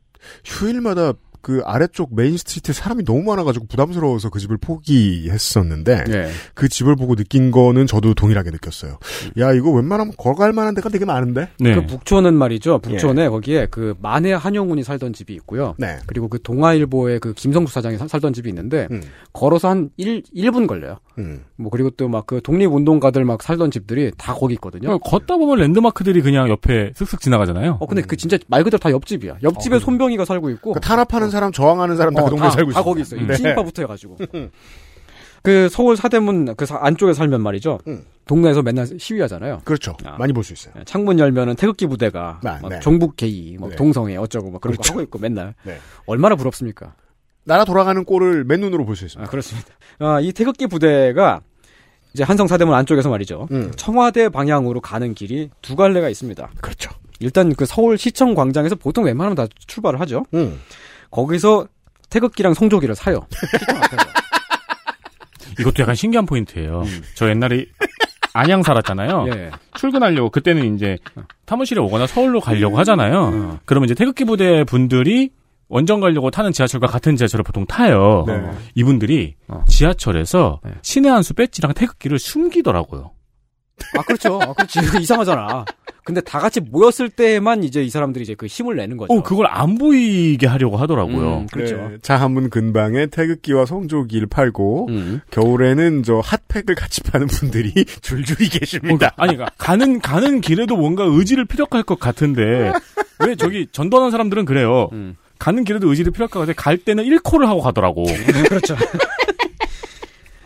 휴일마다 0.45 1.13
그 1.43 1.63
아래쪽 1.65 2.15
main 2.15 2.37
street에 2.37 2.75
사람이 2.75 3.05
너무 3.05 3.23
많아가지고 3.23 3.67
부담스러워서 3.67 4.31
그 4.31 4.39
집을 4.41 4.59
포기했었는데 4.59 6.05
예. 6.09 6.29
그 6.55 6.69
집을 6.69 6.97
보고 6.97 7.15
느낀 7.17 7.51
거는 7.51 7.87
저도 7.87 8.15
동일하게 8.15 8.51
느꼈어요. 8.51 8.99
야 9.39 9.53
이거 9.53 9.71
웬만하면 9.71 10.15
걸어갈 10.17 10.53
만한 10.53 10.75
데가 10.75 10.89
되게 10.89 11.05
많은데. 11.05 11.49
네. 11.59 11.75
그 11.75 11.87
북촌은 11.87 12.35
말이죠. 12.35 12.79
북촌에 12.81 13.29
거기에 13.29 13.67
그 13.71 13.95
만해 14.01 14.33
한용운이 14.33 14.83
살던 14.85 15.13
집이 15.13 15.35
있고요. 15.35 15.75
네. 15.79 15.99
그리고 16.07 16.29
그 16.29 16.41
동아일보의 16.43 17.21
그 17.21 17.33
김성수 17.35 17.73
사장이 17.73 17.97
사- 17.99 18.09
살던 18.09 18.33
집이 18.33 18.49
있는데 18.49 18.89
음. 18.91 19.03
걸어서 19.33 19.69
한 19.69 19.91
1, 19.97 20.23
1분 20.35 20.67
걸려요. 20.67 20.99
음. 21.19 21.45
뭐 21.57 21.71
그리고 21.71 21.91
또 21.91 22.09
막 22.09 22.27
그 22.27 22.41
독립운동가들 22.43 23.25
막 23.25 23.43
살던 23.43 23.71
집들이 23.71 24.11
다 24.17 24.35
거기 24.35 24.55
있거든요. 24.55 24.91
어, 24.93 24.99
걷다 24.99 25.37
보면 25.37 25.59
랜드마크들이 25.59 26.23
그냥 26.23 26.49
옆에 26.49 26.93
슥슥 26.95 27.21
지나가잖아요. 27.21 27.79
어 27.81 27.87
근데 27.87 28.03
그 28.03 28.17
진짜 28.17 28.39
말 28.47 28.63
그대로 28.63 28.79
다 28.79 28.91
옆집이야. 28.91 29.39
옆집에 29.43 29.79
손병이가 29.79 30.25
살고 30.25 30.51
있고 30.51 30.73
그 30.75 30.81
탄압하는 30.81 31.30
사람, 31.31 31.53
저항하는 31.53 31.97
사람 31.97 32.15
다 32.15 32.25
그 32.25 32.31
동네 32.31 32.45
에 32.47 32.49
다, 32.49 32.55
살고 32.55 32.73
다 32.73 32.81
있어요. 32.81 32.85
거기 32.85 33.01
있어요. 33.03 33.27
네. 33.27 33.35
친인파부터 33.37 33.83
해가지고. 33.83 34.19
그 35.43 35.69
서울 35.71 35.97
사대문 35.97 36.55
그 36.57 36.67
사- 36.67 36.79
안쪽에 36.83 37.15
살면 37.15 37.41
말이죠. 37.41 37.79
음. 37.87 38.05
동네에서 38.27 38.61
맨날 38.63 38.87
시위하잖아요. 38.99 39.63
그렇죠. 39.65 39.97
많이 40.19 40.33
볼 40.35 40.45
수 40.45 40.53
있어요. 40.53 40.75
창문 40.85 41.19
열면은 41.19 41.57
태극기 41.57 41.87
부대가 41.87 42.39
아, 42.45 42.59
막 42.61 42.69
네. 42.69 42.79
종북 42.81 43.17
개이, 43.17 43.57
뭐 43.59 43.71
네. 43.71 43.77
동성애 43.77 44.17
어쩌고 44.17 44.51
막 44.51 44.61
그런 44.61 44.75
그렇죠. 44.75 44.93
거 44.93 44.95
하고 44.99 45.03
있고 45.03 45.19
맨날 45.19 45.55
네. 45.65 45.79
얼마나 46.07 46.37
부럽습니까? 46.37 46.95
나라 47.45 47.65
돌아가는 47.65 48.05
꼴을 48.05 48.45
맨눈으로 48.45 48.85
볼 48.85 48.97
수 48.97 49.07
있습니다. 49.07 49.27
아, 49.27 49.31
그렇습니다. 49.31 49.69
아, 49.99 50.21
이 50.21 50.33
태극기 50.33 50.67
부대가 50.67 51.41
이제 52.13 52.23
한성 52.23 52.47
사대문 52.47 52.75
안쪽에서 52.75 53.09
말이죠. 53.09 53.49
음. 53.51 53.73
청와대 53.77 54.29
방향으로 54.29 54.81
가는 54.83 55.15
길이 55.15 55.49
두 55.63 55.75
갈래가 55.75 56.11
있습니다. 56.11 56.51
그렇죠. 56.61 56.91
일단 57.19 57.55
그 57.55 57.65
서울 57.65 57.97
시청 57.99 58.35
광장에서 58.35 58.75
보통 58.77 59.05
웬만하면 59.05 59.35
다 59.37 59.47
출발을 59.67 60.01
하죠. 60.01 60.25
음. 60.35 60.61
거기서 61.11 61.67
태극기랑 62.11 62.55
성조기를 62.55 62.95
사요. 62.95 63.27
이것도 65.59 65.83
약간 65.83 65.95
신기한 65.95 66.27
포인트예요. 66.27 66.85
저 67.15 67.29
옛날에 67.29 67.67
안양 68.33 68.63
살았잖아요. 68.63 69.27
예. 69.35 69.51
출근하려고 69.75 70.31
그때는 70.31 70.75
이제 70.77 70.97
사무실에 71.47 71.81
오거나 71.81 72.07
서울로 72.07 72.41
가려고 72.41 72.79
하잖아요. 72.79 73.59
그러면 73.65 73.87
이제 73.87 73.95
태극기 73.95 74.25
부대 74.25 74.65
분들이 74.65 75.31
원정 75.69 76.01
가려고 76.01 76.31
타는 76.31 76.53
지하철과 76.53 76.87
같은 76.87 77.17
지하철을 77.17 77.43
보통 77.43 77.67
타요. 77.67 78.25
네. 78.27 78.41
이분들이 78.75 79.35
지하철에서 79.69 80.61
신의 80.83 81.11
한 81.11 81.23
수 81.23 81.35
배지랑 81.35 81.75
태극기를 81.75 82.19
숨기더라고요. 82.19 83.11
아, 83.99 84.03
그렇죠. 84.03 84.41
아, 84.43 84.53
그렇지. 84.53 84.79
이상하잖아. 85.01 85.65
근데 86.05 86.21
다 86.21 86.39
같이 86.39 86.61
모였을 86.61 87.09
때만 87.09 87.63
이제 87.63 87.83
이 87.83 87.91
사람들이 87.91 88.23
이제 88.23 88.35
그 88.35 88.47
힘을 88.47 88.77
내는 88.77 88.97
거죠. 88.97 89.13
어, 89.13 89.23
그걸 89.23 89.47
안 89.47 89.77
보이게 89.77 90.47
하려고 90.47 90.77
하더라고요. 90.77 91.39
음, 91.41 91.47
그렇죠. 91.53 91.77
네, 91.77 91.99
차한문 92.03 92.51
근방에 92.51 93.07
태극기와 93.07 93.67
성조기를 93.67 94.27
팔고 94.29 94.89
음. 94.89 95.21
겨울에는 95.31 96.03
저 96.03 96.21
핫팩을 96.21 96.75
같이 96.75 97.03
파는 97.03 97.27
분들이 97.27 97.73
줄줄이 98.01 98.49
계십니다. 98.49 99.11
그러니까, 99.11 99.13
아니, 99.17 99.37
그러니까 99.37 99.55
가는, 99.59 100.01
가는 100.01 100.41
길에도 100.41 100.77
뭔가 100.77 101.05
의지를 101.05 101.45
피력할 101.45 101.83
것 101.83 102.01
같은데, 102.01 102.73
왜 103.25 103.37
저기 103.37 103.67
전도하는 103.71 104.11
사람들은 104.11 104.47
그래요. 104.47 104.89
음. 104.93 105.17
가는 105.39 105.65
길에도 105.65 105.89
의지를 105.89 106.13
피력할 106.13 106.31
것 106.31 106.41
같은데, 106.41 106.57
갈 106.57 106.79
때는 106.79 107.05
1코를 107.05 107.47
하고 107.47 107.61
가더라고. 107.61 108.05
그렇죠. 108.49 108.75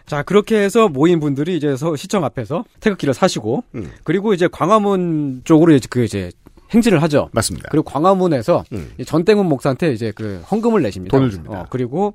자, 0.07 0.23
그렇게 0.23 0.59
해서 0.59 0.89
모인 0.89 1.19
분들이 1.21 1.57
이제 1.57 1.77
서- 1.77 1.97
시청 1.97 2.25
앞에서 2.25 2.65
태극기를 2.81 3.15
사시고, 3.15 3.65
음. 3.75 3.91
그리고 4.05 4.35
이제 4.35 4.49
광화문 4.51 5.43
쪽으로 5.45 5.73
이제 5.75 5.87
그 5.91 6.05
이제 6.05 6.31
행진을 6.73 7.01
하죠. 7.03 7.29
맞습니다. 7.33 7.69
그리고 7.71 7.85
광화문에서 7.85 8.65
음. 8.73 8.93
이 8.99 9.05
전땡훈 9.05 9.47
목사한테 9.47 9.93
이제 9.93 10.13
그 10.15 10.43
헌금을 10.51 10.83
내십니다. 10.83 11.17
돈을 11.17 11.31
줍니다. 11.31 11.61
어, 11.61 11.67
그리고 11.71 12.15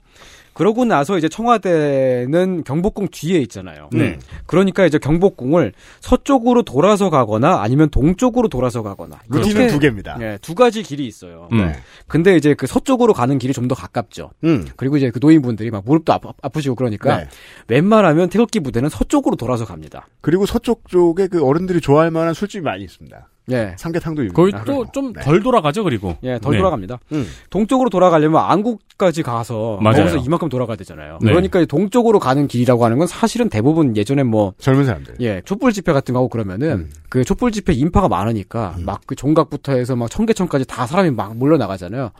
그러고 0.59 0.83
나서 0.83 1.17
이제 1.17 1.29
청와대는 1.29 2.65
경복궁 2.65 3.07
뒤에 3.13 3.39
있잖아요. 3.39 3.87
네. 3.93 4.19
그러니까 4.45 4.85
이제 4.85 4.97
경복궁을 4.97 5.71
서쪽으로 6.01 6.63
돌아서 6.63 7.09
가거나 7.09 7.61
아니면 7.61 7.89
동쪽으로 7.89 8.49
돌아서 8.49 8.83
가거나. 8.83 9.21
루틴은 9.29 9.69
두 9.69 9.79
개입니다. 9.79 10.17
예, 10.19 10.37
두 10.41 10.55
가지 10.55 10.83
길이 10.83 11.07
있어요. 11.07 11.47
음. 11.53 11.59
네. 11.59 11.75
근데 12.07 12.35
이제 12.35 12.55
그 12.55 12.67
서쪽으로 12.67 13.13
가는 13.13 13.37
길이 13.37 13.53
좀 13.53 13.69
더 13.69 13.75
가깝죠. 13.75 14.31
음. 14.43 14.65
그리고 14.75 14.97
이제 14.97 15.11
그 15.11 15.19
노인분들이 15.21 15.69
막 15.71 15.83
무릎도 15.85 16.11
아프, 16.11 16.29
아프 16.41 16.59
시고 16.59 16.75
그러니까 16.75 17.19
네. 17.19 17.27
웬만하면 17.69 18.27
태극기 18.29 18.59
부대는 18.59 18.89
서쪽으로 18.89 19.35
돌아서 19.37 19.63
갑니다. 19.63 20.07
그리고 20.19 20.45
서쪽 20.45 20.89
쪽에 20.89 21.27
그 21.27 21.41
어른들이 21.45 21.79
좋아할 21.79 22.11
만한 22.11 22.33
술집이 22.33 22.63
많이 22.63 22.83
있습니다. 22.83 23.29
예. 23.51 23.73
삼계탕도 23.77 24.23
유명. 24.23 24.33
거의 24.33 24.51
또 24.65 24.85
좀덜 24.91 25.41
돌아가죠, 25.41 25.83
그리고. 25.85 26.17
예, 26.23 26.37
덜 26.39 26.53
네. 26.53 26.57
돌아갑니다. 26.57 26.99
음. 27.13 27.25
동쪽으로 27.49 27.89
돌아가려면 27.89 28.43
안국까지 28.43 29.23
가서 29.23 29.79
맞아요. 29.81 30.05
거기서 30.05 30.17
이만큼 30.17 30.49
돌아가야 30.49 30.75
되잖아요. 30.75 31.19
네. 31.21 31.29
그러니까 31.31 31.61
이 31.61 31.65
동쪽으로 31.65 32.19
가는 32.19 32.47
길이라고 32.47 32.83
하는 32.83 32.97
건 32.97 33.07
사실은 33.07 33.47
대부분 33.49 33.95
예전에 33.95 34.23
뭐 34.23 34.53
젊은 34.59 34.85
사람들. 34.85 35.15
예, 35.21 35.41
촛불 35.45 35.71
집회 35.71 35.93
같은 35.93 36.13
거 36.13 36.19
하고 36.19 36.27
그러면은 36.27 36.71
음. 36.71 36.91
그 37.07 37.23
촛불 37.23 37.51
집회 37.51 37.71
인파가 37.73 38.09
많으니까 38.09 38.75
막그 38.85 39.15
종각부터 39.15 39.73
해서 39.73 39.95
막 39.95 40.09
청계천까지 40.09 40.65
다 40.65 40.85
사람이 40.85 41.11
막 41.11 41.37
몰려 41.37 41.57
나가잖아요. 41.57 42.11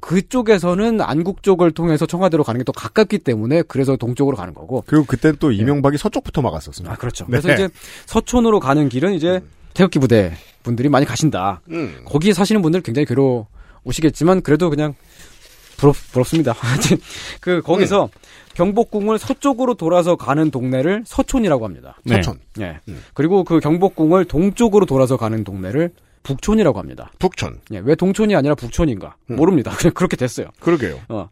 그쪽에서는 0.00 1.00
안국 1.00 1.42
쪽을 1.42 1.72
통해서 1.72 2.06
청와대로 2.06 2.44
가는 2.44 2.60
게 2.60 2.68
또 2.68 2.72
가깝기 2.72 3.20
때문에 3.20 3.62
그래서 3.62 3.96
동쪽으로 3.96 4.36
가는 4.36 4.52
거고. 4.52 4.84
그리고 4.86 5.06
그땐 5.06 5.36
또 5.40 5.50
이명박이 5.52 5.96
서쪽부터 5.96 6.42
막았었습니다. 6.42 6.92
아, 6.92 6.96
그렇죠. 6.96 7.24
네. 7.24 7.40
그래서 7.40 7.54
이제 7.54 7.68
서촌으로 8.04 8.60
가는 8.60 8.90
길은 8.90 9.14
이제 9.14 9.40
태극기 9.74 9.98
부대 9.98 10.32
분들이 10.62 10.88
많이 10.88 11.06
가신다. 11.06 11.60
음. 11.70 12.02
거기에 12.04 12.32
사시는 12.32 12.62
분들 12.62 12.82
굉장히 12.82 13.06
괴로우시겠지만 13.06 14.42
그래도 14.42 14.70
그냥 14.70 14.94
부럽, 15.76 15.94
부럽습니다. 16.12 16.52
하여튼 16.58 16.98
그 17.40 17.62
거기서 17.62 18.10
경복궁을 18.54 19.18
서쪽으로 19.18 19.74
돌아서 19.74 20.16
가는 20.16 20.50
동네를 20.50 21.04
서촌이라고 21.06 21.64
합니다. 21.64 21.96
네. 22.04 22.16
서촌. 22.16 22.40
예. 22.60 22.80
음. 22.88 23.02
그리고 23.14 23.44
그 23.44 23.60
경복궁을 23.60 24.24
동쪽으로 24.24 24.84
돌아서 24.84 25.16
가는 25.16 25.44
동네를 25.44 25.90
북촌이라고 26.24 26.78
합니다. 26.78 27.10
북촌. 27.18 27.60
예, 27.72 27.78
왜 27.78 27.94
동촌이 27.94 28.34
아니라 28.34 28.54
북촌인가? 28.56 29.16
음. 29.30 29.36
모릅니다. 29.36 29.70
그냥 29.78 29.92
그렇게 29.94 30.16
됐어요. 30.16 30.48
그러게요. 30.60 30.98
어. 31.08 31.30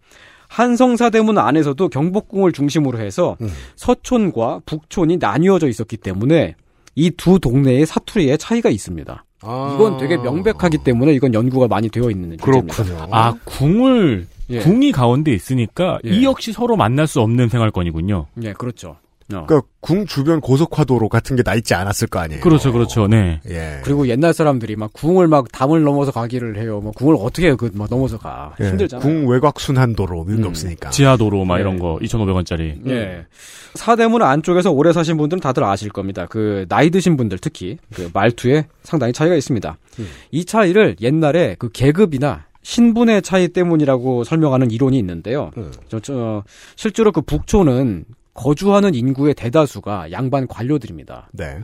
한성사대문 0.49 1.39
안에서도 1.39 1.89
경복궁을 1.89 2.53
중심으로 2.53 2.99
해서 3.01 3.37
음. 3.41 3.51
서촌과 3.75 4.63
북촌이 4.65 5.17
나뉘어져 5.19 5.67
있었기 5.69 5.97
때문에 5.97 6.55
이 6.97 7.11
두 7.11 7.39
동네의 7.39 7.87
사투리에 7.87 8.37
차이가 8.39 8.71
있습니다. 8.71 9.25
아. 9.43 9.73
이건 9.75 9.99
되게 9.99 10.17
명백하기 10.17 10.79
때문에 10.79 11.13
이건 11.13 11.35
연구가 11.35 11.69
많이 11.69 11.89
되어 11.89 12.11
있는. 12.11 12.37
그렇군요. 12.39 13.07
아, 13.11 13.33
궁을, 13.45 14.27
예. 14.51 14.59
궁이 14.61 14.93
가운데 14.93 15.33
있으니까 15.33 15.99
예. 16.07 16.11
이 16.11 16.25
역시 16.25 16.53
서로 16.53 16.77
만날 16.77 17.07
수 17.07 17.21
없는 17.21 17.49
생활권이군요. 17.49 18.27
예, 18.43 18.53
그렇죠. 18.55 18.97
어. 19.35 19.45
그러니까 19.47 19.63
궁 19.81 20.07
주변 20.07 20.41
고속화도로 20.41 21.09
같은 21.09 21.35
게 21.37 21.43
나 21.43 21.55
있지 21.55 21.75
않았을 21.75 22.09
거 22.09 22.19
아니에요. 22.21 22.41
그렇죠, 22.43 22.73
그렇죠, 22.73 23.07
네. 23.09 23.41
예. 23.49 23.81
그리고 23.85 24.07
옛날 24.09 24.33
사람들이 24.33 24.77
막 24.77 24.93
궁을 24.93 25.27
막 25.29 25.51
담을 25.53 25.83
넘어서 25.83 26.13
가기를 26.13 26.59
해요. 26.59 26.81
뭐 26.81 26.93
궁을 26.93 27.17
어떻게 27.19 27.55
그 27.55 27.71
막 27.75 27.89
넘어서 27.91 28.19
가 28.19 28.55
예. 28.61 28.69
힘들잖아요. 28.69 29.03
궁 29.07 29.29
외곽 29.29 29.59
순환도로 29.61 30.25
이런 30.29 30.37
게 30.39 30.43
음. 30.45 30.49
없으니까. 30.49 30.91
지하도로 30.91 31.45
막 31.45 31.57
네. 31.57 31.61
이런 31.63 31.79
거 31.79 31.99
2,500원짜리. 32.03 32.89
예. 32.89 33.27
사대문 33.75 34.23
안쪽에서 34.23 34.71
오래 34.73 34.93
사신 34.93 35.17
분들은 35.17 35.41
다들 35.41 35.63
아실 35.65 35.91
겁니다. 35.91 36.27
그 36.31 36.65
나이 36.69 36.91
드신 36.91 37.17
분들 37.17 37.39
특히 37.39 37.79
그 37.95 38.09
말투에 38.13 38.67
상당히 38.83 39.13
차이가 39.13 39.35
있습니다. 39.35 39.77
음. 39.99 40.09
이 40.31 40.45
차이를 40.45 40.97
옛날에 41.01 41.57
그 41.59 41.69
계급이나 41.73 42.45
신분의 42.63 43.23
차이 43.23 43.49
때문이라고 43.49 44.25
설명하는 44.25 44.71
이론이 44.73 44.99
있는데요. 44.99 45.51
음. 45.57 45.71
저, 45.89 46.01
저, 46.01 46.43
실제로 46.75 47.13
그 47.13 47.21
북촌은 47.21 48.05
거주하는 48.37 48.95
인구의 48.95 49.35
대다수가 49.35 50.13
양반 50.13 50.47
관료들입니다. 50.47 51.29
네. 51.33 51.59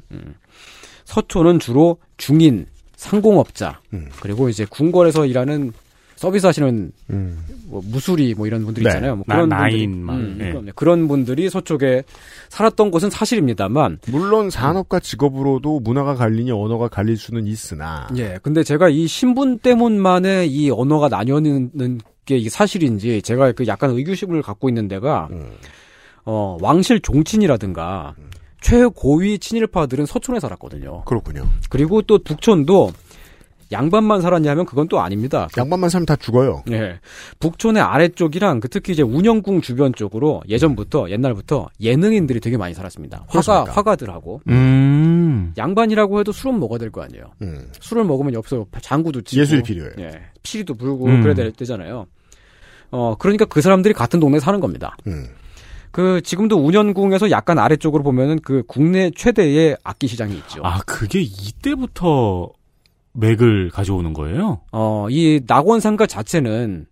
서촌은 1.05 1.59
주로 1.59 1.99
중인, 2.16 2.66
상공업자, 2.97 3.81
음. 3.93 4.09
그리고 4.20 4.49
이제 4.49 4.65
궁궐에서 4.69 5.27
일하는 5.27 5.73
서비스 6.16 6.47
하시는 6.47 6.93
음. 7.11 7.44
뭐 7.66 7.82
무수리 7.85 8.32
뭐 8.35 8.47
이런 8.47 8.65
분들 8.65 8.85
네. 8.85 8.90
있잖아요. 8.90 9.16
뭐 9.16 9.24
나- 9.27 9.35
그런 9.35 9.49
나인 9.49 9.73
분들이, 9.73 9.97
막, 10.05 10.15
음, 10.15 10.39
예. 10.40 10.51
그럼요. 10.51 10.70
그런 10.77 11.09
분들이 11.09 11.51
서쪽에 11.51 12.05
살았던 12.49 12.93
것은 12.93 13.11
사실입니다만, 13.11 13.99
물론 14.07 14.49
산업과 14.51 15.01
직업으로도 15.01 15.81
문화가 15.81 16.15
갈리니 16.15 16.53
언어가 16.53 16.86
갈릴 16.86 17.16
수는 17.16 17.49
있으나. 17.49 18.07
예. 18.16 18.39
근데 18.43 18.62
제가 18.62 18.89
이 18.89 19.09
신분 19.09 19.59
때문만에 19.59 20.47
이 20.47 20.70
언어가 20.70 21.09
나뉘는 21.09 22.01
게 22.24 22.49
사실인지 22.49 23.23
제가 23.23 23.51
그 23.51 23.66
약간 23.66 23.90
의구심을 23.90 24.43
갖고 24.43 24.69
있는 24.69 24.86
데가 24.86 25.27
음. 25.32 25.51
어 26.24 26.57
왕실 26.61 27.01
종친이라든가 27.01 28.15
최고위 28.61 29.39
친일파들은 29.39 30.07
서촌에 30.07 30.39
살았거든요. 30.40 31.03
그렇군요. 31.05 31.49
그리고 31.69 32.01
또 32.03 32.19
북촌도 32.23 32.93
양반만 33.73 34.20
살았냐면 34.20 34.66
그건 34.66 34.86
또 34.86 35.01
아닙니다. 35.01 35.49
양반만 35.57 35.89
살면 35.89 36.05
다 36.07 36.15
죽어요. 36.15 36.62
예. 36.70 37.01
북촌의 37.40 37.82
아래쪽이랑 37.82 38.61
그 38.61 38.69
특히 38.69 38.93
이제 38.93 39.03
운영궁 39.03 39.62
주변 39.62 39.94
쪽으로 39.94 40.43
예전부터 40.47 41.09
옛날부터 41.09 41.70
예능인들이 41.81 42.39
되게 42.40 42.59
많이 42.59 42.74
살았습니다. 42.74 43.24
화가? 43.28 43.73
화가들하고 43.73 44.43
음. 44.49 45.55
양반이라고 45.57 46.20
해도 46.20 46.32
술은 46.32 46.61
먹어야 46.61 46.78
될 46.78 46.90
거 46.90 47.03
아니에요. 47.03 47.24
음. 47.40 47.66
술을 47.81 48.05
먹으면 48.05 48.35
옆에서 48.35 48.66
장구도 48.82 49.23
치고 49.23 49.40
예술이 49.40 49.62
필요해요. 49.62 49.94
예. 50.01 50.20
피리도 50.43 50.74
불고 50.74 51.07
음. 51.07 51.23
그래야 51.23 51.35
되, 51.35 51.51
되잖아요. 51.51 52.07
어 52.90 53.16
그러니까 53.19 53.47
그 53.47 53.62
사람들이 53.62 53.94
같은 53.94 54.20
동네에 54.20 54.39
사는 54.39 54.61
겁니다. 54.61 54.97
음. 55.93 56.14
그 56.16 56.20
지금도 56.23 56.56
운현궁에서 56.56 57.31
약간 57.31 57.59
아래쪽으로 57.59 58.02
보면은 58.02 58.39
그 58.43 58.62
국내 58.66 59.10
최대의 59.10 59.77
악기 59.85 60.06
시장이 60.06 60.35
있죠. 60.35 60.62
아, 60.64 60.81
그게 60.86 61.20
이때부터 61.20 62.51
맥을 63.12 63.70
가져오는 63.70 64.12
거예요? 64.12 64.60
어, 64.73 65.06
이 65.10 65.40
낙원상가 65.47 66.06
자체는 66.06 66.86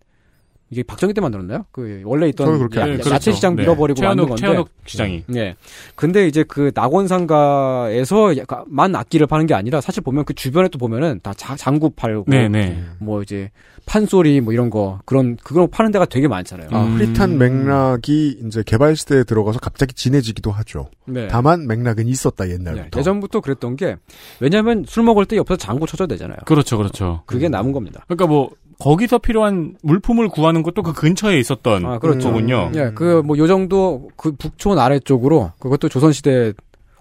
이게 0.71 0.83
박정희 0.83 1.13
때 1.13 1.19
만들었나요? 1.21 1.65
그 1.73 2.01
원래 2.05 2.29
있던 2.29 2.61
야, 2.77 2.87
야채 2.89 3.29
있어요. 3.31 3.35
시장 3.35 3.55
네. 3.57 3.63
밀어버리고 3.63 3.99
최한옥- 3.99 4.05
만든 4.07 4.25
건데. 4.27 4.39
최한옥 4.41 4.69
시장이. 4.85 5.23
네. 5.27 5.55
근데 5.95 6.27
이제 6.27 6.43
그 6.47 6.71
낙원 6.73 7.07
상가에서 7.09 8.37
약간 8.37 8.63
만 8.67 8.95
악기를 8.95 9.27
파는 9.27 9.47
게 9.47 9.53
아니라 9.53 9.81
사실 9.81 10.01
보면 10.01 10.23
그 10.25 10.33
주변에 10.33 10.69
또 10.69 10.77
보면은 10.77 11.19
다 11.23 11.33
자- 11.35 11.55
장구 11.57 11.91
팔고 11.91 12.25
네, 12.27 12.47
네. 12.47 12.81
뭐 12.99 13.21
이제 13.21 13.51
판소리 13.85 14.39
뭐 14.41 14.53
이런 14.53 14.69
거 14.69 14.99
그런 15.05 15.35
그런 15.43 15.65
거 15.65 15.69
파는 15.69 15.91
데가 15.91 16.05
되게 16.05 16.27
많잖아요. 16.27 16.69
아, 16.71 16.83
흐릿한 16.83 17.37
맥락이 17.37 18.39
이제 18.45 18.63
개발 18.65 18.95
시대에 18.95 19.23
들어가서 19.23 19.59
갑자기 19.59 19.93
진해지기도 19.93 20.51
하죠. 20.51 20.89
네. 21.05 21.27
다만 21.27 21.67
맥락은 21.67 22.07
있었다 22.07 22.45
네, 22.45 22.51
옛날부터. 22.53 22.99
예전부터 22.99 23.41
그랬던 23.41 23.75
게 23.75 23.97
왜냐하면 24.39 24.85
술 24.87 25.03
먹을 25.03 25.25
때 25.25 25.35
옆에서 25.35 25.57
장구 25.57 25.87
쳐줘야 25.87 26.07
되잖아요. 26.07 26.37
그렇죠, 26.45 26.77
그렇죠. 26.77 27.23
그게 27.25 27.49
남은 27.49 27.71
겁니다. 27.73 28.05
그러니까 28.07 28.27
뭐 28.27 28.51
거기서 28.81 29.19
필요한 29.19 29.75
물품을 29.83 30.27
구하는 30.29 30.63
것도 30.63 30.81
그 30.81 30.91
근처에 30.93 31.37
있었던 31.39 31.85
아, 31.85 31.99
그렇죠. 31.99 32.29
거군요. 32.29 32.71
예, 32.75 32.91
그 32.95 33.21
뭐 33.23 33.37
요 33.37 33.45
정도 33.47 34.09
그 34.17 34.31
북촌 34.31 34.79
아래쪽으로 34.79 35.51
그것도 35.59 35.87
조선시대 35.89 36.53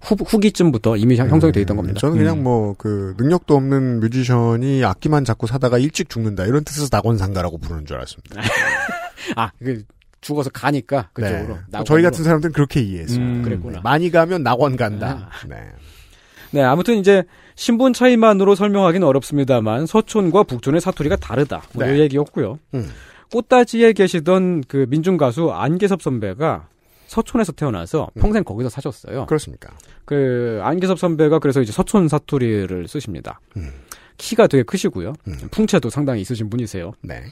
후, 0.03 0.15
후기쯤부터 0.27 0.97
이미 0.97 1.17
형- 1.17 1.29
형성이 1.31 1.53
돼 1.53 1.61
있던 1.63 1.77
겁니다. 1.77 1.99
저는 2.01 2.19
그냥 2.19 2.43
뭐그 2.43 3.15
능력도 3.19 3.55
없는 3.57 4.01
뮤지션이 4.01 4.85
악기만 4.85 5.25
자꾸 5.25 5.47
사다가 5.47 5.79
일찍 5.79 6.09
죽는다 6.11 6.45
이런 6.45 6.65
뜻에서 6.65 6.89
낙원상가라고 6.93 7.59
부르는 7.59 7.87
줄 7.87 7.97
알았습니다. 7.97 8.41
아, 9.37 9.51
그 9.59 9.83
죽어서 10.21 10.51
가니까 10.51 11.09
그쪽으로. 11.15 11.59
네. 11.73 11.81
저희 11.87 12.03
같은 12.03 12.25
사람들은 12.25 12.53
그렇게 12.53 12.81
이해했어요. 12.83 13.19
음, 13.25 13.43
그랬구나. 13.43 13.77
네. 13.79 13.81
많이 13.83 14.11
가면 14.11 14.43
낙원 14.43 14.77
간다. 14.77 15.31
네. 15.49 15.57
네, 16.53 16.63
아무튼 16.63 16.97
이제 16.97 17.23
신분 17.61 17.93
차이만으로 17.93 18.55
설명하기는 18.55 19.07
어렵습니다만 19.07 19.85
서촌과 19.85 20.45
북촌의 20.45 20.81
사투리가 20.81 21.17
다르다. 21.17 21.63
뭐 21.75 21.85
네. 21.85 21.95
이 21.95 22.01
얘기였고요. 22.01 22.59
음. 22.73 22.89
꽃다지에 23.31 23.93
계시던 23.93 24.65
그 24.67 24.87
민중 24.89 25.19
가수 25.19 25.53
안계섭 25.53 26.01
선배가 26.01 26.69
서촌에서 27.07 27.53
태어나서 27.53 28.09
평생 28.19 28.45
거기서 28.45 28.71
사셨어요. 28.71 29.27
그렇습니까? 29.27 29.77
그 30.07 30.59
안계섭 30.63 30.99
선배가 30.99 31.39
그래서 31.39 31.61
이제 31.61 31.71
서촌 31.71 32.09
사투리를 32.09 32.89
쓰십니다. 32.89 33.41
음. 33.59 33.71
키가 34.17 34.47
되게 34.47 34.63
크시고요. 34.63 35.13
풍채도 35.51 35.91
상당히 35.91 36.23
있으신 36.23 36.49
분이세요. 36.49 36.93
네. 37.03 37.25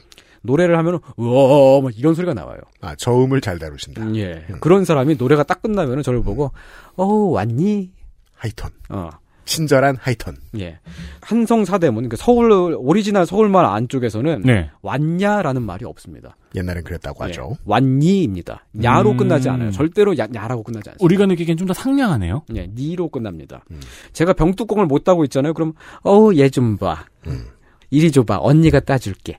노래를 0.43 0.77
하면 0.77 0.99
우와 1.17 1.81
막 1.81 1.97
이런 1.97 2.13
소리가 2.13 2.35
나와요. 2.35 2.59
아 2.81 2.93
저음을 2.95 3.41
잘 3.41 3.57
다루신다. 3.57 4.03
음, 4.03 4.15
예. 4.15 4.45
그런 4.59 4.85
사람이 4.85 5.15
노래가 5.15 5.41
딱 5.41 5.63
끝나면은 5.63 6.03
저를 6.03 6.21
보고 6.21 6.51
어 6.97 7.05
왔니? 7.05 7.91
high 8.35 8.50
tone. 8.50 8.69
어. 8.89 9.09
친절한 9.49 9.95
high 9.99 10.15
tone. 10.15 10.35
예. 10.59 10.77
한성 11.21 11.65
사대문, 11.65 12.07
그 12.07 12.15
서울, 12.17 12.51
오리지널 12.77 13.25
서울말 13.25 13.65
안쪽에서는 13.65 14.43
네. 14.45 14.69
왔냐라는 14.83 15.63
말이 15.63 15.85
없습니다. 15.85 16.37
옛날엔 16.55 16.83
그랬다고 16.83 17.23
하죠. 17.23 17.49
예. 17.53 17.55
왔니입니다. 17.65 18.65
야로 18.83 19.11
음. 19.11 19.17
끝나지 19.17 19.49
않아요. 19.49 19.71
절대로 19.71 20.15
야, 20.19 20.27
야라고 20.33 20.61
끝나지 20.63 20.91
않습니다. 20.91 21.03
우리가 21.03 21.25
느끼기엔 21.25 21.57
좀 21.57 21.67
더 21.67 21.73
상냥하네요. 21.73 22.43
예, 22.55 22.67
니로 22.75 23.09
끝납니다. 23.09 23.63
음. 23.71 23.79
제가 24.13 24.33
병뚜껑을 24.33 24.85
못 24.85 25.03
따고 25.03 25.23
있잖아요. 25.25 25.53
그럼, 25.55 25.73
어우, 26.03 26.35
얘 26.35 26.49
좀 26.49 26.77
봐. 26.77 27.05
음. 27.27 27.45
이리 27.89 28.11
줘봐. 28.11 28.37
언니가 28.41 28.79
따줄게. 28.79 29.37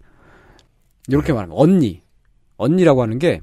이렇게 1.08 1.32
말하면, 1.32 1.56
언니. 1.56 2.02
언니라고 2.56 3.02
하는 3.02 3.18
게, 3.20 3.40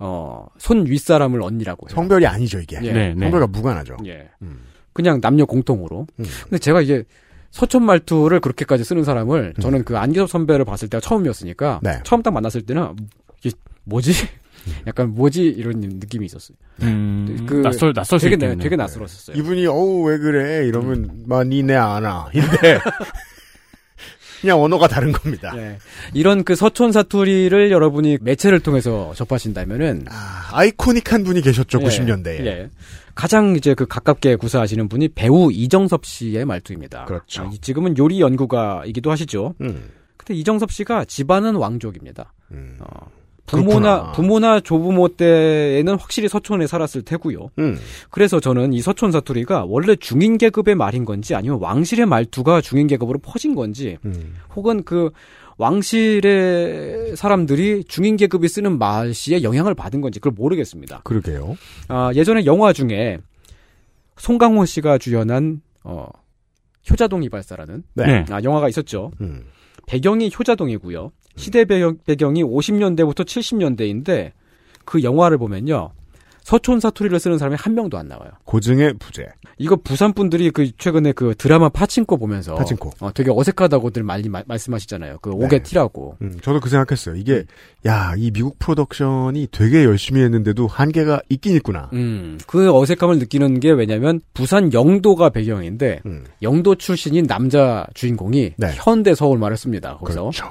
어, 0.00 0.46
손 0.58 0.86
윗사람을 0.86 1.42
언니라고 1.42 1.88
해요. 1.88 1.94
성별이 1.94 2.26
아니죠 2.26 2.58
이게. 2.60 2.78
예. 2.82 2.92
네, 2.92 3.14
네. 3.14 3.20
성별과 3.26 3.46
무관하죠. 3.48 3.96
예. 4.06 4.28
음. 4.40 4.60
그냥 4.92 5.20
남녀 5.20 5.44
공통으로. 5.44 6.06
음. 6.18 6.24
근데 6.44 6.58
제가 6.58 6.80
이게 6.80 7.04
서촌 7.50 7.84
말투를 7.84 8.40
그렇게까지 8.40 8.82
쓰는 8.82 9.04
사람을 9.04 9.54
저는 9.60 9.84
그 9.84 9.98
안기섭 9.98 10.28
선배를 10.28 10.64
봤을 10.64 10.88
때가 10.88 11.00
처음이었으니까 11.00 11.80
네. 11.82 12.00
처음 12.04 12.22
딱 12.22 12.32
만났을 12.32 12.62
때는 12.62 12.96
이게 13.44 13.54
뭐지? 13.84 14.12
약간 14.86 15.14
뭐지 15.14 15.42
이런 15.42 15.80
느낌이 15.80 16.24
있었어요. 16.26 16.56
음, 16.82 17.46
그 17.48 17.56
낯설 17.56 17.92
낯설 17.92 18.18
수 18.18 18.24
되게 18.24 18.36
있겠네. 18.36 18.54
네, 18.54 18.62
되게 18.62 18.76
낯설었어요. 18.76 19.36
이분이 19.36 19.66
어우 19.66 20.08
왜 20.08 20.18
그래 20.18 20.66
이러면 20.66 21.24
막 21.26 21.46
니네 21.46 21.74
아나 21.74 22.28
이런데 22.32 22.78
그냥 24.40 24.60
언어가 24.60 24.88
다른 24.88 25.12
겁니다. 25.12 25.52
예. 25.56 25.78
이런 26.14 26.42
그 26.42 26.56
서촌 26.56 26.90
사투리를 26.90 27.70
여러분이 27.70 28.18
매체를 28.20 28.58
통해서 28.60 29.12
접하신다면은 29.14 30.06
아, 30.08 30.64
이코닉한 30.64 31.22
분이 31.22 31.42
계셨죠 31.42 31.78
예, 31.80 31.86
90년대에. 31.86 32.46
예. 32.46 32.70
가장 33.14 33.56
이제 33.56 33.74
그 33.74 33.86
가깝게 33.86 34.36
구사하시는 34.36 34.88
분이 34.88 35.08
배우 35.08 35.50
이정섭 35.52 36.06
씨의 36.06 36.44
말투입니다. 36.44 37.04
그렇죠. 37.04 37.42
아, 37.42 37.50
지금은 37.60 37.96
요리 37.98 38.20
연구가이기도 38.20 39.10
하시죠. 39.10 39.54
음. 39.60 39.90
근데 40.16 40.34
이정섭 40.34 40.72
씨가 40.72 41.04
집안은 41.04 41.56
왕족입니다. 41.56 42.32
음. 42.52 42.76
어, 42.80 43.10
부모나 43.46 43.80
그렇구나. 43.80 44.12
부모나 44.12 44.60
조부모 44.60 45.08
때에는 45.08 45.98
확실히 45.98 46.28
서촌에 46.28 46.66
살았을 46.66 47.02
테고요. 47.02 47.50
음. 47.58 47.76
그래서 48.10 48.40
저는 48.40 48.72
이 48.72 48.80
서촌 48.80 49.10
사투리가 49.12 49.64
원래 49.66 49.96
중인 49.96 50.38
계급의 50.38 50.74
말인 50.76 51.04
건지 51.04 51.34
아니면 51.34 51.58
왕실의 51.60 52.06
말투가 52.06 52.60
중인 52.60 52.86
계급으로 52.86 53.18
퍼진 53.18 53.54
건지 53.54 53.98
음. 54.04 54.36
혹은 54.54 54.84
그 54.84 55.10
왕실의 55.62 57.16
사람들이 57.16 57.84
중인 57.84 58.16
계급이 58.16 58.48
쓰는 58.48 58.78
말씨에 58.78 59.44
영향을 59.44 59.74
받은 59.74 60.00
건지 60.00 60.18
그걸 60.18 60.32
모르겠습니다. 60.36 61.02
그러게요. 61.04 61.56
아, 61.86 62.10
예전에 62.14 62.44
영화 62.46 62.72
중에 62.72 63.18
송강호 64.16 64.64
씨가 64.66 64.98
주연한 64.98 65.62
어, 65.84 66.08
효자동 66.90 67.22
이발사라는 67.22 67.84
네. 67.94 68.24
아, 68.30 68.42
영화가 68.42 68.68
있었죠. 68.68 69.12
음. 69.20 69.44
배경이 69.86 70.32
효자동이고요. 70.36 71.12
시대 71.36 71.64
배경, 71.64 71.96
배경이 72.04 72.42
50년대부터 72.42 73.24
70년대인데 73.24 74.32
그 74.84 75.02
영화를 75.04 75.38
보면요. 75.38 75.92
서촌 76.42 76.80
사투리를 76.80 77.18
쓰는 77.20 77.38
사람이 77.38 77.56
한 77.58 77.74
명도 77.74 77.96
안 77.98 78.08
나와요. 78.08 78.30
고증의 78.44 78.94
부재. 78.98 79.26
이거 79.58 79.76
부산 79.76 80.12
분들이 80.12 80.50
그 80.50 80.70
최근에 80.76 81.12
그 81.12 81.34
드라마 81.38 81.68
파친코 81.68 82.16
보면서 82.18 82.54
파친코. 82.56 82.90
어, 83.00 83.12
되게 83.12 83.30
어색하다고들 83.32 84.02
많이 84.02 84.28
마- 84.28 84.42
말씀하시잖아요. 84.46 85.18
그 85.22 85.30
오게 85.30 85.58
네. 85.58 85.62
티라고. 85.62 86.16
음, 86.20 86.38
저도 86.42 86.60
그 86.60 86.68
생각했어요. 86.68 87.14
이게 87.16 87.44
야이 87.86 88.32
미국 88.32 88.58
프로덕션이 88.58 89.48
되게 89.52 89.84
열심히 89.84 90.20
했는데도 90.22 90.66
한계가 90.66 91.22
있긴 91.28 91.54
있구나. 91.56 91.90
음, 91.92 92.38
그 92.46 92.74
어색함을 92.74 93.18
느끼는 93.18 93.60
게 93.60 93.70
왜냐면 93.70 94.20
부산 94.34 94.72
영도가 94.72 95.30
배경인데 95.30 96.00
음. 96.06 96.24
영도 96.42 96.74
출신인 96.74 97.26
남자 97.26 97.86
주인공이 97.94 98.54
네. 98.56 98.70
현대 98.74 99.14
서울 99.14 99.38
말을 99.38 99.56
씁니다. 99.56 99.96
거기서. 99.98 100.20
그렇죠. 100.22 100.50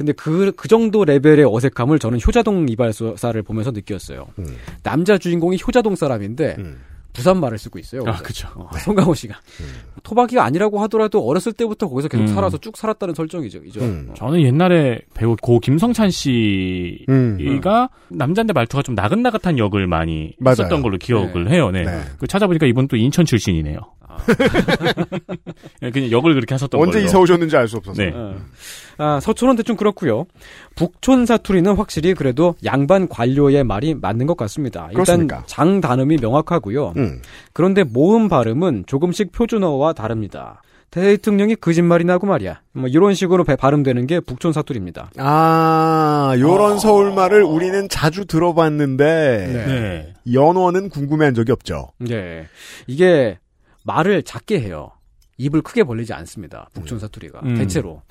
근데 0.00 0.14
그, 0.14 0.50
그 0.56 0.66
정도 0.66 1.04
레벨의 1.04 1.44
어색함을 1.44 1.98
저는 1.98 2.20
효자동 2.26 2.70
이발사를 2.70 3.42
보면서 3.42 3.70
느꼈어요. 3.70 4.28
음. 4.38 4.56
남자 4.82 5.18
주인공이 5.18 5.58
효자동 5.66 5.94
사람인데 5.94 6.56
음. 6.58 6.80
부산 7.12 7.38
말을 7.38 7.58
쓰고 7.58 7.78
있어요. 7.78 8.04
아. 8.06 8.12
그쵸. 8.12 8.48
어, 8.54 8.70
송강호 8.78 9.12
씨가. 9.12 9.38
토박이가 10.02 10.42
아니라고 10.42 10.80
하더라도 10.84 11.22
어렸을 11.26 11.52
때부터 11.52 11.86
거기서 11.90 12.08
계속 12.08 12.22
음. 12.22 12.26
살아서 12.28 12.56
쭉 12.56 12.78
살았다는 12.78 13.14
설정이죠. 13.14 13.58
이죠. 13.66 13.80
음. 13.82 14.06
어. 14.08 14.14
저는 14.14 14.40
옛날에 14.40 15.00
배우 15.12 15.36
고 15.36 15.60
김성찬 15.60 16.08
씨가 16.08 17.10
음. 17.10 18.16
남자인데 18.16 18.54
말투가 18.54 18.82
좀 18.82 18.94
나긋나긋한 18.94 19.58
역을 19.58 19.86
많이 19.86 20.32
맞아요. 20.38 20.54
썼던 20.54 20.80
걸로 20.80 20.96
기억을 20.96 21.50
해요. 21.50 21.70
네. 21.70 21.82
네. 21.82 22.00
그 22.18 22.26
찾아보니까 22.26 22.64
이분 22.64 22.88
또 22.88 22.96
인천 22.96 23.26
출신이네요. 23.26 23.80
네, 25.80 25.90
그냥 25.90 26.10
역을 26.10 26.34
그렇게 26.34 26.54
하셨던 26.54 26.80
언제 26.80 26.98
걸로. 26.98 27.04
이사 27.04 27.18
오셨는지 27.18 27.56
알 27.56 27.68
수 27.68 27.76
없어서. 27.78 28.02
네. 28.02 28.12
어. 28.14 28.36
아, 28.98 29.18
서촌은 29.20 29.56
대충 29.56 29.76
그렇고요. 29.76 30.26
북촌 30.76 31.26
사투리는 31.26 31.74
확실히 31.76 32.14
그래도 32.14 32.54
양반 32.64 33.08
관료의 33.08 33.64
말이 33.64 33.94
맞는 33.94 34.26
것 34.26 34.36
같습니다. 34.36 34.88
일단 34.90 34.94
그렇습니까? 35.04 35.42
장 35.46 35.80
단음이 35.80 36.18
명확하고요. 36.20 36.94
음. 36.96 37.22
그런데 37.52 37.82
모음 37.84 38.28
발음은 38.28 38.84
조금씩 38.86 39.32
표준어와 39.32 39.92
다릅니다. 39.94 40.62
대통령이 40.90 41.54
거짓말이나 41.54 42.14
하고 42.14 42.26
말이야. 42.26 42.62
뭐 42.72 42.88
이런 42.88 43.14
식으로 43.14 43.44
배- 43.44 43.54
발음되는 43.54 44.08
게 44.08 44.18
북촌 44.18 44.52
사투리입니다. 44.52 45.12
아, 45.18 46.34
요런 46.36 46.80
서울말을 46.80 47.44
우리는 47.44 47.88
자주 47.88 48.24
들어봤는데 48.24 49.04
네. 49.06 50.14
연어는 50.32 50.88
궁금해한 50.88 51.34
적이 51.34 51.52
없죠. 51.52 51.92
네. 51.98 52.46
이게 52.88 53.38
말을 53.92 54.22
작게 54.22 54.60
해요. 54.60 54.90
입을 55.38 55.62
크게 55.62 55.82
벌리지 55.84 56.12
않습니다. 56.12 56.68
북촌 56.74 56.98
사투리가 56.98 57.40
음. 57.44 57.54
대체로. 57.56 58.02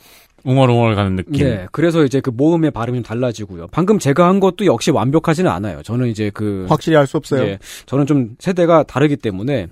웅얼웅얼 0.43 0.95
가는 0.95 1.15
느낌. 1.17 1.45
네. 1.45 1.67
그래서 1.71 2.03
이제 2.03 2.21
그 2.21 2.29
모음의 2.31 2.71
발음이 2.71 2.97
좀 2.99 3.03
달라지고요. 3.03 3.67
방금 3.71 3.99
제가 3.99 4.27
한 4.27 4.39
것도 4.39 4.65
역시 4.65 4.89
완벽하지는 4.89 5.51
않아요. 5.51 5.83
저는 5.83 6.07
이제 6.07 6.31
그 6.33 6.65
확실히 6.69 6.97
알 6.97 7.05
수 7.07 7.17
없어요. 7.17 7.43
네, 7.43 7.59
저는 7.85 8.05
좀 8.07 8.35
세대가 8.39 8.83
다르기 8.83 9.17
때문에 9.17 9.67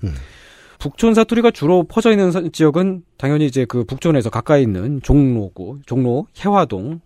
북촌 0.78 1.14
사투리가 1.14 1.50
주로 1.50 1.82
퍼져 1.84 2.10
있는 2.12 2.30
사- 2.30 2.42
지역은 2.52 3.02
당연히 3.16 3.46
이제 3.46 3.64
그 3.64 3.82
북촌에서 3.84 4.30
가까이 4.30 4.62
있는 4.62 5.00
종로구, 5.02 5.80
종로, 5.86 6.26
해화동, 6.38 6.84
뭐 6.86 6.98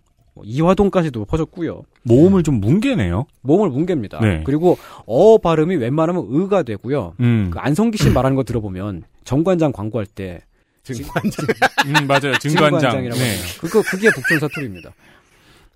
이화동까지도 0.43 1.25
퍼졌고요. 1.25 1.83
모음을 2.03 2.43
좀 2.43 2.59
뭉개네요. 2.59 3.25
모음을 3.41 3.69
뭉갭니다. 3.69 4.21
네. 4.21 4.41
그리고 4.45 4.77
어 5.05 5.37
발음이 5.37 5.75
웬만하면 5.75 6.25
의가 6.29 6.63
되고요. 6.63 7.13
음. 7.19 7.49
그 7.51 7.59
안성기 7.59 7.97
씨 7.97 8.09
말하는 8.11 8.35
거 8.35 8.43
들어보면 8.43 9.03
정관장 9.23 9.71
광고할 9.71 10.05
때 10.05 10.41
증관장. 10.83 11.45
음, 11.85 12.07
맞아요. 12.07 12.37
증관장. 12.39 12.79
증관장이라고 12.79 13.19
네. 13.19 13.35
그거 13.61 13.81
그게 13.83 14.09
북촌 14.09 14.39
사투리입니다. 14.39 14.91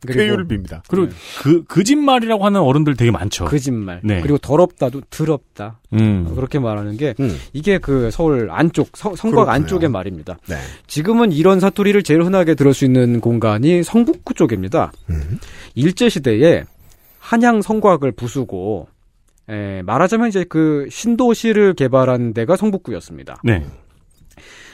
쾌유를 0.05 0.47
빕니다. 0.47 0.81
그리고 0.87 1.07
그 1.41 1.63
거짓말이라고 1.63 2.45
하는 2.45 2.61
어른들 2.61 2.95
되게 2.95 3.09
많죠. 3.09 3.45
거짓말. 3.45 3.99
네. 4.03 4.21
그리고 4.21 4.37
더럽다도 4.37 5.01
더럽다. 5.09 5.79
음. 5.93 6.31
그렇게 6.35 6.59
말하는 6.59 6.97
게 6.97 7.15
이게 7.53 7.79
그 7.79 8.11
서울 8.11 8.49
안쪽 8.51 8.95
서- 8.95 9.15
성곽 9.15 9.45
그렇군요. 9.45 9.51
안쪽의 9.51 9.89
말입니다. 9.89 10.37
네. 10.47 10.55
지금은 10.85 11.31
이런 11.31 11.59
사투리를 11.59 12.03
제일 12.03 12.23
흔하게 12.23 12.53
들을 12.53 12.73
수 12.75 12.85
있는 12.85 13.19
공간이 13.21 13.83
성북구 13.83 14.35
쪽입니다. 14.35 14.91
일제 15.73 16.09
시대에 16.09 16.63
한양 17.19 17.61
성곽을 17.63 18.11
부수고 18.11 18.87
에, 19.49 19.81
말하자면 19.81 20.27
이제 20.29 20.43
그 20.47 20.87
신도시를 20.91 21.73
개발한 21.73 22.33
데가 22.33 22.55
성북구였습니다. 22.55 23.41
네. 23.43 23.65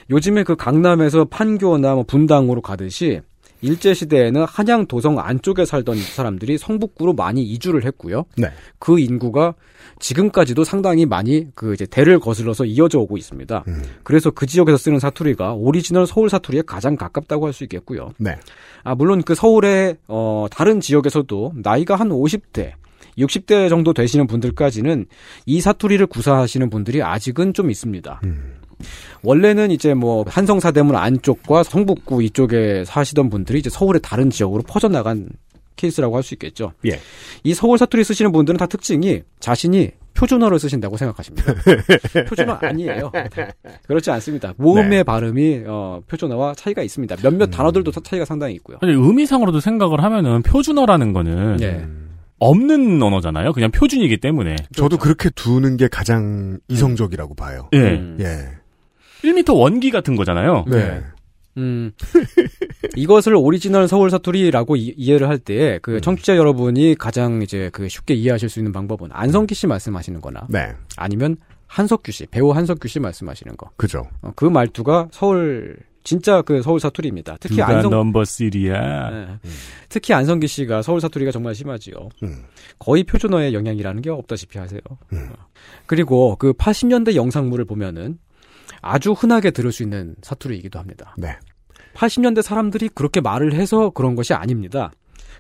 요즘에 0.10 0.44
그 0.44 0.56
강남에서 0.56 1.26
판교나 1.26 1.96
뭐 1.96 2.04
분당으로 2.04 2.62
가듯이 2.62 3.22
일제 3.64 3.94
시대에는 3.94 4.44
한양 4.44 4.86
도성 4.86 5.18
안쪽에 5.20 5.66
살던 5.66 5.98
사람들이 5.98 6.58
성북구로 6.58 7.14
많이 7.14 7.42
이주를 7.44 7.86
했고요. 7.86 8.26
네. 8.38 8.50
그 8.78 9.00
인구가 9.00 9.56
지금까지도 10.00 10.64
상당히 10.64 11.06
많이 11.06 11.48
그 11.56 11.74
이제 11.74 11.86
대를 11.86 12.20
거슬러서 12.20 12.66
이어져 12.66 13.00
오고 13.00 13.18
있습니다. 13.18 13.64
그래서 14.04 14.32
그 14.32 14.46
지역에서 14.46 14.78
쓰는 14.78 15.00
사투리가 15.00 15.54
오리지널 15.54 16.06
서울 16.06 16.30
사투리에 16.30 16.64
가장 16.68 16.96
가깝다고 16.98 17.46
할 17.46 17.54
수 17.54 17.64
있겠고요. 17.64 18.12
네. 18.18 18.36
아 18.84 18.96
물론 18.96 19.22
그 19.22 19.36
서울의 19.36 19.98
어 20.08 20.48
다른 20.52 20.82
지역에서도 20.82 21.54
나이가 21.56 21.96
한 21.96 22.10
50대 22.10 22.72
60대 23.18 23.70
정도 23.70 23.94
되시는 23.94 24.26
분들까지는 24.26 25.06
이 25.46 25.62
사투리를 25.62 26.04
구사하시는 26.08 26.70
분들이 26.72 27.04
아직은 27.04 27.54
좀 27.54 27.70
있습니다. 27.70 28.22
원래는 29.24 29.72
이제 29.72 29.94
뭐 29.94 30.24
한성사대문 30.28 30.96
안쪽과 30.96 31.64
성북구 31.64 32.24
이쪽에 32.24 32.84
사시던 32.86 33.30
분들이 33.30 33.60
이제 33.60 33.70
서울의 33.70 34.02
다른 34.04 34.30
지역으로 34.30 34.64
퍼져나간 34.64 35.30
케이스라고 35.76 36.16
할 36.16 36.24
수 36.24 36.36
있겠죠. 36.36 36.74
예. 36.86 37.00
이 37.44 37.54
서울 37.54 37.78
사투리 37.78 38.04
쓰시는 38.04 38.32
분들은 38.32 38.58
다 38.58 38.66
특징이 38.68 39.22
자신이 39.40 39.90
표준어를 40.14 40.60
쓰신다고 40.60 40.96
생각하십니다. 40.98 41.54
표준어 42.30 42.54
아니에요. 42.62 43.12
그렇지 43.88 44.12
않습니다. 44.12 44.54
모음의 44.58 44.90
네. 44.90 45.04
발음이 45.04 45.64
어, 45.66 46.02
표준어와 46.08 46.54
차이가 46.54 46.84
있습니다. 46.84 47.16
몇몇 47.24 47.48
단어들도 47.48 47.92
차- 47.92 48.02
차이가 48.04 48.24
상당히 48.24 48.54
있고요. 48.56 48.78
근데 48.80 48.94
의미상으로도 48.94 49.60
생각을 49.60 50.04
하면은 50.04 50.44
표준어라는 50.44 51.14
거는 51.14 51.58
네. 51.58 51.84
없는 52.38 53.02
언어잖아요. 53.02 53.54
그냥 53.54 53.72
표준이기 53.72 54.18
때문에. 54.18 54.56
저도 54.76 54.98
그렇게 54.98 55.30
두는 55.32 55.78
게 55.78 55.88
가장 55.88 56.60
이성적이라고 56.68 57.34
봐요. 57.34 57.70
예. 57.74 57.78
음. 57.80 58.18
예. 58.22 58.50
1m 59.24 59.56
원기 59.56 59.92
같은 59.92 60.16
거잖아요. 60.16 60.66
네. 60.68 61.02
음, 61.58 61.92
이것을 62.96 63.36
오리지널 63.36 63.88
서울 63.88 64.10
사투리라고 64.10 64.76
이, 64.76 65.12
이해를 65.12 65.30
할 65.30 65.49
때 65.49 65.76
음. 65.76 65.80
그 65.82 66.02
청취자 66.02 66.36
여러분이 66.36 66.96
가장 66.96 67.42
이제 67.42 67.70
그 67.72 67.88
쉽게 67.88 68.16
이해하실 68.16 68.50
수 68.50 68.60
있는 68.60 68.72
방법은 68.72 69.10
안성기 69.12 69.54
씨 69.54 69.68
말씀하시는 69.68 70.20
거나 70.20 70.48
네. 70.50 70.74
아니면 70.98 71.38
한석규 71.68 72.12
씨, 72.12 72.26
배우 72.28 72.52
한석규 72.52 72.88
씨 72.88 73.00
말씀하시는 73.00 73.56
거. 73.58 73.70
그죠. 73.78 74.08
어, 74.22 74.32
그 74.36 74.46
말투가 74.46 75.10
서울 75.12 75.78
진짜 76.04 76.42
그 76.42 76.62
서울 76.62 76.80
사투리입니다. 76.80 77.38
특히 77.40 77.56
누가 77.56 77.70
안성 77.70 77.92
넘버 77.92 78.22
3야. 78.22 79.12
네. 79.12 79.40
특히 79.90 80.14
안성기 80.14 80.48
씨가 80.48 80.82
서울 80.82 81.02
사투리가 81.02 81.32
정말 81.32 81.56
심하지요. 81.56 81.96
거의 82.78 83.04
표준어의 83.04 83.54
영향이라는 83.54 84.02
게 84.02 84.10
없다시피 84.10 84.60
하세요. 84.60 84.82
어. 84.90 85.18
그리고 85.86 86.36
그 86.36 86.54
80년대 86.54 87.16
영상물을 87.16 87.66
보면은 87.66 88.18
아주 88.84 89.14
흔하게 89.14 89.50
들을 89.52 89.72
수 89.72 89.82
있는 89.84 90.16
사투리이기도 90.22 90.78
합니다. 90.78 91.16
네. 91.18 91.36
80년대 91.96 92.42
사람들이 92.42 92.90
그렇게 92.90 93.22
말을 93.22 93.54
해서 93.54 93.90
그런 93.92 94.16
것이 94.16 94.34
아닙니다. 94.34 94.92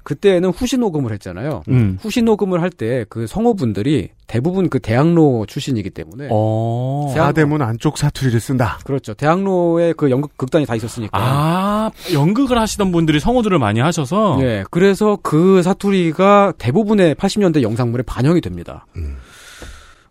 그때는 0.03 0.49
후시 0.49 0.77
녹음을 0.77 1.13
했잖아요. 1.13 1.63
음. 1.69 1.97
후시 2.01 2.21
녹음을 2.21 2.61
할 2.61 2.69
때 2.71 3.05
그 3.09 3.25
성우분들이 3.25 4.09
대부분 4.27 4.67
그 4.67 4.79
대학로 4.79 5.45
출신이기 5.47 5.91
때문에 5.91 6.27
어. 6.29 7.09
사대문 7.15 7.61
안쪽 7.61 7.97
사투리를 7.97 8.37
쓴다. 8.41 8.79
그렇죠. 8.83 9.13
대학로에 9.13 9.93
그 9.93 10.11
연극 10.11 10.35
극단이 10.35 10.65
다 10.65 10.75
있었으니까. 10.75 11.17
아, 11.17 11.91
연극을 12.11 12.57
하시던 12.59 12.91
분들이 12.91 13.21
성우들을 13.21 13.57
많이 13.59 13.79
하셔서. 13.79 14.37
네, 14.41 14.65
그래서 14.71 15.17
그 15.23 15.61
사투리가 15.63 16.53
대부분의 16.57 17.15
80년대 17.15 17.61
영상물에 17.61 18.03
반영이 18.03 18.41
됩니다. 18.41 18.85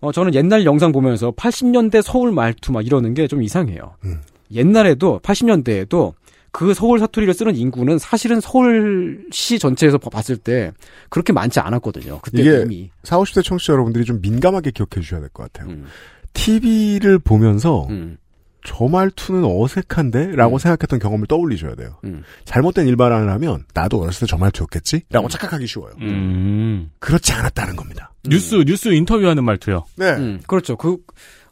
어, 0.02 0.12
저는 0.12 0.34
옛날 0.34 0.64
영상 0.66 0.92
보면서 0.92 1.30
80년대 1.32 2.02
서울 2.02 2.30
말투 2.32 2.72
막 2.72 2.84
이러는 2.86 3.14
게 3.14 3.26
좀 3.26 3.42
이상해요. 3.42 3.94
옛날에도 4.52 5.18
80년대에도 5.22 6.12
그 6.50 6.74
서울 6.74 6.98
사투리를 6.98 7.32
쓰는 7.32 7.56
인구는 7.56 7.98
사실은 7.98 8.38
서울시 8.40 9.58
전체에서 9.58 9.96
봐- 9.96 10.10
봤을 10.10 10.36
때 10.36 10.70
그렇게 11.08 11.32
많지 11.32 11.60
않았거든요. 11.60 12.18
그때 12.20 12.42
이게 12.42 12.62
이미. 12.62 12.90
40, 13.04 13.34
50대 13.34 13.42
청취자 13.44 13.72
여러분들이 13.72 14.04
좀 14.04 14.20
민감하게 14.20 14.72
기억해 14.72 15.00
주셔야 15.00 15.20
될 15.20 15.30
것 15.30 15.50
같아요. 15.50 15.70
음. 15.72 15.86
TV를 16.34 17.18
보면서 17.18 17.86
저 18.64 18.86
말투는 18.86 19.44
어색한데? 19.44 20.36
라고 20.36 20.58
생각했던 20.58 20.98
경험을 21.00 21.26
떠올리셔야 21.26 21.74
돼요. 21.74 21.98
음. 22.04 22.22
잘못된 22.44 22.86
일반화를 22.86 23.28
하면 23.30 23.64
나도 23.74 24.00
어렸을 24.00 24.26
때 24.26 24.30
저 24.30 24.36
말투였겠지? 24.38 25.02
라고 25.10 25.28
착각하기 25.28 25.66
쉬워요. 25.66 25.92
음. 26.00 26.90
그렇지 27.00 27.32
않았다는 27.32 27.76
겁니다. 27.76 28.12
뉴스, 28.24 28.54
뉴스 28.66 28.88
인터뷰하는 28.90 29.44
말투요. 29.44 29.84
네. 29.96 30.12
음, 30.12 30.40
그렇죠. 30.46 30.76
그 30.76 30.98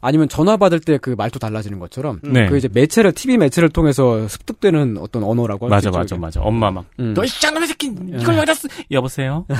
아니면 0.01 0.29
전화 0.29 0.57
받을 0.57 0.79
때 0.79 0.97
그 0.97 1.11
말투 1.17 1.39
달라지는 1.39 1.79
것처럼 1.79 2.19
네. 2.23 2.47
그 2.47 2.57
이제 2.57 2.69
매체를 2.71 3.11
TV 3.13 3.37
매체를 3.37 3.69
통해서 3.69 4.27
습득되는 4.27 4.97
어떤 4.99 5.23
언어라고 5.23 5.67
맞아, 5.67 5.89
맞아, 5.89 6.15
이게. 6.15 6.21
맞아. 6.21 6.41
엄마 6.41 6.69
막. 6.71 6.85
음. 6.99 7.13
너이 7.13 7.27
짱놈의 7.27 7.67
새끼! 7.67 7.87
이걸 7.87 8.35
여기다 8.37 8.53
쓰! 8.53 8.67
여보세요? 8.91 9.45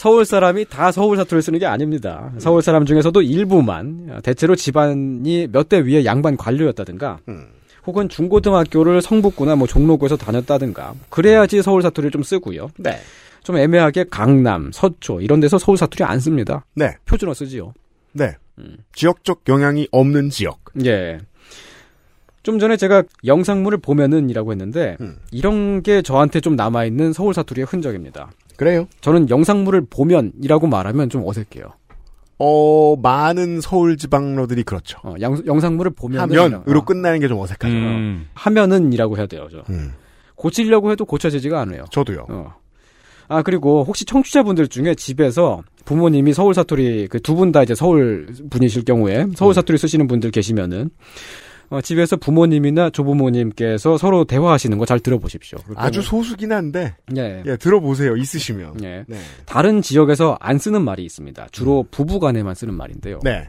서울 0.00 0.24
사람이 0.24 0.66
다 0.66 0.92
서울 0.92 1.16
사투리를 1.16 1.42
쓰는 1.42 1.58
게 1.58 1.66
아닙니다. 1.66 2.32
서울 2.38 2.62
사람 2.62 2.86
중에서도 2.86 3.20
일부만 3.22 4.20
대체로 4.22 4.54
집안이 4.54 5.48
몇 5.52 5.66
대 5.68 5.80
위에 5.80 6.04
양반 6.04 6.36
관료였다든가 6.36 7.18
혹은 7.86 8.08
중고등학교를 8.08 9.00
성북구나 9.00 9.56
뭐 9.56 9.66
종로구에서 9.66 10.16
다녔다든가 10.16 10.94
그래야지 11.08 11.62
서울 11.62 11.82
사투리를 11.82 12.10
좀 12.10 12.22
쓰고요. 12.22 12.70
네. 12.78 12.98
좀 13.42 13.56
애매하게 13.56 14.06
강남, 14.10 14.70
서초 14.72 15.20
이런 15.20 15.38
데서 15.40 15.56
서울 15.58 15.78
사투리 15.78 16.02
안 16.02 16.18
씁니다. 16.18 16.64
네. 16.74 16.96
표준어 17.04 17.32
쓰지요. 17.32 17.72
네. 18.12 18.34
지역적 18.94 19.42
영향이 19.48 19.88
없는 19.92 20.30
지역. 20.30 20.58
예. 20.84 21.18
좀 22.42 22.58
전에 22.58 22.76
제가 22.76 23.02
영상물을 23.24 23.78
보면은이라고 23.78 24.52
했는데 24.52 24.96
이런 25.30 25.82
게 25.82 26.02
저한테 26.02 26.40
좀 26.40 26.56
남아 26.56 26.84
있는 26.84 27.12
서울 27.12 27.34
사투리의 27.34 27.66
흔적입니다. 27.66 28.30
그래요? 28.56 28.88
저는 29.00 29.28
영상물을 29.28 29.86
보면이라고 29.90 30.66
말하면 30.66 31.10
좀 31.10 31.26
어색해요. 31.26 31.66
어, 32.38 32.96
많은 32.96 33.60
서울 33.60 33.96
지방러들이 33.96 34.62
그렇죠. 34.64 34.98
어, 35.04 35.14
양- 35.20 35.40
영상물을 35.46 35.92
보면은 35.92 36.36
하면으로 36.38 36.80
어, 36.80 36.84
끝나는 36.84 37.20
게 37.20 37.28
좀 37.28 37.38
어색하죠. 37.38 37.74
음. 37.74 38.26
하면은이라고 38.34 39.16
해야 39.16 39.26
돼요. 39.26 39.48
저. 39.50 39.62
고치려고 40.34 40.90
해도 40.92 41.04
고쳐지지가 41.06 41.60
않아요. 41.62 41.84
저도요. 41.90 42.26
어. 42.28 42.54
아 43.28 43.42
그리고 43.42 43.82
혹시 43.84 44.04
청취자분들 44.04 44.68
중에 44.68 44.94
집에서 44.94 45.62
부모님이 45.84 46.32
서울 46.32 46.54
사투리 46.54 47.08
그 47.08 47.18
두 47.20 47.34
분 47.34 47.50
다 47.52 47.62
이제 47.62 47.74
서울 47.74 48.28
분이실 48.50 48.84
경우에 48.84 49.26
서울 49.34 49.52
사투리 49.54 49.78
쓰시는 49.78 50.06
분들 50.06 50.30
계시면은 50.30 50.90
어, 51.70 51.80
집에서 51.80 52.16
부모님이나 52.16 52.90
조부모님께서 52.90 53.98
서로 53.98 54.24
대화하시는 54.24 54.76
거 54.78 54.86
잘 54.86 55.00
들어보십시오. 55.00 55.58
아주 55.74 56.00
소수긴 56.00 56.52
한데. 56.52 56.94
예. 57.16 57.42
예, 57.44 57.56
들어보세요. 57.56 58.16
있으시면. 58.16 58.82
예. 58.84 59.04
네. 59.08 59.18
다른 59.44 59.82
지역에서 59.82 60.36
안 60.40 60.58
쓰는 60.58 60.82
말이 60.82 61.04
있습니다. 61.04 61.48
주로 61.50 61.84
부부간에만 61.90 62.54
쓰는 62.54 62.74
말인데요. 62.74 63.18
네. 63.24 63.48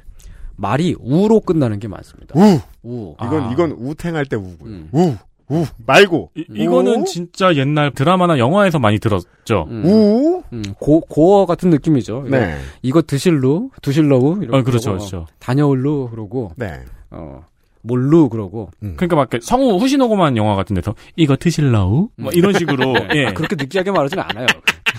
말이 0.56 0.96
우로 1.00 1.40
끝나는 1.42 1.80
게 1.80 1.88
많습니다. 1.88 2.34
우. 2.40 2.60
우. 2.82 3.16
이건 3.24 3.44
아. 3.44 3.52
이건 3.52 3.72
우탱할 3.74 4.26
때 4.26 4.36
우고요. 4.36 4.86
우. 4.92 5.16
우 5.50 5.66
말고. 5.86 6.32
이, 6.36 6.44
이거는 6.50 7.06
진짜 7.06 7.54
옛날 7.56 7.92
드라마나 7.94 8.40
영화에서 8.40 8.80
많이 8.80 8.98
들었죠. 8.98 9.68
음. 9.70 9.86
우. 9.86 10.44
음, 10.54 10.64
고, 10.80 11.02
고어 11.02 11.46
같은 11.46 11.70
느낌이죠. 11.70 12.26
네. 12.32 12.58
이거 12.82 13.02
드실루, 13.04 13.70
드실러우, 13.82 14.40
이렇게. 14.42 14.58
어, 14.58 14.64
그렇죠, 14.64 14.92
그렇죠. 14.94 15.26
다녀올루, 15.40 16.10
그러고, 16.10 16.52
네. 16.56 16.80
어, 17.12 17.44
몰루, 17.88 18.30
그러고. 18.30 18.70
그러니까 18.80 19.16
막 19.16 19.30
성우 19.42 19.78
후시노고만 19.80 20.38
영화 20.38 20.56
같은 20.56 20.76
데서 20.76 20.94
이거 21.16 21.36
드실라우? 21.38 22.10
뭐 22.18 22.32
이런 22.34 22.54
식으로 22.54 22.94
예. 23.16 23.26
아, 23.28 23.34
그렇게 23.34 23.56
느끼하게 23.56 23.92
말하지는 23.92 24.24
않아요. 24.30 24.46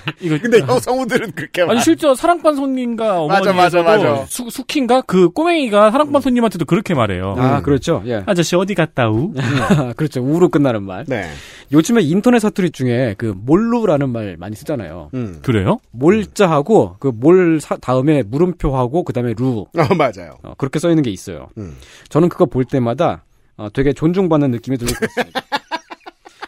이거 0.21 0.39
근데 0.41 0.61
형 0.61 0.79
성우들은 0.81 1.33
그렇게 1.33 1.63
아니 1.63 1.81
실제 1.81 2.13
사랑방 2.15 2.55
손님과 2.57 3.27
맞아, 3.27 3.53
맞아, 3.53 3.81
어머니에서도 3.81 3.85
맞아. 3.85 4.27
수, 4.27 4.49
수키인가 4.51 5.03
그 5.03 5.29
꼬맹이가 5.31 5.91
사랑방 5.91 6.21
손님한테도 6.23 6.65
그렇게 6.65 6.95
말해요. 6.95 7.35
아, 7.39 7.61
그렇죠. 7.63 8.03
예. 8.07 8.23
아저씨 8.27 8.57
어디 8.57 8.75
갔다 8.75 9.11
우? 9.11 9.33
그렇죠. 9.97 10.23
우로 10.23 10.49
끝나는 10.49 10.83
말. 10.85 11.05
네. 11.07 11.29
요즘에 11.73 12.03
인터넷 12.03 12.39
사투리 12.39 12.71
중에 12.71 13.15
그 13.19 13.35
몰루라는 13.37 14.09
말 14.11 14.37
많이 14.39 14.57
쓰잖아요. 14.57 15.11
음. 15.15 15.41
그래요? 15.43 15.79
몰자하고 15.91 16.97
그 16.99 17.13
몰 17.19 17.61
다음에 17.81 18.23
물음표하고 18.23 19.03
그다음에 19.05 19.35
루. 19.37 19.67
어, 19.77 19.95
맞아요. 19.95 20.39
어, 20.43 20.55
그렇게 20.57 20.79
써 20.79 20.89
있는 20.89 21.03
게 21.03 21.11
있어요. 21.11 21.49
음. 21.59 21.77
저는 22.09 22.29
그거 22.29 22.47
볼 22.47 22.65
때마다 22.65 23.25
어, 23.57 23.69
되게 23.73 23.93
존중받는 23.93 24.51
느낌이 24.53 24.77
들고 24.79 24.93
그렇습니다. 24.99 25.43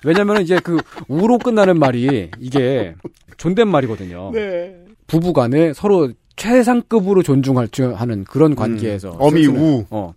왜냐면 0.04 0.42
이제 0.42 0.58
그 0.60 0.78
우로 1.08 1.38
끝나는 1.38 1.78
말이 1.78 2.30
이게 2.38 2.94
존댓말이거든요. 3.36 4.30
네. 4.32 4.84
부부 5.06 5.32
간에 5.32 5.72
서로 5.72 6.12
최상급으로 6.36 7.22
존중할 7.22 7.68
줄 7.68 7.94
하는 7.94 8.24
그런 8.24 8.54
관계에서 8.54 9.10
음. 9.10 9.16
어미 9.18 9.46
우. 9.46 9.84
어. 9.90 10.14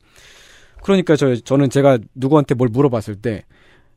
그러니까 0.84 1.16
저 1.16 1.36
저는 1.36 1.70
제가 1.70 1.98
누구한테 2.16 2.56
뭘 2.56 2.70
물어봤을 2.70 3.16
때 3.16 3.44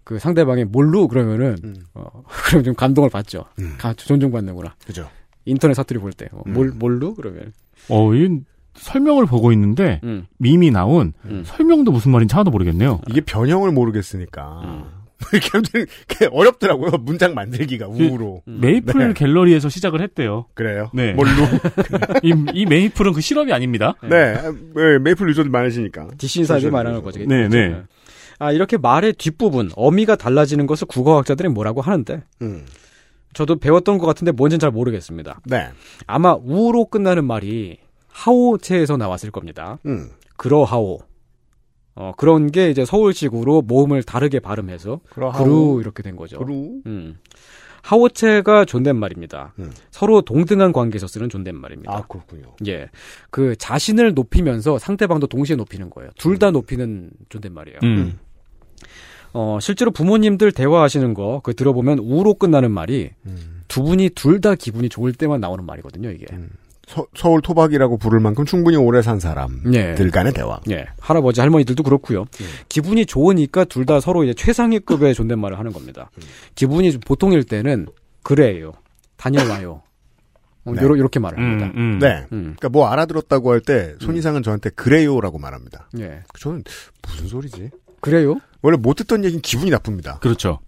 그 0.06 0.20
상대방이 0.20 0.62
뭘로 0.62 1.08
그러면은 1.08 1.56
어, 1.92 2.22
그럼 2.46 2.62
좀 2.62 2.74
감동을 2.76 3.10
받죠. 3.10 3.44
가, 3.76 3.92
존중받는구나. 3.92 4.68
음. 4.68 4.86
그죠. 4.86 5.08
인터넷 5.44 5.74
사투리 5.74 5.98
볼 5.98 6.12
때. 6.12 6.28
어, 6.30 6.42
음. 6.46 6.52
뭘 6.52 6.68
뭘로 6.70 7.12
그러면 7.12 7.52
어, 7.88 8.14
이 8.14 8.40
설명을 8.74 9.26
보고 9.26 9.50
있는데 9.50 10.00
음. 10.04 10.26
밈이 10.38 10.70
나온 10.70 11.12
음. 11.24 11.42
설명도 11.44 11.90
무슨 11.90 12.12
말인지 12.12 12.32
하나도 12.34 12.52
모르겠네요. 12.52 13.00
이게 13.08 13.20
변형을 13.20 13.72
모르겠으니까. 13.72 14.86
음. 15.18 15.26
이렇게 15.32 15.50
아무튼 15.54 15.86
그게 16.06 16.28
어렵더라고요. 16.30 16.92
문장 17.00 17.34
만들기가 17.34 17.88
우로. 17.88 18.42
메이플 18.44 19.08
네. 19.08 19.14
갤러리에서 19.14 19.68
시작을 19.68 20.00
했대요. 20.02 20.46
그래요? 20.54 20.90
네. 20.94 21.12
뭘로? 21.12 21.30
이, 22.22 22.34
이 22.52 22.66
메이플은 22.66 23.12
그 23.12 23.20
실험이 23.20 23.52
아닙니다. 23.52 23.94
네. 24.02 24.34
네, 24.34 24.98
메이플 25.00 25.28
user들 25.30 25.50
많으시니까. 25.50 26.08
DC 26.18 26.40
인사이드 26.40 26.66
말하는 26.66 27.02
거죠. 27.02 27.20
네, 27.24 27.48
네. 27.48 27.82
아, 28.38 28.52
이렇게 28.52 28.76
말의 28.76 29.14
뒷부분, 29.14 29.70
어미가 29.74 30.16
달라지는 30.16 30.66
것을 30.66 30.86
국어학자들이 30.86 31.48
뭐라고 31.48 31.80
하는데, 31.80 32.22
음. 32.42 32.66
저도 33.32 33.56
배웠던 33.56 33.98
것 33.98 34.06
같은데 34.06 34.32
뭔지는 34.32 34.58
잘 34.58 34.70
모르겠습니다. 34.70 35.40
네. 35.44 35.68
아마 36.06 36.34
우로 36.34 36.86
끝나는 36.86 37.24
말이 37.24 37.78
하오체에서 38.08 38.96
나왔을 38.96 39.30
겁니다. 39.30 39.78
음. 39.86 40.08
그러하오. 40.36 41.00
어, 41.96 42.12
그런 42.16 42.50
게 42.52 42.70
이제 42.70 42.84
서울식으로 42.84 43.62
모음을 43.62 44.02
다르게 44.02 44.38
발음해서 44.38 45.00
그러하오. 45.10 45.42
그루 45.44 45.80
이렇게 45.80 46.02
된 46.02 46.14
거죠. 46.14 46.38
그루. 46.38 46.80
음. 46.86 47.16
하오체가 47.82 48.64
존댓말입니다. 48.64 49.54
음. 49.60 49.70
서로 49.92 50.20
동등한 50.20 50.72
관계에서 50.72 51.06
쓰는 51.06 51.28
존댓말입니다. 51.28 51.92
아, 51.96 52.02
그렇군요. 52.02 52.52
예. 52.66 52.90
그 53.30 53.54
자신을 53.56 54.12
높이면서 54.14 54.78
상대방도 54.78 55.26
동시에 55.28 55.54
높이는 55.56 55.88
거예요. 55.90 56.10
둘다 56.18 56.50
높이는 56.50 57.10
존댓말이에요. 57.28 57.78
음. 57.84 58.18
어, 59.32 59.58
실제로 59.60 59.90
부모님들 59.90 60.50
대화하시는 60.52 61.14
거, 61.14 61.40
그 61.44 61.54
들어보면 61.54 61.98
우로 62.00 62.34
끝나는 62.34 62.70
말이 62.72 63.10
두 63.68 63.82
분이 63.82 64.10
둘 64.10 64.40
다 64.40 64.54
기분이 64.54 64.88
좋을 64.88 65.12
때만 65.12 65.40
나오는 65.40 65.64
말이거든요, 65.64 66.10
이게. 66.10 66.26
서, 66.86 67.06
서울 67.16 67.40
토박이라고 67.42 67.98
부를 67.98 68.20
만큼 68.20 68.44
충분히 68.44 68.76
오래 68.76 69.02
산 69.02 69.18
사람들 69.18 69.74
예. 69.74 70.10
간의 70.10 70.32
대화. 70.32 70.60
예. 70.70 70.86
할아버지, 71.00 71.40
할머니들도 71.40 71.82
그렇고요. 71.82 72.26
기분이 72.68 73.06
좋으니까 73.06 73.64
둘 73.64 73.86
다 73.86 74.00
서로 74.00 74.24
이제 74.24 74.34
최상위급의 74.34 75.14
존댓말을 75.14 75.58
하는 75.58 75.72
겁니다. 75.72 76.10
기분이 76.54 76.90
좀 76.92 77.00
보통일 77.00 77.44
때는 77.44 77.86
그래요. 78.22 78.72
다녀와요. 79.16 79.82
어, 80.64 80.72
네. 80.72 80.82
요러, 80.82 80.98
요렇게 80.98 81.20
말을 81.20 81.38
합니다. 81.38 81.66
음, 81.76 81.94
음. 81.94 81.98
네. 82.00 82.26
음. 82.32 82.42
그러니까 82.58 82.68
뭐 82.70 82.88
알아들었다고 82.88 83.52
할 83.52 83.60
때 83.60 83.94
손이상은 84.00 84.42
저한테 84.42 84.70
그래요라고 84.70 85.38
말합니다. 85.38 85.88
예. 86.00 86.22
저는 86.40 86.64
무슨 87.08 87.28
소리지? 87.28 87.70
그래요? 88.00 88.36
원래 88.62 88.76
못 88.76 88.94
듣던 88.94 89.24
얘기는 89.24 89.40
기분이 89.40 89.70
나쁩니다. 89.70 90.18
그렇죠. 90.20 90.58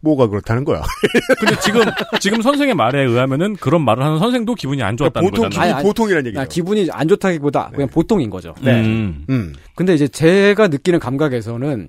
뭐가 0.00 0.28
그렇다는 0.28 0.64
거야. 0.64 0.82
근데 1.38 1.58
지금 1.60 1.82
지금 2.20 2.42
선생의 2.42 2.74
말에 2.74 3.02
의하면은 3.04 3.56
그런 3.56 3.82
말을 3.82 4.02
하는 4.02 4.18
선생도 4.18 4.54
기분이 4.54 4.82
안 4.82 4.96
좋았다는 4.96 5.28
보통 5.28 5.44
거잖아요. 5.44 5.76
기분이 5.76 5.82
보통 5.82 6.10
이란 6.10 6.26
얘기죠. 6.26 6.40
아, 6.40 6.44
기분이 6.44 6.88
안 6.92 7.08
좋다기보다 7.08 7.70
그냥 7.74 7.88
보통인 7.88 8.30
거죠. 8.30 8.54
네. 8.62 8.80
음. 8.80 9.24
음. 9.28 9.54
근데 9.74 9.94
이제 9.94 10.06
제가 10.08 10.68
느끼는 10.68 10.98
감각에서는 11.00 11.88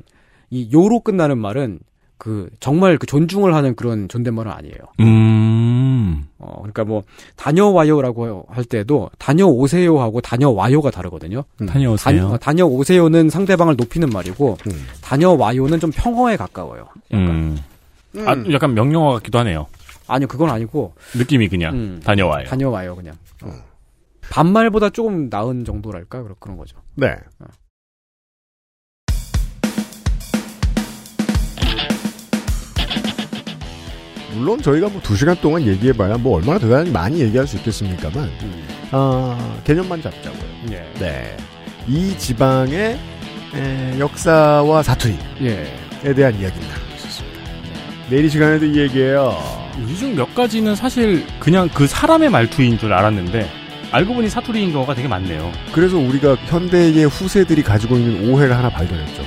이 0.49 0.69
요로 0.73 1.01
끝나는 1.01 1.37
말은 1.37 1.79
그 2.17 2.49
정말 2.59 2.97
그 2.97 3.07
존중을 3.07 3.55
하는 3.55 3.75
그런 3.75 4.09
존댓말은 4.09 4.51
아니에요. 4.51 4.75
음. 4.99 6.25
어 6.37 6.55
그러니까 6.57 6.83
뭐 6.83 7.03
다녀와요라고 7.37 8.45
할 8.49 8.65
때도 8.65 9.09
다녀오세요 9.17 9.99
하고 9.99 10.19
다녀와요가 10.19 10.91
다르거든요. 10.91 11.43
다녀오세요. 11.67 12.31
다, 12.31 12.37
다녀 12.37 12.65
오세요는 12.65 13.29
상대방을 13.29 13.75
높이는 13.77 14.09
말이고 14.09 14.57
음. 14.67 14.87
다녀와요는 15.01 15.79
좀 15.79 15.91
평어에 15.93 16.35
가까워요. 16.35 16.87
음. 18.19 18.27
아, 18.27 18.53
약간 18.53 18.73
명령어 18.73 19.13
같기도 19.15 19.39
하네요. 19.39 19.67
아니요, 20.07 20.27
그건 20.27 20.49
아니고 20.49 20.93
느낌이 21.15 21.47
그냥 21.49 21.73
음. 21.75 22.01
다녀와요. 22.03 22.45
다녀와요 22.47 22.95
그냥. 22.95 23.15
어. 23.43 23.51
반말보다 24.29 24.89
조금 24.89 25.29
나은 25.29 25.65
정도랄까 25.65 26.23
그런 26.39 26.57
거죠. 26.57 26.77
네. 26.95 27.15
물론 34.35 34.61
저희가 34.61 34.89
뭐 34.89 35.01
두 35.01 35.15
시간 35.15 35.35
동안 35.41 35.63
얘기해봐야 35.63 36.17
뭐 36.17 36.37
얼마나 36.37 36.59
대단히 36.59 36.91
많이 36.91 37.19
얘기할 37.19 37.47
수 37.47 37.57
있겠습니까만, 37.57 38.29
아, 38.91 39.61
개념만 39.63 40.01
잡자고요. 40.01 40.49
예. 40.71 40.93
네. 40.99 41.37
이 41.87 42.15
지방의 42.17 42.99
에, 43.55 43.99
역사와 43.99 44.83
사투리에 44.83 45.17
예. 46.03 46.13
대한 46.13 46.35
있었습니다. 46.35 46.88
내일 48.09 48.25
이 48.25 48.29
시간에도 48.29 48.65
이 48.65 48.77
얘기예요. 48.77 49.37
이 49.87 49.95
중 49.95 50.15
몇 50.15 50.33
가지는 50.35 50.75
사실 50.75 51.25
그냥 51.39 51.69
그 51.73 51.87
사람의 51.87 52.29
말투인 52.29 52.77
줄 52.79 52.91
알았는데 52.91 53.49
알고 53.91 54.13
보니 54.13 54.29
사투리인 54.29 54.71
경우가 54.71 54.93
되게 54.93 55.07
많네요. 55.07 55.51
그래서 55.71 55.97
우리가 55.97 56.35
현대의 56.47 57.05
후세들이 57.05 57.63
가지고 57.63 57.95
있는 57.95 58.29
오해를 58.29 58.55
하나 58.57 58.69
발견했죠. 58.69 59.23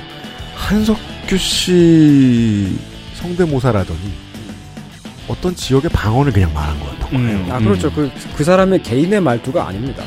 한석규 0.55 1.37
씨 1.37 2.77
성대모사라더니 3.15 3.99
어떤 5.27 5.55
지역의 5.55 5.89
방언을 5.91 6.31
그냥 6.31 6.53
말한 6.53 6.79
것 6.79 6.99
같은 6.99 7.17
거예요. 7.17 7.53
아 7.53 7.59
그렇죠. 7.59 7.91
그그 7.91 8.43
사람의 8.43 8.83
개인의 8.83 9.21
말투가 9.21 9.67
아닙니다. 9.67 10.03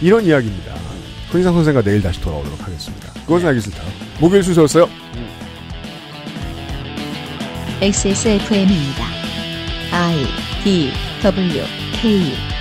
이런 0.00 0.24
이야기입니다. 0.24 0.74
손희상 1.30 1.52
선생과 1.54 1.82
내일 1.82 2.00
다시 2.00 2.20
돌아오도록 2.20 2.64
하겠습니다. 2.64 3.12
그것은 3.26 3.48
알기 3.48 3.60
싫다. 3.60 3.82
목요일 4.20 4.42
순서였어요. 4.44 4.88
XSFM입니다. 7.80 9.06
I 9.92 10.26
D 10.64 10.90
W 11.22 11.64
K 11.92 12.57